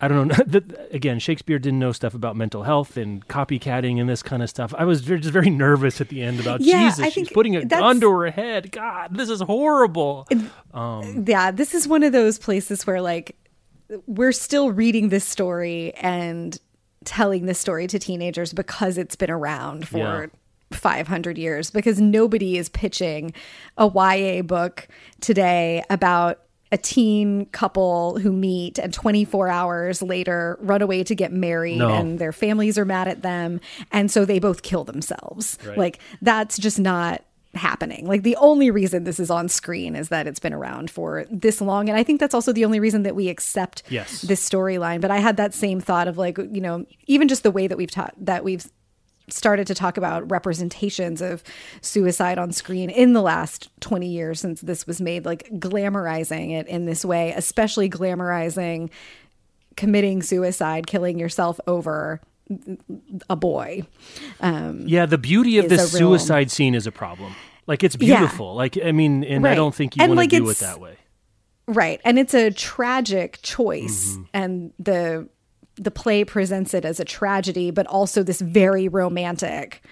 I 0.00 0.08
don't 0.08 0.28
know. 0.28 0.34
the- 0.46 0.88
Again, 0.92 1.18
Shakespeare 1.18 1.58
didn't 1.58 1.78
know 1.78 1.92
stuff 1.92 2.14
about 2.14 2.36
mental 2.36 2.62
health 2.62 2.96
and 2.96 3.26
copycatting 3.28 4.00
and 4.00 4.08
this 4.08 4.22
kind 4.22 4.42
of 4.42 4.48
stuff. 4.50 4.74
I 4.76 4.84
was 4.84 5.02
very, 5.02 5.20
just 5.20 5.32
very 5.32 5.50
nervous 5.66 6.00
at 6.00 6.08
the 6.08 6.22
end 6.22 6.40
about 6.40 6.60
Yeah, 6.62 6.88
Jesus. 6.88 7.04
I 7.06 7.08
she's 7.10 7.28
putting 7.30 7.56
a 7.56 7.64
gun 7.64 8.00
to 8.00 8.10
her 8.10 8.30
head. 8.30 8.72
God, 8.72 9.14
this 9.16 9.28
is 9.28 9.40
horrible. 9.40 10.26
Um, 10.74 11.24
yeah, 11.26 11.50
this 11.50 11.74
is 11.74 11.86
one 11.86 12.02
of 12.02 12.12
those 12.12 12.38
places 12.38 12.86
where 12.86 13.00
like 13.00 13.36
we're 14.06 14.32
still 14.32 14.70
reading 14.72 15.08
this 15.08 15.24
story 15.24 15.92
and 15.96 16.58
telling 17.04 17.46
this 17.46 17.58
story 17.58 17.86
to 17.88 17.98
teenagers 17.98 18.52
because 18.52 18.98
it's 18.98 19.16
been 19.16 19.30
around 19.30 19.88
for 19.88 19.98
Yeah. 19.98 20.26
500 20.72 21.36
years 21.38 21.70
because 21.70 22.00
nobody 22.00 22.56
is 22.56 22.68
pitching 22.68 23.32
a 23.76 23.86
YA 23.92 24.42
book 24.42 24.86
today 25.20 25.82
about 25.90 26.40
a 26.72 26.78
teen 26.78 27.46
couple 27.46 28.18
who 28.20 28.32
meet 28.32 28.78
and 28.78 28.92
24 28.94 29.48
hours 29.48 30.02
later 30.02 30.56
run 30.60 30.82
away 30.82 31.02
to 31.02 31.14
get 31.14 31.32
married 31.32 31.78
No. 31.78 31.88
and 31.88 32.18
their 32.18 32.32
families 32.32 32.78
are 32.78 32.84
mad 32.84 33.08
at 33.08 33.22
them 33.22 33.60
and 33.90 34.10
so 34.10 34.24
they 34.24 34.38
both 34.38 34.62
kill 34.62 34.84
themselves. 34.84 35.58
Right. 35.66 35.76
Like 35.78 35.98
that's 36.22 36.56
just 36.58 36.78
not 36.78 37.22
happening. 37.54 38.06
Like 38.06 38.22
the 38.22 38.36
only 38.36 38.70
reason 38.70 39.02
this 39.02 39.18
is 39.18 39.28
on 39.30 39.48
screen 39.48 39.96
is 39.96 40.10
that 40.10 40.28
it's 40.28 40.38
been 40.38 40.52
around 40.54 40.88
for 40.90 41.26
this 41.30 41.60
long 41.60 41.88
and 41.88 41.98
I 41.98 42.04
think 42.04 42.20
that's 42.20 42.34
also 42.34 42.52
the 42.52 42.64
only 42.64 42.78
reason 42.78 43.02
that 43.02 43.16
we 43.16 43.28
accept 43.28 43.82
Yes. 43.88 44.20
this 44.22 44.48
storyline. 44.48 45.00
But 45.00 45.10
I 45.10 45.18
had 45.18 45.36
that 45.38 45.52
same 45.52 45.80
thought 45.80 46.06
of 46.06 46.16
like, 46.18 46.38
you 46.38 46.60
know, 46.60 46.86
even 47.08 47.26
just 47.26 47.42
the 47.42 47.50
way 47.50 47.66
that 47.66 47.76
we've 47.76 47.90
taught 47.90 48.14
that 48.20 48.44
we've 48.44 48.70
started 49.32 49.66
to 49.66 49.74
talk 49.74 49.96
about 49.96 50.30
representations 50.30 51.20
of 51.22 51.42
suicide 51.80 52.38
on 52.38 52.52
screen 52.52 52.90
in 52.90 53.12
the 53.12 53.22
last 53.22 53.70
20 53.80 54.06
years 54.08 54.40
since 54.40 54.60
this 54.60 54.86
was 54.86 55.00
made 55.00 55.24
like 55.24 55.48
glamorizing 55.58 56.50
it 56.52 56.66
in 56.68 56.84
this 56.86 57.04
way 57.04 57.32
especially 57.36 57.88
glamorizing 57.88 58.90
committing 59.76 60.22
suicide 60.22 60.86
killing 60.86 61.18
yourself 61.18 61.58
over 61.66 62.20
a 63.28 63.36
boy 63.36 63.82
um 64.40 64.82
Yeah, 64.86 65.06
the 65.06 65.18
beauty 65.18 65.58
of 65.58 65.68
this 65.68 65.94
a 65.94 65.98
real- 65.98 66.10
suicide 66.18 66.50
scene 66.50 66.74
is 66.74 66.86
a 66.86 66.92
problem. 66.92 67.34
Like 67.66 67.84
it's 67.84 67.96
Yeah. 68.00 68.18
beautiful. 68.18 68.54
Like 68.56 68.76
I 68.84 68.90
mean, 68.92 69.22
and 69.22 69.46
I 69.46 69.54
don't 69.54 69.74
think 69.74 69.96
you 69.96 70.00
want 70.02 70.16
like, 70.16 70.30
to 70.30 70.38
do 70.40 70.50
it 70.50 70.58
that 70.58 70.80
way. 70.80 70.96
Right. 71.68 72.00
And 72.04 72.18
it's 72.18 72.34
a 72.34 72.50
tragic 72.50 73.38
choice 73.42 74.14
Mm-hmm. 74.14 74.22
and 74.34 74.72
the 74.80 75.28
the 75.80 75.90
play 75.90 76.24
presents 76.24 76.74
it 76.74 76.84
as 76.84 77.00
a 77.00 77.04
tragedy 77.04 77.70
but 77.70 77.86
also 77.86 78.22
this 78.22 78.40
very 78.40 78.86
romantic 78.88 79.82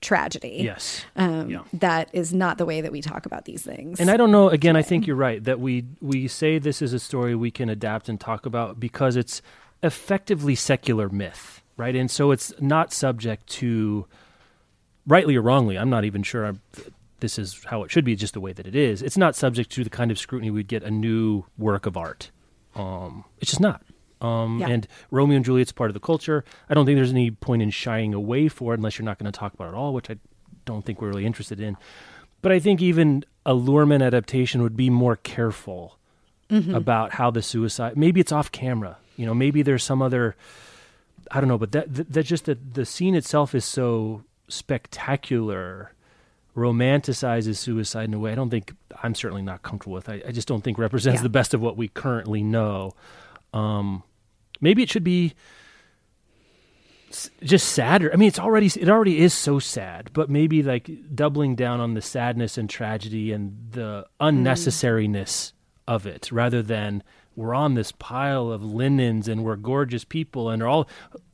tragedy. 0.00 0.60
Yes. 0.62 1.04
Um 1.16 1.50
Yeah. 1.50 1.62
that 1.74 2.08
is 2.12 2.32
not 2.32 2.58
the 2.58 2.64
way 2.64 2.80
that 2.80 2.92
we 2.92 3.00
talk 3.02 3.26
about 3.26 3.44
these 3.44 3.62
things. 3.62 4.00
And 4.00 4.10
I 4.10 4.16
don't 4.16 4.30
know. 4.30 4.48
Again, 4.48 4.76
I 4.76 4.82
think 4.82 5.06
you're 5.06 5.16
right 5.16 5.42
that 5.44 5.58
we 5.60 5.84
we 6.00 6.28
say 6.28 6.58
this 6.58 6.80
is 6.82 6.92
a 6.92 6.98
story 6.98 7.34
we 7.34 7.50
can 7.50 7.68
adapt 7.68 8.08
and 8.08 8.18
talk 8.20 8.46
about 8.46 8.78
because 8.80 9.16
it's 9.16 9.42
effectively 9.82 10.54
secular 10.54 11.08
myth, 11.08 11.62
right? 11.76 11.96
And 11.96 12.10
so 12.10 12.30
it's 12.32 12.52
not 12.60 12.92
subject 12.92 13.46
to, 13.60 14.06
rightly 15.06 15.36
or 15.36 15.42
wrongly. 15.42 15.78
I'm 15.78 15.88
not 15.90 16.04
even 16.04 16.22
sure. 16.22 16.44
I'm, 16.46 16.60
this 17.20 17.38
is 17.38 17.64
how 17.64 17.82
it 17.84 17.90
should 17.90 18.04
be, 18.04 18.14
just 18.16 18.34
the 18.34 18.40
way 18.40 18.52
that 18.52 18.66
it 18.66 18.74
is. 18.74 19.02
It's 19.02 19.16
not 19.16 19.34
subject 19.36 19.70
to 19.72 19.84
the 19.84 19.90
kind 19.90 20.10
of 20.10 20.18
scrutiny 20.18 20.50
we'd 20.50 20.68
get 20.68 20.82
a 20.82 20.90
new 20.90 21.44
work 21.58 21.86
of 21.86 21.96
art. 21.96 22.30
Um, 22.74 23.24
it's 23.40 23.50
just 23.50 23.60
not. 23.60 23.82
Um, 24.20 24.58
Yeah. 24.60 24.68
And 24.68 24.88
Romeo 25.10 25.36
and 25.36 25.44
Juliet's 25.44 25.72
part 25.72 25.90
of 25.90 25.94
the 25.94 26.00
culture. 26.00 26.44
I 26.68 26.74
don't 26.74 26.84
think 26.86 26.96
there's 26.96 27.10
any 27.10 27.30
point 27.30 27.62
in 27.62 27.70
shying 27.70 28.12
away 28.14 28.48
for 28.48 28.74
it 28.74 28.78
unless 28.78 28.98
you're 28.98 29.04
not 29.06 29.18
going 29.18 29.30
to 29.30 29.38
talk 29.38 29.54
about 29.54 29.66
it 29.66 29.68
at 29.68 29.74
all, 29.74 29.94
which 29.94 30.10
I 30.10 30.16
don't 30.66 30.84
think 30.84 31.00
we're 31.00 31.08
really 31.08 31.26
interested 31.26 31.58
in. 31.60 31.76
But 32.42 32.52
I 32.52 32.58
think 32.58 32.80
even 32.82 33.24
a 33.46 33.52
Luhrmann 33.54 34.02
adaptation 34.04 34.62
would 34.62 34.76
be 34.76 34.90
more 34.90 35.16
careful 35.16 35.96
about 36.50 37.12
how 37.12 37.30
the 37.30 37.42
suicide. 37.42 37.96
Maybe 37.96 38.18
it's 38.20 38.32
off 38.32 38.50
camera. 38.50 38.98
You 39.16 39.24
know, 39.26 39.34
maybe 39.34 39.62
there's 39.62 39.84
some 39.84 40.02
other. 40.02 40.34
I 41.30 41.38
don't 41.40 41.48
know, 41.48 41.58
but 41.58 41.70
that 41.72 41.94
that, 41.94 42.12
that 42.12 42.22
just 42.24 42.46
that 42.46 42.74
the 42.74 42.84
scene 42.84 43.14
itself 43.14 43.54
is 43.54 43.64
so 43.64 44.24
spectacular, 44.48 45.92
romanticizes 46.56 47.56
suicide 47.56 48.04
in 48.08 48.14
a 48.14 48.18
way 48.18 48.32
I 48.32 48.34
don't 48.34 48.50
think 48.50 48.74
I'm 49.02 49.14
certainly 49.14 49.42
not 49.42 49.62
comfortable 49.62 49.94
with. 49.94 50.08
I, 50.08 50.22
I 50.26 50.32
just 50.32 50.48
don't 50.48 50.62
think 50.62 50.78
represents 50.78 51.18
Yeah. 51.20 51.22
the 51.22 51.28
best 51.28 51.54
of 51.54 51.60
what 51.60 51.76
we 51.76 51.88
currently 51.88 52.42
know. 52.42 52.94
Um, 53.54 54.02
maybe 54.60 54.82
it 54.82 54.90
should 54.90 55.04
be 55.04 55.34
just 57.42 57.72
sadder. 57.72 58.10
I 58.12 58.16
mean, 58.16 58.28
it's 58.28 58.38
already 58.38 58.66
it 58.66 58.88
already 58.88 59.20
is 59.20 59.34
so 59.34 59.58
sad, 59.58 60.10
but 60.12 60.30
maybe 60.30 60.62
like 60.62 60.90
doubling 61.14 61.56
down 61.56 61.80
on 61.80 61.94
the 61.94 62.02
sadness 62.02 62.56
and 62.56 62.70
tragedy 62.70 63.32
and 63.32 63.56
the 63.72 64.06
unnecessariness 64.20 65.22
mm. 65.26 65.52
of 65.88 66.06
it, 66.06 66.30
rather 66.30 66.62
than 66.62 67.02
we're 67.36 67.54
on 67.54 67.74
this 67.74 67.92
pile 67.92 68.50
of 68.50 68.62
linens 68.62 69.28
and 69.28 69.44
we're 69.44 69.56
gorgeous 69.56 70.04
people 70.04 70.50
and 70.50 70.62
are 70.62 70.68
all 70.68 70.88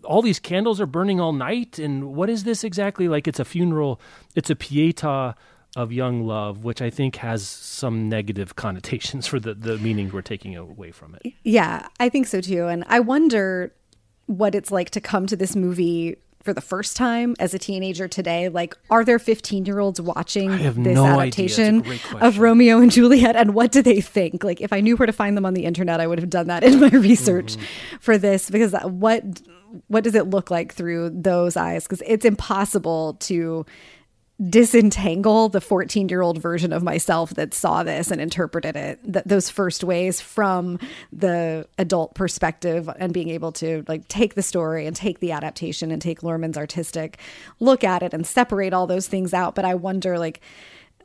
all 0.04 0.22
these 0.22 0.38
candles 0.38 0.80
are 0.80 0.86
burning 0.86 1.20
all 1.20 1.32
night 1.32 1.78
and 1.78 2.14
what 2.14 2.30
is 2.30 2.44
this 2.44 2.64
exactly? 2.64 3.08
Like 3.08 3.26
it's 3.26 3.40
a 3.40 3.44
funeral, 3.44 4.00
it's 4.34 4.50
a 4.50 4.56
pieta 4.56 5.34
of 5.76 5.92
young 5.92 6.26
love, 6.26 6.64
which 6.64 6.82
I 6.82 6.90
think 6.90 7.16
has 7.16 7.46
some 7.46 8.08
negative 8.08 8.56
connotations 8.56 9.26
for 9.28 9.38
the 9.38 9.54
the 9.54 9.78
meaning 9.78 10.10
we're 10.10 10.22
taking 10.22 10.56
away 10.56 10.90
from 10.90 11.14
it. 11.22 11.34
Yeah, 11.44 11.86
I 12.00 12.08
think 12.08 12.26
so 12.26 12.40
too. 12.40 12.66
And 12.66 12.82
I 12.88 12.98
wonder 12.98 13.72
what 14.26 14.54
it's 14.56 14.72
like 14.72 14.90
to 14.90 15.00
come 15.00 15.26
to 15.28 15.36
this 15.36 15.54
movie 15.54 16.16
for 16.42 16.52
the 16.54 16.60
first 16.60 16.96
time 16.96 17.34
as 17.40 17.54
a 17.54 17.58
teenager 17.58 18.06
today. 18.08 18.48
Like, 18.48 18.76
are 18.88 19.04
there 19.04 19.18
15 19.18 19.66
year 19.66 19.78
olds 19.80 20.00
watching 20.00 20.50
this 20.50 20.76
no 20.76 21.04
idea. 21.04 21.44
It's 21.44 21.58
a 21.58 21.62
adaptation 21.62 22.00
of. 22.20 22.38
Romeo 22.38 22.78
and 22.78 22.90
Juliet? 22.90 23.34
And 23.36 23.52
what 23.52 23.72
do 23.72 23.82
they 23.82 24.00
think? 24.00 24.44
Like, 24.44 24.60
if 24.60 24.72
I 24.72 24.80
knew 24.80 24.96
where 24.96 25.06
to 25.06 25.12
find 25.12 25.36
them 25.36 25.44
on 25.44 25.54
the 25.54 25.64
internet, 25.64 26.00
I 26.00 26.06
would 26.06 26.18
have 26.20 26.30
done 26.30 26.46
that 26.46 26.62
in 26.64 26.80
my 26.80 26.88
research 27.10 27.56
Mm-hmm. 27.56 27.96
for 28.00 28.16
this 28.16 28.48
because 28.50 28.74
what 28.84 29.22
what 29.88 30.04
does 30.04 30.14
it 30.14 30.30
look 30.30 30.50
like 30.50 30.72
through 30.72 31.10
those 31.10 31.56
eyes? 31.56 31.82
Because 31.84 32.02
it's 32.06 32.24
impossible 32.24 33.14
to 33.20 33.66
disentangle 34.50 35.48
the 35.48 35.62
14 35.62 36.10
year 36.10 36.20
old 36.20 36.42
version 36.42 36.70
of 36.70 36.82
myself 36.82 37.30
that 37.34 37.54
saw 37.54 37.82
this 37.82 38.10
and 38.10 38.20
interpreted 38.20 38.76
it 38.76 39.00
th- 39.10 39.24
those 39.24 39.48
first 39.48 39.82
ways 39.82 40.20
from 40.20 40.78
the 41.10 41.66
adult 41.78 42.14
perspective 42.14 42.90
and 42.98 43.14
being 43.14 43.30
able 43.30 43.50
to 43.50 43.82
like 43.88 44.06
take 44.08 44.34
the 44.34 44.42
story 44.42 44.86
and 44.86 44.94
take 44.94 45.20
the 45.20 45.32
adaptation 45.32 45.90
and 45.90 46.02
take 46.02 46.20
Luhrmann's 46.20 46.58
artistic 46.58 47.18
look 47.60 47.82
at 47.82 48.02
it 48.02 48.12
and 48.12 48.26
separate 48.26 48.74
all 48.74 48.86
those 48.86 49.08
things 49.08 49.32
out. 49.32 49.54
But 49.54 49.64
i 49.64 49.74
wonder 49.74 50.18
like 50.18 50.42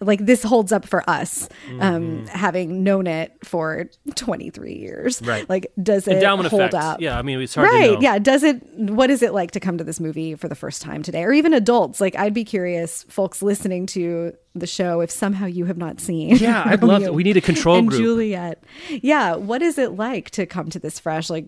like 0.02 0.26
this 0.26 0.42
holds 0.44 0.72
up 0.72 0.86
for 0.86 1.08
us 1.10 1.48
um 1.80 2.26
having 2.28 2.84
known 2.84 3.06
it 3.08 3.32
for 3.44 3.90
23 4.16 4.74
years 4.74 5.20
Mm-hmm. 5.22 5.30
Right. 5.30 5.50
like 5.50 5.72
does 5.82 6.08
it 6.08 6.16
Endowment 6.16 6.50
hold 6.50 6.62
effect. 6.64 6.74
up 6.76 7.02
Yeah, 7.02 7.18
I 7.18 7.22
mean 7.22 7.40
it's 7.40 7.56
hard 7.56 7.70
right 7.70 7.88
to 7.88 7.94
know. 7.94 8.00
yeah 8.02 8.18
does 8.20 8.44
it 8.44 8.62
what 8.78 9.10
is 9.10 9.22
it 9.22 9.34
like 9.34 9.52
to 9.52 9.60
come 9.60 9.78
to 9.78 9.84
this 9.84 10.00
movie 10.00 10.36
for 10.36 10.48
the 10.48 10.56
first 10.56 10.82
time 10.82 11.04
today 11.04 11.24
or 11.24 11.32
even 11.34 11.54
adults 11.54 12.02
like 12.02 12.16
i'd 12.18 12.34
be 12.34 12.44
curious 12.44 13.04
folks 13.04 13.42
listening 13.42 13.86
to 13.88 14.34
the 14.56 14.68
show 14.68 15.02
if 15.02 15.10
somehow 15.12 15.46
you 15.46 15.66
have 15.66 15.78
not 15.78 16.00
seen 16.02 16.36
Yeah, 16.38 16.64
I'd 16.66 16.82
love. 16.84 17.02
Romeo 17.02 17.14
We 17.22 17.24
need 17.24 17.38
a 17.38 17.42
control 17.42 17.78
and 17.78 17.88
group. 17.88 18.02
juliet 18.02 18.64
yeah 18.90 19.36
what 19.36 19.62
is 19.62 19.78
it 19.78 19.92
like 19.94 20.30
to 20.32 20.46
come 20.46 20.70
to 20.72 20.80
this 20.80 21.00
fresh 21.00 21.30
like 21.30 21.46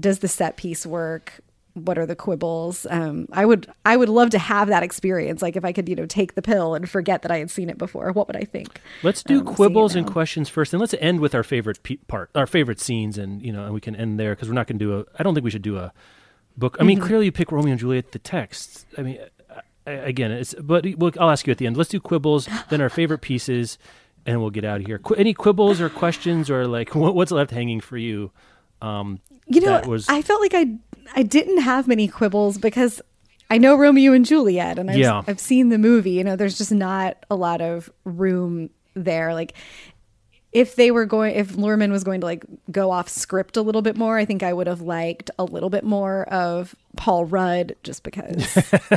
does 0.00 0.18
the 0.20 0.28
set 0.28 0.56
piece 0.56 0.84
work 0.86 1.40
what 1.76 1.98
are 1.98 2.06
the 2.06 2.16
quibbles 2.16 2.86
um 2.90 3.26
i 3.32 3.44
would 3.44 3.66
i 3.84 3.96
would 3.96 4.08
love 4.08 4.30
to 4.30 4.38
have 4.38 4.68
that 4.68 4.82
experience 4.82 5.42
like 5.42 5.56
if 5.56 5.64
i 5.64 5.72
could 5.72 5.88
you 5.88 5.94
know 5.94 6.06
take 6.06 6.34
the 6.34 6.42
pill 6.42 6.74
and 6.74 6.88
forget 6.88 7.22
that 7.22 7.30
i 7.30 7.38
had 7.38 7.50
seen 7.50 7.68
it 7.70 7.76
before 7.78 8.10
what 8.12 8.26
would 8.26 8.36
i 8.36 8.44
think 8.44 8.80
Let's 9.02 9.22
do 9.22 9.40
um, 9.40 9.46
quibbles 9.46 9.94
and 9.94 10.06
questions 10.10 10.48
first, 10.48 10.72
and 10.72 10.80
let's 10.80 10.94
end 11.00 11.20
with 11.20 11.34
our 11.34 11.42
favorite 11.42 11.82
pe- 11.82 11.96
part, 12.08 12.30
our 12.34 12.46
favorite 12.46 12.80
scenes, 12.80 13.18
and 13.18 13.42
you 13.42 13.52
know, 13.52 13.64
and 13.64 13.74
we 13.74 13.80
can 13.80 13.94
end 13.94 14.18
there 14.18 14.34
because 14.34 14.48
we're 14.48 14.54
not 14.54 14.66
going 14.66 14.78
to 14.78 14.84
do 14.84 14.98
a. 15.00 15.04
I 15.18 15.22
don't 15.22 15.34
think 15.34 15.44
we 15.44 15.50
should 15.50 15.62
do 15.62 15.76
a 15.78 15.92
book. 16.56 16.76
I 16.80 16.82
mean, 16.84 16.98
Mm-hmm. 16.98 17.06
clearly 17.06 17.24
you 17.26 17.32
pick 17.32 17.52
Romeo 17.52 17.70
and 17.72 17.78
Juliet, 17.80 18.12
the 18.12 18.18
text. 18.18 18.86
I 18.98 19.02
mean, 19.02 19.18
I, 19.86 19.90
again, 19.92 20.30
it's 20.32 20.54
but 20.54 20.86
we'll, 20.96 21.12
I'll 21.20 21.30
ask 21.30 21.46
you 21.46 21.50
at 21.50 21.58
the 21.58 21.66
end. 21.66 21.76
Let's 21.76 21.90
do 21.90 22.00
quibbles, 22.00 22.48
then 22.70 22.80
our 22.80 22.88
favorite 22.88 23.20
pieces, 23.20 23.78
and 24.24 24.40
we'll 24.40 24.50
get 24.50 24.64
out 24.64 24.80
of 24.80 24.86
here. 24.86 24.98
Qu- 24.98 25.14
any 25.16 25.34
quibbles 25.34 25.80
or 25.80 25.88
questions 25.90 26.48
or 26.50 26.66
like 26.66 26.94
what, 26.94 27.14
what's 27.14 27.30
left 27.32 27.50
hanging 27.50 27.80
for 27.80 27.96
you? 27.98 28.32
Um, 28.82 29.20
You 29.46 29.60
know, 29.60 29.80
was 29.86 30.08
I 30.08 30.22
felt 30.22 30.40
like 30.40 30.54
I 30.54 30.66
I 31.14 31.22
didn't 31.22 31.58
have 31.58 31.86
many 31.88 32.08
quibbles 32.08 32.58
because 32.58 33.00
I 33.50 33.58
know 33.58 33.76
Romeo 33.76 34.12
and 34.12 34.24
Juliet, 34.26 34.78
and 34.78 34.90
I've, 34.90 34.98
Yeah. 34.98 35.22
I've 35.26 35.40
seen 35.40 35.68
the 35.68 35.78
movie. 35.78 36.10
You 36.12 36.24
know, 36.24 36.36
there's 36.36 36.58
just 36.58 36.72
not 36.72 37.24
a 37.30 37.36
lot 37.36 37.60
of 37.60 37.90
room 38.04 38.70
there. 38.94 39.34
Like, 39.34 39.52
if 40.52 40.74
they 40.76 40.90
were 40.90 41.04
going, 41.04 41.34
if 41.36 41.52
Luhrmann 41.52 41.90
was 41.90 42.02
going 42.02 42.20
to 42.22 42.26
like 42.26 42.44
go 42.70 42.90
off 42.90 43.08
script 43.10 43.58
a 43.58 43.62
little 43.62 43.82
bit 43.82 43.96
more, 43.96 44.16
I 44.16 44.24
think 44.24 44.42
I 44.42 44.52
would 44.54 44.66
have 44.66 44.80
liked 44.80 45.30
a 45.38 45.44
little 45.44 45.68
bit 45.68 45.84
more 45.84 46.24
of 46.32 46.74
Paul 46.96 47.26
Rudd 47.26 47.76
just 47.82 48.02
because 48.02 48.42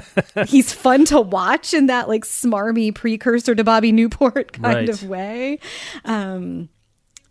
he's 0.48 0.72
fun 0.74 1.04
to 1.06 1.20
watch 1.20 1.74
in 1.74 1.88
that 1.88 2.08
like 2.08 2.24
smarmy 2.24 2.96
precursor 2.96 3.56
to 3.56 3.64
Bobby 3.66 3.92
Newport 3.92 4.54
kind 4.62 4.64
Right. 4.64 4.90
of 4.90 5.04
way. 5.04 5.60
Um, 6.06 6.70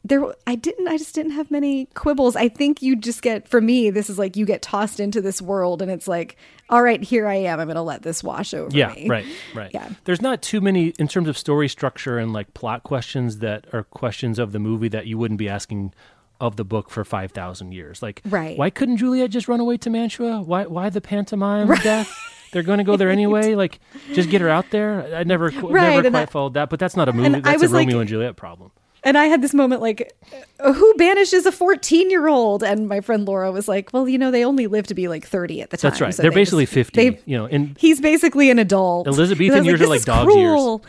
there 0.04 0.22
i 0.46 0.54
didn't 0.54 0.86
i 0.88 0.96
just 0.96 1.14
didn't 1.14 1.32
have 1.32 1.50
many 1.50 1.86
quibbles 1.94 2.36
i 2.36 2.48
think 2.48 2.80
you 2.82 2.94
just 2.94 3.20
get 3.20 3.48
for 3.48 3.60
me 3.60 3.90
this 3.90 4.08
is 4.08 4.18
like 4.18 4.36
you 4.36 4.46
get 4.46 4.62
tossed 4.62 5.00
into 5.00 5.20
this 5.20 5.42
world 5.42 5.82
and 5.82 5.90
it's 5.90 6.06
like 6.06 6.36
all 6.70 6.82
right 6.82 7.02
here 7.02 7.26
i 7.26 7.34
am 7.34 7.58
i'm 7.58 7.66
gonna 7.66 7.82
let 7.82 8.02
this 8.02 8.22
wash 8.22 8.54
over 8.54 8.74
Yeah, 8.74 8.92
me 8.94 9.08
right, 9.08 9.26
right. 9.54 9.70
Yeah. 9.74 9.88
There's 10.04 10.22
not 10.22 10.40
too 10.40 10.60
many 10.60 10.88
in 10.98 11.08
terms 11.08 11.28
of 11.28 11.36
story 11.36 11.68
structure 11.68 12.16
and 12.18 12.32
like 12.32 12.54
plot 12.54 12.84
questions 12.84 13.38
that 13.38 13.66
are 13.72 13.82
questions 13.82 14.38
of 14.38 14.52
the 14.52 14.58
movie 14.60 14.88
that 14.88 15.06
you 15.06 15.18
wouldn't 15.18 15.38
be 15.38 15.48
asking 15.48 15.92
of 16.40 16.54
the 16.54 16.64
book 16.64 16.88
for 16.88 17.04
5,000 17.04 17.72
years. 17.72 18.00
Like, 18.00 18.22
Right. 18.24 18.56
why 18.56 18.70
couldn't 18.70 18.98
Juliet 18.98 19.30
just 19.30 19.48
run 19.48 19.58
away 19.58 19.76
to 19.78 19.90
Mantua? 19.90 20.40
Why 20.40 20.66
why 20.66 20.88
the 20.88 21.00
pantomime 21.00 21.68
of 21.68 21.82
death? 21.82 22.08
They're 22.52 22.62
going 22.62 22.78
to 22.78 22.84
go 22.84 22.96
there 22.96 23.10
anyway. 23.18 23.56
Like, 23.56 23.80
just 24.14 24.30
get 24.30 24.40
her 24.40 24.48
out 24.48 24.70
there. 24.70 25.16
I 25.16 25.24
never, 25.24 25.46
Right, 25.48 25.96
never 25.96 26.10
quite 26.10 26.14
I- 26.22 26.26
followed 26.26 26.54
that, 26.54 26.70
but 26.70 26.78
that's 26.78 26.94
not 26.96 27.08
a 27.08 27.12
movie. 27.12 27.40
That's 27.40 27.60
a 27.60 27.64
was 27.64 27.72
like- 27.72 27.86
Romeo 27.88 27.98
and 27.98 28.08
Juliet 28.08 28.36
problem. 28.36 28.70
And 29.08 29.16
i 29.18 29.24
had 29.26 29.40
this 29.42 29.54
moment 29.54 29.80
like 29.82 30.12
uh, 30.60 30.72
who 30.72 30.94
banishes 30.94 31.46
a 31.46 31.52
14 31.52 32.10
year 32.10 32.28
old 32.28 32.62
and 32.62 32.88
my 32.88 33.00
friend 33.00 33.26
laura 33.26 33.50
was 33.50 33.66
like 33.66 33.90
well 33.92 34.08
you 34.08 34.18
know 34.18 34.30
they 34.30 34.44
only 34.44 34.66
live 34.66 34.86
to 34.86 34.94
be 34.94 35.08
like 35.08 35.26
30 35.26 35.62
at 35.62 35.70
the 35.70 35.76
time 35.76 35.90
That's 35.90 36.00
right. 36.00 36.14
so 36.14 36.22
They're 36.22 36.30
they 36.30 36.34
basically 36.42 36.64
just- 36.64 36.74
50. 36.74 37.10
they- 37.10 37.20
you 37.24 37.36
know, 37.38 37.46
and 37.46 37.76
he's 37.78 38.00
basically 38.00 38.50
an 38.50 38.58
adult 38.58 39.06
Elizabethan 39.08 39.58
And 39.58 39.68
I 39.68 39.72
was 39.72 39.80
years 39.80 39.80
are 39.80 39.84
"This 39.84 39.88
like 39.88 40.04
dog's 40.04 40.34
years." 40.36 40.52
cruel." 40.52 40.84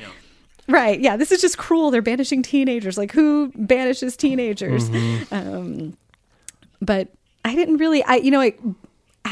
Right. 0.67 0.99
Yeah. 0.99 1.17
This 1.17 1.31
is 1.31 1.41
just 1.41 1.57
cruel. 1.57 1.89
They're 1.89 2.03
banishing 2.03 2.43
teenagers. 2.43 2.95
Like 2.95 3.11
who 3.11 3.51
banishes 3.55 4.15
teenagers? 4.15 4.87
Mm-hmm. 4.89 5.33
Um, 5.33 5.97
but 6.79 7.07
I 7.43 7.55
didn't 7.55 7.77
really. 7.77 8.03
I 8.03 8.17
you 8.17 8.29
know 8.29 8.39
I 8.41 8.53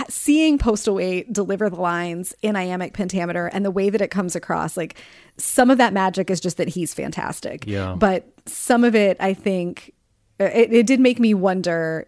seeing 0.10 0.58
Postlethwaite 0.58 1.32
deliver 1.32 1.70
the 1.70 1.80
lines 1.82 2.34
in 2.42 2.56
iambic 2.56 2.94
pentameter 2.94 3.48
and 3.48 3.66
the 3.66 3.72
way 3.72 3.90
that 3.90 4.02
it 4.02 4.10
comes 4.10 4.36
across, 4.36 4.78
like 4.78 4.96
some 5.38 5.70
of 5.70 5.78
that 5.78 5.94
magic 5.94 6.30
is 6.30 6.40
just 6.40 6.58
that 6.58 6.68
he's 6.70 6.94
fantastic. 6.94 7.66
Yeah. 7.68 7.96
But 7.98 8.28
some 8.46 8.84
of 8.84 8.96
it, 8.96 9.18
I 9.20 9.34
think, 9.34 9.94
uh, 10.40 10.46
it, 10.46 10.72
it 10.74 10.86
did 10.88 11.00
make 11.00 11.20
me 11.20 11.34
wonder. 11.34 12.08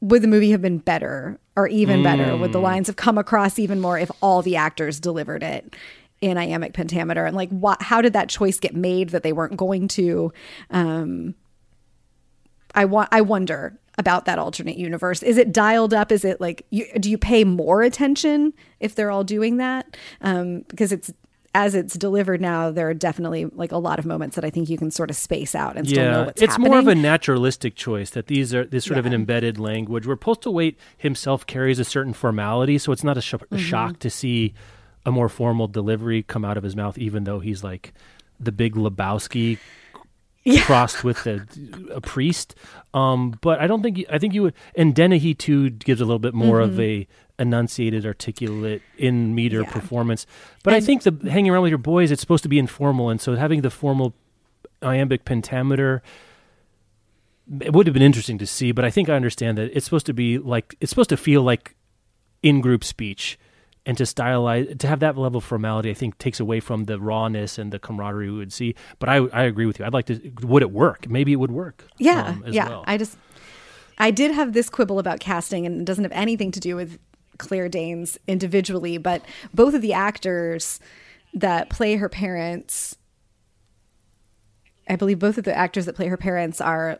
Would 0.00 0.22
the 0.22 0.28
movie 0.28 0.52
have 0.52 0.62
been 0.62 0.78
better 0.78 1.40
or 1.56 1.66
even 1.68 2.04
better? 2.04 2.36
Would 2.36 2.50
Mm. 2.50 2.52
the 2.52 2.60
lines 2.60 2.86
have 2.86 2.94
come 2.96 3.18
across 3.18 3.58
even 3.58 3.80
more 3.80 3.98
if 3.98 4.10
all 4.22 4.42
the 4.42 4.54
actors 4.54 5.00
delivered 5.00 5.42
it 5.42 5.74
in 6.20 6.38
iambic 6.38 6.72
pentameter? 6.72 7.26
And 7.26 7.34
like, 7.34 7.50
what, 7.50 7.82
how 7.82 8.00
did 8.00 8.12
that 8.12 8.28
choice 8.28 8.60
get 8.60 8.76
made 8.76 9.08
that 9.10 9.24
they 9.24 9.32
weren't 9.32 9.56
going 9.56 9.88
to? 9.88 10.32
Um, 10.70 11.34
I 12.74 12.84
want. 12.84 13.08
I 13.10 13.22
wonder 13.22 13.78
about 13.98 14.24
that 14.24 14.38
alternate 14.38 14.78
universe. 14.78 15.22
Is 15.22 15.36
it 15.36 15.52
dialed 15.52 15.92
up? 15.92 16.10
Is 16.10 16.24
it 16.24 16.40
like 16.40 16.64
you, 16.70 16.86
do 16.98 17.10
you 17.10 17.18
pay 17.18 17.44
more 17.44 17.82
attention 17.82 18.52
if 18.80 18.94
they're 18.94 19.10
all 19.10 19.24
doing 19.24 19.58
that? 19.58 19.96
Um, 20.22 20.60
because 20.68 20.92
it's 20.92 21.12
as 21.54 21.74
it's 21.74 21.94
delivered 21.94 22.40
now, 22.40 22.70
there 22.70 22.88
are 22.88 22.94
definitely 22.94 23.46
like 23.46 23.72
a 23.72 23.78
lot 23.78 23.98
of 23.98 24.04
moments 24.06 24.36
that 24.36 24.44
I 24.44 24.50
think 24.50 24.68
you 24.68 24.76
can 24.78 24.90
sort 24.90 25.10
of 25.10 25.16
space 25.16 25.54
out 25.54 25.76
and 25.76 25.88
still 25.88 26.04
know 26.04 26.24
what's 26.26 26.42
it's 26.42 26.52
happening. 26.52 26.66
It's 26.66 26.70
more 26.70 26.78
of 26.78 26.86
a 26.88 26.94
naturalistic 26.94 27.74
choice 27.74 28.10
that 28.10 28.26
these 28.28 28.54
are 28.54 28.64
this 28.66 28.84
sort 28.84 28.98
of 28.98 29.06
an 29.06 29.14
embedded 29.14 29.58
language 29.58 30.06
where 30.06 30.16
Postlethwaite 30.16 30.76
himself 30.98 31.46
carries 31.46 31.78
a 31.78 31.84
certain 31.84 32.12
formality, 32.12 32.76
so 32.78 32.92
it's 32.92 33.02
not 33.02 33.16
a, 33.16 33.20
sh- 33.22 33.34
Mm-hmm. 33.34 33.54
a 33.56 33.58
shock 33.58 33.98
to 34.00 34.10
see 34.10 34.54
a 35.06 35.10
more 35.10 35.28
formal 35.30 35.66
delivery 35.68 36.22
come 36.22 36.44
out 36.44 36.56
of 36.58 36.62
his 36.62 36.76
mouth, 36.76 36.98
even 36.98 37.24
though 37.24 37.40
he's 37.40 37.64
like 37.64 37.94
the 38.38 38.52
big 38.52 38.74
Lebowski 38.74 39.58
crossed 40.62 41.04
with 41.04 41.26
a, 41.26 41.46
a 41.92 42.00
priest. 42.00 42.54
Um, 42.94 43.32
but 43.40 43.60
I 43.60 43.66
don't 43.66 43.82
think 43.82 44.04
I 44.10 44.18
think 44.18 44.34
you 44.34 44.42
would. 44.42 44.54
And 44.74 44.94
Dennehy 44.94 45.34
too 45.34 45.70
gives 45.70 46.00
a 46.00 46.04
little 46.04 46.18
bit 46.18 46.34
more 46.34 46.60
of 46.60 46.78
a 46.80 47.06
enunciated, 47.38 48.04
articulate, 48.06 48.82
in 48.96 49.34
meter 49.34 49.60
Mm-hmm. 49.62 49.68
Yeah. 49.68 49.72
performance. 49.80 50.26
But 50.64 50.74
I 50.74 50.80
think 50.80 51.02
the 51.02 51.16
hanging 51.30 51.50
around 51.52 51.62
with 51.62 51.70
your 51.70 51.78
boys, 51.78 52.10
it's 52.10 52.20
supposed 52.20 52.42
to 52.42 52.48
be 52.48 52.58
informal, 52.58 53.10
and 53.10 53.20
so 53.20 53.36
having 53.36 53.60
the 53.62 53.70
formal 53.70 54.14
iambic 54.82 55.24
pentameter 55.24 56.02
it 57.60 57.72
would 57.72 57.86
have 57.88 57.94
been 57.94 58.02
interesting 58.02 58.38
to 58.38 58.46
see 58.46 58.70
but 58.70 58.84
i 58.84 58.90
think 58.90 59.08
i 59.08 59.14
understand 59.14 59.58
that 59.58 59.70
it's 59.76 59.84
supposed 59.84 60.06
to 60.06 60.12
be 60.12 60.38
like 60.38 60.76
it's 60.80 60.90
supposed 60.90 61.08
to 61.10 61.16
feel 61.16 61.42
like 61.42 61.74
in-group 62.44 62.84
speech 62.84 63.36
and 63.88 63.96
to 63.96 64.04
stylize 64.04 64.78
to 64.78 64.86
have 64.86 65.00
that 65.00 65.16
level 65.18 65.38
of 65.38 65.44
formality 65.44 65.90
i 65.90 65.94
think 65.94 66.16
takes 66.18 66.38
away 66.38 66.60
from 66.60 66.84
the 66.84 67.00
rawness 67.00 67.58
and 67.58 67.72
the 67.72 67.78
camaraderie 67.78 68.30
we 68.30 68.36
would 68.38 68.52
see 68.52 68.74
but 69.00 69.08
i 69.08 69.16
i 69.32 69.42
agree 69.42 69.66
with 69.66 69.78
you 69.80 69.84
i'd 69.84 69.92
like 69.94 70.06
to 70.06 70.20
would 70.42 70.62
it 70.62 70.70
work 70.70 71.08
maybe 71.08 71.32
it 71.32 71.36
would 71.36 71.50
work 71.50 71.84
Yeah, 71.98 72.26
um, 72.28 72.44
yeah. 72.46 72.68
well. 72.68 72.84
I 72.86 72.96
just, 72.98 73.16
I 73.98 74.10
did 74.12 74.30
have 74.30 74.52
this 74.52 74.68
quibble 74.70 74.98
about 75.00 75.18
casting, 75.18 75.66
and 75.66 75.80
it 75.80 75.84
doesn't 75.84 76.04
have 76.04 76.12
anything 76.12 76.52
to 76.52 76.60
do 76.60 76.76
with 76.76 76.98
Claire 77.38 77.68
Danes 77.68 78.18
individually, 78.28 78.96
but 78.98 79.24
both 79.52 79.74
of 79.74 79.82
the 79.82 79.92
actors 79.92 80.78
that 81.34 81.68
play 81.70 81.96
her 81.96 82.08
parents, 82.08 82.96
I 84.88 84.96
believe 84.96 85.18
both 85.18 85.36
of 85.38 85.44
the 85.44 85.56
actors 85.56 85.86
that 85.86 85.96
play 85.96 86.06
her 86.08 86.16
parents 86.16 86.60
are 86.60 86.98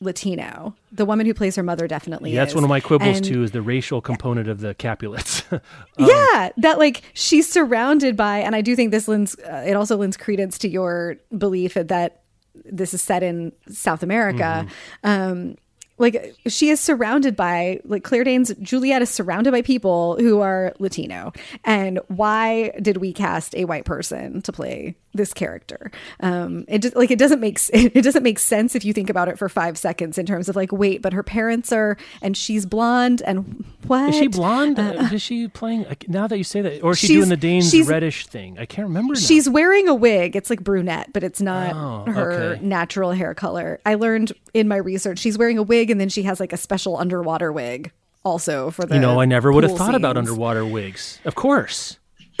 Latino. 0.00 0.74
The 0.92 1.04
woman 1.04 1.26
who 1.26 1.34
plays 1.34 1.56
her 1.56 1.62
mother 1.62 1.88
definitely 1.88 2.32
yeah, 2.32 2.44
that's 2.44 2.54
one 2.54 2.64
of 2.64 2.70
my 2.70 2.80
quibbles 2.80 3.16
And- 3.16 3.24
too 3.24 3.42
is 3.42 3.52
the 3.52 3.62
racial 3.62 4.00
component 4.00 4.48
of 4.48 4.60
the 4.60 4.74
capulets 4.74 5.42
yeah, 5.98 6.50
that 6.58 6.78
like 6.78 7.02
she's 7.14 7.50
surrounded 7.50 8.16
by, 8.16 8.38
and 8.38 8.54
I 8.54 8.60
do 8.60 8.76
think 8.76 8.90
this 8.90 9.08
lends 9.08 9.36
uh, 9.38 9.64
it 9.66 9.74
also 9.74 9.96
lends 9.96 10.16
credence 10.16 10.58
to 10.58 10.68
your 10.68 11.16
belief 11.36 11.74
that 11.74 12.22
this 12.64 12.94
is 12.94 13.02
set 13.02 13.22
in 13.22 13.52
South 13.68 14.02
America. 14.02 14.66
Um, 15.04 15.56
like 15.98 16.34
she 16.46 16.68
is 16.68 16.78
surrounded 16.80 17.36
by 17.36 17.80
like 17.84 18.04
Claire 18.04 18.24
Danes, 18.24 18.52
Juliet 18.60 19.00
is 19.02 19.10
surrounded 19.10 19.50
by 19.50 19.62
people 19.62 20.16
who 20.18 20.40
are 20.40 20.74
Latino. 20.78 21.32
And 21.64 22.00
why 22.08 22.72
did 22.82 22.98
we 22.98 23.12
cast 23.12 23.54
a 23.54 23.64
white 23.64 23.84
person 23.84 24.42
to 24.42 24.52
play 24.52 24.96
this 25.16 25.32
character? 25.34 25.90
Um, 26.20 26.64
it 26.68 26.82
just 26.82 26.94
like 26.96 27.10
it 27.10 27.18
doesn't 27.18 27.40
make 27.40 27.58
it 27.72 28.02
doesn't 28.02 28.22
make 28.22 28.38
sense 28.38 28.74
if 28.74 28.84
you 28.84 28.92
think 28.92 29.10
about 29.10 29.28
it 29.28 29.38
for 29.38 29.48
five 29.48 29.76
seconds 29.76 30.18
in 30.18 30.26
terms 30.26 30.48
of 30.48 30.56
like 30.56 30.72
wait, 30.72 31.02
but 31.02 31.12
her 31.12 31.22
parents 31.22 31.72
are 31.72 31.96
and 32.22 32.36
she's 32.36 32.64
blonde 32.66 33.22
and 33.26 33.64
what 33.86 34.08
is 34.10 34.16
she 34.16 34.26
blonde 34.28 34.78
is 35.12 35.22
she 35.22 35.48
playing 35.48 35.86
now 36.08 36.26
that 36.26 36.36
you 36.38 36.44
say 36.44 36.60
that 36.60 36.82
or 36.82 36.92
is 36.92 36.98
she 36.98 37.06
Uh, 37.16 37.20
doing 37.20 37.28
the 37.28 37.36
dane's 37.36 37.88
reddish 37.88 38.26
thing 38.26 38.58
i 38.58 38.66
can't 38.66 38.88
remember 38.88 39.14
now. 39.14 39.20
She's 39.20 39.48
wearing 39.48 39.88
a 39.88 39.94
wig. 39.94 40.34
It's 40.36 40.50
like 40.50 40.62
brunette, 40.64 41.12
but 41.12 41.22
it's 41.22 41.40
not 41.40 41.74
Oh, 41.74 42.10
her 42.12 42.32
okay. 42.32 42.64
natural 42.66 43.12
hair 43.12 43.32
color. 43.34 43.80
I 43.86 43.94
learned 43.94 44.32
in 44.54 44.68
my 44.68 44.76
research 44.76 45.18
she's 45.20 45.38
wearing 45.38 45.58
a 45.58 45.62
wig 45.62 45.90
and 45.90 46.00
then 46.00 46.08
she 46.08 46.22
has 46.24 46.40
like 46.40 46.52
a 46.52 46.56
special 46.56 46.96
underwater 46.96 47.52
wig 47.52 47.92
also 48.24 48.70
for 48.72 48.84
the 48.84 48.96
you 48.96 49.00
know 49.00 49.20
i 49.20 49.24
never 49.24 49.52
would 49.52 49.62
have 49.62 49.76
thought 49.76 49.94
about 49.94 50.16
underwater 50.16 50.66
wigs 50.66 51.20
of 51.24 51.34
course 51.36 51.98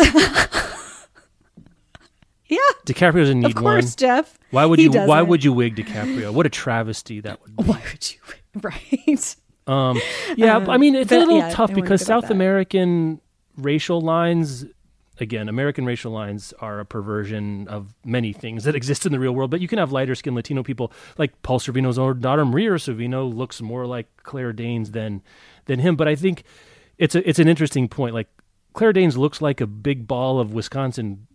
Yeah. 2.48 2.58
DiCaprio 2.86 3.20
doesn't 3.20 3.40
need 3.40 3.46
Of 3.46 3.54
course, 3.56 3.84
one. 3.86 3.94
Jeff. 3.96 4.38
Why 4.50 4.64
would 4.64 4.78
He 4.78 4.84
you? 4.84 4.90
Why 4.92 5.04
doesn't. 5.06 5.28
would 5.28 5.44
you 5.44 5.52
wig 5.52 5.76
DiCaprio? 5.76 6.32
What 6.32 6.46
a 6.46 6.50
travesty 6.50 7.20
that 7.20 7.40
would 7.42 7.56
be. 7.56 7.62
Why 7.70 7.82
would 7.90 8.12
you? 8.12 8.18
Right. 8.62 9.36
Um, 9.66 10.00
yeah, 10.36 10.56
I 10.56 10.78
mean 10.78 10.94
it's 10.94 11.12
a 11.12 11.18
little 11.18 11.36
yeah, 11.36 11.50
tough 11.50 11.74
because 11.74 12.00
South. 12.04 12.30
American 12.30 13.20
racial 13.56 14.00
lines, 14.00 14.64
again, 15.18 15.48
American 15.50 15.84
racial 15.84 16.10
lines 16.12 16.54
are 16.60 16.80
a 16.80 16.86
perversion 16.86 17.68
of 17.68 17.94
many 18.04 18.32
things 18.32 18.64
that 18.64 18.74
exist 18.74 19.04
in 19.04 19.12
the 19.12 19.18
real 19.18 19.32
world. 19.32 19.50
But 19.50 19.60
you 19.60 19.68
can 19.68 19.78
have 19.78 19.92
lighter 19.92 20.14
skinned 20.14 20.36
Latino 20.36 20.62
people, 20.62 20.90
like 21.18 21.42
Paul 21.42 21.58
Sorvino's 21.58 21.98
own 21.98 22.20
daughter 22.20 22.46
Maria 22.46 22.70
Sorvino 22.70 23.30
looks 23.30 23.60
more 23.60 23.86
like 23.86 24.06
Claire 24.22 24.54
Danes 24.54 24.92
than 24.92 25.22
than 25.66 25.80
him. 25.80 25.96
But 25.96 26.08
I 26.08 26.14
think 26.14 26.44
it's 26.96 27.14
a 27.14 27.28
it's 27.28 27.38
an 27.38 27.48
interesting 27.48 27.88
point. 27.88 28.14
Like 28.14 28.28
Claire 28.72 28.92
Danes 28.94 29.18
looks 29.18 29.42
like 29.42 29.60
a 29.60 29.66
big 29.66 30.06
ball 30.06 30.40
of 30.40 30.54
Wisconsin 30.54 31.26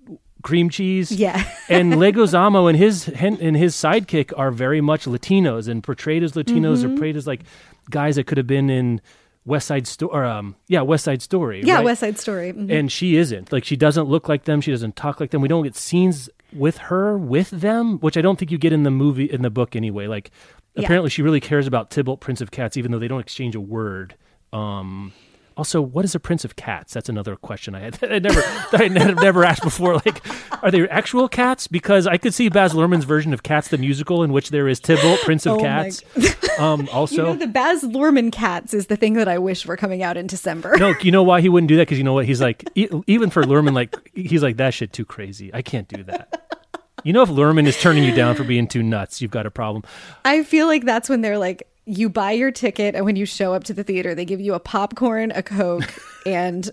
cream 0.42 0.70
cheese. 0.70 1.12
Yeah. 1.12 1.44
and 1.70 1.94
Leguizamo 2.04 2.70
and 2.70 2.78
his 2.78 3.08
and 3.08 3.56
his 3.58 3.76
sidekick 3.76 4.34
are 4.38 4.52
very 4.52 4.82
much 4.82 5.06
Latinos 5.06 5.68
and 5.68 5.84
portrayed 5.84 6.24
as 6.24 6.34
Latinos 6.34 6.78
Mm-hmm. 6.78 6.86
or 6.86 6.90
portrayed 6.90 7.16
as 7.16 7.28
like 7.28 7.42
guys 7.90 8.16
that 8.16 8.26
could 8.28 8.38
have 8.38 8.48
been 8.48 8.70
in 8.70 9.02
West 9.44 9.68
Side 9.68 9.88
Story 9.88 10.28
um 10.28 10.56
yeah 10.68 10.82
West 10.82 11.04
Side 11.04 11.22
Story 11.22 11.62
Yeah, 11.64 11.76
right? 11.78 11.86
West 11.86 12.00
Side 12.02 12.20
Story. 12.20 12.54
Mhm. 12.54 12.72
and 12.72 12.92
she 12.92 13.16
isn't 13.16 13.52
like 13.52 13.66
she 13.66 13.76
doesn't 13.76 14.08
look 14.08 14.30
like 14.30 14.44
them 14.44 14.62
she 14.62 14.70
doesn't 14.72 14.96
talk 14.96 15.20
like 15.20 15.32
them 15.32 15.42
we 15.42 15.48
don't 15.48 15.64
get 15.64 15.76
scenes 15.76 16.30
with 16.54 16.78
her 16.78 17.18
with 17.18 17.50
them 17.50 17.98
which 18.00 18.18
I 18.18 18.22
don't 18.22 18.38
think 18.38 18.52
you 18.52 18.58
get 18.60 18.72
in 18.72 18.84
the 18.84 18.92
movie 18.92 19.26
in 19.26 19.42
the 19.42 19.50
book 19.50 19.76
anyway 19.76 20.06
like 20.06 20.30
Yeah. 20.76 20.84
apparently 20.84 21.10
she 21.10 21.24
really 21.24 21.40
cares 21.40 21.66
about 21.66 21.90
Tybalt 21.90 22.20
Prince 22.20 22.40
of 22.40 22.52
Cats 22.52 22.78
even 22.78 22.92
though 22.92 23.00
they 23.00 23.08
don't 23.08 23.20
exchange 23.20 23.56
a 23.56 23.60
word 23.62 24.14
um 24.54 25.12
also, 25.58 25.82
what 25.82 26.06
is 26.06 26.16
a 26.16 26.20
prince 26.20 26.46
of 26.46 26.56
cats? 26.56 26.94
That's 26.94 27.10
another 27.10 27.36
question 27.36 27.76
I 27.76 27.80
had. 27.80 28.00
I 28.04 28.20
never, 28.20 28.42
I 28.74 28.88
never 28.88 29.44
asked 29.44 29.64
before. 29.64 29.96
Like, 29.96 30.22
are 30.64 30.72
they 30.72 30.88
actual 30.90 31.28
cats? 31.28 31.68
Because 31.68 32.08
I 32.08 32.18
could 32.18 32.34
see 32.34 32.50
Baz 32.50 32.74
Luhrmann's 32.74 33.06
version 33.06 33.34
of 33.34 33.44
Cats 33.44 33.68
the 33.68 33.78
musical, 33.78 34.24
in 34.24 34.32
which 34.32 34.50
there 34.50 34.68
is 34.68 34.80
Tybalt, 34.80 35.20
Prince 35.22 35.46
of 35.46 35.58
Oh 35.58 35.60
Cats. 35.60 36.04
Um, 36.60 36.90
also, 36.92 37.16
you 37.16 37.24
know, 37.24 37.34
the 37.36 37.48
Baz 37.48 37.82
Luhrmann 37.82 38.32
cats 38.32 38.74
is 38.74 38.88
the 38.88 38.98
thing 38.98 39.14
that 39.14 39.28
I 39.28 39.38
wish 39.40 39.66
were 39.66 39.78
coming 39.78 40.04
out 40.04 40.18
in 40.18 40.28
December. 40.28 40.76
no, 40.78 40.94
you 41.02 41.12
know 41.12 41.24
why 41.24 41.40
he 41.42 41.50
wouldn't 41.50 41.70
do 41.70 41.78
that? 41.78 41.84
Because 41.84 41.98
you 41.98 42.04
know 42.04 42.14
what? 42.14 42.26
He's 42.26 42.42
like, 42.42 42.70
e- 42.76 42.90
even 43.08 43.30
for 43.30 43.42
Luhrmann, 43.44 43.74
like 43.74 43.96
he's 44.14 44.44
like 44.44 44.58
that 44.58 44.74
shit 44.74 44.92
too 44.92 45.06
crazy. 45.06 45.50
I 45.54 45.62
can't 45.62 45.88
do 45.88 46.04
that. 46.04 46.60
You 47.04 47.14
know, 47.14 47.24
if 47.24 47.30
Luhrmann 47.30 47.66
is 47.68 47.80
turning 47.80 48.04
you 48.04 48.14
down 48.14 48.36
for 48.36 48.44
being 48.44 48.68
too 48.68 48.84
nuts, 48.84 49.22
you've 49.22 49.32
got 49.32 49.46
a 49.46 49.52
problem. 49.52 49.84
I 50.24 50.44
feel 50.44 50.68
like 50.68 50.86
that's 50.86 51.10
when 51.10 51.22
they're 51.22 51.40
like, 51.40 51.68
you 51.86 52.10
buy 52.10 52.32
your 52.32 52.52
ticket, 52.52 52.96
and 52.96 53.06
when 53.06 53.16
you 53.16 53.26
show 53.26 53.54
up 53.54 53.64
to 53.66 53.74
the 53.74 53.84
theater, 53.84 54.14
they 54.16 54.26
give 54.26 54.40
you 54.42 54.54
a 54.54 54.60
popcorn, 54.60 55.32
a 55.32 55.42
Coke, 55.44 55.94
and 56.26 56.70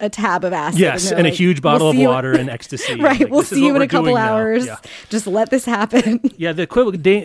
a 0.00 0.08
tab 0.08 0.44
of 0.44 0.52
acid. 0.52 0.78
Yes, 0.80 1.08
they're 1.10 1.18
and 1.18 1.26
a 1.26 1.30
huge 1.30 1.60
bottle 1.62 1.90
"We'll 1.92 2.02
of 2.08 2.14
water 2.14 2.32
and 2.32 2.48
ecstasy. 2.58 2.94
right. 3.00 3.20
Like, 3.20 3.30
we'll 3.30 3.42
see 3.42 3.64
you 3.64 3.74
in 3.76 3.82
a 3.82 3.88
couple 3.88 4.16
hours. 4.16 4.66
Yeah. 4.66 4.76
Just 5.08 5.26
let 5.26 5.50
this 5.50 5.64
happen. 5.64 6.20
Yeah, 6.36 6.52
the 6.52 6.66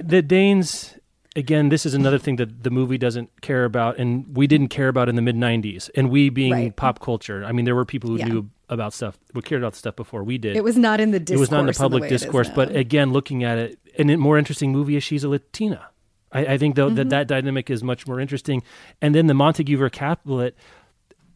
the 0.06 0.22
Danes. 0.22 0.94
Again, 1.38 1.68
this 1.68 1.86
is 1.86 1.94
another 1.94 2.18
thing 2.18 2.38
that 2.38 2.64
the 2.64 2.70
movie 2.70 2.98
doesn't 2.98 3.42
care 3.42 3.66
about, 3.66 3.98
and 3.98 4.26
we 4.38 4.48
didn't 4.48 4.70
care 4.70 4.88
about 4.88 5.10
in 5.10 5.16
the 5.16 5.22
mid 5.22 5.36
'90s. 5.36 5.90
And 5.94 6.10
we, 6.10 6.30
being 6.30 6.54
Right. 6.54 6.76
pop 6.76 7.02
culture, 7.02 7.44
I 7.46 7.52
mean, 7.52 7.66
there 7.66 7.76
were 7.76 7.84
people 7.84 8.10
who 8.10 8.18
Yeah. 8.18 8.28
knew 8.30 8.50
about 8.70 8.94
stuff, 8.94 9.18
who 9.34 9.42
cared 9.42 9.62
about 9.62 9.76
stuff 9.76 9.98
before 9.98 10.24
we 10.24 10.38
did. 10.38 10.56
It 10.56 10.64
was 10.64 10.78
not 10.78 11.02
in 11.02 11.12
the 11.12 11.20
discourse. 11.20 11.38
it 11.38 11.40
was 11.42 11.52
not 11.52 11.60
in 11.60 11.66
the 11.66 11.72
the 11.74 11.78
public 11.78 12.04
it 12.06 12.12
is 12.14 12.22
discourse. 12.22 12.50
But 12.50 12.74
again, 12.74 13.12
looking 13.12 13.44
at 13.44 13.58
it, 13.58 13.78
and 13.98 14.10
a 14.10 14.18
more 14.18 14.38
interesting 14.38 14.72
movie 14.72 14.96
is 14.96 15.04
she's 15.04 15.26
a 15.26 15.30
Latina. 15.30 15.88
I, 16.36 16.54
I 16.54 16.58
think 16.58 16.76
though 16.76 16.88
Mm-hmm. 16.88 16.96
that 16.96 17.10
that 17.10 17.28
dynamic 17.28 17.70
is 17.70 17.84
much 17.84 18.06
more 18.08 18.20
interesting. 18.20 18.64
And 19.02 19.16
then 19.16 19.28
the 19.28 19.34
Montague 19.34 19.78
ver 19.78 19.90
Capulet, 19.90 20.56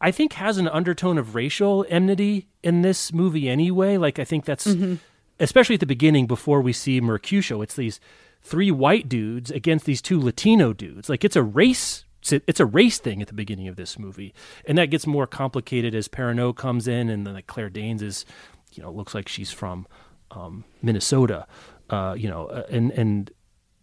I 0.00 0.10
think, 0.10 0.32
has 0.34 0.58
an 0.58 0.68
undertone 0.68 1.18
of 1.18 1.34
racial 1.34 1.84
enmity 1.88 2.48
in 2.62 2.82
this 2.82 3.12
movie 3.12 3.48
anyway. 3.48 3.96
Like 3.96 4.18
I 4.18 4.24
think 4.24 4.44
that's 4.44 4.66
Mm-hmm. 4.66 4.94
especially 5.38 5.74
at 5.74 5.80
the 5.80 5.86
beginning 5.86 6.26
before 6.26 6.60
we 6.60 6.72
see 6.72 7.00
Mercutio. 7.00 7.62
It's 7.62 7.74
these 7.76 8.00
three 8.42 8.70
white 8.70 9.08
dudes 9.08 9.50
against 9.50 9.84
these 9.86 10.00
two 10.02 10.18
Latino 10.20 10.72
dudes. 10.72 11.08
Like 11.08 11.24
it's 11.24 11.36
a 11.36 11.42
race. 11.42 12.04
It's 12.30 12.60
a 12.60 12.66
race 12.66 12.98
thing 12.98 13.22
at 13.22 13.28
the 13.28 13.34
beginning 13.34 13.66
of 13.68 13.76
this 13.76 13.98
movie, 13.98 14.34
and 14.66 14.76
that 14.76 14.90
gets 14.90 15.06
more 15.06 15.26
complicated 15.26 15.94
as 15.94 16.06
Perrineau 16.06 16.54
comes 16.54 16.86
in, 16.86 17.08
and 17.08 17.26
then 17.26 17.32
like 17.32 17.46
Claire 17.46 17.70
Danes 17.70 18.02
is, 18.02 18.26
you 18.74 18.82
know, 18.82 18.90
looks 18.92 19.14
like 19.14 19.26
she's 19.26 19.50
from 19.50 19.86
um, 20.30 20.64
Minnesota, 20.82 21.46
uh, 21.88 22.14
you 22.18 22.28
know, 22.28 22.46
uh, 22.48 22.64
and 22.70 22.90
and 22.92 23.30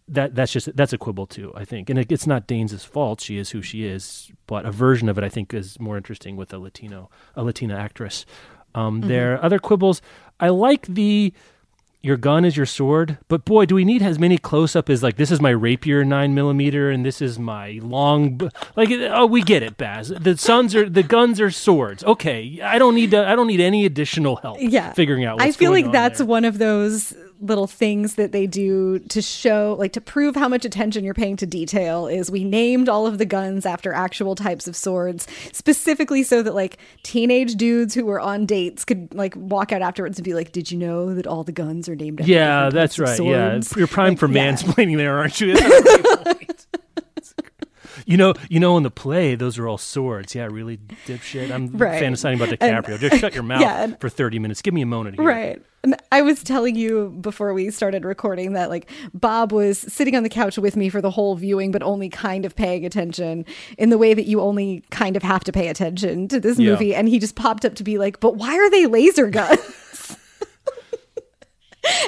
that 0.08 0.34
that's 0.34 0.52
just 0.52 0.74
that's 0.76 0.92
a 0.92 0.98
quibble 0.98 1.26
too, 1.26 1.52
I 1.54 1.64
think, 1.64 1.90
and 1.90 1.98
it, 1.98 2.10
it's 2.10 2.26
not 2.26 2.46
Danes' 2.46 2.84
fault. 2.84 3.20
She 3.20 3.36
is 3.38 3.50
who 3.50 3.62
she 3.62 3.84
is, 3.84 4.30
but 4.46 4.64
a 4.64 4.72
version 4.72 5.08
of 5.08 5.18
it 5.18 5.24
I 5.24 5.28
think 5.28 5.52
is 5.54 5.78
more 5.78 5.96
interesting 5.96 6.36
with 6.36 6.52
a 6.52 6.58
Latino 6.58 7.10
a 7.34 7.42
Latina 7.42 7.76
actress. 7.76 8.26
Um, 8.74 9.00
There 9.02 9.34
are 9.34 9.44
other 9.44 9.58
quibbles. 9.58 10.00
I 10.38 10.50
like 10.50 10.86
the 10.86 11.32
your 12.00 12.16
gun 12.16 12.44
is 12.44 12.56
your 12.56 12.66
sword, 12.66 13.18
but 13.26 13.44
boy, 13.44 13.66
do 13.66 13.74
we 13.74 13.84
need 13.84 14.02
as 14.02 14.20
many 14.20 14.38
close 14.38 14.76
up 14.76 14.88
as 14.88 15.02
like 15.02 15.16
this 15.16 15.32
is 15.32 15.40
my 15.40 15.50
rapier 15.50 16.04
nine 16.04 16.32
millimeter 16.32 16.90
and 16.90 17.04
this 17.04 17.20
is 17.20 17.38
my 17.40 17.80
long 17.82 18.36
b-. 18.36 18.48
like 18.76 18.88
oh 18.90 19.26
we 19.26 19.42
get 19.42 19.62
it, 19.64 19.76
Baz. 19.76 20.08
The 20.08 20.36
sons 20.36 20.76
are 20.76 20.88
the 20.88 21.02
guns 21.02 21.40
are 21.40 21.50
swords. 21.50 22.04
Okay, 22.04 22.60
I 22.62 22.78
don't 22.78 22.94
need 22.94 23.10
to, 23.10 23.26
I 23.26 23.34
don't 23.34 23.48
need 23.48 23.60
any 23.60 23.84
additional 23.84 24.36
help. 24.36 24.58
yeah 24.60 24.92
figuring 24.92 25.24
out. 25.24 25.36
What's 25.38 25.48
i 25.48 25.52
feel 25.52 25.72
like 25.72 25.90
that's 25.90 26.18
there. 26.18 26.26
one 26.26 26.44
of 26.44 26.58
those 26.58 27.14
little 27.40 27.66
things 27.66 28.14
that 28.16 28.32
they 28.32 28.46
do 28.46 28.98
to 28.98 29.22
show 29.22 29.76
like 29.78 29.92
to 29.92 30.00
prove 30.00 30.34
how 30.34 30.48
much 30.48 30.64
attention 30.64 31.04
you're 31.04 31.14
paying 31.14 31.36
to 31.36 31.46
detail 31.46 32.06
is 32.06 32.30
we 32.30 32.42
named 32.44 32.88
all 32.88 33.06
of 33.06 33.18
the 33.18 33.24
guns 33.24 33.64
after 33.64 33.92
actual 33.92 34.34
types 34.34 34.66
of 34.66 34.74
swords 34.74 35.26
specifically 35.52 36.22
so 36.22 36.42
that 36.42 36.54
like 36.54 36.78
teenage 37.02 37.54
dudes 37.54 37.94
who 37.94 38.04
were 38.04 38.20
on 38.20 38.44
dates 38.46 38.84
could 38.84 39.12
like 39.14 39.34
walk 39.36 39.70
out 39.72 39.82
afterwards 39.82 40.18
and 40.18 40.24
be 40.24 40.34
like 40.34 40.52
did 40.52 40.70
you 40.70 40.78
know 40.78 41.14
that 41.14 41.26
all 41.26 41.44
the 41.44 41.52
guns 41.52 41.88
are 41.88 41.94
named 41.96 42.20
after 42.20 42.30
Yeah, 42.32 42.70
that's 42.70 42.98
right. 42.98 43.18
Yeah, 43.20 43.60
you're 43.76 43.86
primed 43.86 44.12
Like, 44.14 44.18
for 44.18 44.28
yeah. 44.28 44.52
mansplaining 44.52 44.96
there, 44.96 45.16
aren't 45.18 45.40
you? 45.40 45.54
That's 45.56 45.74
a 45.92 45.92
great 45.92 46.24
point. 46.26 46.66
You 48.06 48.16
know, 48.16 48.32
you 48.48 48.58
know, 48.58 48.76
in 48.78 48.84
the 48.84 48.90
play, 48.90 49.34
those 49.34 49.58
are 49.58 49.68
all 49.68 49.76
swords. 49.76 50.34
Yeah, 50.34 50.46
really, 50.50 50.78
dipshit. 51.06 51.50
I'm 51.50 51.68
Right. 51.76 52.02
fantasizing 52.02 52.36
about 52.36 52.56
And- 52.60 52.84
DiCaprio. 52.84 52.98
Just 52.98 53.18
shut 53.20 53.34
your 53.34 53.42
mouth 53.44 53.60
Yeah, 53.60 53.84
and- 53.84 54.00
for 54.00 54.08
30 54.08 54.38
minutes. 54.38 54.62
Give 54.62 54.72
me 54.72 54.80
a 54.82 54.86
moment 54.86 55.16
here. 55.16 55.24
Right. 55.26 55.62
And 55.84 55.96
I 56.10 56.22
was 56.22 56.42
telling 56.42 56.74
you 56.74 57.10
before 57.20 57.54
we 57.54 57.70
started 57.70 58.04
recording 58.04 58.52
that 58.54 58.68
like 58.68 58.90
Bob 59.14 59.52
was 59.52 59.78
sitting 59.78 60.16
on 60.16 60.24
the 60.24 60.28
couch 60.28 60.58
with 60.58 60.76
me 60.76 60.88
for 60.88 61.00
the 61.00 61.10
whole 61.10 61.36
viewing, 61.36 61.70
but 61.70 61.82
only 61.84 62.08
kind 62.08 62.44
of 62.44 62.56
paying 62.56 62.84
attention 62.84 63.44
in 63.78 63.90
the 63.90 63.98
way 63.98 64.12
that 64.12 64.26
you 64.26 64.40
only 64.40 64.82
kind 64.90 65.16
of 65.16 65.22
have 65.22 65.44
to 65.44 65.52
pay 65.52 65.68
attention 65.68 66.26
to 66.28 66.40
this 66.40 66.58
Yeah. 66.58 66.70
movie. 66.72 66.94
And 66.96 67.08
he 67.08 67.18
just 67.20 67.36
popped 67.36 67.64
up 67.64 67.74
to 67.76 67.84
be 67.84 67.96
like, 67.96 68.18
but 68.18 68.34
why 68.36 68.56
are 68.58 68.68
they 68.70 68.86
laser 68.86 69.28
guns? 69.30 69.60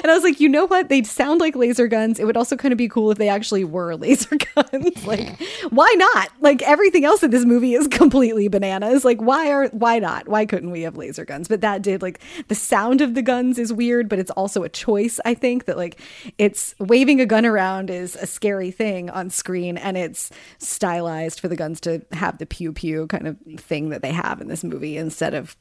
And 0.03 0.11
I 0.11 0.13
was 0.13 0.23
like, 0.23 0.39
you 0.39 0.49
know 0.49 0.65
what? 0.65 0.89
They 0.89 1.03
sound 1.03 1.39
like 1.39 1.55
laser 1.55 1.87
guns. 1.87 2.19
It 2.19 2.25
would 2.25 2.37
also 2.37 2.55
kind 2.55 2.71
of 2.71 2.77
be 2.77 2.87
cool 2.87 3.11
if 3.11 3.17
they 3.17 3.29
actually 3.29 3.63
were 3.63 3.95
laser 3.97 4.37
guns. 4.55 5.05
like, 5.05 5.39
why 5.69 5.93
not? 5.97 6.31
Like 6.39 6.61
everything 6.63 7.05
else 7.05 7.23
in 7.23 7.31
this 7.31 7.45
movie 7.45 7.73
is 7.73 7.87
completely 7.91 8.47
bananas. 8.47 9.05
Like, 9.05 9.21
why 9.21 9.51
are 9.51 9.67
why 9.69 9.99
not? 9.99 10.27
Why 10.27 10.45
couldn't 10.45 10.71
we 10.71 10.81
have 10.81 10.97
laser 10.97 11.25
guns? 11.25 11.47
But 11.47 11.61
that 11.61 11.81
did 11.81 12.01
like 12.01 12.19
the 12.47 12.55
sound 12.55 13.01
of 13.01 13.15
the 13.15 13.21
guns 13.21 13.57
is 13.57 13.71
weird, 13.73 14.09
but 14.09 14.19
it's 14.19 14.31
also 14.31 14.63
a 14.63 14.69
choice. 14.69 15.19
I 15.25 15.33
think 15.33 15.65
that 15.65 15.77
like 15.77 15.99
it's 16.37 16.75
waving 16.79 17.21
a 17.21 17.25
gun 17.25 17.45
around 17.45 17.89
is 17.89 18.15
a 18.15 18.27
scary 18.27 18.71
thing 18.71 19.09
on 19.09 19.29
screen, 19.29 19.77
and 19.77 19.97
it's 19.97 20.31
stylized 20.57 21.39
for 21.39 21.47
the 21.47 21.55
guns 21.55 21.79
to 21.81 22.01
have 22.11 22.37
the 22.37 22.45
pew 22.45 22.73
pew 22.73 23.07
kind 23.07 23.27
of 23.27 23.37
thing 23.57 23.89
that 23.89 24.01
they 24.01 24.11
have 24.11 24.41
in 24.41 24.47
this 24.47 24.63
movie 24.63 24.97
instead 24.97 25.33
of. 25.33 25.55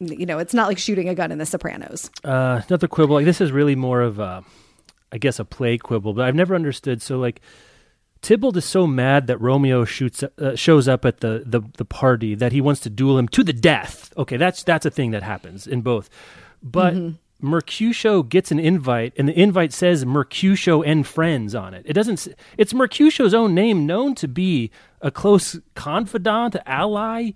You 0.00 0.26
know, 0.26 0.38
it's 0.38 0.54
not 0.54 0.68
like 0.68 0.78
shooting 0.78 1.08
a 1.08 1.14
gun 1.14 1.30
in 1.30 1.38
The 1.38 1.46
Sopranos. 1.46 2.10
Uh, 2.24 2.62
another 2.68 2.88
quibble. 2.88 3.14
Like 3.14 3.24
this 3.24 3.40
is 3.40 3.52
really 3.52 3.76
more 3.76 4.00
of 4.00 4.18
a, 4.18 4.44
I 5.12 5.18
guess, 5.18 5.38
a 5.38 5.44
play 5.44 5.78
quibble. 5.78 6.14
But 6.14 6.26
I've 6.26 6.34
never 6.34 6.54
understood. 6.54 7.00
So 7.00 7.18
like, 7.18 7.40
Tybalt 8.22 8.56
is 8.56 8.64
so 8.64 8.86
mad 8.86 9.26
that 9.26 9.38
Romeo 9.38 9.84
shoots 9.84 10.22
uh, 10.22 10.56
shows 10.56 10.88
up 10.88 11.04
at 11.04 11.20
the, 11.20 11.42
the 11.44 11.60
the 11.76 11.84
party 11.84 12.34
that 12.34 12.52
he 12.52 12.60
wants 12.60 12.80
to 12.82 12.90
duel 12.90 13.18
him 13.18 13.28
to 13.28 13.44
the 13.44 13.52
death. 13.52 14.12
Okay, 14.16 14.38
that's 14.38 14.62
that's 14.62 14.86
a 14.86 14.90
thing 14.90 15.10
that 15.10 15.22
happens 15.22 15.66
in 15.66 15.82
both. 15.82 16.08
But 16.62 16.94
Mercutio 17.40 18.22
gets 18.22 18.50
an 18.50 18.58
invite, 18.58 19.12
and 19.18 19.28
the 19.28 19.38
invite 19.38 19.72
says 19.72 20.06
Mercutio 20.06 20.82
and 20.82 21.06
friends 21.06 21.54
on 21.54 21.74
it. 21.74 21.84
It 21.84 21.92
doesn't. 21.92 22.26
It's 22.56 22.72
Mercutio's 22.72 23.34
own 23.34 23.54
name, 23.54 23.84
known 23.84 24.14
to 24.16 24.26
be 24.26 24.70
a 25.02 25.10
close 25.10 25.60
confidant, 25.74 26.56
ally, 26.64 27.32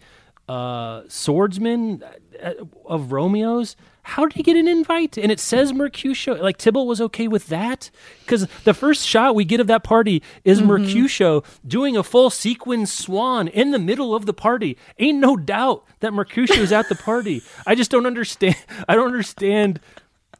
uh, 0.49 1.03
swordsman 1.09 2.03
Uh, 2.43 2.55
of 2.85 3.13
Romeo's. 3.13 3.77
How 4.03 4.25
did 4.25 4.35
he 4.35 4.43
get 4.43 4.57
an 4.57 4.67
invite? 4.67 5.19
And 5.19 5.31
it 5.31 5.39
says 5.39 5.73
Mercutio. 5.75 6.35
Like 6.43 6.57
Tybalt 6.57 6.87
was 6.87 7.01
okay 7.01 7.29
with 7.29 7.49
that 7.49 7.91
because 8.21 8.47
the 8.65 8.73
first 8.73 9.07
shot 9.07 9.35
we 9.35 9.45
get 9.45 9.61
of 9.61 9.67
that 9.67 9.85
party 9.85 10.23
is 10.45 10.59
mm-hmm. 10.59 10.69
Mercutio 10.69 11.43
doing 11.67 11.97
a 11.97 12.03
full 12.03 12.31
sequin 12.31 12.87
swan 12.87 13.49
in 13.49 13.71
the 13.71 13.79
middle 13.79 14.15
of 14.15 14.25
the 14.25 14.33
party. 14.33 14.79
Ain't 14.99 15.19
no 15.19 15.37
doubt 15.37 15.85
that 16.01 16.15
Mercutio's 16.15 16.73
at 16.73 16.89
the 16.89 16.95
party. 16.95 17.43
I 17.67 17.75
just 17.75 17.91
don't 17.91 18.07
understand. 18.07 18.57
I 18.89 18.95
don't 18.95 19.09
understand 19.09 19.81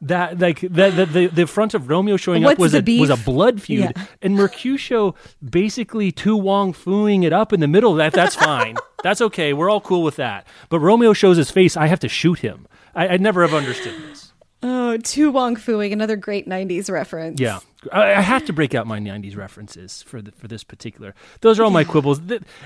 that 0.01 0.39
like 0.39 0.61
that 0.61 0.95
the, 0.95 1.05
the 1.05 1.27
the 1.27 1.47
front 1.47 1.73
of 1.73 1.89
Romeo 1.89 2.17
showing 2.17 2.45
up 2.45 2.57
was 2.57 2.71
the 2.71 2.83
a 2.97 2.99
was 2.99 3.09
a 3.09 3.17
blood 3.17 3.61
feud, 3.61 3.91
Yeah. 3.95 4.05
and 4.21 4.35
Mercutio 4.35 5.15
basically 5.47 6.11
To 6.13 6.35
Wong 6.37 6.73
fooing 6.73 7.23
it 7.23 7.33
up 7.33 7.51
in 7.53 7.59
the 7.59 7.67
middle. 7.67 7.95
That 7.95 8.13
that's 8.13 8.35
fine. 8.35 8.75
that's 9.03 9.21
okay. 9.21 9.53
We're 9.53 9.69
all 9.69 9.81
cool 9.81 10.03
with 10.03 10.15
that. 10.17 10.47
But 10.69 10.79
Romeo 10.79 11.13
shows 11.13 11.37
his 11.37 11.51
face. 11.51 11.75
I 11.75 11.87
have 11.87 11.99
to 12.01 12.09
shoot 12.09 12.39
him. 12.39 12.67
I, 12.95 13.09
I 13.09 13.17
never 13.17 13.41
have 13.41 13.53
understood 13.53 13.95
this. 14.09 14.33
Oh, 14.61 14.97
To 14.97 15.31
Wong 15.31 15.55
Fooing, 15.55 15.93
another 15.93 16.17
great 16.17 16.47
'90s 16.47 16.89
reference. 16.91 17.39
Yeah, 17.39 17.59
I, 17.93 18.13
I 18.15 18.21
have 18.21 18.43
to 18.45 18.53
break 18.53 18.75
out 18.75 18.87
my 18.87 18.99
'90s 18.99 19.37
references 19.37 20.01
for 20.03 20.21
the, 20.21 20.31
for 20.33 20.49
this 20.49 20.65
particular. 20.65 21.15
Those 21.41 21.59
are 21.59 21.63
all 21.63 21.69
my 21.71 21.85
quibbles, 21.85 22.19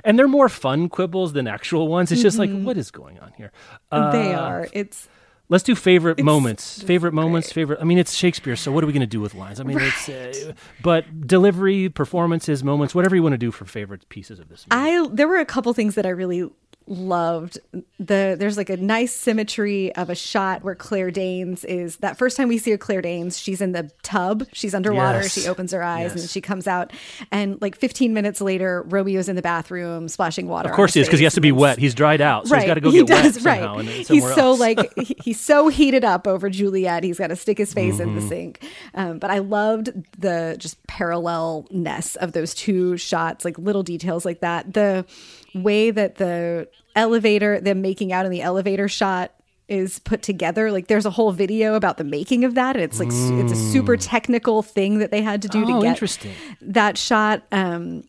and 0.03 0.17
they're 0.17 0.27
more 0.27 0.49
fun 0.49 0.89
quibbles 0.89 1.33
than 1.33 1.47
actual 1.47 1.87
ones. 1.87 2.11
It's 2.11 2.21
just 2.23 2.39
like, 2.39 2.49
what 2.51 2.77
is 2.77 2.89
going 2.89 3.19
on 3.19 3.31
here? 3.37 3.51
Uh, 3.91 4.11
they 4.11 4.33
are. 4.33 4.67
It's 4.73 5.07
Let's 5.49 5.63
do 5.63 5.75
favorite 5.75 6.23
moments. 6.23 6.81
Favorite 6.81 7.13
moments. 7.13 7.51
Favorite. 7.51 7.79
I 7.81 7.83
mean, 7.83 7.97
it's 7.97 8.15
Shakespeare, 8.15 8.55
so 8.55 8.71
what 8.71 8.83
are 8.83 8.87
we 8.87 8.93
going 8.93 9.01
to 9.01 9.07
do 9.07 9.19
with 9.19 9.35
lines? 9.35 9.59
I 9.59 9.63
mean, 9.63 9.77
it's. 9.79 10.09
Uh, 10.09 10.53
but 10.81 11.27
delivery, 11.27 11.89
performances, 11.89 12.63
moments, 12.63 12.95
whatever 12.95 13.15
you 13.15 13.23
want 13.23 13.33
to 13.33 13.37
do 13.37 13.51
for 13.51 13.65
favorite 13.65 14.07
pieces 14.09 14.39
of 14.39 14.49
this. 14.49 14.65
Movie. 14.71 14.81
I. 14.81 15.07
There 15.11 15.27
were 15.27 15.39
a 15.39 15.45
couple 15.45 15.73
things 15.73 15.95
that 15.95 16.05
I 16.05 16.09
really 16.09 16.49
loved. 16.87 17.59
The 17.99 18.35
there's 18.37 18.57
like 18.57 18.69
a 18.69 18.77
nice 18.77 19.13
symmetry 19.13 19.95
of 19.95 20.09
a 20.09 20.15
shot 20.15 20.63
where 20.63 20.75
Claire 20.75 21.11
Danes 21.11 21.63
is 21.63 21.97
that 21.97 22.17
first 22.17 22.35
time 22.37 22.47
we 22.49 22.57
see 22.57 22.71
her 22.71 22.77
Claire 22.77 23.01
Danes, 23.01 23.37
she's 23.39 23.61
in 23.61 23.71
the 23.71 23.89
tub, 24.01 24.45
she's 24.53 24.73
underwater, 24.75 25.21
Yes. 25.21 25.33
she 25.33 25.47
opens 25.47 25.71
her 25.71 25.81
eyes 25.83 26.11
and 26.11 26.21
Yes. 26.21 26.31
she 26.31 26.41
comes 26.41 26.67
out, 26.67 26.91
and 27.31 27.61
like 27.61 27.77
15 27.77 28.13
minutes 28.13 28.41
later, 28.41 28.83
Romeo's 28.87 29.29
in 29.29 29.35
the 29.35 29.41
bathroom 29.41 30.07
splashing 30.09 30.47
water. 30.47 30.69
of 30.69 30.75
course 30.75 30.93
he 30.93 30.99
is 31.01 31.07
because 31.07 31.19
he 31.19 31.23
has 31.25 31.33
to 31.35 31.41
be 31.41 31.51
wet. 31.51 31.77
He's 31.79 31.93
dried 31.95 32.21
out, 32.21 32.47
so 32.47 32.55
he's 32.55 32.65
got 32.65 32.73
to 32.75 32.81
go 32.81 32.91
he 32.91 32.99
get 33.03 33.07
does, 33.07 33.23
wet 33.23 33.43
somehow. 33.43 33.75
Right. 33.75 33.79
and 33.81 33.89
He's 33.89 34.07
somewhere 34.07 34.33
so 34.35 34.51
like 34.53 34.93
he- 34.97 35.15
he's 35.23 35.39
so 35.39 35.67
heated 35.69 36.03
up 36.03 36.27
over 36.27 36.49
Juliet. 36.49 37.03
He's 37.03 37.17
got 37.19 37.27
to 37.27 37.35
stick 37.35 37.57
his 37.57 37.73
face 37.73 37.99
in 37.99 38.09
Mm-hmm. 38.09 38.15
the 38.19 38.27
sink. 38.27 38.59
Um, 38.95 39.19
but 39.19 39.31
I 39.31 39.39
loved 39.39 39.89
the 40.19 40.55
just 40.59 40.85
parallelness 40.87 42.15
of 42.17 42.33
those 42.33 42.53
two 42.53 42.97
shots, 42.97 43.45
like 43.45 43.57
little 43.57 43.83
details 43.83 44.25
like 44.25 44.41
that. 44.41 44.73
The 44.73 45.05
way 45.53 45.91
that 45.91 46.15
the 46.15 46.67
elevator, 46.95 47.59
them 47.59 47.81
making 47.81 48.11
out 48.11 48.25
in 48.25 48.31
the 48.31 48.41
elevator 48.41 48.87
shot 48.87 49.31
is 49.69 49.99
put 49.99 50.21
together 50.21 50.71
like 50.71 50.87
there's 50.87 51.05
a 51.05 51.09
whole 51.09 51.31
video 51.31 51.75
about 51.75 51.97
the 51.97 52.03
making 52.03 52.43
of 52.43 52.53
that 52.55 52.75
and 52.75 52.83
it's 52.83 52.99
like 52.99 53.07
s 53.07 53.29
it's 53.31 53.53
a 53.53 53.71
super 53.71 53.95
technical 53.95 54.61
thing 54.61 54.99
that 54.99 55.09
they 55.09 55.21
had 55.21 55.41
to 55.41 55.47
do 55.47 55.59
Mm. 55.59 55.63
Oh, 55.63 55.79
to 55.79 55.81
get 55.85 55.89
interesting. 55.91 56.31
that 56.61 56.97
shot 56.97 57.43
um 57.53 58.03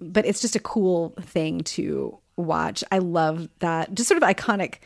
but 0.00 0.24
it's 0.24 0.40
just 0.40 0.54
a 0.54 0.60
cool 0.60 1.12
thing 1.20 1.60
to 1.62 2.16
watch. 2.36 2.84
I 2.92 2.98
love 2.98 3.48
that 3.58 3.92
just 3.94 4.08
sort 4.08 4.22
of 4.22 4.28
iconic 4.28 4.76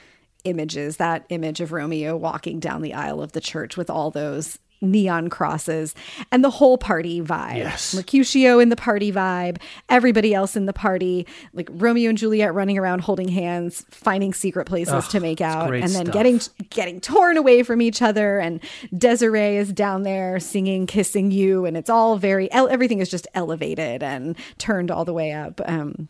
images, 0.44 0.96
that 0.96 1.26
image 1.28 1.60
of 1.60 1.72
Romeo 1.72 2.16
walking 2.16 2.58
down 2.58 2.80
the 2.82 2.94
aisle 2.94 3.20
of 3.20 3.32
the 3.32 3.40
church 3.40 3.76
with 3.76 3.90
all 3.90 4.10
those 4.10 4.58
neon 4.80 5.28
crosses 5.28 5.94
and 6.30 6.44
the 6.44 6.50
whole 6.50 6.78
party 6.78 7.20
vibe. 7.20 7.56
Yes. 7.56 7.94
Mercutio 7.94 8.58
in 8.58 8.68
the 8.68 8.76
party 8.76 9.12
vibe, 9.12 9.58
everybody 9.88 10.34
else 10.34 10.56
in 10.56 10.66
the 10.66 10.72
party, 10.72 11.26
like 11.52 11.68
Romeo 11.72 12.08
and 12.08 12.18
Juliet 12.18 12.54
running 12.54 12.78
around 12.78 13.00
holding 13.00 13.28
hands, 13.28 13.84
finding 13.90 14.32
secret 14.32 14.66
places 14.66 15.08
to 15.08 15.20
make 15.20 15.40
out, 15.40 15.72
and 15.72 15.82
then 15.84 16.06
stuff. 16.06 16.12
getting 16.12 16.40
getting 16.70 17.00
torn 17.00 17.36
away 17.36 17.62
from 17.62 17.82
each 17.82 18.02
other. 18.02 18.38
And 18.38 18.60
Des'ree 18.94 19.56
is 19.56 19.72
down 19.72 20.02
there 20.02 20.38
singing 20.40 20.86
"Kissing 20.86 21.30
You," 21.30 21.64
and 21.64 21.76
it's 21.76 21.90
all 21.90 22.16
very 22.16 22.50
everything 22.52 23.00
is 23.00 23.08
just 23.08 23.26
elevated 23.34 24.02
and 24.02 24.36
turned 24.58 24.90
all 24.90 25.04
the 25.04 25.14
way 25.14 25.32
up. 25.32 25.60
Um, 25.64 26.08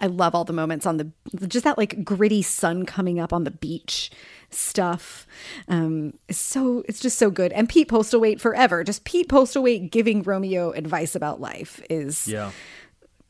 I 0.00 0.06
love 0.06 0.34
all 0.34 0.44
the 0.44 0.52
moments 0.52 0.86
on 0.86 0.96
the 0.96 1.10
just 1.46 1.64
that 1.64 1.78
like 1.78 2.04
gritty 2.04 2.42
sun 2.42 2.86
coming 2.86 3.20
up 3.20 3.32
on 3.32 3.44
the 3.44 3.50
beach 3.50 4.10
stuff. 4.54 5.26
Um, 5.68 6.14
it's 6.28 6.38
so 6.38 6.82
it's 6.88 7.00
just 7.00 7.18
so 7.18 7.30
good. 7.30 7.52
And 7.52 7.68
Pete 7.68 7.88
Postlethwaite 7.88 8.40
forever, 8.40 8.84
just 8.84 9.04
Pete 9.04 9.28
Postlethwaite 9.28 9.90
giving 9.90 10.22
Romeo 10.22 10.70
advice 10.72 11.14
about 11.14 11.40
life 11.40 11.80
is. 11.90 12.26
Yeah. 12.28 12.50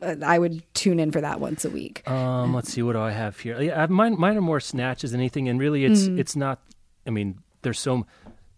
uh, 0.02 0.16
I 0.24 0.38
would 0.38 0.62
tune 0.74 0.98
in 0.98 1.12
for 1.12 1.20
that 1.20 1.38
once 1.40 1.64
a 1.64 1.70
week. 1.70 2.08
Um, 2.10 2.54
let's 2.54 2.72
see, 2.72 2.82
what 2.82 2.94
do 2.94 3.00
I 3.00 3.12
have 3.12 3.38
here? 3.38 3.60
Yeah, 3.60 3.86
mine, 3.86 4.18
mine 4.18 4.36
are 4.36 4.40
more 4.42 4.60
snatches 4.60 5.12
than 5.12 5.20
anything, 5.20 5.48
and 5.48 5.60
really, 5.60 5.84
it's 5.84 6.02
Mm. 6.08 6.18
it's 6.18 6.34
not. 6.36 6.60
I 7.06 7.10
mean, 7.10 7.38
there's 7.62 7.78
so. 7.78 8.06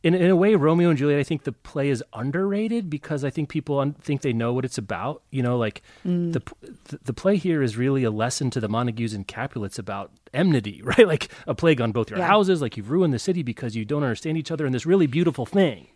In, 0.04 0.14
in 0.14 0.30
a 0.30 0.36
way, 0.36 0.54
Romeo 0.54 0.90
and 0.90 0.98
Juliet, 0.98 1.18
I 1.18 1.22
think 1.24 1.44
the 1.44 1.52
play 1.52 1.88
is 1.88 2.04
underrated 2.12 2.90
because 2.90 3.24
I 3.24 3.30
think 3.30 3.48
people 3.48 3.78
un- 3.80 3.94
think 3.94 4.20
they 4.20 4.34
know 4.34 4.52
what 4.52 4.64
it's 4.64 4.76
about. 4.78 5.22
You 5.30 5.42
know, 5.42 5.56
like 5.56 5.82
Mm. 6.06 6.32
the, 6.34 6.42
the 6.88 6.98
the 7.04 7.12
play 7.14 7.36
here 7.36 7.62
is 7.62 7.76
really 7.76 8.04
a 8.04 8.10
lesson 8.10 8.50
to 8.50 8.60
the 8.60 8.68
Montagues 8.68 9.14
and 9.14 9.26
Capulets 9.26 9.78
about 9.78 10.10
enmity, 10.34 10.82
right? 10.90 11.08
Like 11.08 11.28
a 11.46 11.54
plague 11.54 11.80
on 11.80 11.90
both 11.92 12.10
your 12.10 12.18
Yeah. 12.18 12.26
houses, 12.26 12.60
like 12.60 12.76
you've 12.76 12.90
ruined 12.90 13.14
the 13.14 13.18
city 13.18 13.42
because 13.42 13.74
you 13.74 13.84
don't 13.84 14.02
understand 14.02 14.36
each 14.38 14.50
other 14.50 14.66
in 14.66 14.72
this 14.72 14.84
really 14.86 15.06
beautiful 15.06 15.46
thing. 15.46 15.88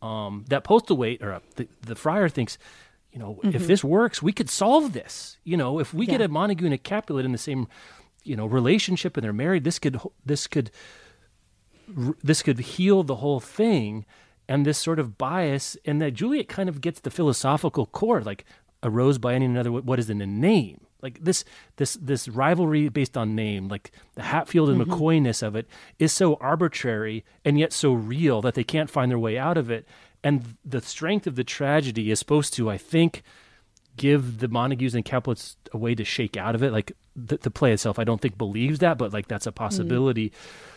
Um, 0.00 0.44
that 0.48 0.64
postlethwaite 0.64 1.22
or 1.22 1.32
uh, 1.34 1.40
the, 1.56 1.68
the 1.82 1.94
friar 1.94 2.28
thinks, 2.28 2.58
you 3.12 3.18
know, 3.18 3.38
if 3.44 3.66
this 3.66 3.84
works, 3.84 4.22
we 4.22 4.32
could 4.32 4.50
solve 4.50 4.92
this. 4.94 5.36
You 5.44 5.56
know, 5.56 5.78
if 5.78 5.92
we 5.94 6.06
get 6.06 6.20
a 6.20 6.28
Montague 6.28 6.64
and 6.64 6.74
a 6.74 6.78
Capulet 6.78 7.24
in 7.24 7.32
the 7.32 7.38
same, 7.38 7.68
you 8.24 8.34
know, 8.36 8.46
relationship 8.46 9.16
and 9.16 9.22
they're 9.24 9.32
married, 9.32 9.64
this 9.64 9.78
could 9.78 10.00
this 10.24 10.46
could 10.46 10.70
this 11.86 12.42
could 12.42 12.58
heal 12.58 13.02
the 13.02 13.16
whole 13.16 13.40
thing. 13.40 14.04
And 14.48 14.66
this 14.66 14.78
sort 14.78 14.98
of 14.98 15.16
bias, 15.16 15.76
and 15.84 16.02
that 16.02 16.14
Juliet 16.14 16.48
kind 16.48 16.68
of 16.68 16.80
gets 16.80 17.00
the 17.00 17.10
philosophical 17.10 17.86
core, 17.86 18.20
like 18.20 18.44
a 18.82 18.90
rose 18.90 19.16
by 19.16 19.34
any 19.34 19.46
another. 19.46 19.70
What 19.70 19.98
is 19.98 20.10
in 20.10 20.20
a 20.20 20.26
name? 20.26 20.80
Like 21.00 21.22
this, 21.24 21.44
this, 21.76 21.94
this 21.94 22.28
rivalry 22.28 22.88
based 22.88 23.16
on 23.16 23.34
name, 23.34 23.68
like 23.68 23.92
the 24.14 24.22
Hatfield 24.22 24.68
and 24.68 24.80
mm-hmm. 24.80 24.92
McCoyness 24.92 25.42
of 25.42 25.56
it, 25.56 25.66
is 25.98 26.12
so 26.12 26.34
arbitrary 26.34 27.24
and 27.44 27.58
yet 27.58 27.72
so 27.72 27.92
real 27.92 28.42
that 28.42 28.54
they 28.54 28.64
can't 28.64 28.90
find 28.90 29.10
their 29.10 29.18
way 29.18 29.38
out 29.38 29.56
of 29.56 29.70
it. 29.70 29.86
And 30.22 30.56
the 30.64 30.80
strength 30.80 31.26
of 31.26 31.34
the 31.34 31.44
tragedy 31.44 32.10
is 32.10 32.18
supposed 32.18 32.54
to, 32.54 32.70
I 32.70 32.78
think, 32.78 33.22
give 33.96 34.38
the 34.38 34.48
Montagues 34.48 34.94
and 34.94 35.04
Capulets 35.04 35.56
a 35.72 35.78
way 35.78 35.94
to 35.94 36.04
shake 36.04 36.36
out 36.36 36.54
of 36.54 36.62
it. 36.62 36.72
Like 36.72 36.92
the, 37.16 37.36
the 37.36 37.50
play 37.50 37.72
itself, 37.72 37.98
I 37.98 38.04
don't 38.04 38.20
think 38.20 38.38
believes 38.38 38.78
that, 38.80 38.98
but 38.98 39.12
like 39.12 39.28
that's 39.28 39.46
a 39.46 39.50
mm-hmm. 39.50 39.56
possibility. 39.56 40.32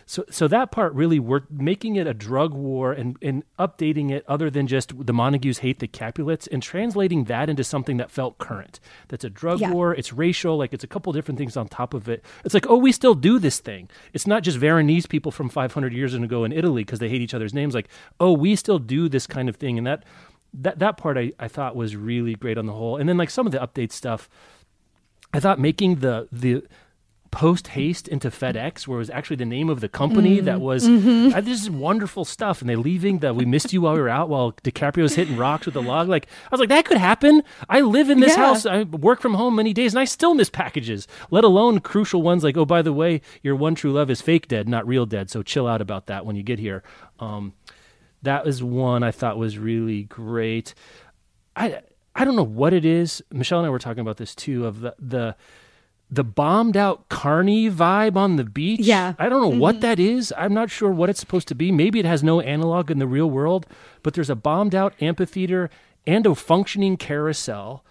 So, 0.07 0.23
so 0.30 0.48
that 0.48 0.72
part 0.72 0.94
really 0.94 1.18
worked, 1.18 1.52
making 1.52 1.95
it 1.95 2.06
a 2.06 2.14
drug 2.14 2.53
war 2.53 2.91
and, 2.91 3.18
and 3.23 3.44
updating 3.57 4.11
it 4.11 4.23
other 4.27 4.52
than 4.52 4.68
just 4.68 4.94
the 5.06 5.14
Montagues 5.14 5.60
hate 5.60 5.80
the 5.80 5.88
Capulets 5.88 6.45
and 6.45 6.61
translating 6.61 7.23
that 7.23 7.49
into 7.49 7.64
something 7.64 7.98
that 7.98 8.11
felt 8.11 8.38
current. 8.38 8.80
That's 9.07 9.23
a 9.23 9.32
drug 9.32 9.61
Yeah. 9.61 9.72
war. 9.72 9.95
It's 9.95 10.14
racial. 10.14 10.57
Like 10.57 10.73
it's 10.73 10.84
a 10.84 10.88
couple 10.88 11.11
different 11.11 11.40
things 11.40 11.57
on 11.57 11.68
top 11.68 11.95
of 11.95 12.07
it. 12.07 12.23
It's 12.44 12.53
like, 12.53 12.69
oh, 12.69 12.77
we 12.77 12.91
still 12.91 13.15
do 13.15 13.40
this 13.40 13.60
thing. 13.60 13.90
It's 14.14 14.27
not 14.27 14.44
just 14.44 14.60
Veronese 14.60 15.07
people 15.07 15.32
from 15.32 15.49
500 15.49 15.91
years 15.91 16.14
ago 16.14 16.44
in 16.44 16.52
Italy 16.52 16.84
because 16.84 16.99
they 16.99 17.10
hate 17.10 17.22
each 17.22 17.34
other's 17.34 17.53
names. 17.53 17.73
Like, 17.73 17.88
oh, 18.19 18.34
we 18.34 18.56
still 18.56 18.77
do 18.80 19.10
this 19.10 19.26
kind 19.26 19.49
of 19.49 19.56
thing. 19.56 19.77
And 19.80 19.88
that, 19.88 20.03
that, 20.53 20.77
that 20.77 20.98
part 20.98 21.18
I, 21.18 21.34
I 21.40 21.48
thought 21.48 21.76
was 21.76 21.95
really 21.95 22.36
great 22.36 22.60
on 22.60 22.68
the 22.68 22.73
whole. 22.73 22.98
And 22.98 23.10
then 23.10 23.18
like 23.18 23.32
some 23.32 23.48
of 23.48 23.52
the 23.52 23.60
update 23.60 23.91
stuff, 23.91 24.30
I 25.34 25.40
thought 25.40 25.60
making 25.60 25.95
the 25.95 26.27
the 26.32 26.64
post 27.35 27.67
haste 27.67 28.07
into 28.07 28.29
FedEx, 28.31 28.87
where 28.87 28.95
it 28.95 28.99
was 28.99 29.09
actually 29.09 29.35
the 29.35 29.45
name 29.45 29.69
of 29.69 29.81
the 29.81 29.89
company 29.89 30.39
that 30.39 30.61
was 30.61 30.87
uh, 30.87 31.41
this 31.41 31.61
is 31.61 31.69
wonderful 31.69 32.23
stuff, 32.23 32.61
and 32.61 32.69
they 32.69 32.77
leaving 32.77 33.19
the 33.19 33.33
we 33.33 33.43
missed 33.43 33.73
you 33.73 33.81
while 33.81 33.93
we 33.93 33.99
were 33.99 34.07
out 34.07 34.29
while 34.29 34.53
DiCaprio's 34.63 35.15
hitting 35.15 35.35
rocks 35.35 35.65
with 35.65 35.73
the 35.73 35.81
log. 35.81 36.07
Like 36.07 36.27
I 36.45 36.49
was 36.51 36.61
like, 36.61 36.69
that 36.69 36.85
could 36.85 36.97
happen. 36.97 37.43
I 37.67 37.81
live 37.81 38.09
in 38.09 38.21
this 38.21 38.37
Yeah. 38.37 38.45
house. 38.45 38.65
I 38.65 38.83
work 38.83 39.19
from 39.19 39.33
home 39.33 39.55
many 39.57 39.73
days, 39.73 39.93
and 39.93 39.99
I 39.99 40.05
still 40.05 40.33
miss 40.33 40.49
packages. 40.49 41.07
Let 41.29 41.43
alone 41.43 41.81
crucial 41.81 42.21
ones 42.21 42.41
like, 42.41 42.55
oh, 42.55 42.65
by 42.65 42.81
the 42.81 42.93
way, 42.93 43.19
your 43.43 43.57
one 43.57 43.75
true 43.75 43.91
love 43.91 44.09
is 44.09 44.21
fake 44.21 44.47
dead, 44.47 44.69
not 44.69 44.87
real 44.87 45.05
dead. 45.05 45.29
So 45.29 45.43
chill 45.43 45.67
out 45.67 45.81
about 45.81 46.07
that 46.07 46.25
when 46.25 46.37
you 46.37 46.43
get 46.43 46.57
here. 46.59 46.83
Um, 47.19 47.51
that 48.21 48.45
was 48.45 48.63
one 48.63 49.03
I 49.03 49.11
thought 49.11 49.37
was 49.37 49.57
really 49.57 50.03
great. 50.03 50.73
I 51.55 51.81
I 52.15 52.23
don't 52.23 52.37
know 52.37 52.43
what 52.43 52.71
it 52.73 52.85
is. 52.85 53.21
Michelle 53.29 53.59
and 53.59 53.67
I 53.67 53.69
were 53.69 53.77
talking 53.79 53.99
about 53.99 54.15
this 54.17 54.33
too 54.33 54.65
of 54.65 54.79
the 54.79 54.95
the 54.97 55.35
the 56.10 56.23
bombed 56.23 56.77
out 56.77 57.10
carny 57.10 57.69
vibe 57.69 58.15
on 58.15 58.36
the 58.36 58.44
beach. 58.44 58.82
Yeah. 58.82 59.14
I 59.18 59.27
don't 59.27 59.41
know 59.41 59.60
what 59.60 59.82
that 59.82 59.99
is. 59.99 60.34
I'm 60.38 60.53
not 60.53 60.69
sure 60.69 60.91
what 60.91 61.10
it's 61.10 61.19
supposed 61.19 61.48
to 61.49 61.56
be. 61.56 61.72
Maybe 61.72 61.99
it 61.99 62.06
has 62.06 62.23
no 62.23 62.41
analog 62.41 62.91
in 62.91 62.99
the 62.99 63.07
real 63.07 63.30
world, 63.30 63.65
but 64.03 64.14
there's 64.14 64.30
a 64.30 64.36
bombed 64.36 64.76
out 64.76 64.94
amphitheater 65.02 65.69
and 66.06 66.26
a 66.26 66.36
functioning 66.36 66.98
carousel. 66.98 67.84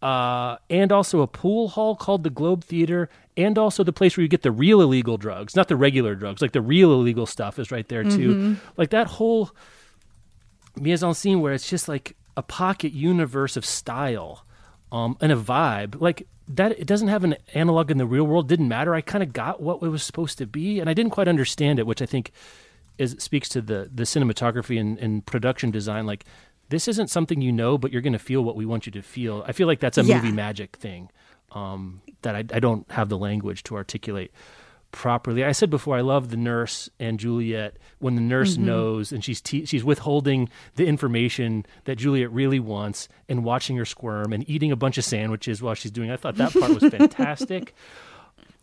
Uh, 0.00 0.58
and 0.70 0.92
also 0.92 1.22
a 1.22 1.26
pool 1.26 1.68
hall 1.68 1.96
called 1.96 2.22
the 2.22 2.30
Globe 2.30 2.62
Theater, 2.62 3.08
and 3.36 3.58
also 3.58 3.82
the 3.82 3.92
place 3.94 4.16
where 4.16 4.22
you 4.22 4.28
get 4.28 4.42
the 4.42 4.52
real 4.52 4.80
illegal 4.80 5.16
drugs, 5.16 5.56
not 5.56 5.68
the 5.68 5.74
regular 5.74 6.14
drugs, 6.14 6.40
like 6.42 6.52
the 6.52 6.60
real 6.60 6.92
illegal 6.92 7.26
stuff 7.26 7.58
is 7.58 7.70
right 7.72 7.88
there 7.88 8.04
too. 8.04 8.56
Like 8.76 8.90
that 8.90 9.06
whole 9.06 9.50
mise 10.76 11.02
en 11.02 11.14
scene 11.14 11.40
where 11.40 11.54
it's 11.54 11.68
just 11.68 11.88
like 11.88 12.14
a 12.36 12.42
pocket 12.42 12.92
universe 12.92 13.56
of 13.56 13.64
style 13.64 14.44
um, 14.92 15.16
and 15.20 15.32
a 15.32 15.36
vibe 15.36 16.00
like 16.00 16.28
that 16.48 16.72
it 16.78 16.86
doesn't 16.86 17.08
have 17.08 17.24
an 17.24 17.36
analog 17.54 17.90
in 17.90 17.98
the 17.98 18.06
real 18.06 18.24
world 18.24 18.48
didn't 18.48 18.68
matter. 18.68 18.94
I 18.94 19.00
kind 19.00 19.22
of 19.22 19.32
got 19.32 19.60
what 19.60 19.82
it 19.82 19.88
was 19.88 20.02
supposed 20.02 20.38
to 20.38 20.46
be 20.46 20.78
and 20.80 20.88
i 20.88 20.94
didn't 20.94 21.10
quite 21.10 21.28
understand 21.28 21.78
it 21.78 21.86
which 21.86 22.00
i 22.00 22.06
think 22.06 22.30
is 22.98 23.16
speaks 23.18 23.48
to 23.50 23.60
the 23.60 23.90
the 23.92 24.04
cinematography 24.04 24.80
and, 24.80 24.98
and 24.98 25.26
production 25.26 25.70
design. 25.70 26.06
Like 26.06 26.24
this 26.68 26.88
isn't 26.88 27.08
something 27.10 27.40
you 27.42 27.52
know 27.52 27.76
but 27.78 27.92
you're 27.92 28.00
going 28.02 28.12
to 28.12 28.18
feel 28.18 28.42
what 28.42 28.56
we 28.56 28.64
want 28.66 28.86
you 28.86 28.92
to 28.92 29.02
feel. 29.02 29.44
I 29.46 29.52
feel 29.52 29.66
like 29.66 29.80
that's 29.80 29.98
a 29.98 30.02
Yeah. 30.04 30.16
movie 30.22 30.32
magic 30.32 30.76
thing 30.76 31.10
um, 31.52 32.00
that 32.22 32.34
I, 32.34 32.38
I 32.52 32.60
don't 32.60 32.90
have 32.90 33.08
the 33.08 33.18
language 33.18 33.62
to 33.64 33.76
articulate 33.76 34.32
properly. 34.92 35.44
I 35.44 35.52
said 35.52 35.68
before, 35.70 35.96
I 35.96 36.00
love 36.00 36.30
the 36.30 36.36
nurse 36.36 36.88
and 36.98 37.18
Juliet 37.20 37.76
when 37.98 38.14
the 38.14 38.20
nurse 38.20 38.54
Mm-hmm. 38.54 38.64
knows 38.66 39.12
and 39.12 39.22
she's 39.24 39.40
te- 39.40 39.64
she's 39.66 39.84
withholding 39.84 40.48
the 40.76 40.86
information 40.86 41.66
that 41.84 41.96
Juliet 41.96 42.30
really 42.32 42.60
wants 42.60 43.08
and 43.28 43.44
watching 43.44 43.76
her 43.76 43.84
squirm 43.84 44.32
and 44.32 44.48
eating 44.48 44.72
a 44.72 44.76
bunch 44.76 44.96
of 44.98 45.04
sandwiches 45.04 45.60
while 45.62 45.74
she's 45.74 45.90
doing. 45.90 46.10
I 46.10 46.16
thought 46.16 46.36
that 46.36 46.52
part 46.52 46.80
was 46.80 46.90
fantastic. 46.90 47.74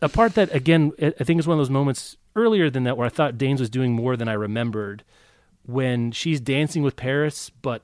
a 0.01 0.09
part 0.09 0.33
that 0.35 0.53
again 0.55 0.91
I 1.01 1.13
I 1.19 1.23
think 1.23 1.39
is 1.39 1.47
one 1.47 1.57
of 1.57 1.59
those 1.59 1.69
moments 1.69 2.17
earlier 2.35 2.69
than 2.69 2.83
that 2.85 2.97
where 2.97 3.05
I 3.05 3.09
thought 3.09 3.37
Danes 3.37 3.59
was 3.59 3.69
doing 3.69 3.91
more 3.93 4.17
than 4.17 4.27
I 4.27 4.33
remembered 4.33 5.03
when 5.65 6.11
she's 6.11 6.41
dancing 6.41 6.81
with 6.83 6.95
Paris, 6.95 7.51
but 7.61 7.83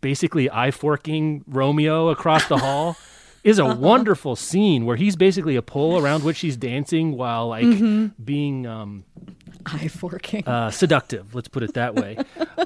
basically 0.00 0.50
eye 0.50 0.70
forking 0.70 1.44
Romeo 1.46 2.08
across 2.08 2.46
the 2.48 2.56
hall 2.58 2.96
is 3.48 3.58
a 3.58 3.66
wonderful 3.74 4.36
scene 4.36 4.84
where 4.86 4.96
he's 4.96 5.16
basically 5.16 5.56
a 5.56 5.62
pole 5.62 5.98
around 6.02 6.24
which 6.24 6.36
she's 6.36 6.56
dancing 6.56 7.16
while 7.16 7.48
like 7.48 7.66
being 8.24 8.66
um, 8.66 9.04
Eye 9.66 9.88
forking. 9.88 10.46
uh, 10.46 10.70
seductive. 10.70 11.34
Let's 11.34 11.48
put 11.48 11.62
it 11.62 11.74
that 11.74 11.94
way. 11.94 12.16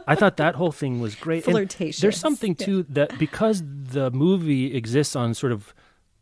I 0.06 0.14
thought 0.14 0.36
that 0.38 0.54
whole 0.54 0.72
thing 0.72 1.00
was 1.00 1.14
great. 1.14 1.46
And 1.46 1.54
Flirtatious. 1.54 2.00
There's 2.00 2.16
something 2.18 2.54
too 2.54 2.84
that 2.90 3.18
because 3.18 3.62
the 3.66 4.10
movie 4.10 4.74
exists 4.74 5.14
on 5.16 5.34
sort 5.34 5.52
of 5.52 5.74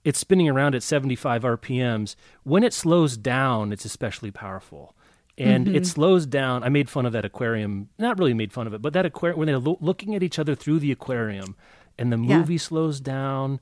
it's 0.05 0.19
spinning 0.19 0.49
around 0.49 0.74
at 0.74 0.82
75 0.82 1.43
RPMs. 1.43 2.16
When 2.43 2.62
it 2.65 2.73
slows 2.73 3.16
down, 3.19 3.73
it's 3.73 3.85
especially 3.85 4.31
powerful. 4.31 4.95
And 5.37 5.66
Mm-hmm. 5.66 5.77
it 5.77 5.87
slows 5.87 6.27
down. 6.27 6.62
I 6.65 6.69
made 6.69 6.89
fun 6.91 7.07
of 7.07 7.12
that 7.12 7.24
aquarium. 7.24 7.89
Not 7.99 8.19
really 8.19 8.35
made 8.35 8.53
fun 8.53 8.66
of 8.66 8.74
it, 8.74 8.82
but 8.82 8.93
that 8.95 9.07
aquarium 9.07 9.39
when 9.39 9.47
they're 9.47 9.59
lo- 9.59 9.78
looking 9.81 10.15
at 10.15 10.23
each 10.23 10.39
other 10.39 10.55
through 10.55 10.81
the 10.81 10.93
aquarium, 10.93 11.55
and 11.99 12.12
the 12.12 12.19
Yeah. 12.19 12.39
movie 12.39 12.59
slows 12.59 12.99
down, 13.01 13.61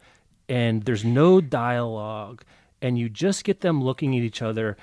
and 0.48 0.82
there's 0.84 1.04
no 1.04 1.40
dialogue, 1.40 2.42
and 2.80 2.98
you 2.98 3.08
just 3.08 3.44
get 3.44 3.60
them 3.60 3.82
looking 3.82 4.16
at 4.16 4.22
each 4.22 4.40
other, 4.42 4.76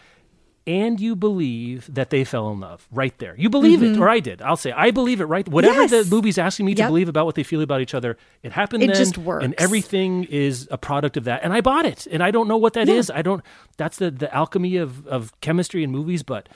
and 0.68 1.00
you 1.00 1.16
believe 1.16 1.94
that 1.94 2.10
they 2.10 2.24
fell 2.24 2.50
in 2.52 2.60
love 2.60 2.88
right 2.92 3.16
there. 3.20 3.36
You 3.38 3.50
believe 3.52 3.84
it, 3.84 3.98
or 3.98 4.10
I 4.10 4.20
did. 4.20 4.42
I'll 4.42 4.58
say 4.58 4.72
I 4.72 4.90
believe 4.92 5.22
it 5.22 5.26
right. 5.26 5.48
Whatever 5.48 5.84
Mm-hmm. 5.86 5.94
Yes. 5.94 6.10
the 6.10 6.16
movie's 6.16 6.38
asking 6.38 6.66
me 6.66 6.74
to 6.76 6.88
believe 6.88 7.08
about 7.10 7.26
what 7.28 7.36
they 7.36 7.44
feel 7.44 7.62
about 7.62 7.82
each 7.82 7.94
other, 7.94 8.18
it 8.42 8.52
happened. 8.52 8.82
It 8.84 8.88
then, 8.88 8.96
just 8.96 9.18
and 9.18 9.54
everything 9.60 10.24
is 10.26 10.68
a 10.72 10.78
product 10.78 11.18
of 11.18 11.26
that. 11.26 11.44
And 11.44 11.54
I 11.54 11.62
bought 11.62 11.86
it, 11.86 12.08
and 12.08 12.24
I 12.24 12.32
don't 12.32 12.48
know 12.48 12.58
what 12.58 12.74
that 12.74 12.90
is. 12.90 13.12
I 13.12 13.22
don't. 13.22 13.44
That's 13.78 13.98
the 13.98 14.10
the 14.12 14.34
alchemy 14.34 14.78
of 14.78 15.06
of 15.08 15.40
chemistry 15.42 15.84
in 15.84 15.92
movies, 15.92 16.24
but. 16.24 16.50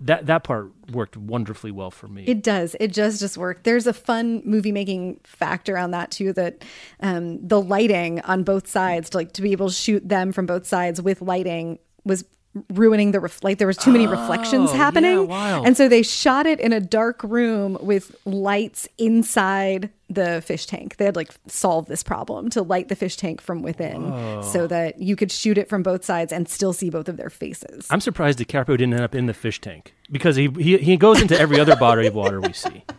That 0.00 0.26
that 0.26 0.44
part 0.44 0.72
worked 0.90 1.16
wonderfully 1.16 1.70
well 1.70 1.90
for 1.90 2.08
me. 2.08 2.24
It 2.26 2.42
does. 2.42 2.76
It 2.80 2.92
does 2.92 3.20
just 3.20 3.38
work. 3.38 3.62
There's 3.62 3.86
a 3.86 3.92
fun 3.92 4.42
movie 4.44 4.72
making 4.72 5.20
factor 5.24 5.78
on 5.78 5.92
that 5.92 6.10
too. 6.10 6.32
That 6.32 6.64
um, 7.00 7.46
the 7.46 7.60
lighting 7.60 8.20
on 8.22 8.42
both 8.42 8.66
sides, 8.66 9.10
to 9.10 9.18
like 9.18 9.32
to 9.32 9.42
be 9.42 9.52
able 9.52 9.68
to 9.68 9.74
shoot 9.74 10.06
them 10.08 10.32
from 10.32 10.46
both 10.46 10.66
sides 10.66 11.00
with 11.00 11.22
lighting, 11.22 11.78
was 12.04 12.24
ruining 12.72 13.10
the 13.10 13.20
ref- 13.20 13.42
like 13.42 13.58
there 13.58 13.66
was 13.66 13.76
too 13.76 13.90
many 13.90 14.06
oh, 14.06 14.10
reflections 14.10 14.70
Oh, 14.70 14.72
yeah, 14.72 14.78
happening 14.78 15.26
wild. 15.26 15.66
and 15.66 15.76
so 15.76 15.88
they 15.88 16.02
shot 16.02 16.46
it 16.46 16.60
in 16.60 16.72
a 16.72 16.80
dark 16.80 17.22
room 17.24 17.76
with 17.80 18.14
lights 18.24 18.86
inside 18.96 19.90
the 20.08 20.40
fish 20.46 20.66
tank 20.66 20.96
they 20.98 21.04
had 21.04 21.16
like 21.16 21.30
solved 21.48 21.88
this 21.88 22.02
problem 22.04 22.48
to 22.50 22.62
light 22.62 22.88
the 22.88 22.94
fish 22.94 23.16
tank 23.16 23.40
from 23.40 23.62
within 23.62 24.42
so 24.42 24.66
that 24.68 25.00
you 25.00 25.16
could 25.16 25.32
shoot 25.32 25.58
it 25.58 25.68
from 25.68 25.82
both 25.82 26.04
sides 26.04 26.32
and 26.32 26.48
still 26.48 26.72
see 26.72 26.90
both 26.90 27.08
of 27.08 27.16
their 27.16 27.30
faces 27.30 27.88
I'm 27.90 28.00
surprised 28.00 28.38
DiCaprio 28.38 28.76
didn't 28.78 28.94
end 28.94 29.02
up 29.02 29.14
in 29.14 29.26
the 29.26 29.34
fish 29.34 29.60
tank 29.60 29.92
because 30.10 30.36
he 30.36 30.48
he, 30.58 30.78
he 30.78 30.96
goes 30.96 31.20
into 31.20 31.38
every 31.38 31.58
other 31.58 31.74
body 31.76 32.06
of 32.06 32.14
water 32.14 32.40
we 32.40 32.52
see. 32.52 32.84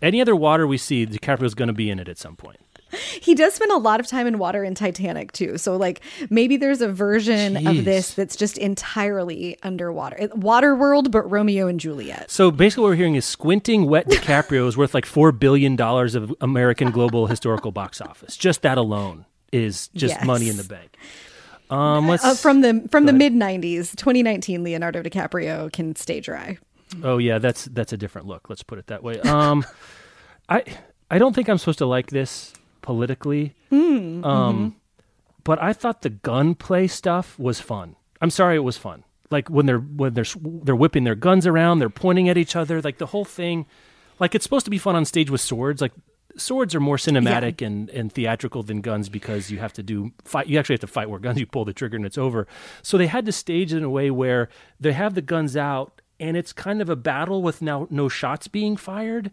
Any 0.00 0.20
other 0.20 0.36
water 0.36 0.64
we 0.64 0.78
see, 0.78 1.06
DiCaprio's 1.06 1.54
going 1.54 1.66
to 1.66 1.72
be 1.72 1.90
in 1.90 1.98
it 1.98 2.08
at 2.08 2.18
some 2.18 2.36
point. 2.36 2.58
he 3.20 3.34
does 3.34 3.54
spend 3.54 3.70
a 3.72 3.76
lot 3.76 4.00
of 4.00 4.06
time 4.06 4.26
in 4.26 4.38
water 4.38 4.64
in 4.64 4.74
titanic 4.74 5.32
too 5.32 5.58
so 5.58 5.76
like 5.76 6.00
maybe 6.30 6.56
there's 6.56 6.80
a 6.80 6.88
version 6.88 7.54
Jeez. 7.54 7.78
of 7.78 7.84
this 7.84 8.14
that's 8.14 8.36
just 8.36 8.58
entirely 8.58 9.56
underwater 9.62 10.28
water 10.34 10.74
world 10.74 11.10
but 11.12 11.22
romeo 11.30 11.66
and 11.66 11.80
juliet 11.80 12.30
So 12.30 12.50
basically, 12.50 12.82
what 12.82 12.88
we're 12.90 12.96
hearing 12.96 13.14
is 13.14 13.24
squinting 13.24 13.86
wet 13.86 14.06
DiCaprio 14.08 14.66
is 14.66 14.76
worth 14.76 14.94
like 14.94 15.06
four 15.06 15.32
billion 15.32 15.76
dollars 15.76 16.14
of 16.14 16.34
American 16.40 16.90
global 16.90 17.26
historical 17.26 17.72
box 17.72 18.00
office. 18.00 18.36
Just 18.36 18.62
that 18.62 18.78
alone 18.78 19.24
is 19.52 19.88
just 19.94 20.14
Yes. 20.16 20.24
money 20.26 20.48
in 20.48 20.56
the 20.56 20.64
bank. 20.64 20.96
Um, 21.70 22.08
let's 22.08 22.24
uh, 22.24 22.34
from 22.34 22.62
the 22.62 22.86
from 22.90 23.06
the 23.06 23.12
mid 23.12 23.34
90s 23.34 23.94
2019 23.96 24.64
leonardo 24.64 25.02
dicaprio 25.02 25.70
can 25.72 25.94
stay 25.96 26.20
dry 26.20 26.56
Oh 27.02 27.18
yeah, 27.18 27.38
that's 27.38 27.66
that's 27.66 27.92
a 27.92 27.98
different 27.98 28.26
look. 28.26 28.48
Let's 28.48 28.62
put 28.62 28.78
it 28.78 28.86
that 28.86 29.02
way. 29.02 29.20
Um, 29.20 29.64
I 30.48 30.64
I 31.10 31.18
don't 31.18 31.34
think 31.34 31.48
I'm 31.48 31.58
supposed 31.58 31.78
to 31.80 31.86
like 31.86 32.06
this 32.08 32.54
politically. 32.88 33.54
Um, 33.70 34.76
but 35.44 35.62
I 35.62 35.74
thought 35.74 36.00
the 36.00 36.08
gunplay 36.08 36.86
stuff 36.86 37.38
was 37.38 37.60
fun. 37.60 37.96
I'm 38.22 38.30
sorry, 38.30 38.56
it 38.56 38.64
was 38.64 38.78
fun. 38.78 39.04
Like 39.30 39.50
when 39.50 39.66
they're 39.66 39.78
when 39.78 40.14
they're 40.14 40.24
they're 40.64 40.74
whipping 40.74 41.04
their 41.04 41.14
guns 41.14 41.46
around, 41.46 41.80
they're 41.80 41.90
pointing 41.90 42.30
at 42.30 42.38
each 42.38 42.56
other. 42.56 42.80
Like 42.80 42.96
the 42.96 43.04
whole 43.04 43.26
thing, 43.26 43.66
like 44.18 44.34
it's 44.34 44.42
supposed 44.42 44.64
to 44.64 44.70
be 44.70 44.78
fun 44.78 44.96
on 44.96 45.04
stage 45.04 45.28
with 45.28 45.42
swords. 45.42 45.82
Like 45.82 45.92
swords 46.38 46.74
are 46.74 46.80
more 46.80 46.96
cinematic 46.96 47.60
and, 47.60 47.90
and 47.90 48.10
theatrical 48.10 48.62
than 48.62 48.80
guns 48.80 49.10
because 49.10 49.50
you 49.50 49.58
have 49.58 49.74
to 49.74 49.82
do 49.82 50.12
fight. 50.24 50.46
You 50.46 50.58
actually 50.58 50.76
have 50.76 50.80
to 50.80 50.86
fight 50.86 51.10
where 51.10 51.18
guns. 51.20 51.38
You 51.40 51.44
pull 51.44 51.66
the 51.66 51.74
trigger 51.74 51.96
and 51.96 52.06
it's 52.06 52.16
over. 52.16 52.46
So 52.82 52.96
they 52.96 53.08
had 53.08 53.26
to 53.26 53.32
stage 53.32 53.74
it 53.74 53.76
in 53.76 53.84
a 53.84 53.90
way 53.90 54.10
where 54.10 54.48
they 54.80 54.94
have 54.94 55.12
the 55.12 55.20
guns 55.20 55.58
out 55.58 56.00
and 56.18 56.38
it's 56.38 56.54
kind 56.54 56.80
of 56.80 56.88
a 56.88 56.96
battle 56.96 57.42
with 57.42 57.60
now 57.60 57.86
no 57.90 58.08
shots 58.08 58.48
being 58.48 58.78
fired. 58.78 59.30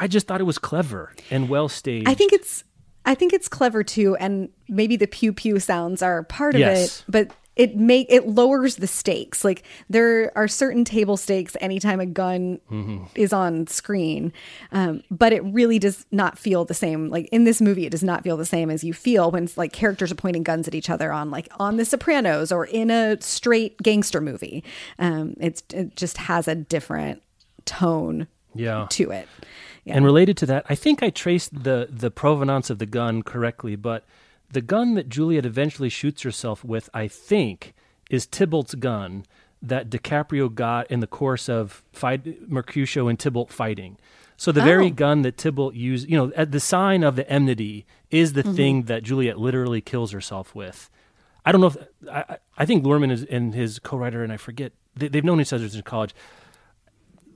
I 0.00 0.06
just 0.08 0.26
thought 0.26 0.40
it 0.40 0.44
was 0.44 0.58
clever 0.58 1.12
and 1.30 1.48
well 1.48 1.68
staged. 1.68 2.08
i 2.08 2.14
think 2.14 2.32
it's 2.32 2.64
i 3.06 3.14
think 3.14 3.32
it's 3.32 3.48
clever 3.48 3.84
too 3.84 4.16
and 4.16 4.48
maybe 4.68 4.96
the 4.96 5.06
pew 5.06 5.32
pew 5.32 5.58
sounds 5.60 6.02
are 6.02 6.22
part 6.24 6.54
of 6.54 6.60
Yes. 6.60 7.00
it 7.00 7.04
but 7.08 7.30
it 7.56 7.76
make 7.76 8.06
it 8.08 8.26
lowers 8.28 8.76
the 8.76 8.86
stakes 8.86 9.44
like 9.44 9.64
there 9.90 10.30
are 10.36 10.46
certain 10.48 10.84
table 10.84 11.16
stakes 11.18 11.56
anytime 11.60 12.00
a 12.00 12.06
gun 12.06 12.60
Mm-hmm. 12.70 13.04
is 13.16 13.32
on 13.32 13.66
screen 13.66 14.32
um, 14.72 15.02
but 15.10 15.32
it 15.32 15.42
really 15.44 15.78
does 15.78 16.06
not 16.12 16.38
feel 16.38 16.64
the 16.64 16.74
same 16.74 17.08
like 17.10 17.26
in 17.32 17.44
this 17.44 17.60
movie 17.60 17.84
it 17.86 17.90
does 17.90 18.04
not 18.04 18.22
feel 18.22 18.36
the 18.38 18.46
same 18.46 18.70
as 18.70 18.84
you 18.84 18.94
feel 18.94 19.30
when 19.30 19.48
like 19.56 19.72
characters 19.72 20.10
are 20.12 20.14
pointing 20.14 20.42
guns 20.44 20.68
at 20.68 20.74
each 20.74 20.88
other 20.88 21.12
on 21.12 21.30
like 21.30 21.48
on 21.58 21.76
the 21.76 21.84
sopranos 21.84 22.50
or 22.52 22.64
in 22.66 22.90
a 22.90 23.20
straight 23.20 23.76
gangster 23.82 24.20
movie 24.20 24.62
um, 24.98 25.34
it's 25.40 25.62
it 25.74 25.96
just 25.96 26.16
has 26.18 26.46
a 26.48 26.54
different 26.54 27.20
tone 27.66 28.26
yeah. 28.54 28.86
to 28.90 29.10
it 29.10 29.28
yeah. 29.84 29.94
And 29.96 30.04
related 30.04 30.36
to 30.38 30.46
that, 30.46 30.66
I 30.68 30.74
think 30.74 31.02
I 31.02 31.10
traced 31.10 31.62
the 31.64 31.88
the 31.90 32.10
provenance 32.10 32.70
of 32.70 32.78
the 32.78 32.86
gun 32.86 33.22
correctly, 33.22 33.76
but 33.76 34.04
the 34.50 34.60
gun 34.60 34.94
that 34.94 35.08
Juliet 35.08 35.46
eventually 35.46 35.88
shoots 35.88 36.22
herself 36.22 36.64
with, 36.64 36.90
I 36.92 37.06
think, 37.08 37.72
is 38.10 38.26
Tybalt's 38.26 38.74
gun 38.74 39.24
that 39.62 39.90
DiCaprio 39.90 40.52
got 40.54 40.90
in 40.90 41.00
the 41.00 41.06
course 41.06 41.48
of 41.48 41.82
fight 41.92 42.48
Mercutio 42.50 43.08
and 43.08 43.18
Tybalt 43.18 43.52
fighting. 43.52 43.96
So 44.36 44.52
the 44.52 44.62
very 44.62 44.86
Oh. 44.86 44.90
gun 44.90 45.22
that 45.22 45.36
Tybalt 45.36 45.74
used, 45.74 46.08
you 46.08 46.16
know, 46.16 46.32
at 46.34 46.50
the 46.50 46.60
sign 46.60 47.04
of 47.04 47.14
the 47.14 47.30
enmity 47.30 47.84
is 48.10 48.32
Mm-hmm. 48.32 48.48
the 48.50 48.56
thing 48.56 48.82
that 48.84 49.02
Juliet 49.02 49.38
literally 49.38 49.80
kills 49.82 50.12
herself 50.12 50.54
with. 50.54 50.88
I 51.44 51.52
don't 51.52 51.60
know 51.60 51.66
if 51.68 51.76
I, 52.10 52.38
I- 52.58 52.64
think 52.66 52.84
Luhrmann 52.84 53.10
is 53.12 53.22
and 53.24 53.54
his 53.54 53.78
co-writer 53.78 54.22
and 54.24 54.32
I 54.32 54.36
forget 54.38 54.72
they, 54.96 55.08
they've 55.08 55.24
known 55.24 55.40
each 55.40 55.52
other 55.52 55.68
since 55.68 55.82
college. 55.84 56.14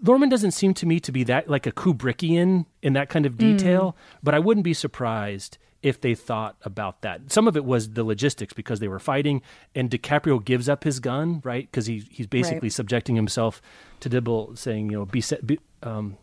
Luhrmann 0.05 0.29
doesn't 0.31 0.51
seem 0.53 0.75
to 0.75 0.87
me 0.87 1.01
to 1.01 1.11
be 1.11 1.25
that 1.25 1.49
like 1.49 1.67
a 1.67 1.73
Kubrickian 1.73 2.67
in 2.83 2.93
that 2.93 3.09
kind 3.09 3.25
of 3.27 3.39
detail, 3.39 3.97
but 4.23 4.35
I 4.35 4.39
wouldn't 4.39 4.65
be 4.65 4.75
surprised 4.75 5.57
if 5.83 6.01
they 6.01 6.15
thought 6.15 6.57
about 6.63 7.03
that. 7.03 7.31
Some 7.33 7.47
of 7.49 7.57
it 7.57 7.65
was 7.65 7.91
the 7.91 8.05
logistics 8.05 8.53
because 8.55 8.81
they 8.81 8.89
were 8.89 8.99
fighting, 8.99 9.43
and 9.75 9.91
DiCaprio 9.91 10.43
gives 10.45 10.69
up 10.69 10.85
his 10.85 10.99
gun, 11.01 11.41
right? 11.45 11.71
Because 11.71 11.87
he 11.87 12.05
he's 12.11 12.27
basically 12.27 12.67
Right. 12.67 12.73
subjecting 12.73 13.17
himself 13.17 13.61
to 14.01 14.09
Dibble, 14.09 14.57
saying, 14.57 14.91
you 14.91 14.99
know, 14.99 15.05
be 15.07 15.23
be, 15.45 15.59
um, 15.83 16.17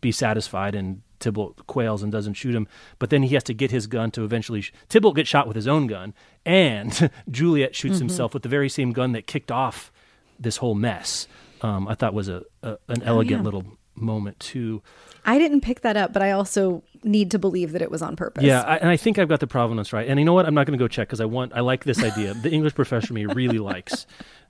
be 0.00 0.12
satisfied, 0.12 0.74
and 0.76 1.02
Tybalt 1.18 1.66
quails 1.66 2.02
and 2.04 2.12
doesn't 2.12 2.34
shoot 2.34 2.54
him. 2.54 2.68
But 3.00 3.10
then 3.10 3.24
he 3.24 3.34
has 3.34 3.42
to 3.44 3.54
get 3.54 3.72
his 3.72 3.88
gun 3.88 4.12
to 4.12 4.22
eventually. 4.24 4.60
Sh- 4.60 4.72
Tybalt 4.88 5.16
gets 5.16 5.28
shot 5.28 5.48
with 5.48 5.56
his 5.56 5.66
own 5.66 5.88
gun, 5.88 6.14
and 6.46 7.10
Juliet 7.30 7.74
shoots 7.74 7.98
himself 7.98 8.34
with 8.34 8.44
the 8.44 8.48
very 8.48 8.68
same 8.68 8.92
gun 8.92 9.12
that 9.12 9.26
kicked 9.26 9.50
off 9.50 9.90
this 10.38 10.58
whole 10.58 10.76
mess. 10.76 11.26
Um, 11.62 11.88
I 11.88 11.94
thought 11.94 12.14
was 12.14 12.28
a, 12.28 12.44
a 12.62 12.78
an 12.88 13.02
elegant 13.02 13.44
little 13.44 13.64
moment 13.94 14.38
too. 14.40 14.82
I 15.24 15.38
didn't 15.38 15.60
pick 15.60 15.80
that 15.82 15.96
up, 15.96 16.12
but 16.12 16.22
I 16.22 16.30
also 16.30 16.82
need 17.02 17.30
to 17.32 17.38
believe 17.38 17.72
that 17.72 17.82
it 17.82 17.90
was 17.90 18.00
on 18.02 18.16
purpose. 18.16 18.44
Yeah, 18.44 18.62
I, 18.62 18.76
and 18.76 18.88
I 18.88 18.96
think 18.96 19.18
I've 19.18 19.28
got 19.28 19.40
the 19.40 19.46
provenance 19.46 19.92
right. 19.92 20.08
And 20.08 20.18
you 20.18 20.24
know 20.24 20.32
what? 20.32 20.46
I'm 20.46 20.54
not 20.54 20.66
going 20.66 20.78
to 20.78 20.82
go 20.82 20.88
check 20.88 21.08
because 21.08 21.20
I 21.20 21.24
want. 21.26 21.52
I 21.54 21.60
like 21.60 21.84
this 21.84 22.02
idea. 22.02 22.34
the 22.34 22.50
English 22.50 22.74
professor 22.74 23.12
me 23.12 23.26
really 23.26 23.58
likes 23.58 24.06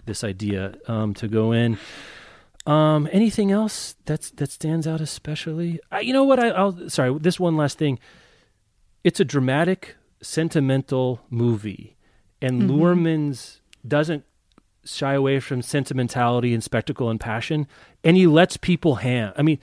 this 0.06 0.22
idea 0.22 0.74
um, 0.86 1.14
to 1.14 1.28
go 1.28 1.52
in. 1.52 1.78
Um, 2.66 3.08
anything 3.12 3.50
else 3.50 3.96
that's 4.04 4.30
that 4.32 4.50
stands 4.50 4.86
out 4.86 5.00
especially? 5.00 5.80
I, 5.90 6.00
you 6.00 6.12
know 6.12 6.24
what? 6.24 6.38
I, 6.38 6.48
I'll 6.48 6.88
sorry. 6.90 7.16
This 7.18 7.40
one 7.40 7.56
last 7.56 7.78
thing. 7.78 7.98
It's 9.04 9.20
a 9.20 9.24
dramatic, 9.24 9.96
sentimental 10.22 11.20
movie, 11.30 11.96
and 12.42 12.62
Mm-hmm. 12.62 12.70
Luhrmann's 12.70 13.60
doesn't 13.86 14.24
shy 14.94 15.14
away 15.14 15.40
from 15.40 15.62
sentimentality 15.62 16.54
and 16.54 16.62
spectacle 16.64 17.10
and 17.10 17.20
passion, 17.20 17.66
and 18.04 18.16
he 18.16 18.26
lets 18.26 18.56
people 18.56 18.96
ham. 18.96 19.32
I 19.36 19.42
mean, 19.42 19.58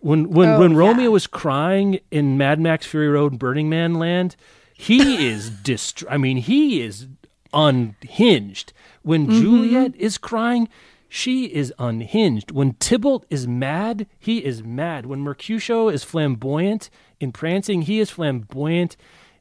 when 0.00 0.30
when 0.30 0.48
Oh, 0.50 0.58
when 0.60 0.72
yeah. 0.72 0.78
Romeo 0.78 1.10
was 1.10 1.26
crying 1.26 2.00
in 2.10 2.38
Mad 2.38 2.60
Max 2.60 2.86
Fury 2.86 3.08
Road 3.08 3.32
and 3.32 3.38
Burning 3.38 3.68
Man 3.68 3.94
Land, 3.94 4.36
he 4.74 5.26
is 5.28 5.50
dist- 5.50 6.04
I 6.08 6.16
mean, 6.16 6.36
he 6.38 6.80
is 6.80 7.06
unhinged. 7.52 8.72
When 9.02 9.26
Mm-hmm. 9.26 9.40
Juliet 9.40 9.96
is 9.96 10.18
crying, 10.18 10.68
she 11.08 11.46
is 11.46 11.72
unhinged. 11.78 12.50
When 12.50 12.74
Tybalt 12.74 13.24
is 13.30 13.46
mad, 13.48 14.06
he 14.18 14.44
is 14.44 14.62
mad. 14.62 15.06
When 15.06 15.20
Mercutio 15.20 15.88
is 15.88 16.04
flamboyant 16.04 16.90
in 17.20 17.32
prancing, 17.32 17.82
he 17.82 18.00
is 18.00 18.10
flamboyant 18.10 18.96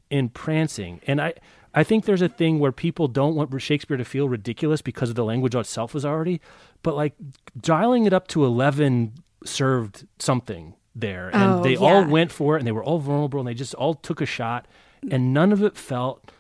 in 0.09 0.29
prancing. 0.29 1.01
And 1.05 1.19
I 1.21 1.34
I 1.77 1.83
think 1.83 2.05
there's 2.05 2.23
a 2.23 2.27
thing 2.29 2.57
where 2.57 2.71
people 2.71 3.07
don't 3.07 3.35
want 3.35 3.61
Shakespeare 3.61 3.97
to 3.97 4.03
feel 4.05 4.27
ridiculous 4.27 4.81
because 4.81 5.09
of 5.09 5.15
the 5.15 5.23
language 5.23 5.53
itself 5.53 5.95
is 5.95 6.03
already, 6.03 6.41
but 6.81 6.95
like 6.95 7.13
dialing 7.59 8.05
it 8.07 8.13
up 8.13 8.27
to 8.29 8.43
11 8.45 9.13
served 9.45 10.07
something 10.17 10.73
there. 10.95 11.29
And 11.29 11.43
Oh, 11.59 11.63
they 11.63 11.75
all 11.75 12.03
went 12.05 12.31
for 12.31 12.55
it 12.55 12.59
and 12.59 12.67
they 12.67 12.71
were 12.71 12.83
all 12.83 12.97
vulnerable 12.97 13.39
and 13.39 13.47
they 13.47 13.53
just 13.53 13.75
all 13.75 13.93
took 13.93 14.21
a 14.21 14.25
shot 14.25 14.67
and 15.11 15.33
none 15.33 15.51
of 15.51 15.61
it 15.61 15.77
felt 15.77 16.31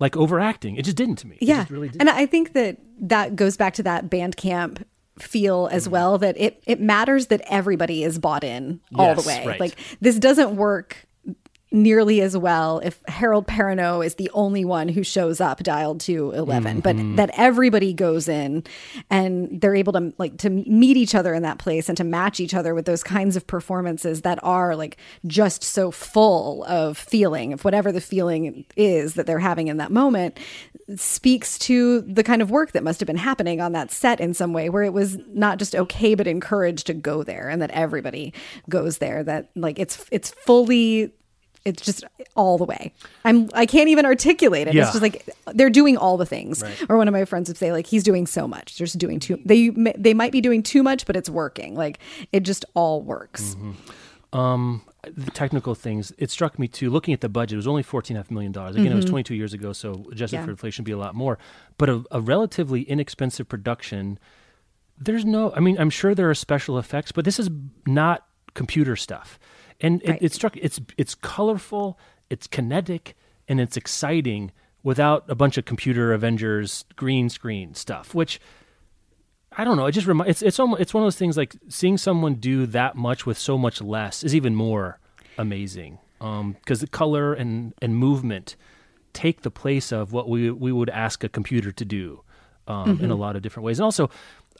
like 0.00 0.16
overacting. 0.16 0.76
It 0.76 0.86
just 0.86 0.96
didn't 0.96 1.16
to 1.16 1.26
me. 1.26 1.36
It 1.40 1.48
yeah. 1.48 1.60
just 1.60 1.70
really. 1.70 1.90
And 2.00 2.08
I 2.08 2.24
think 2.24 2.54
that 2.54 2.78
that 3.00 3.36
goes 3.36 3.58
back 3.58 3.74
to 3.74 3.82
that 3.82 4.08
band 4.08 4.38
camp 4.38 4.86
feel 5.18 5.68
as 5.70 5.84
Mm-hmm. 5.84 5.92
well 5.92 6.18
that 6.18 6.40
it 6.40 6.62
it 6.66 6.80
matters 6.80 7.26
that 7.26 7.42
everybody 7.44 8.02
is 8.02 8.18
bought 8.18 8.42
in 8.42 8.80
all 8.94 9.14
the 9.14 9.20
way. 9.28 9.44
right. 9.46 9.60
Like 9.60 9.74
this 10.00 10.18
doesn't 10.18 10.56
work 10.56 11.04
nearly 11.72 12.20
as 12.20 12.36
well 12.36 12.80
if 12.84 13.00
Harold 13.08 13.46
Perrineau 13.46 14.04
is 14.04 14.16
the 14.16 14.30
only 14.34 14.64
one 14.64 14.88
who 14.88 15.02
shows 15.02 15.40
up 15.40 15.62
dialed 15.62 16.00
to 16.00 16.32
11 16.32 16.82
Mm-hmm. 16.82 17.14
but 17.14 17.16
that 17.16 17.30
everybody 17.38 17.92
goes 17.92 18.28
in 18.28 18.62
and 19.10 19.60
they're 19.60 19.74
able 19.74 19.92
to 19.94 20.12
like 20.18 20.36
to 20.38 20.50
meet 20.50 20.96
each 20.96 21.14
other 21.14 21.34
in 21.34 21.42
that 21.42 21.58
place 21.58 21.88
and 21.88 21.96
to 21.96 22.04
match 22.04 22.40
each 22.40 22.54
other 22.54 22.74
with 22.74 22.84
those 22.84 23.02
kinds 23.02 23.36
of 23.36 23.46
performances 23.46 24.22
that 24.22 24.38
are 24.42 24.76
like 24.76 24.96
just 25.26 25.62
so 25.64 25.90
full 25.90 26.64
of 26.64 26.96
feeling 26.98 27.52
of 27.52 27.64
whatever 27.64 27.90
the 27.90 28.00
feeling 28.00 28.64
is 28.76 29.14
that 29.14 29.26
they're 29.26 29.38
having 29.38 29.68
in 29.68 29.78
that 29.78 29.90
moment 29.90 30.38
speaks 30.96 31.58
to 31.58 32.00
the 32.02 32.22
kind 32.22 32.42
of 32.42 32.50
work 32.50 32.72
that 32.72 32.82
must 32.84 33.00
have 33.00 33.06
been 33.06 33.16
happening 33.16 33.60
on 33.60 33.72
that 33.72 33.90
set 33.90 34.20
in 34.20 34.34
some 34.34 34.52
way 34.52 34.68
where 34.68 34.82
it 34.82 34.92
was 34.92 35.16
not 35.28 35.58
just 35.58 35.74
okay 35.74 36.14
but 36.14 36.26
encouraged 36.26 36.86
to 36.86 36.94
go 36.94 37.22
there 37.22 37.48
and 37.48 37.62
that 37.62 37.70
everybody 37.70 38.32
goes 38.68 38.98
there 38.98 39.22
that 39.22 39.50
like 39.54 39.78
it's 39.78 40.04
it's 40.10 40.30
fully 40.30 41.12
it's 41.64 41.82
just 41.84 42.04
all 42.34 42.58
the 42.58 42.64
way. 42.64 42.92
I'm 43.24 43.48
I 43.54 43.66
can't 43.66 43.88
even 43.88 44.04
articulate 44.04 44.68
it. 44.68 44.74
Yeah. 44.74 44.82
It's 44.82 44.92
just 44.92 45.02
like 45.02 45.28
they're 45.54 45.70
doing 45.70 45.96
all 45.96 46.16
the 46.16 46.26
things. 46.26 46.62
Or 46.88 46.96
one 46.96 47.08
of 47.08 47.12
my 47.12 47.24
friends 47.24 47.48
would 47.48 47.56
say 47.56 47.72
like 47.72 47.86
he's 47.86 48.02
doing 48.02 48.26
so 48.26 48.48
much. 48.48 48.76
They're 48.78 48.86
just 48.86 48.98
doing 48.98 49.20
too 49.20 49.40
they 49.44 49.68
they 49.70 50.14
might 50.14 50.32
be 50.32 50.40
doing 50.40 50.62
too 50.62 50.82
much 50.82 51.06
but 51.06 51.16
it's 51.16 51.30
working. 51.30 51.74
Like 51.74 51.98
it 52.32 52.40
just 52.42 52.64
all 52.74 53.02
works. 53.02 53.56
Um, 54.32 54.80
the 55.14 55.30
technical 55.30 55.74
things, 55.74 56.10
it 56.16 56.30
struck 56.30 56.58
me 56.58 56.66
too. 56.66 56.88
Looking 56.88 57.12
at 57.12 57.20
the 57.20 57.28
budget, 57.28 57.54
it 57.54 57.56
was 57.56 57.66
only 57.66 57.82
fourteen 57.82 58.16
half 58.16 58.30
million 58.30 58.50
dollars. 58.52 58.76
Again, 58.76 58.90
it 58.92 58.94
was 58.94 59.04
twenty 59.04 59.24
two 59.24 59.34
years 59.34 59.52
ago, 59.52 59.72
so 59.74 60.06
adjusted 60.10 60.36
Yeah. 60.36 60.44
for 60.44 60.50
inflation, 60.52 60.82
it'd 60.82 60.86
be 60.86 60.92
a 60.92 60.96
lot 60.98 61.14
more. 61.14 61.38
But 61.76 61.90
a, 61.90 62.02
a 62.10 62.20
relatively 62.20 62.82
inexpensive 62.82 63.48
production. 63.48 64.18
There's 64.98 65.24
no, 65.24 65.52
I 65.54 65.60
mean, 65.60 65.76
I'm 65.78 65.90
sure 65.90 66.14
there 66.14 66.30
are 66.30 66.34
special 66.34 66.78
effects, 66.78 67.12
but 67.12 67.24
this 67.24 67.38
is 67.40 67.50
not 67.86 68.24
computer 68.54 68.94
stuff. 68.94 69.38
And 69.82 70.00
it, 70.02 70.08
Right. 70.08 70.22
it 70.22 70.32
struck, 70.32 70.56
it's 70.56 70.80
it's 70.96 71.14
colorful, 71.14 71.98
it's 72.30 72.46
kinetic, 72.46 73.14
and 73.48 73.60
it's 73.60 73.76
exciting 73.76 74.52
without 74.84 75.24
a 75.28 75.34
bunch 75.34 75.58
of 75.58 75.64
computer 75.64 76.12
Avengers 76.12 76.84
green 76.96 77.28
screen 77.28 77.74
stuff, 77.74 78.14
which 78.14 78.40
I 79.56 79.64
don't 79.64 79.76
know. 79.76 79.86
It 79.86 79.92
just 79.92 80.06
remi- 80.06 80.28
it's 80.28 80.40
it's 80.40 80.58
almost, 80.58 80.80
it's 80.80 80.94
one 80.94 81.02
of 81.02 81.06
those 81.06 81.16
things 81.16 81.36
like 81.36 81.56
seeing 81.68 81.98
someone 81.98 82.36
do 82.36 82.64
that 82.66 82.96
much 82.96 83.26
with 83.26 83.36
so 83.38 83.58
much 83.58 83.82
less 83.82 84.24
is 84.24 84.34
even 84.34 84.54
more 84.54 84.98
amazing. 85.36 85.98
Um, 86.20 86.52
because 86.52 86.80
the 86.80 86.86
color 86.86 87.34
and 87.34 87.74
and 87.82 87.96
movement 87.96 88.54
take 89.12 89.42
the 89.42 89.50
place 89.50 89.92
of 89.92 90.12
what 90.12 90.28
we 90.28 90.50
we 90.50 90.70
would 90.72 90.88
ask 90.90 91.22
a 91.24 91.28
computer 91.28 91.72
to 91.72 91.84
do, 91.84 92.22
um, 92.68 93.00
in 93.02 93.10
a 93.10 93.16
lot 93.16 93.34
of 93.36 93.42
different 93.42 93.64
ways. 93.66 93.78
And 93.80 93.84
also, 93.84 94.08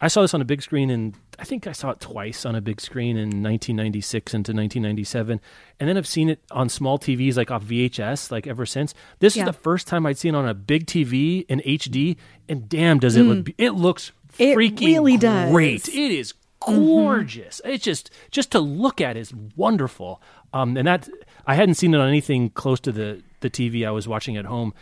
I 0.04 0.08
saw 0.08 0.20
this 0.22 0.34
on 0.34 0.40
a 0.42 0.44
big 0.44 0.60
screen, 0.62 0.90
and 0.90 1.14
I 1.38 1.44
think 1.44 1.66
I 1.68 1.72
saw 1.72 1.90
it 1.90 2.00
twice 2.00 2.44
on 2.44 2.54
a 2.56 2.60
big 2.60 2.80
screen 2.80 3.16
in 3.16 3.42
1996 3.42 4.34
into 4.34 4.50
1997, 4.52 5.40
and 5.78 5.88
then 5.88 5.96
I've 5.96 6.08
seen 6.08 6.28
it 6.28 6.40
on 6.50 6.68
small 6.68 6.98
TVs 6.98 7.36
like 7.36 7.50
off 7.52 7.62
VHS 7.64 8.30
like 8.32 8.46
ever 8.48 8.66
since. 8.66 8.94
This 9.20 9.36
Yeah. 9.36 9.44
is 9.44 9.46
the 9.46 9.52
first 9.52 9.86
time 9.86 10.04
I'd 10.04 10.18
seen 10.18 10.34
it 10.34 10.38
on 10.38 10.48
a 10.48 10.54
big 10.54 10.86
TV 10.86 11.46
in 11.48 11.60
HD, 11.64 12.16
and 12.48 12.68
damn, 12.68 12.98
does 12.98 13.16
it 13.16 13.22
look! 13.22 13.48
It 13.58 13.70
looks 13.70 14.10
It 14.38 14.56
freaking 14.58 14.86
really 14.86 15.16
does. 15.16 15.50
great. 15.52 15.88
It 15.88 16.10
is 16.12 16.34
gorgeous. 16.60 17.60
It's 17.64 17.84
just 17.84 18.10
just 18.30 18.50
to 18.52 18.60
look 18.60 19.00
at 19.00 19.16
is 19.16 19.32
wonderful. 19.56 20.20
Um, 20.52 20.76
and 20.76 20.86
that 20.86 21.08
I 21.46 21.54
hadn't 21.54 21.74
seen 21.76 21.94
it 21.94 21.98
on 22.00 22.08
anything 22.08 22.50
close 22.50 22.80
to 22.80 22.92
the 22.92 23.22
the 23.40 23.50
TV 23.50 23.86
I 23.86 23.90
was 23.90 24.06
watching 24.08 24.36
at 24.36 24.44
home 24.46 24.74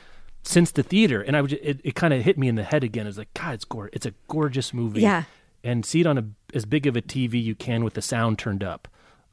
since 0.43 0.71
the 0.73 0.83
theater, 0.83 1.21
and 1.23 1.37
I 1.37 1.43
would 1.43 1.53
it, 1.53 1.81
it 1.85 1.95
kind 1.95 2.13
of 2.15 2.23
hit 2.23 2.39
me 2.39 2.49
in 2.49 2.55
the 2.55 2.63
head 2.65 2.83
again. 2.85 3.07
It's 3.07 3.19
like, 3.19 3.33
God, 3.35 3.55
it's 3.55 3.65
gor- 3.65 3.91
It's 3.93 4.07
a 4.07 4.15
gorgeous 4.29 4.73
movie. 4.75 5.03
Yeah. 5.03 5.25
and 5.63 5.85
see 5.85 6.01
it 6.01 6.07
on 6.07 6.17
a 6.19 6.25
as 6.55 6.65
big 6.65 6.87
of 6.87 6.97
a 6.97 7.03
TV 7.03 7.43
you 7.43 7.55
can 7.55 7.85
with 7.85 7.95
the 7.95 8.03
sound 8.03 8.39
turned 8.39 8.65
up, 8.65 8.89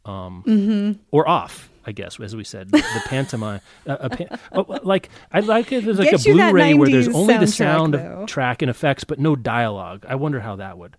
um, 0.05 0.99
or 1.11 1.27
off. 1.27 1.69
I 1.85 1.93
guess, 1.93 2.19
as 2.19 2.35
we 2.35 2.43
said, 2.43 2.69
the, 2.69 2.79
the 2.79 3.01
pantomime, 3.05 3.61
uh, 3.87 3.95
a 4.01 4.09
pan- 4.09 4.37
oh, 4.51 4.79
like 4.83 5.07
I 5.31 5.39
like 5.39 5.71
it. 5.71 5.85
There's 5.85 5.97
like 5.99 6.11
Get 6.11 6.25
a 6.27 6.33
Blu-ray 6.33 6.73
where 6.73 6.89
there's 6.89 7.07
only 7.07 7.37
the 7.37 7.47
sound 7.47 7.93
though. 7.93 8.23
of 8.23 8.27
track 8.27 8.61
and 8.61 8.69
effects, 8.69 9.05
but 9.05 9.19
no 9.19 9.37
dialogue. 9.37 10.05
I 10.09 10.15
wonder 10.15 10.41
how 10.41 10.57
that 10.57 10.77
would. 10.77 10.97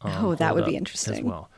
um, 0.00 0.24
Oh, 0.24 0.34
that 0.36 0.54
would 0.54 0.64
be 0.64 0.76
interesting. 0.76 1.12
as 1.18 1.22
well. 1.22 1.50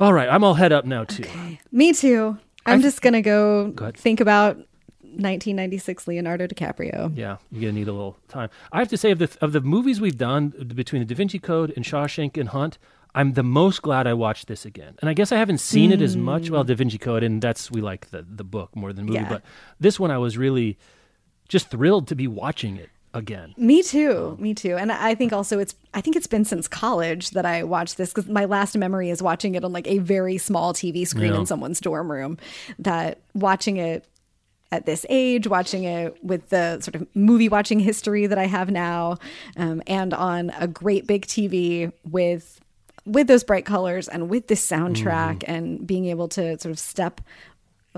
All 0.00 0.14
right, 0.14 0.26
I'm 0.28 0.42
all 0.42 0.54
head 0.54 0.72
up 0.72 0.86
now 0.86 1.04
too. 1.04 1.24
Me 1.70 1.92
too. 1.92 2.38
I'm 2.64 2.78
I- 2.78 2.82
just 2.82 3.02
gonna 3.02 3.20
go, 3.20 3.72
Go 3.72 3.90
think 3.94 4.20
about 4.20 4.56
1996 5.16 6.06
Leonardo 6.08 6.46
DiCaprio. 6.46 7.12
Yeah, 7.16 7.36
you're 7.50 7.62
gonna 7.62 7.72
need 7.72 7.88
a 7.88 7.92
little 7.92 8.16
time. 8.28 8.50
I 8.72 8.78
have 8.78 8.88
to 8.88 8.96
say, 8.96 9.10
of 9.10 9.18
the 9.18 9.36
of 9.40 9.52
the 9.52 9.60
movies 9.60 10.00
we've 10.00 10.18
done 10.18 10.52
uh, 10.60 10.64
between 10.64 11.00
the 11.00 11.06
Da 11.06 11.14
Vinci 11.14 11.38
Code 11.38 11.72
and 11.76 11.84
Shawshank 11.84 12.36
and 12.36 12.50
Hunt, 12.50 12.78
I'm 13.14 13.32
the 13.32 13.42
most 13.42 13.82
glad 13.82 14.06
I 14.06 14.14
watched 14.14 14.46
this 14.46 14.64
again. 14.64 14.96
And 15.00 15.08
I 15.08 15.14
guess 15.14 15.32
I 15.32 15.36
haven't 15.36 15.58
seen 15.58 15.90
it 15.92 16.02
as 16.02 16.16
much. 16.16 16.50
Well, 16.50 16.64
mm. 16.64 16.68
Da 16.68 16.74
Vinci 16.74 16.98
Code, 16.98 17.22
and 17.22 17.40
that's 17.40 17.70
we 17.70 17.80
like 17.80 18.10
the 18.10 18.24
the 18.28 18.44
book 18.44 18.74
more 18.76 18.92
than 18.92 19.06
the 19.06 19.12
movie. 19.12 19.24
Yeah. 19.24 19.28
But 19.28 19.42
this 19.80 19.98
one, 19.98 20.10
I 20.10 20.18
was 20.18 20.36
really 20.36 20.78
just 21.48 21.70
thrilled 21.70 22.08
to 22.08 22.14
be 22.14 22.28
watching 22.28 22.76
it 22.76 22.90
again. 23.14 23.54
Me 23.56 23.82
too. 23.82 24.36
Me 24.38 24.52
too. 24.52 24.76
And 24.76 24.92
I 24.92 25.14
think 25.14 25.32
also 25.32 25.58
it's 25.58 25.74
I 25.94 26.00
think 26.02 26.16
it's 26.16 26.26
been 26.26 26.44
since 26.44 26.68
college 26.68 27.30
that 27.30 27.46
I 27.46 27.62
watched 27.62 27.96
this 27.96 28.10
because 28.12 28.28
my 28.28 28.44
last 28.44 28.76
memory 28.76 29.08
is 29.08 29.22
watching 29.22 29.54
it 29.54 29.64
on 29.64 29.72
like 29.72 29.86
a 29.86 29.98
very 29.98 30.36
small 30.36 30.74
TV 30.74 31.06
screen 31.06 31.32
Yeah. 31.32 31.40
in 31.40 31.46
someone's 31.46 31.80
dorm 31.80 32.12
room. 32.12 32.36
That 32.78 33.20
watching 33.32 33.78
it 33.78 34.04
at 34.72 34.86
this 34.86 35.06
age, 35.08 35.46
watching 35.46 35.84
it 35.84 36.16
with 36.24 36.48
the 36.48 36.80
sort 36.80 36.96
of 36.96 37.06
movie 37.14 37.48
watching 37.48 37.78
history 37.78 38.26
that 38.26 38.38
I 38.38 38.46
have 38.46 38.70
now, 38.70 39.18
um, 39.56 39.82
and 39.86 40.12
on 40.12 40.50
a 40.58 40.66
great 40.66 41.06
big 41.06 41.26
TV 41.26 41.92
with 42.04 42.60
with 43.04 43.28
those 43.28 43.44
bright 43.44 43.64
colors 43.64 44.08
and 44.08 44.28
with 44.28 44.48
this 44.48 44.68
soundtrack 44.68 45.44
and 45.46 45.86
being 45.86 46.06
able 46.06 46.26
to 46.26 46.58
sort 46.58 46.72
of 46.72 46.78
step 46.78 47.20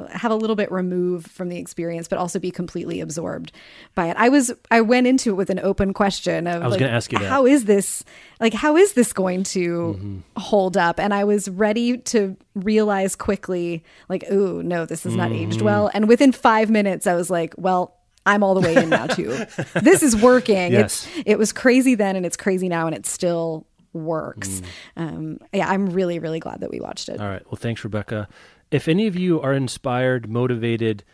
have 0.06 0.30
a 0.30 0.34
little 0.36 0.56
bit 0.56 0.70
removed 0.70 1.30
from 1.30 1.48
the 1.48 1.58
experience 1.58 2.06
but 2.08 2.18
also 2.18 2.38
be 2.38 2.50
completely 2.50 3.00
absorbed 3.00 3.52
by 3.94 4.06
it 4.08 4.16
i 4.18 4.28
was 4.28 4.52
i 4.70 4.80
went 4.80 5.06
into 5.06 5.30
it 5.30 5.34
with 5.34 5.50
an 5.50 5.58
open 5.60 5.92
question 5.92 6.46
of 6.46 6.62
I 6.62 6.66
was 6.66 6.72
like, 6.72 6.80
gonna 6.80 6.92
ask 6.92 7.10
you 7.12 7.18
that. 7.18 7.28
how 7.28 7.46
is 7.46 7.64
this 7.64 8.04
like 8.40 8.54
how 8.54 8.76
is 8.76 8.92
this 8.94 9.12
going 9.12 9.42
to 9.44 9.58
Mm-hmm. 9.98 10.18
hold 10.36 10.76
up 10.76 10.98
and 11.00 11.12
i 11.12 11.24
was 11.24 11.48
ready 11.48 11.98
to 11.98 12.36
realize 12.54 13.16
quickly 13.16 13.82
like 14.08 14.24
ooh 14.30 14.62
no 14.62 14.86
this 14.86 15.04
is 15.06 15.14
not 15.16 15.30
Mm-hmm. 15.30 15.50
aged 15.52 15.62
well 15.62 15.90
and 15.94 16.08
within 16.08 16.32
five 16.32 16.70
minutes 16.70 17.06
i 17.06 17.14
was 17.14 17.30
like 17.30 17.54
well 17.58 17.96
i'm 18.26 18.42
all 18.42 18.54
the 18.54 18.60
way 18.60 18.74
in 18.76 18.90
now 18.90 19.06
too 19.06 19.28
this 19.82 20.02
is 20.02 20.14
working 20.16 20.72
Yes. 20.72 21.06
it's 21.06 21.22
it 21.26 21.38
was 21.38 21.52
crazy 21.52 21.94
then 21.94 22.14
and 22.16 22.24
it's 22.26 22.36
crazy 22.36 22.68
now 22.68 22.86
and 22.86 22.94
it 22.94 23.06
still 23.06 23.66
works 23.94 24.60
um 24.96 25.38
yeah 25.52 25.68
i'm 25.68 25.86
really 25.90 26.18
really 26.18 26.38
glad 26.40 26.60
that 26.60 26.70
we 26.70 26.78
watched 26.80 27.08
it 27.08 27.18
Mm. 27.18 27.22
All 27.22 27.28
right. 27.30 27.42
Well, 27.46 27.56
thanks, 27.56 27.82
Rebecca. 27.84 28.28
If 28.70 28.88
any 28.88 29.06
of 29.06 29.16
you 29.16 29.40
are 29.40 29.52
inspired, 29.54 30.28
motivated, 30.28 31.04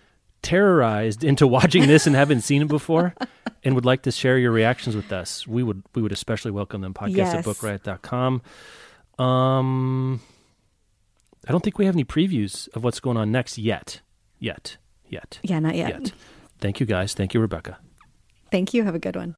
terrorized 0.43 1.23
into 1.25 1.47
watching 1.47 1.87
this 1.87 2.07
and 2.07 2.17
haven't 2.17 2.41
seen 2.43 2.63
it 2.63 2.69
before 2.69 3.15
and 3.63 3.75
would 3.75 3.85
like 3.87 4.03
to 4.03 4.11
share 4.11 4.39
your 4.39 4.51
reactions 4.51 4.97
with 4.97 5.13
us, 5.13 5.47
we 5.47 5.63
would 5.63 5.83
we 5.95 6.03
would 6.03 6.13
especially 6.13 6.51
welcome 6.51 6.81
them. 6.81 6.93
Podcast 6.95 7.17
Yes. 7.17 7.35
at 7.35 7.45
bookriot.com. 7.45 8.43
Um 9.25 10.21
I 11.47 11.53
don't 11.53 11.63
think 11.63 11.79
we 11.79 11.87
have 11.87 11.95
any 11.95 12.05
previews 12.05 12.69
of 12.75 12.83
what's 12.85 13.01
going 13.01 13.17
on 13.17 13.31
next 13.31 13.59
yet. 13.59 14.01
Yet. 14.39 14.77
Yet. 15.07 15.39
yeah 15.43 15.59
not 15.61 15.77
yet 15.77 15.91
Yet. 16.01 16.13
Thank 16.59 16.81
you 16.81 16.87
guys. 16.87 17.15
Thank 17.15 17.35
you, 17.35 17.41
Rebecca. 17.41 17.79
thank 18.51 18.75
you 18.75 18.83
have 18.85 18.95
a 18.95 18.99
good 18.99 19.15
one 19.17 19.37